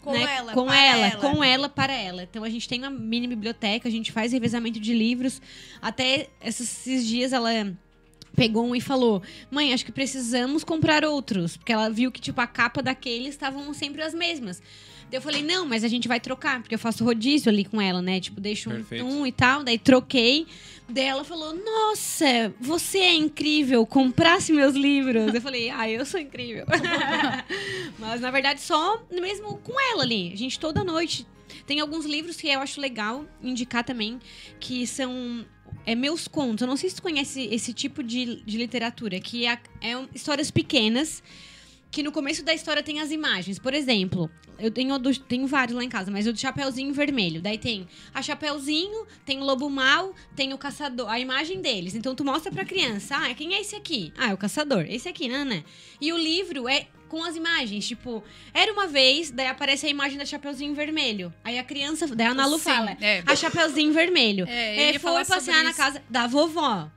Com 0.00 0.12
né, 0.12 0.36
ela, 0.36 0.52
com 0.52 0.66
para 0.66 0.84
ela, 0.84 1.06
ela. 1.06 1.20
com 1.20 1.44
ela 1.44 1.68
para 1.68 1.92
ela. 1.92 2.22
Então 2.24 2.42
a 2.42 2.50
gente 2.50 2.68
tem 2.68 2.80
uma 2.80 2.90
mini 2.90 3.28
biblioteca, 3.28 3.88
a 3.88 3.92
gente 3.92 4.10
faz 4.10 4.32
revezamento 4.32 4.80
de 4.80 4.92
livros. 4.92 5.40
Até 5.80 6.28
esses, 6.44 7.06
dias 7.06 7.32
ela 7.32 7.50
pegou 8.34 8.66
um 8.66 8.74
e 8.74 8.80
falou: 8.80 9.22
"Mãe, 9.50 9.72
acho 9.72 9.84
que 9.84 9.92
precisamos 9.92 10.64
comprar 10.64 11.04
outros", 11.04 11.56
porque 11.56 11.72
ela 11.72 11.88
viu 11.88 12.10
que 12.10 12.20
tipo 12.20 12.40
a 12.40 12.46
capa 12.46 12.82
daqueles 12.82 13.30
estavam 13.30 13.72
sempre 13.72 14.02
as 14.02 14.12
mesmas. 14.12 14.60
Daí 15.08 15.18
eu 15.18 15.22
falei: 15.22 15.42
"Não, 15.42 15.64
mas 15.66 15.84
a 15.84 15.88
gente 15.88 16.08
vai 16.08 16.18
trocar, 16.18 16.60
porque 16.60 16.74
eu 16.74 16.78
faço 16.80 17.04
rodízio 17.04 17.50
ali 17.50 17.64
com 17.64 17.80
ela, 17.80 18.02
né? 18.02 18.18
Tipo, 18.18 18.40
deixo 18.40 18.70
um, 18.70 19.20
um 19.20 19.26
e 19.26 19.32
tal, 19.32 19.62
daí 19.62 19.78
troquei. 19.78 20.46
Daí 20.92 21.04
ela 21.04 21.24
falou: 21.24 21.54
"Nossa, 21.54 22.54
você 22.60 22.98
é 22.98 23.14
incrível, 23.14 23.84
comprasse 23.86 24.52
meus 24.52 24.74
livros". 24.74 25.34
Eu 25.34 25.40
falei: 25.40 25.70
"Ah, 25.70 25.90
eu 25.90 26.04
sou 26.04 26.20
incrível". 26.20 26.66
Mas 27.98 28.20
na 28.20 28.30
verdade 28.30 28.60
só 28.60 29.02
mesmo 29.10 29.56
com 29.58 29.72
ela 29.92 30.02
ali. 30.02 30.32
A 30.32 30.36
gente 30.36 30.60
toda 30.60 30.84
noite 30.84 31.26
tem 31.66 31.80
alguns 31.80 32.04
livros 32.04 32.36
que 32.36 32.48
eu 32.48 32.60
acho 32.60 32.80
legal 32.80 33.24
indicar 33.42 33.84
também, 33.84 34.18
que 34.60 34.86
são 34.86 35.44
é, 35.86 35.94
meus 35.94 36.28
contos. 36.28 36.62
Eu 36.62 36.68
não 36.68 36.76
sei 36.76 36.90
se 36.90 36.96
tu 36.96 37.02
conhece 37.02 37.48
esse 37.50 37.72
tipo 37.72 38.02
de, 38.02 38.42
de 38.44 38.56
literatura, 38.56 39.20
que 39.20 39.46
é, 39.46 39.58
é 39.80 40.08
histórias 40.14 40.50
pequenas, 40.50 41.22
que 41.92 42.02
no 42.02 42.10
começo 42.10 42.42
da 42.42 42.52
história 42.54 42.82
tem 42.82 43.00
as 43.00 43.10
imagens. 43.12 43.58
Por 43.58 43.74
exemplo, 43.74 44.30
eu 44.58 44.70
tenho, 44.70 44.98
do- 44.98 45.16
tenho 45.20 45.46
vários 45.46 45.76
lá 45.76 45.84
em 45.84 45.88
casa, 45.90 46.10
mas 46.10 46.26
o 46.26 46.32
do 46.32 46.38
Chapeuzinho 46.40 46.92
Vermelho. 46.94 47.40
Daí 47.42 47.58
tem 47.58 47.86
a 48.14 48.22
Chapeuzinho, 48.22 49.06
tem 49.26 49.38
o 49.38 49.44
Lobo 49.44 49.68
Mal, 49.68 50.14
tem 50.34 50.54
o 50.54 50.58
Caçador, 50.58 51.08
a 51.10 51.20
imagem 51.20 51.60
deles. 51.60 51.94
Então 51.94 52.14
tu 52.14 52.24
mostra 52.24 52.50
pra 52.50 52.64
criança, 52.64 53.14
ah, 53.16 53.34
quem 53.34 53.54
é 53.54 53.60
esse 53.60 53.76
aqui? 53.76 54.12
Ah, 54.16 54.30
é 54.30 54.34
o 54.34 54.38
Caçador. 54.38 54.86
Esse 54.88 55.06
aqui, 55.08 55.28
Nana. 55.28 55.62
E 56.00 56.12
o 56.12 56.16
livro 56.16 56.66
é 56.66 56.86
com 57.10 57.22
as 57.22 57.36
imagens, 57.36 57.86
tipo, 57.86 58.24
era 58.54 58.72
uma 58.72 58.86
vez, 58.86 59.30
daí 59.30 59.46
aparece 59.46 59.84
a 59.84 59.88
imagem 59.90 60.16
da 60.16 60.24
Chapeuzinho 60.24 60.74
Vermelho. 60.74 61.30
Aí 61.44 61.58
a 61.58 61.62
criança, 61.62 62.06
daí 62.06 62.26
a 62.28 62.32
Nalu 62.32 62.56
Sim, 62.56 62.64
fala, 62.64 62.96
é. 63.02 63.22
a 63.26 63.36
Chapeuzinho 63.36 63.92
Vermelho. 63.92 64.46
É, 64.48 64.94
É, 64.94 64.98
foi 64.98 65.22
passear 65.26 65.62
na 65.62 65.74
casa 65.74 66.02
da 66.08 66.26
vovó. 66.26 66.90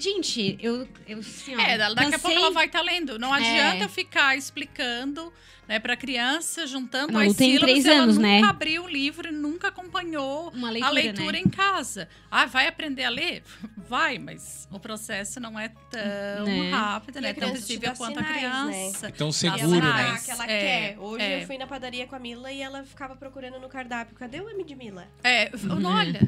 Gente, 0.00 0.58
eu, 0.60 0.88
eu 1.06 1.18
assim, 1.18 1.54
ó, 1.54 1.60
É, 1.60 1.76
da- 1.78 1.92
daqui 1.92 2.14
a 2.14 2.18
pouco 2.18 2.22
cansei- 2.28 2.36
ela 2.36 2.50
vai 2.50 2.66
estar 2.66 2.80
lendo. 2.80 3.18
Não 3.18 3.32
adianta 3.32 3.76
É. 3.76 3.84
eu 3.84 3.88
ficar 3.88 4.36
explicando 4.36 5.32
né, 5.68 5.78
pra 5.78 5.94
criança, 5.96 6.66
juntando 6.66 7.12
Não, 7.12 7.20
as 7.20 7.36
tem 7.36 7.52
sílabas. 7.52 7.70
três 7.70 7.84
e 7.84 7.90
ela 7.90 8.02
anos, 8.02 8.16
nunca 8.16 8.26
né? 8.28 8.42
abriu 8.42 8.82
o 8.84 8.88
livro 8.88 9.28
e 9.28 9.30
nunca 9.30 9.68
acompanhou 9.68 10.50
Uma 10.50 10.66
a 10.66 10.70
leitura, 10.72 10.92
leitura 10.92 11.32
né? 11.32 11.38
em 11.38 11.48
casa. 11.48 12.08
Ah, 12.28 12.44
vai 12.46 12.66
aprender 12.66 13.04
a 13.04 13.08
ler? 13.08 13.44
Vai, 13.90 14.18
mas 14.18 14.68
o 14.70 14.78
processo 14.80 15.38
não 15.40 15.58
é 15.58 15.68
tão 15.90 16.44
Né? 16.44 16.70
rápido, 16.70 17.20
né? 17.20 17.30
a 17.30 17.34
Tão 17.34 17.52
visível 17.52 17.92
quanto 17.96 18.18
a 18.18 18.22
sinais, 18.24 18.36
criança. 18.38 19.10
Tão 19.12 19.28
E 19.28 19.32
seguro, 19.32 19.76
ela 19.86 20.12
né? 20.12 20.20
que 20.24 20.30
ela 20.30 20.44
É, 20.44 20.46
quer. 20.92 20.98
Hoje 20.98 21.24
é. 21.24 21.42
eu 21.42 21.46
fui 21.46 21.58
na 21.58 21.66
padaria 21.66 22.06
com 22.06 22.14
a 22.16 22.18
Mila 22.18 22.50
e 22.52 22.60
ela 22.62 22.82
ficava 22.84 23.14
procurando 23.16 23.58
no 23.60 23.68
cardápio. 23.68 24.14
Cadê 24.16 24.40
o 24.40 24.48
M 24.48 24.64
de 24.64 24.74
Mila? 24.74 25.06
É, 25.24 25.50
Uhum. 25.54 25.84
olha. 25.86 26.20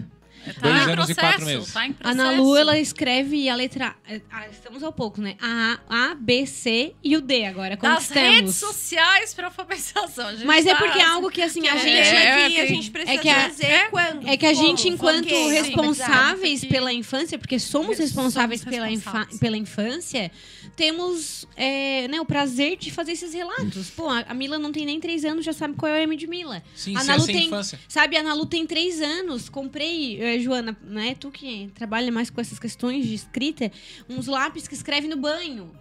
Tá 0.45 0.61
Dois 0.61 0.74
em 0.86 0.90
anos 0.93 1.11
e 1.11 1.14
processo, 1.14 1.20
quatro 1.20 1.47
meses. 1.47 1.72
Tá 1.72 1.86
em 1.86 1.90
A 1.90 1.95
processo. 1.95 2.20
Ana 2.20 2.30
Lu, 2.40 2.57
ela 2.57 2.78
escreve 2.78 3.49
a 3.49 3.55
letra 3.55 3.95
A. 4.30 4.49
Estamos 4.49 4.82
ao 4.82 4.93
pouco, 4.93 5.20
né? 5.20 5.36
A, 5.40 5.78
A, 5.88 6.14
B, 6.14 6.47
C 6.47 6.95
e 7.03 7.16
o 7.16 7.20
D 7.20 7.45
agora. 7.45 7.76
Das 7.76 8.09
redes 8.11 8.57
sociais 8.57 9.32
para 9.34 9.47
alfabetização. 9.47 10.26
A 10.28 10.32
gente 10.34 10.45
Mas 10.47 10.66
é 10.66 10.70
tá- 10.74 10.76
porque 10.78 10.99
é 10.99 11.05
algo 11.05 11.30
que, 11.30 11.43
assim, 11.43 11.66
a 11.68 11.74
É, 11.74 11.78
gente... 11.78 11.90
é, 11.90 12.51
que 12.51 12.61
a 12.61 12.64
é, 12.64 12.66
gente 12.66 12.90
precisa 12.90 13.12
é 13.12 13.18
que 13.18 13.28
a- 13.28 13.49
dizer 13.49 13.66
é- 13.66 13.88
quando. 13.88 14.28
É 14.28 14.36
que 14.36 14.47
a 14.47 14.53
gente, 14.53 14.82
como, 14.82 14.95
enquanto 14.95 15.49
responsáveis 15.49 16.61
sim, 16.61 16.68
pela 16.68 16.93
infância, 16.93 17.38
porque 17.38 17.59
somos 17.59 17.82
Somos 17.82 17.99
responsáveis, 17.99 18.64
pela, 18.64 18.90
infa- 18.90 19.26
pela 19.40 19.57
infância, 19.57 20.30
temos 20.76 21.47
é, 21.57 22.07
né, 22.09 22.20
o 22.20 22.24
prazer 22.24 22.76
de 22.76 22.90
fazer 22.90 23.12
esses 23.12 23.34
relatos. 23.34 23.90
Pô, 23.90 24.09
a 24.09 24.24
a 24.28 24.34
Mila 24.34 24.59
não 24.59 24.72
tem 24.72 24.86
nem 24.86 24.99
três 25.01 25.24
anos, 25.24 25.45
já 25.45 25.53
sabe 25.53 25.74
qual 25.76 25.93
é 25.93 26.01
o 26.01 26.03
M 26.05 26.16
de 26.16 26.26
Mila. 26.26 26.62
Sim, 26.74 26.97
A 26.97 27.01
se 27.01 27.07
Nalu 27.07 27.22
essa 27.22 27.30
é 27.30 27.34
a 27.34 27.36
tem- 27.38 27.47
infância. 27.47 27.80
Sabe, 27.88 28.16
a 28.16 28.20
Ana 28.20 28.34
Lu 28.34 28.47
tem 28.47 28.66
três 28.66 29.01
anos. 29.03 29.49
Comprei, 29.49 30.16
eh, 30.35 30.39
Joana, 30.39 30.76
né? 30.83 31.14
Tu 31.14 31.30
que 31.30 31.70
trabalha 31.74 32.11
mais 32.11 32.30
com 32.30 32.41
essas 32.41 32.59
questões 32.59 33.07
de 33.07 33.14
escrita, 33.14 33.70
uns 34.09 34.26
lápis 34.26 34.66
que 34.68 34.74
escreve 34.74 35.09
no 35.09 35.16
banho. 35.16 35.72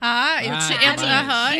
Ah, 0.00 0.44
eu 0.44 0.54
Ah, 0.54 0.58
te, 0.58 0.72
eu, 0.72 0.92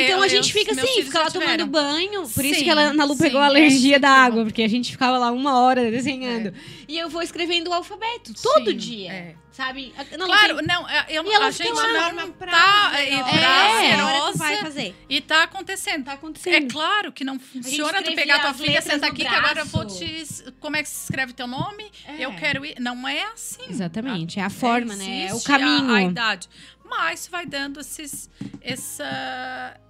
então 0.04 0.16
eu- 0.18 0.22
a 0.22 0.28
gente 0.28 0.48
eu- 0.48 0.52
fica 0.64 0.72
assim, 0.72 1.02
fica 1.02 1.18
lá 1.20 1.30
tomando 1.30 1.66
banho. 1.66 2.28
Por 2.28 2.44
isso 2.44 2.58
Sim, 2.58 2.64
que 2.64 2.70
ela, 2.70 2.82
a 2.82 2.84
Ana 2.90 3.04
Lu 3.04 3.14
sim, 3.14 3.22
pegou 3.22 3.40
a 3.40 3.44
é 3.44 3.48
alergia 3.48 3.98
da 3.98 4.08
incrível. 4.08 4.24
água, 4.26 4.44
porque 4.44 4.62
a 4.62 4.68
gente 4.68 4.90
ficava 4.92 5.18
lá 5.18 5.30
uma 5.32 5.58
hora 5.60 5.90
desenhando. 5.90 6.52
E 6.86 6.96
eu 6.98 7.08
vou 7.08 7.22
escrevendo 7.22 7.68
o 7.68 7.72
alfabeto 7.74 8.32
todo 8.40 8.70
Sim, 8.70 8.76
dia. 8.76 9.12
é. 9.12 9.34
Sabe? 9.50 9.92
Lu 10.16 10.26
Claro, 10.26 10.58
tem- 10.58 10.66
não, 10.68 10.88
é, 10.88 11.06
eu, 11.08 11.24
E 11.26 11.32
ela 11.32 11.46
a 11.48 11.50
gente 11.50 11.72
lá, 11.72 11.82
não 11.88 11.92
Norma 12.14 12.28
tá 12.38 12.92
é, 12.94 13.12
ó, 13.12 13.16
É. 13.16 13.18
agora 13.18 13.98
prazerosa 13.98 14.32
tu 14.32 14.38
vai 14.38 14.56
fazer. 14.58 14.94
e 15.08 15.20
tá 15.20 15.42
acontecendo. 15.42 16.04
tá 16.04 16.12
É 16.12 16.14
acontecendo. 16.14 16.72
claro 16.72 17.10
que 17.10 17.24
não 17.24 17.40
funciona 17.40 18.00
tu 18.00 18.14
pegar 18.14 18.38
tua 18.38 18.54
filha, 18.54 18.66
letras 18.74 18.84
senta 18.84 19.06
no 19.08 19.12
aqui, 19.12 19.22
que 19.24 19.34
agora 19.34 19.60
eu 19.62 19.66
vou 19.66 19.80
braço. 19.80 19.98
te. 19.98 20.52
Como 20.60 20.76
é 20.76 20.82
que 20.84 20.88
se 20.88 21.02
escreve 21.02 21.32
teu 21.32 21.48
nome? 21.48 21.90
É. 22.06 22.24
Eu 22.24 22.32
quero 22.34 22.64
ir. 22.64 22.76
Não 22.78 23.08
é 23.08 23.24
assim. 23.34 23.62
Exatamente, 23.68 24.38
é 24.38 24.44
a 24.44 24.50
forma, 24.50 24.94
né? 24.94 25.26
É 25.28 25.34
o 25.34 25.40
caminho. 25.42 25.92
A, 25.92 26.02
idade. 26.02 26.48
Mas 26.88 27.28
vai 27.28 27.46
dando 27.46 27.80
esses. 27.80 28.30
Essa. 28.60 29.80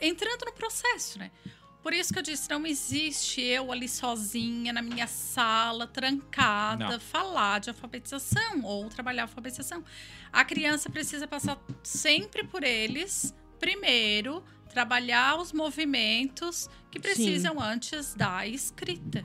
Entrando 0.00 0.44
no 0.46 0.52
processo, 0.52 1.18
né? 1.18 1.30
Por 1.82 1.92
isso 1.92 2.12
que 2.12 2.18
eu 2.18 2.22
disse, 2.22 2.50
não 2.50 2.66
existe 2.66 3.40
eu 3.40 3.72
ali 3.72 3.88
sozinha 3.88 4.72
na 4.72 4.82
minha 4.82 5.06
sala, 5.06 5.86
trancada, 5.86 6.90
Não. 6.90 7.00
falar 7.00 7.60
de 7.60 7.70
alfabetização 7.70 8.62
ou 8.62 8.88
trabalhar 8.88 9.22
alfabetização. 9.22 9.82
A 10.32 10.44
criança 10.44 10.90
precisa 10.90 11.26
passar 11.26 11.58
sempre 11.82 12.44
por 12.44 12.62
eles, 12.62 13.34
primeiro, 13.58 14.44
trabalhar 14.68 15.36
os 15.38 15.52
movimentos 15.52 16.68
que 16.90 17.00
precisam 17.00 17.60
antes 17.60 18.14
da 18.14 18.46
escrita. 18.46 19.24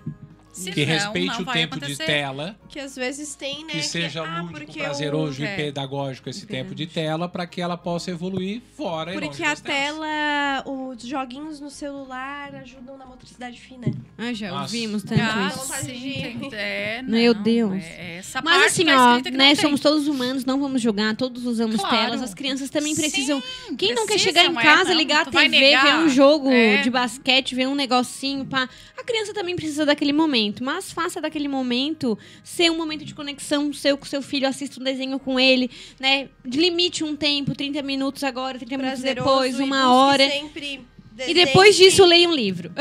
Que 0.54 0.60
Senão, 0.60 0.86
respeite 0.86 1.28
não 1.34 1.42
o 1.42 1.46
tempo 1.46 1.80
de 1.80 1.98
tela, 1.98 2.56
Que 2.70 2.80
às 2.80 2.96
vezes 2.96 3.34
tem, 3.34 3.66
né? 3.66 3.72
que 3.74 3.82
seja 3.82 4.22
ah, 4.24 4.42
lúdico, 4.44 4.72
prazeroso 4.74 5.42
eu- 5.42 5.46
e 5.46 5.50
é. 5.50 5.56
pedagógico 5.56 6.30
esse 6.30 6.46
tempo 6.46 6.76
de 6.76 6.86
tela, 6.86 7.28
para 7.28 7.48
que 7.48 7.60
ela 7.60 7.76
possa 7.76 8.12
evoluir 8.12 8.62
fora 8.78 9.12
e 9.12 9.16
longe 9.16 9.28
Porque 9.30 9.44
a 9.44 9.50
das 9.50 9.62
telas. 9.62 10.00
tela, 10.00 10.64
os 10.68 11.02
joguinhos 11.04 11.60
no 11.60 11.72
celular 11.72 12.54
ajudam 12.56 12.98
na 13.00 13.06
motricidade 13.06 13.60
fina. 13.60 13.88
Ah, 14.16 14.32
já 14.32 14.50
Nossa. 14.52 14.62
ouvimos 14.76 15.02
tanto 15.02 15.22
Ah, 15.22 15.48
isso. 15.56 15.74
sim, 15.86 15.94
de- 15.94 16.50
tem- 16.50 16.50
é, 16.54 17.02
Meu 17.02 17.34
não, 17.34 17.42
Deus. 17.42 17.84
é- 17.84 18.18
essa 18.20 18.40
Mas 18.44 18.54
parte 18.54 18.68
assim, 18.68 18.86
tá 18.86 19.16
ó, 19.18 19.22
que 19.22 19.32
né? 19.32 19.50
não. 19.50 19.56
Somos 19.56 19.80
todos 19.82 20.08
humanos, 20.08 20.46
não 20.46 20.60
vamos 20.60 20.82
julgar, 20.82 21.16
todos 21.16 21.46
usamos 21.46 21.78
Claro. 21.78 21.96
telas. 21.98 22.22
As 22.22 22.34
crianças 22.36 22.70
também 22.70 22.94
Sim, 22.94 23.02
precisam. 23.02 23.42
Quem 23.76 23.96
não 23.96 24.06
quer 24.06 24.20
chegar 24.20 24.46
em 24.46 24.54
casa, 24.54 24.92
não, 24.92 24.98
ligar 24.98 25.22
a 25.28 25.32
TV, 25.32 25.50
ver 25.78 25.96
um 25.96 26.10
jogo 26.10 26.52
É. 26.52 26.78
de 26.82 26.92
basquete, 26.92 27.56
ver 27.56 27.68
um 27.68 27.74
negocinho, 27.76 28.46
pá. 28.46 28.70
A 28.96 29.04
criança 29.04 29.34
também 29.34 29.56
precisa 29.56 29.84
daquele 29.86 30.14
momento, 30.14 30.43
mas 30.64 30.92
faça 30.92 31.22
daquele 31.22 31.48
momento 31.48 32.18
ser 32.44 32.72
um 32.72 32.78
momento 32.78 33.06
de 33.06 33.14
conexão 33.14 33.72
seu 33.72 33.98
com 33.98 34.06
seu 34.06 34.22
filho, 34.22 34.48
assista 34.48 34.80
um 34.80 34.84
desenho 34.84 35.20
com 35.20 35.40
ele, 35.40 35.70
né? 36.00 36.30
Limite 36.44 37.04
um 37.04 37.16
tempo, 37.16 37.54
30 37.56 37.82
minutos 37.84 38.24
agora, 38.24 38.58
30 38.58 38.78
minutos 38.78 39.02
Prazeroso 39.02 39.30
depois, 39.30 39.60
e 39.60 39.64
uma 39.64 39.94
hora. 39.94 40.30
sempre 40.30 40.86
E 41.28 41.34
depois 41.34 41.76
disso, 41.76 42.04
leia 42.04 42.28
um 42.28 42.34
livro. 42.34 42.72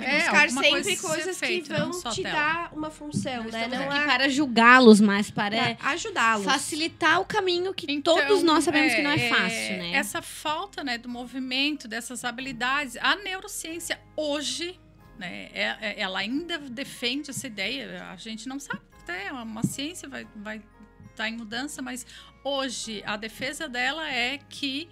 É, 0.00 0.18
buscar 0.18 0.50
sempre 0.50 0.96
coisa 0.96 1.08
coisas 1.08 1.40
que 1.40 1.64
não 1.70 1.92
vão 1.92 2.12
te 2.12 2.22
tela. 2.22 2.34
dar 2.34 2.72
uma 2.72 2.90
função, 2.90 3.44
Nós 3.44 3.52
né? 3.52 3.68
Não 3.68 3.90
aqui 3.90 4.00
é 4.00 4.04
para 4.04 4.28
julgá-los, 4.28 5.00
mas 5.00 5.30
para 5.30 5.76
ajudá-los. 5.80 6.44
facilitar 6.44 7.20
o 7.20 7.24
caminho 7.24 7.72
que 7.72 7.86
Então, 7.88 8.16
todos 8.16 8.42
nós 8.42 8.64
sabemos 8.64 8.94
que 8.94 9.02
não 9.02 9.12
é 9.12 9.26
é, 9.26 9.28
fácil, 9.28 9.76
né? 9.76 9.92
Essa 9.92 10.20
falta 10.20 10.82
né, 10.82 10.98
do 10.98 11.08
movimento, 11.08 11.86
dessas 11.86 12.24
habilidades, 12.24 12.96
a 12.96 13.14
neurociência 13.16 14.00
hoje, 14.16 14.78
né, 15.18 15.48
é- 15.52 15.76
é- 15.80 16.00
ela 16.00 16.18
ainda 16.18 16.58
defende 16.58 17.30
essa 17.30 17.46
ideia. 17.46 18.10
A 18.10 18.16
gente 18.16 18.48
não 18.48 18.58
sabe, 18.58 18.80
até 19.00 19.32
uma 19.32 19.62
ciência 19.62 20.08
vai 20.08 20.22
estar 20.22 20.38
vai 20.40 20.62
tá 21.14 21.28
em 21.28 21.36
mudança, 21.36 21.80
mas 21.80 22.06
hoje 22.44 23.02
a 23.06 23.16
defesa 23.16 23.68
dela 23.68 24.08
é 24.10 24.38
que 24.38 24.88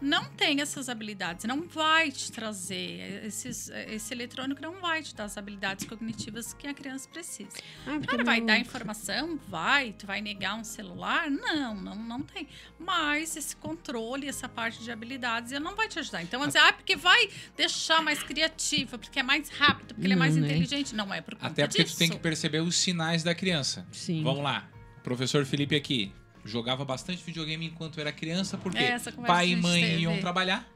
não 0.00 0.24
tem 0.26 0.60
essas 0.60 0.88
habilidades, 0.88 1.44
não 1.46 1.62
vai 1.62 2.10
te 2.10 2.30
trazer 2.30 3.24
esses, 3.24 3.68
esse 3.88 4.12
eletrônico 4.12 4.60
não 4.60 4.80
vai 4.80 5.02
te 5.02 5.14
dar 5.14 5.24
as 5.24 5.36
habilidades 5.38 5.86
cognitivas 5.86 6.52
que 6.54 6.66
a 6.66 6.74
criança 6.74 7.08
precisa. 7.08 7.50
Ah, 7.86 7.92
porque 7.92 8.06
Cara, 8.06 8.24
vai 8.24 8.40
não- 8.40 8.46
dar 8.46 8.58
informação? 8.58 9.38
Vai. 9.48 9.92
Tu 9.92 10.06
vai 10.06 10.20
negar 10.20 10.54
um 10.56 10.64
celular? 10.64 11.30
Não, 11.30 11.74
não, 11.74 11.94
não 11.94 12.22
tem. 12.22 12.48
Mas 12.78 13.36
esse 13.36 13.56
controle, 13.56 14.28
essa 14.28 14.48
parte 14.48 14.82
de 14.82 14.90
habilidades, 14.90 15.52
ele 15.52 15.64
não 15.64 15.74
vai 15.74 15.88
te 15.88 15.98
ajudar. 15.98 16.22
Então, 16.22 16.46
dizer, 16.46 16.58
ah, 16.58 16.72
porque 16.72 16.96
vai 16.96 17.28
deixar 17.56 18.02
mais 18.02 18.22
criativa, 18.22 18.98
porque 18.98 19.18
é 19.18 19.22
mais 19.22 19.48
rápido, 19.48 19.94
porque 19.94 20.06
ele 20.06 20.14
é 20.14 20.16
mais 20.16 20.36
né? 20.36 20.46
inteligente. 20.46 20.94
Não 20.94 21.12
é 21.12 21.20
por 21.20 21.34
conta 21.34 21.46
Até 21.46 21.66
porque 21.66 21.82
disso. 21.84 21.96
tu 21.96 21.98
tem 21.98 22.10
que 22.10 22.18
perceber 22.18 22.60
os 22.60 22.76
sinais 22.76 23.22
da 23.22 23.34
criança. 23.34 23.86
Sim. 23.92 24.22
Vamos 24.22 24.42
lá. 24.42 24.68
Professor 25.02 25.44
Felipe 25.44 25.74
aqui. 25.76 26.12
Jogava 26.46 26.84
bastante 26.84 27.22
videogame 27.24 27.66
enquanto 27.66 28.00
era 28.00 28.12
criança, 28.12 28.56
porque 28.56 28.78
É, 28.78 28.98
pai 29.26 29.46
a 29.46 29.48
e 29.48 29.56
mãe 29.56 29.82
teve. 29.82 30.02
iam 30.02 30.18
trabalhar. 30.18 30.66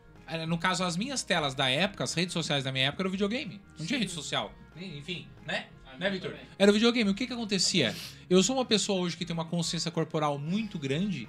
No 0.46 0.58
caso, 0.58 0.84
as 0.84 0.96
minhas 0.96 1.22
telas 1.24 1.54
da 1.54 1.68
época, 1.68 2.04
as 2.04 2.14
redes 2.14 2.32
sociais 2.32 2.62
da 2.62 2.70
minha 2.70 2.86
época, 2.86 3.02
era 3.02 3.08
o 3.08 3.10
videogame. 3.10 3.60
Não 3.78 3.84
tinha 3.86 3.98
rede 3.98 4.12
social. 4.12 4.52
Enfim, 4.76 5.26
né? 5.46 5.66
Né, 5.98 6.08
Vitor? 6.08 6.34
Era 6.58 6.70
o 6.70 6.74
videogame. 6.74 7.10
O 7.10 7.14
que 7.14 7.26
que 7.26 7.32
acontecia? 7.32 7.94
Eu 8.28 8.42
sou 8.42 8.56
uma 8.56 8.64
pessoa 8.64 9.00
hoje 9.00 9.16
que 9.16 9.24
tem 9.24 9.34
uma 9.34 9.44
consciência 9.44 9.90
corporal 9.90 10.38
muito 10.38 10.78
grande, 10.78 11.28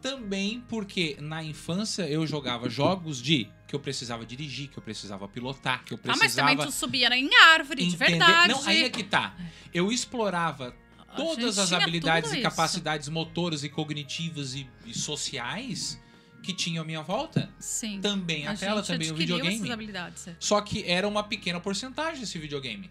também 0.00 0.62
porque 0.68 1.16
na 1.20 1.42
infância 1.44 2.02
eu 2.08 2.26
jogava 2.26 2.68
jogos 2.68 3.22
de 3.22 3.48
que 3.68 3.74
eu 3.74 3.80
precisava 3.80 4.24
dirigir, 4.26 4.68
que 4.68 4.78
eu 4.78 4.82
precisava 4.82 5.26
pilotar, 5.28 5.84
que 5.84 5.94
eu 5.94 5.98
Ah, 6.04 6.08
mas 6.08 6.18
precisava 6.18 6.50
também 6.50 6.66
tu 6.66 6.72
subia 6.72 7.08
em 7.16 7.28
árvore, 7.52 7.82
de 7.86 7.94
entender. 7.94 8.10
verdade. 8.10 8.52
Não, 8.52 8.62
aí 8.66 8.84
é 8.84 8.90
que 8.90 9.02
tá. 9.04 9.34
Eu 9.72 9.90
explorava 9.92 10.74
todas 11.16 11.58
as 11.58 11.68
tinha 11.68 11.80
habilidades 11.80 12.32
e 12.32 12.40
capacidades 12.40 13.08
motoras 13.08 13.62
e 13.64 13.68
cognitivas 13.68 14.54
e, 14.54 14.68
e 14.86 14.94
sociais 14.94 16.00
que 16.42 16.52
tinham 16.52 16.82
à 16.82 16.86
minha 16.86 17.02
volta. 17.02 17.50
Sim. 17.58 18.00
Também 18.00 18.46
a, 18.46 18.52
a 18.52 18.56
tela, 18.56 18.82
também 18.82 19.10
o 19.10 19.14
videogame. 19.14 19.56
essas 19.56 19.70
habilidades. 19.70 20.28
é. 20.28 20.36
Só 20.38 20.60
que 20.60 20.84
era 20.86 21.08
uma 21.08 21.22
pequena 21.24 21.58
porcentagem 21.60 22.22
esse 22.22 22.38
videogame. 22.38 22.90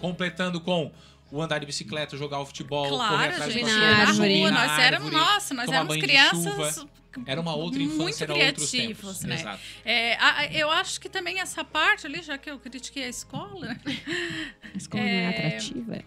Completando 0.00 0.60
com 0.60 0.92
o 1.30 1.40
andar 1.40 1.58
de 1.58 1.66
bicicleta, 1.66 2.16
jogar 2.16 2.40
o 2.40 2.46
futebol, 2.46 2.88
correr 2.88 2.98
Claro, 3.08 3.32
atrás 3.32 3.52
gente. 3.52 3.64
Na 3.66 3.96
árvore. 4.00 4.38
rua, 4.40 4.50
na 4.50 4.66
nós 4.66 4.78
éramos, 4.78 5.12
nossa, 5.12 5.54
nós 5.54 5.68
éramos 5.70 5.96
crianças. 5.96 6.86
Era 7.24 7.40
uma 7.40 7.54
outra 7.54 7.78
muito 7.80 7.94
infância, 7.94 8.24
era 8.24 8.34
outros 8.34 8.68
criativos, 8.70 9.18
tempos. 9.18 9.22
né? 9.22 9.34
Exato. 9.36 9.60
É, 9.86 10.16
a- 10.16 10.52
eu 10.52 10.70
acho 10.70 11.00
que 11.00 11.08
também 11.08 11.40
essa 11.40 11.64
parte 11.64 12.06
ali, 12.06 12.20
já 12.20 12.36
que 12.36 12.50
eu 12.50 12.58
critiquei 12.58 13.04
a 13.04 13.08
escola, 13.08 13.68
né? 13.68 13.80
A 14.74 14.76
escola 14.76 15.02
não 15.02 15.10
é 15.10 15.28
atrativa. 15.28 16.04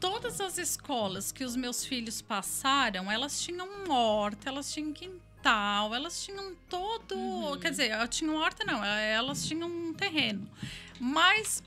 Todas 0.00 0.40
as 0.40 0.56
escolas 0.58 1.30
que 1.30 1.44
os 1.44 1.54
meus 1.54 1.84
filhos 1.84 2.22
passaram, 2.22 3.12
elas 3.12 3.40
tinham 3.40 3.68
horta, 3.88 4.48
elas 4.48 4.72
tinham 4.72 4.92
quintal, 4.92 5.94
elas 5.94 6.24
tinham 6.24 6.54
todo. 6.68 7.14
Uhum. 7.14 7.60
Quer 7.60 7.70
dizer, 7.70 7.90
elas 7.90 8.08
tinham 8.08 8.34
horta, 8.36 8.64
não, 8.64 8.82
elas 8.82 9.46
tinham 9.46 9.68
um 9.68 9.92
terreno. 9.92 10.50
Mas 10.98 11.62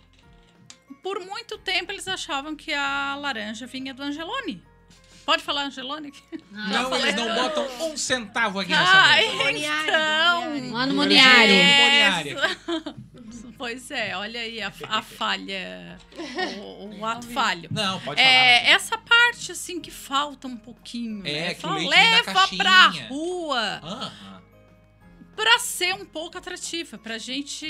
por 1.03 1.19
muito 1.19 1.57
tempo 1.59 1.91
eles 1.91 2.07
achavam 2.07 2.55
que 2.55 2.73
a 2.73 3.15
laranja 3.15 3.67
vinha 3.67 3.93
do 3.93 4.01
Angelone. 4.03 4.61
Pode 5.25 5.41
falar 5.43 5.65
Angelone? 5.65 6.11
Não, 6.51 6.89
falei. 6.89 7.03
eles 7.03 7.15
não 7.15 7.33
botam 7.33 7.65
um 7.87 7.95
centavo 7.95 8.59
aqui 8.59 8.71
nessa 8.71 8.91
Ai, 8.91 9.25
mesa. 9.25 9.43
Moniário, 9.43 9.83
então. 9.87 10.41
Moniário. 10.41 10.73
Lá 10.73 10.85
no 10.85 10.93
Moniário. 10.95 11.55
Moniário. 11.55 12.37
É. 13.65 13.69
Pois 13.73 13.91
é, 13.91 14.15
olha 14.17 14.39
aí 14.41 14.61
a, 14.61 14.71
a 14.89 15.01
falha, 15.01 15.97
o, 16.59 16.99
o 16.99 17.05
ato 17.05 17.25
falho. 17.31 17.69
Não, 17.71 17.99
pode 18.01 18.19
É, 18.21 18.59
falar. 18.59 18.75
essa 18.75 18.97
parte, 18.97 19.51
assim, 19.53 19.79
que 19.79 19.89
falta 19.89 20.47
um 20.47 20.57
pouquinho. 20.57 21.25
É, 21.25 21.31
né? 21.47 21.53
que 21.53 21.61
Fala, 21.61 21.77
leva 21.89 22.47
pra 22.57 22.87
rua. 23.07 23.79
Aham. 23.83 24.32
Pra 25.35 25.59
ser 25.59 25.93
um 25.95 26.05
pouco 26.05 26.37
atrativa, 26.37 26.97
pra 26.97 27.17
gente 27.17 27.67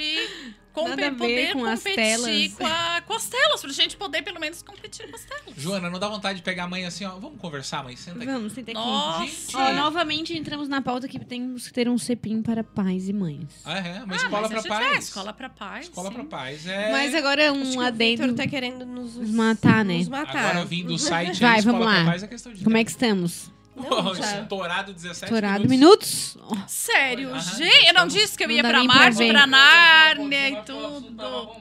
Nada 0.75 0.93
a 0.93 0.95
ver 0.95 1.15
poder 1.15 1.53
com 1.53 1.65
as 1.65 1.79
competir 1.83 1.95
telas. 1.95 2.53
Com, 2.55 2.65
a- 2.65 3.01
com 3.05 3.13
as 3.13 3.27
telas, 3.29 3.61
pra 3.61 3.71
gente 3.71 3.95
poder 3.95 4.23
pelo 4.23 4.39
menos 4.39 4.63
competir 4.63 5.07
com 5.07 5.15
as 5.15 5.23
telas. 5.23 5.43
Joana, 5.55 5.87
não 5.89 5.99
dá 5.99 6.07
vontade 6.07 6.39
de 6.39 6.43
pegar 6.43 6.63
a 6.63 6.67
mãe 6.67 6.83
assim, 6.85 7.05
ó. 7.05 7.11
Vamos 7.19 7.39
conversar, 7.39 7.83
mãe? 7.83 7.95
Senta 7.95 8.17
aqui. 8.17 8.25
Vamos, 8.25 8.53
senta 8.53 8.71
aqui. 8.71 8.79
Nossa! 8.79 9.57
Ó, 9.57 9.73
novamente 9.73 10.35
entramos 10.35 10.67
na 10.67 10.81
pauta 10.81 11.07
que 11.07 11.19
temos 11.23 11.67
que 11.67 11.73
ter 11.73 11.87
um 11.87 11.97
cepim 11.97 12.41
para 12.41 12.63
pais 12.63 13.07
e 13.07 13.13
mães. 13.13 13.45
Ah, 13.63 13.77
é? 13.77 14.03
Uma 14.03 14.13
Ah, 14.13 14.17
escola 14.17 14.41
mas 14.41 14.49
pra 14.49 14.57
a 14.57 14.61
gente- 14.61 14.69
pais. 14.69 14.95
É, 14.95 14.97
escola 14.99 15.33
pra 15.33 15.49
pais. 15.49 15.85
Escola 15.85 16.07
sim. 16.09 16.15
pra 16.15 16.23
pais. 16.25 16.65
É... 16.67 16.91
Mas 16.91 17.13
agora 17.13 17.43
Acho 17.51 17.53
um 17.53 17.61
que 17.61 17.67
o 17.67 17.69
Victor 17.69 17.85
adendo. 17.85 18.33
tá 18.35 18.47
querendo 18.47 18.85
nos, 18.85 19.15
matar, 19.29 19.85
né? 19.85 19.97
Nos 19.99 20.07
matar. 20.09 20.37
Agora 20.49 20.65
vindo 20.65 20.87
do 20.87 20.97
site 20.97 21.39
Vai, 21.39 21.61
vamos 21.61 21.85
lá. 21.85 21.95
pra 21.97 22.05
pais 22.05 22.23
é 22.23 22.27
questão 22.27 22.51
de 22.51 22.63
Como 22.63 22.75
é 22.77 22.83
que 22.83 22.89
estamos? 22.89 23.51
Não, 23.75 24.13
já. 24.15 24.41
Estourado 24.41 24.93
17 24.93 25.25
Estourado 25.25 25.67
minutos. 25.67 26.37
minutos? 26.37 26.63
Sério, 26.71 27.29
Aham, 27.29 27.39
gente, 27.57 27.87
eu 27.87 27.93
não 27.93 28.07
disse 28.07 28.37
que 28.37 28.43
eu 28.43 28.51
ia 28.51 28.63
pra 28.63 28.83
Marte, 28.83 29.27
pra 29.27 29.47
Nárnia 29.47 30.49
e 30.49 30.55
tudo. 30.63 31.11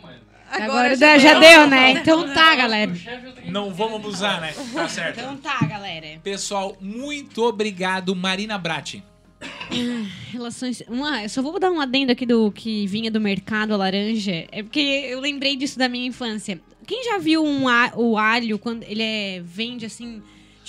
mãe. 0.02 0.20
Agora, 0.50 0.94
já, 0.94 1.16
já 1.16 1.38
deu, 1.38 1.66
né? 1.66 1.92
Então 1.92 2.32
tá, 2.34 2.54
galera. 2.54 2.92
Não 3.46 3.72
vamos 3.72 3.94
abusar, 3.96 4.38
né? 4.42 4.54
Tá 4.74 4.86
certo. 4.86 5.18
Então 5.20 5.36
tá, 5.38 5.58
galera. 5.66 6.20
Pessoal, 6.22 6.76
muito 6.78 7.42
obrigado, 7.42 8.14
Marina 8.14 8.58
Bratti. 8.58 9.02
Relações. 10.30 10.82
Uma, 10.88 11.22
eu 11.22 11.28
só 11.28 11.40
vou 11.42 11.58
dar 11.58 11.70
um 11.70 11.80
adendo 11.80 12.12
aqui 12.12 12.26
do 12.26 12.50
que 12.52 12.86
vinha 12.86 13.10
do 13.10 13.20
mercado, 13.20 13.72
a 13.72 13.76
laranja. 13.76 14.46
É 14.52 14.62
porque 14.62 14.80
eu 14.80 15.20
lembrei 15.20 15.56
disso 15.56 15.78
da 15.78 15.88
minha 15.88 16.06
infância. 16.06 16.60
Quem 16.86 17.04
já 17.04 17.18
viu 17.18 17.44
um 17.44 17.68
a- 17.68 17.92
o 17.96 18.18
alho 18.18 18.58
quando 18.58 18.82
ele 18.82 19.02
é, 19.02 19.40
vende 19.44 19.86
assim, 19.86 20.22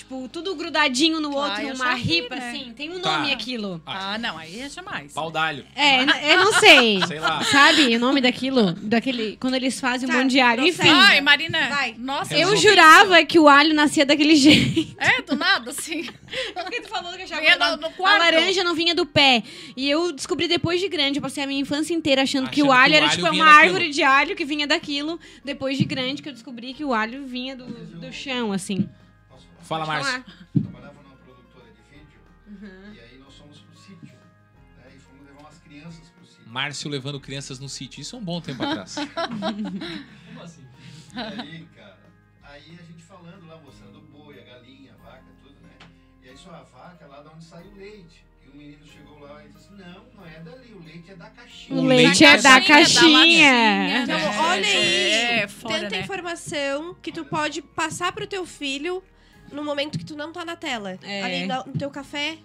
tipo, 0.04 0.28
tudo 0.28 0.54
grudadinho 0.54 1.18
no 1.20 1.36
Ah, 1.38 1.48
outro, 1.48 1.74
uma 1.74 1.94
vi, 1.94 2.02
ripa 2.02 2.36
né? 2.36 2.48
assim? 2.50 2.72
Tem 2.74 2.90
um 2.90 3.00
Tá. 3.00 3.18
nome 3.18 3.32
aquilo. 3.32 3.82
Ah, 3.86 4.18
não, 4.18 4.36
aí 4.38 4.60
é 4.60 4.68
jamais. 4.68 5.12
Pau 5.12 5.30
d'alho. 5.30 5.64
É, 5.74 6.02
eu 6.34 6.38
não 6.44 6.52
sei. 6.60 7.00
Sei 7.06 7.18
lá. 7.18 7.42
Sabe 7.44 7.96
o 7.96 7.98
nome 7.98 8.20
daquilo? 8.20 8.72
Daquele. 8.74 9.36
Quando 9.38 9.54
eles 9.54 9.80
fazem 9.80 10.08
um 10.08 10.12
Tá, 10.12 10.18
monte 10.18 10.30
de 10.32 10.40
alho. 10.40 10.60
não 10.60 10.68
Enfim. 10.68 10.82
sei. 10.82 10.90
Ai, 10.90 11.20
Marina, 11.20 11.68
Vai. 11.68 11.94
nossa, 11.98 12.36
Eu 12.36 12.54
jurava 12.56 13.24
que 13.24 13.38
o 13.38 13.48
alho 13.48 13.74
nascia 13.74 14.04
daquele 14.06 14.36
jeito. 14.36 14.94
É, 14.98 15.22
do 15.22 15.34
nada, 15.36 15.70
assim. 15.70 16.04
Porque 16.52 16.80
tu 16.82 16.88
falou 16.88 17.12
que 17.12 17.22
achava 17.22 17.40
Vinha 17.40 17.52
que 17.56 17.64
no, 17.64 17.76
no 17.78 17.86
a 17.86 17.90
quarto. 17.90 18.18
laranja 18.18 18.62
não 18.64 18.74
vinha 18.74 18.94
do 18.94 19.06
pé. 19.06 19.42
E 19.76 19.88
eu 19.88 20.12
descobri 20.12 20.46
depois 20.46 20.80
de 20.80 20.88
grande. 20.88 21.18
Eu 21.18 21.22
passei 21.22 21.42
a 21.42 21.46
minha 21.46 21.60
infância 21.60 21.94
inteira 21.94 22.22
achando, 22.22 22.50
que 22.50 22.60
Achando 22.60 22.68
o 22.70 22.72
alho 22.72 22.92
que 22.92 22.94
o 22.94 22.96
era 22.96 23.06
alho 23.06 23.16
tipo 23.16 23.30
vinha 23.30 23.42
uma 23.42 23.50
daquilo. 23.52 23.66
árvore 23.74 23.90
de 23.90 24.02
alho 24.02 24.36
que 24.36 24.44
vinha 24.44 24.66
daquilo. 24.66 25.18
Depois 25.44 25.78
de 25.78 25.84
grande, 25.84 26.22
que 26.22 26.28
eu 26.28 26.32
descobri 26.32 26.74
que 26.74 26.84
o 26.84 26.92
alho 26.92 27.26
vinha 27.26 27.56
do, 27.56 27.64
do 27.64 28.12
chão, 28.12 28.52
assim. 28.52 28.88
Fala, 29.64 29.86
Márcio. 29.86 30.12
falar. 30.12 30.24
trabalhava 30.62 31.02
numa 31.02 31.16
produtora 31.16 31.66
de 31.70 31.82
vídeo 31.90 32.20
Uhum. 32.46 32.92
e 32.94 33.00
aí 33.00 33.18
nós 33.18 33.34
fomos 33.34 33.58
pro 33.60 33.76
sítio. 33.78 34.14
Né, 34.78 34.92
e 34.94 34.98
fomos 34.98 35.26
levar 35.26 35.40
umas 35.40 35.58
crianças 35.58 36.08
pro 36.10 36.26
sítio. 36.26 36.48
Márcio 36.48 36.90
levando 36.90 37.20
crianças 37.20 37.58
no 37.58 37.68
sítio. 37.68 38.00
Isso 38.00 38.16
é 38.16 38.18
um 38.18 38.24
bom 38.24 38.40
tempo 38.40 38.62
atrás. 38.62 38.94
Como 40.28 40.42
assim? 40.42 40.66
E 41.14 41.18
aí, 41.40 41.68
cara, 41.76 41.98
aí 42.42 42.78
a 42.80 42.82
gente 42.84 43.02
falando 43.04 43.46
lá, 43.46 43.56
mostrando 43.58 43.98
o 43.98 44.02
boi, 44.02 44.40
a 44.40 44.44
galinha, 44.44 44.92
a 44.94 44.96
vaca, 45.04 45.24
tudo, 45.42 45.54
né? 45.62 45.70
E 46.22 46.28
aí 46.28 46.36
só 46.36 46.50
a 46.50 46.62
vaca 46.62 47.04
é 47.04 47.06
lá 47.08 47.22
de 47.22 47.28
onde 47.28 47.44
sai 47.44 47.64
o 47.66 47.74
leite. 47.76 48.24
E 48.44 48.48
o 48.50 48.56
menino 48.56 48.84
chegou 48.86 49.18
lá 49.20 49.44
e 49.44 49.48
disse, 49.48 49.70
não, 49.72 50.04
não 50.14 50.26
é 50.26 50.40
dali, 50.40 50.72
o 50.74 50.82
leite 50.82 51.10
é 51.10 51.16
da 51.16 51.30
caixinha. 51.30 51.80
O 51.80 51.84
leite 51.84 52.24
é 52.24 52.36
da 52.42 52.60
caixinha. 52.60 54.02
Então, 54.02 54.18
É, 54.18 54.38
olha 54.38 54.66
aí, 54.66 55.10
é, 55.42 55.48
fora, 55.48 55.80
tanta 55.80 55.96
né? 55.96 56.02
informação 56.02 56.94
que 57.02 57.10
tu 57.12 57.24
pode 57.24 57.62
passar 57.62 58.12
pro 58.12 58.26
teu 58.26 58.44
filho 58.44 59.02
no 59.54 59.64
momento 59.64 59.98
que 59.98 60.04
tu 60.04 60.16
não 60.16 60.32
tá 60.32 60.44
na 60.44 60.56
tela. 60.56 60.98
É. 61.02 61.22
Ali 61.22 61.46
no, 61.46 61.64
no 61.66 61.72
teu 61.78 61.90
café 61.90 62.38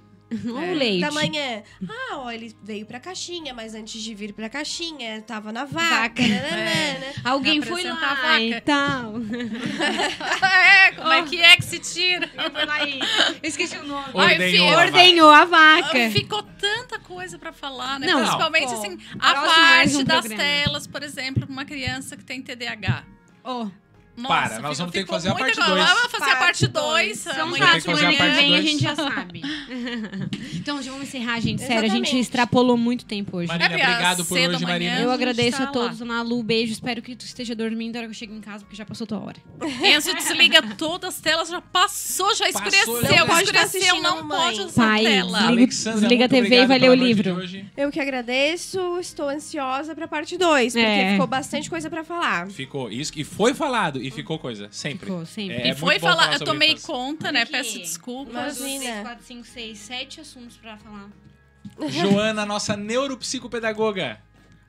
Olha 0.53 0.72
o 0.72 0.76
leite. 0.76 1.02
da 1.02 1.11
manhã. 1.11 1.64
Ah, 1.88 2.18
ó, 2.18 2.31
ele 2.31 2.56
veio 2.64 2.86
pra 2.86 2.99
caixinha, 2.99 3.53
mas 3.53 3.73
antes 3.73 4.02
de 4.02 4.14
vir 4.14 4.34
pra 4.34 4.48
caixinha, 4.48 5.22
tava 5.22 5.52
na 5.52 5.65
vaca. 5.65 5.90
Vaca. 5.90 6.22
nananana. 6.22 7.14
Alguém 7.23 7.61
foi 7.61 7.84
lá 7.84 8.34
a 8.34 8.40
e 8.40 8.52
vaca. 8.52 8.61
tal. 8.65 9.14
É, 10.80 10.91
como 10.94 11.11
é 11.11 11.23
que 11.23 11.40
é 11.41 11.56
que 11.56 11.64
se 11.64 11.80
tira? 11.80 12.27
Foi 12.52 12.65
lá 12.65 12.84
e... 12.88 12.99
Eu 12.99 13.49
esqueci 13.49 13.77
o 13.77 13.86
nome. 13.86 14.06
Ai, 14.15 14.34
Ordenhou 14.34 14.49
filho, 14.49 14.65
a 14.65 14.76
vaca. 14.76 14.86
Ordenhou 14.86 15.30
a 15.30 15.45
vaca. 15.45 16.11
Ficou 16.11 16.44
tanta 16.44 16.99
coisa 16.99 17.38
pra 17.38 17.52
falar, 17.53 17.99
né? 17.99 18.07
Não. 18.07 18.22
Principalmente, 18.22 18.73
assim, 18.73 18.98
a 19.19 19.31
próximo 19.31 19.56
parte 19.56 19.95
um 19.98 20.03
das 20.03 20.26
programa. 20.26 20.44
telas, 20.44 20.88
por 20.88 21.03
exemplo, 21.03 21.45
pra 21.45 21.52
uma 21.53 21.65
criança 21.65 22.18
que 22.18 22.23
tem 22.23 22.41
TDAH. 22.41 23.06
Ó, 23.44 23.68
Nossa, 24.20 24.50
Para, 24.50 24.60
nós 24.60 24.78
vamos 24.78 24.94
ter 24.94 25.04
que 25.04 25.10
fazer 25.10 25.30
a 25.30 25.36
parte 25.36 25.56
coisa. 25.56 25.70
dois. 25.72 25.86
Vamos 25.90 26.12
fazer 26.12 26.24
a 26.24 26.36
Parte 26.36 26.40
parte 26.40 26.68
dois. 26.68 27.24
2. 27.24 27.28
Então 27.28 27.44
Amanhã 27.48 27.66
tá, 27.66 27.72
tem 27.74 27.82
que 27.82 27.86
fazer 27.88 27.98
semana 28.00 28.10
a 28.10 28.12
que 28.12 28.18
parte 28.18 28.36
vem 28.36 28.56
a 28.56 28.62
gente 28.62 28.84
já 28.84 28.96
sabe. 28.96 29.41
então, 30.56 30.82
já 30.82 30.91
vamos 30.91 31.08
encerrar, 31.08 31.40
gente. 31.40 31.60
Sério, 31.62 31.78
a 31.78 31.82
gente 31.84 31.91
Exatamente. 32.04 32.20
extrapolou 32.20 32.78
muito 32.78 33.06
tempo 33.06 33.38
hoje. 33.38 33.48
Marina, 33.48 33.66
É, 33.66 33.84
obrigado 33.84 34.26
por 34.26 34.38
hoje. 34.38 34.66
Marina. 34.66 35.00
Eu 35.00 35.12
a 35.12 35.14
agradeço 35.14 35.58
tá 35.58 35.64
a 35.66 35.68
todos. 35.68 36.02
Ana 36.02 36.22
Lu, 36.22 36.41
beijo. 36.44 36.72
Espero 36.74 37.02
que 37.02 37.16
tu 37.16 37.26
esteja 37.26 37.56
dormindo 37.56 37.94
na 37.94 38.00
hora 38.00 38.08
que 38.08 38.12
eu 38.12 38.18
chego 38.18 38.34
em 38.34 38.41
casa, 38.41 38.64
porque 38.64 38.76
já 38.76 38.86
passou 38.86 39.06
tua 39.08 39.20
hora. 39.20 39.38
Enzo 39.84 40.14
desliga 40.16 40.62
todas 40.78 41.16
as 41.16 41.22
telas, 41.22 41.50
já 41.50 41.62
passou, 41.62 42.34
já 42.36 42.46
Passou, 42.52 42.68
escureceu. 42.68 43.16
já. 43.16 43.26
Pode 43.26 43.44
escureceu, 43.44 43.96
tá 43.96 44.02
não 44.02 44.28
pode 44.28 44.62
usar 44.62 44.84
Pai, 44.84 45.04
tela. 45.04 45.32
desliga- 45.32 45.48
Alexandra, 45.48 46.00
desliga 46.02 46.26
a 46.26 46.30
TV 46.30 46.62
e 46.64 46.66
vai 46.68 46.80
ler 46.80 46.90
o 46.90 46.94
livro. 46.94 47.38
Eu 47.78 47.91
que 47.91 48.00
agradeço, 48.00 48.98
estou 49.00 49.30
ansiosa 49.30 49.94
pra 49.96 50.08
parte 50.08 50.38
2, 50.38 50.74
porque 50.74 50.86
É. 50.86 51.12
ficou 51.14 51.28
bastante 51.28 51.70
coisa 51.70 51.90
pra 51.90 52.04
falar. 52.04 52.48
Ficou 52.50 52.91
isso 52.91 53.12
e 53.16 53.24
foi 53.24 53.54
falado 53.54 54.02
e 54.10 54.11
ficou 54.11 54.38
coisa 54.38 54.68
sempre. 54.72 55.07
Ficou, 55.07 55.26
sempre. 55.26 55.56
É, 55.56 55.69
E 55.69 55.76
foi 55.76 55.90
muito 55.95 56.02
bom 56.02 56.07
falar, 56.10 56.23
falar 56.23 56.36
eu 56.36 56.40
tomei 56.45 56.69
infância. 56.73 56.88
conta, 56.88 57.31
né? 57.31 57.41
Aqui. 57.44 57.52
Peço 57.52 57.80
desculpas. 57.80 58.60
Imagina. 58.60 58.84
3, 58.91 59.02
4, 59.03 59.26
5, 59.26 59.48
6, 59.48 59.77
7 59.80 60.22
assuntos 60.22 60.57
pra 60.57 60.77
falar. 60.77 61.10
Joana, 61.90 62.45
nossa 62.45 62.76
neuropsicopedagoga. 62.76 64.22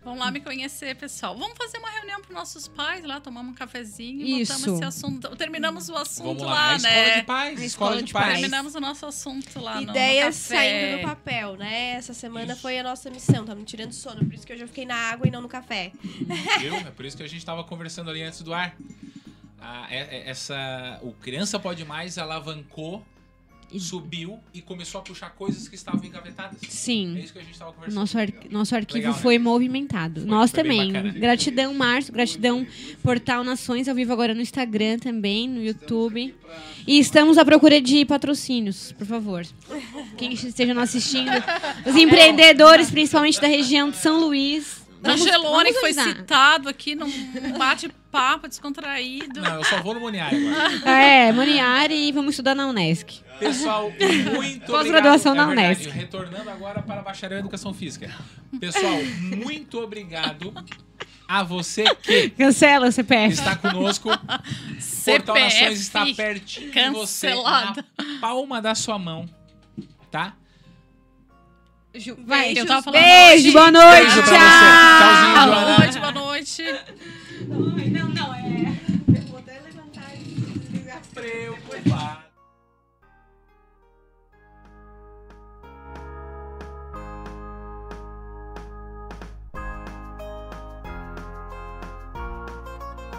Vão 0.02 0.16
lá 0.16 0.30
me 0.30 0.40
conhecer, 0.40 0.96
pessoal. 0.96 1.36
Vamos 1.36 1.58
fazer 1.58 1.76
uma 1.76 1.90
reunião 1.90 2.22
para 2.22 2.34
nossos 2.34 2.66
pais 2.66 3.04
lá, 3.04 3.20
tomar 3.20 3.42
um 3.42 3.52
cafezinho 3.52 4.22
e 4.22 4.40
Isso. 4.40 4.54
botamos 4.54 4.76
esse 4.80 4.84
assunto. 4.88 5.36
Terminamos 5.36 5.90
o 5.90 5.94
assunto 5.94 6.38
Vamos 6.38 6.42
lá. 6.44 6.54
lá, 6.54 6.70
a 6.72 6.76
escola 6.76 6.94
né? 6.94 7.14
de 7.16 7.22
pais. 7.26 7.60
A 7.60 7.64
escola, 7.64 7.66
escola 7.66 7.96
de 7.98 8.04
de 8.06 8.12
pais. 8.14 8.24
pais. 8.26 8.38
Terminamos 8.40 8.74
o 8.74 8.80
nosso 8.80 9.04
assunto 9.04 9.60
lá 9.60 9.74
no- 9.74 9.82
no, 9.82 9.90
Ideias 9.90 10.36
café. 10.38 10.54
saindo 10.56 10.96
do 10.96 11.02
papel, 11.06 11.56
né? 11.56 11.90
Essa 11.92 12.14
semana 12.14 12.56
foi 12.56 12.78
a 12.78 12.82
nossa 12.82 13.10
missão, 13.10 13.44
tá 13.44 13.54
me 13.54 13.62
tirando 13.62 13.92
sono, 13.92 14.24
por 14.24 14.32
isso 14.32 14.46
que 14.46 14.54
eu 14.54 14.66
fiquei 14.68 14.86
na 14.86 14.94
água 14.96 15.28
e 15.28 15.30
não 15.30 15.42
no 15.42 15.48
café. 15.50 15.92
Viu? 16.60 16.74
É 16.76 16.84
por 16.84 17.04
isso 17.04 17.14
que 17.14 17.22
a 17.22 17.28
gente 17.28 17.44
tava 17.44 17.62
conversando 17.62 18.08
ali 18.08 18.22
antes 18.22 18.40
do 18.40 18.54
ar. 18.54 18.74
Ah, 19.60 19.86
é- 19.90 20.18
é- 20.18 20.30
essa, 20.30 20.98
o 21.02 21.12
Criança 21.12 21.58
Pode 21.58 21.84
Mais 21.84 22.16
alavancou, 22.18 23.04
subiu 23.78 24.40
e 24.52 24.60
começou 24.60 25.00
a 25.00 25.04
puxar 25.04 25.30
coisas 25.30 25.68
que 25.68 25.76
estavam 25.76 26.04
engavetadas. 26.04 26.58
É 26.60 26.66
Sim. 26.66 27.16
isso 27.16 27.32
que 27.32 27.38
a 27.38 27.42
gente 27.42 27.56
tava 27.56 27.72
conversando. 27.72 28.00
Nosso, 28.00 28.18
ar- 28.18 28.32
nosso 28.50 28.74
arquivo 28.74 28.98
Legal, 28.98 29.12
né? 29.14 29.18
foi 29.20 29.38
movimentado. 29.38 30.22
Foi, 30.22 30.28
Nós 30.30 30.50
foi 30.50 30.62
também. 30.64 30.92
Gratidão, 31.12 31.72
Márcio. 31.72 32.12
Gratidão, 32.12 32.66
Portal 33.00 33.44
Nações, 33.44 33.86
ao 33.86 33.94
vivo 33.94 34.12
agora 34.12 34.34
no 34.34 34.40
Instagram 34.40 34.98
também, 34.98 35.48
no 35.48 35.62
YouTube. 35.62 36.34
E 36.84 36.98
estamos 36.98 37.38
à 37.38 37.44
procura 37.44 37.80
de 37.80 38.04
patrocínios, 38.04 38.90
por 38.92 39.06
favor. 39.06 39.46
Quem 40.16 40.32
esteja 40.32 40.74
nos 40.74 40.82
assistindo. 40.82 41.30
Os 41.86 41.94
empreendedores, 41.94 42.90
principalmente 42.90 43.40
da 43.40 43.46
região 43.46 43.88
de 43.90 43.98
São 43.98 44.18
Luís. 44.18 44.79
Vamos- 45.02 45.20
Angelone 45.22 45.72
vamos 45.72 45.80
foi 45.80 45.92
citado 45.92 46.68
aqui 46.68 46.94
num 46.94 47.10
bate-papo 47.58 48.46
descontraído. 48.48 49.40
Não, 49.40 49.54
eu 49.56 49.64
só 49.64 49.82
vou 49.82 49.94
no 49.94 50.00
Moniari 50.00 50.36
agora. 50.46 50.90
É, 50.90 51.32
Moniari 51.32 52.08
e 52.08 52.12
vamos 52.12 52.30
estudar 52.30 52.54
na 52.54 52.66
Unesc. 52.66 53.20
Pessoal, 53.38 53.90
muito 54.34 54.66
Pós-graduação 54.66 55.32
obrigado. 55.32 55.54
na 55.56 55.62
É 55.62 55.66
verdade, 55.68 55.84
Unesp. 55.88 55.98
Retornando 55.98 56.50
agora 56.50 56.82
para 56.82 57.00
Bacharel 57.02 57.38
em 57.38 57.40
Educação 57.40 57.72
Física. 57.72 58.10
Pessoal, 58.60 58.98
muito 59.44 59.78
obrigado 59.80 60.52
a 61.26 61.42
você 61.42 61.84
que 62.02 62.28
Cancela 62.30 62.88
o 62.88 62.92
CPF. 62.92 63.32
está 63.34 63.56
conosco. 63.56 64.10
Portal 65.04 65.34
Nações 65.34 65.80
está 65.80 66.04
pertinho 66.14 66.70
de 66.72 66.90
você, 66.90 67.28
cancelado. 67.30 67.84
na 67.98 68.20
palma 68.20 68.60
da 68.60 68.74
sua 68.74 68.98
mão, 68.98 69.24
tá? 70.10 70.34
Ju... 71.94 72.16
Vai, 72.24 72.52
eu 72.56 72.66
tava 72.66 72.82
falando. 72.82 73.02
Beijo, 73.02 73.52
boa 73.52 73.70
noite. 73.72 74.02
Beijo 74.02 74.22
tchau. 74.22 74.38
Tchauzinho, 74.98 75.34
boa 75.34 75.78
noite, 75.78 75.98
boa 75.98 76.12
noite. 76.12 76.64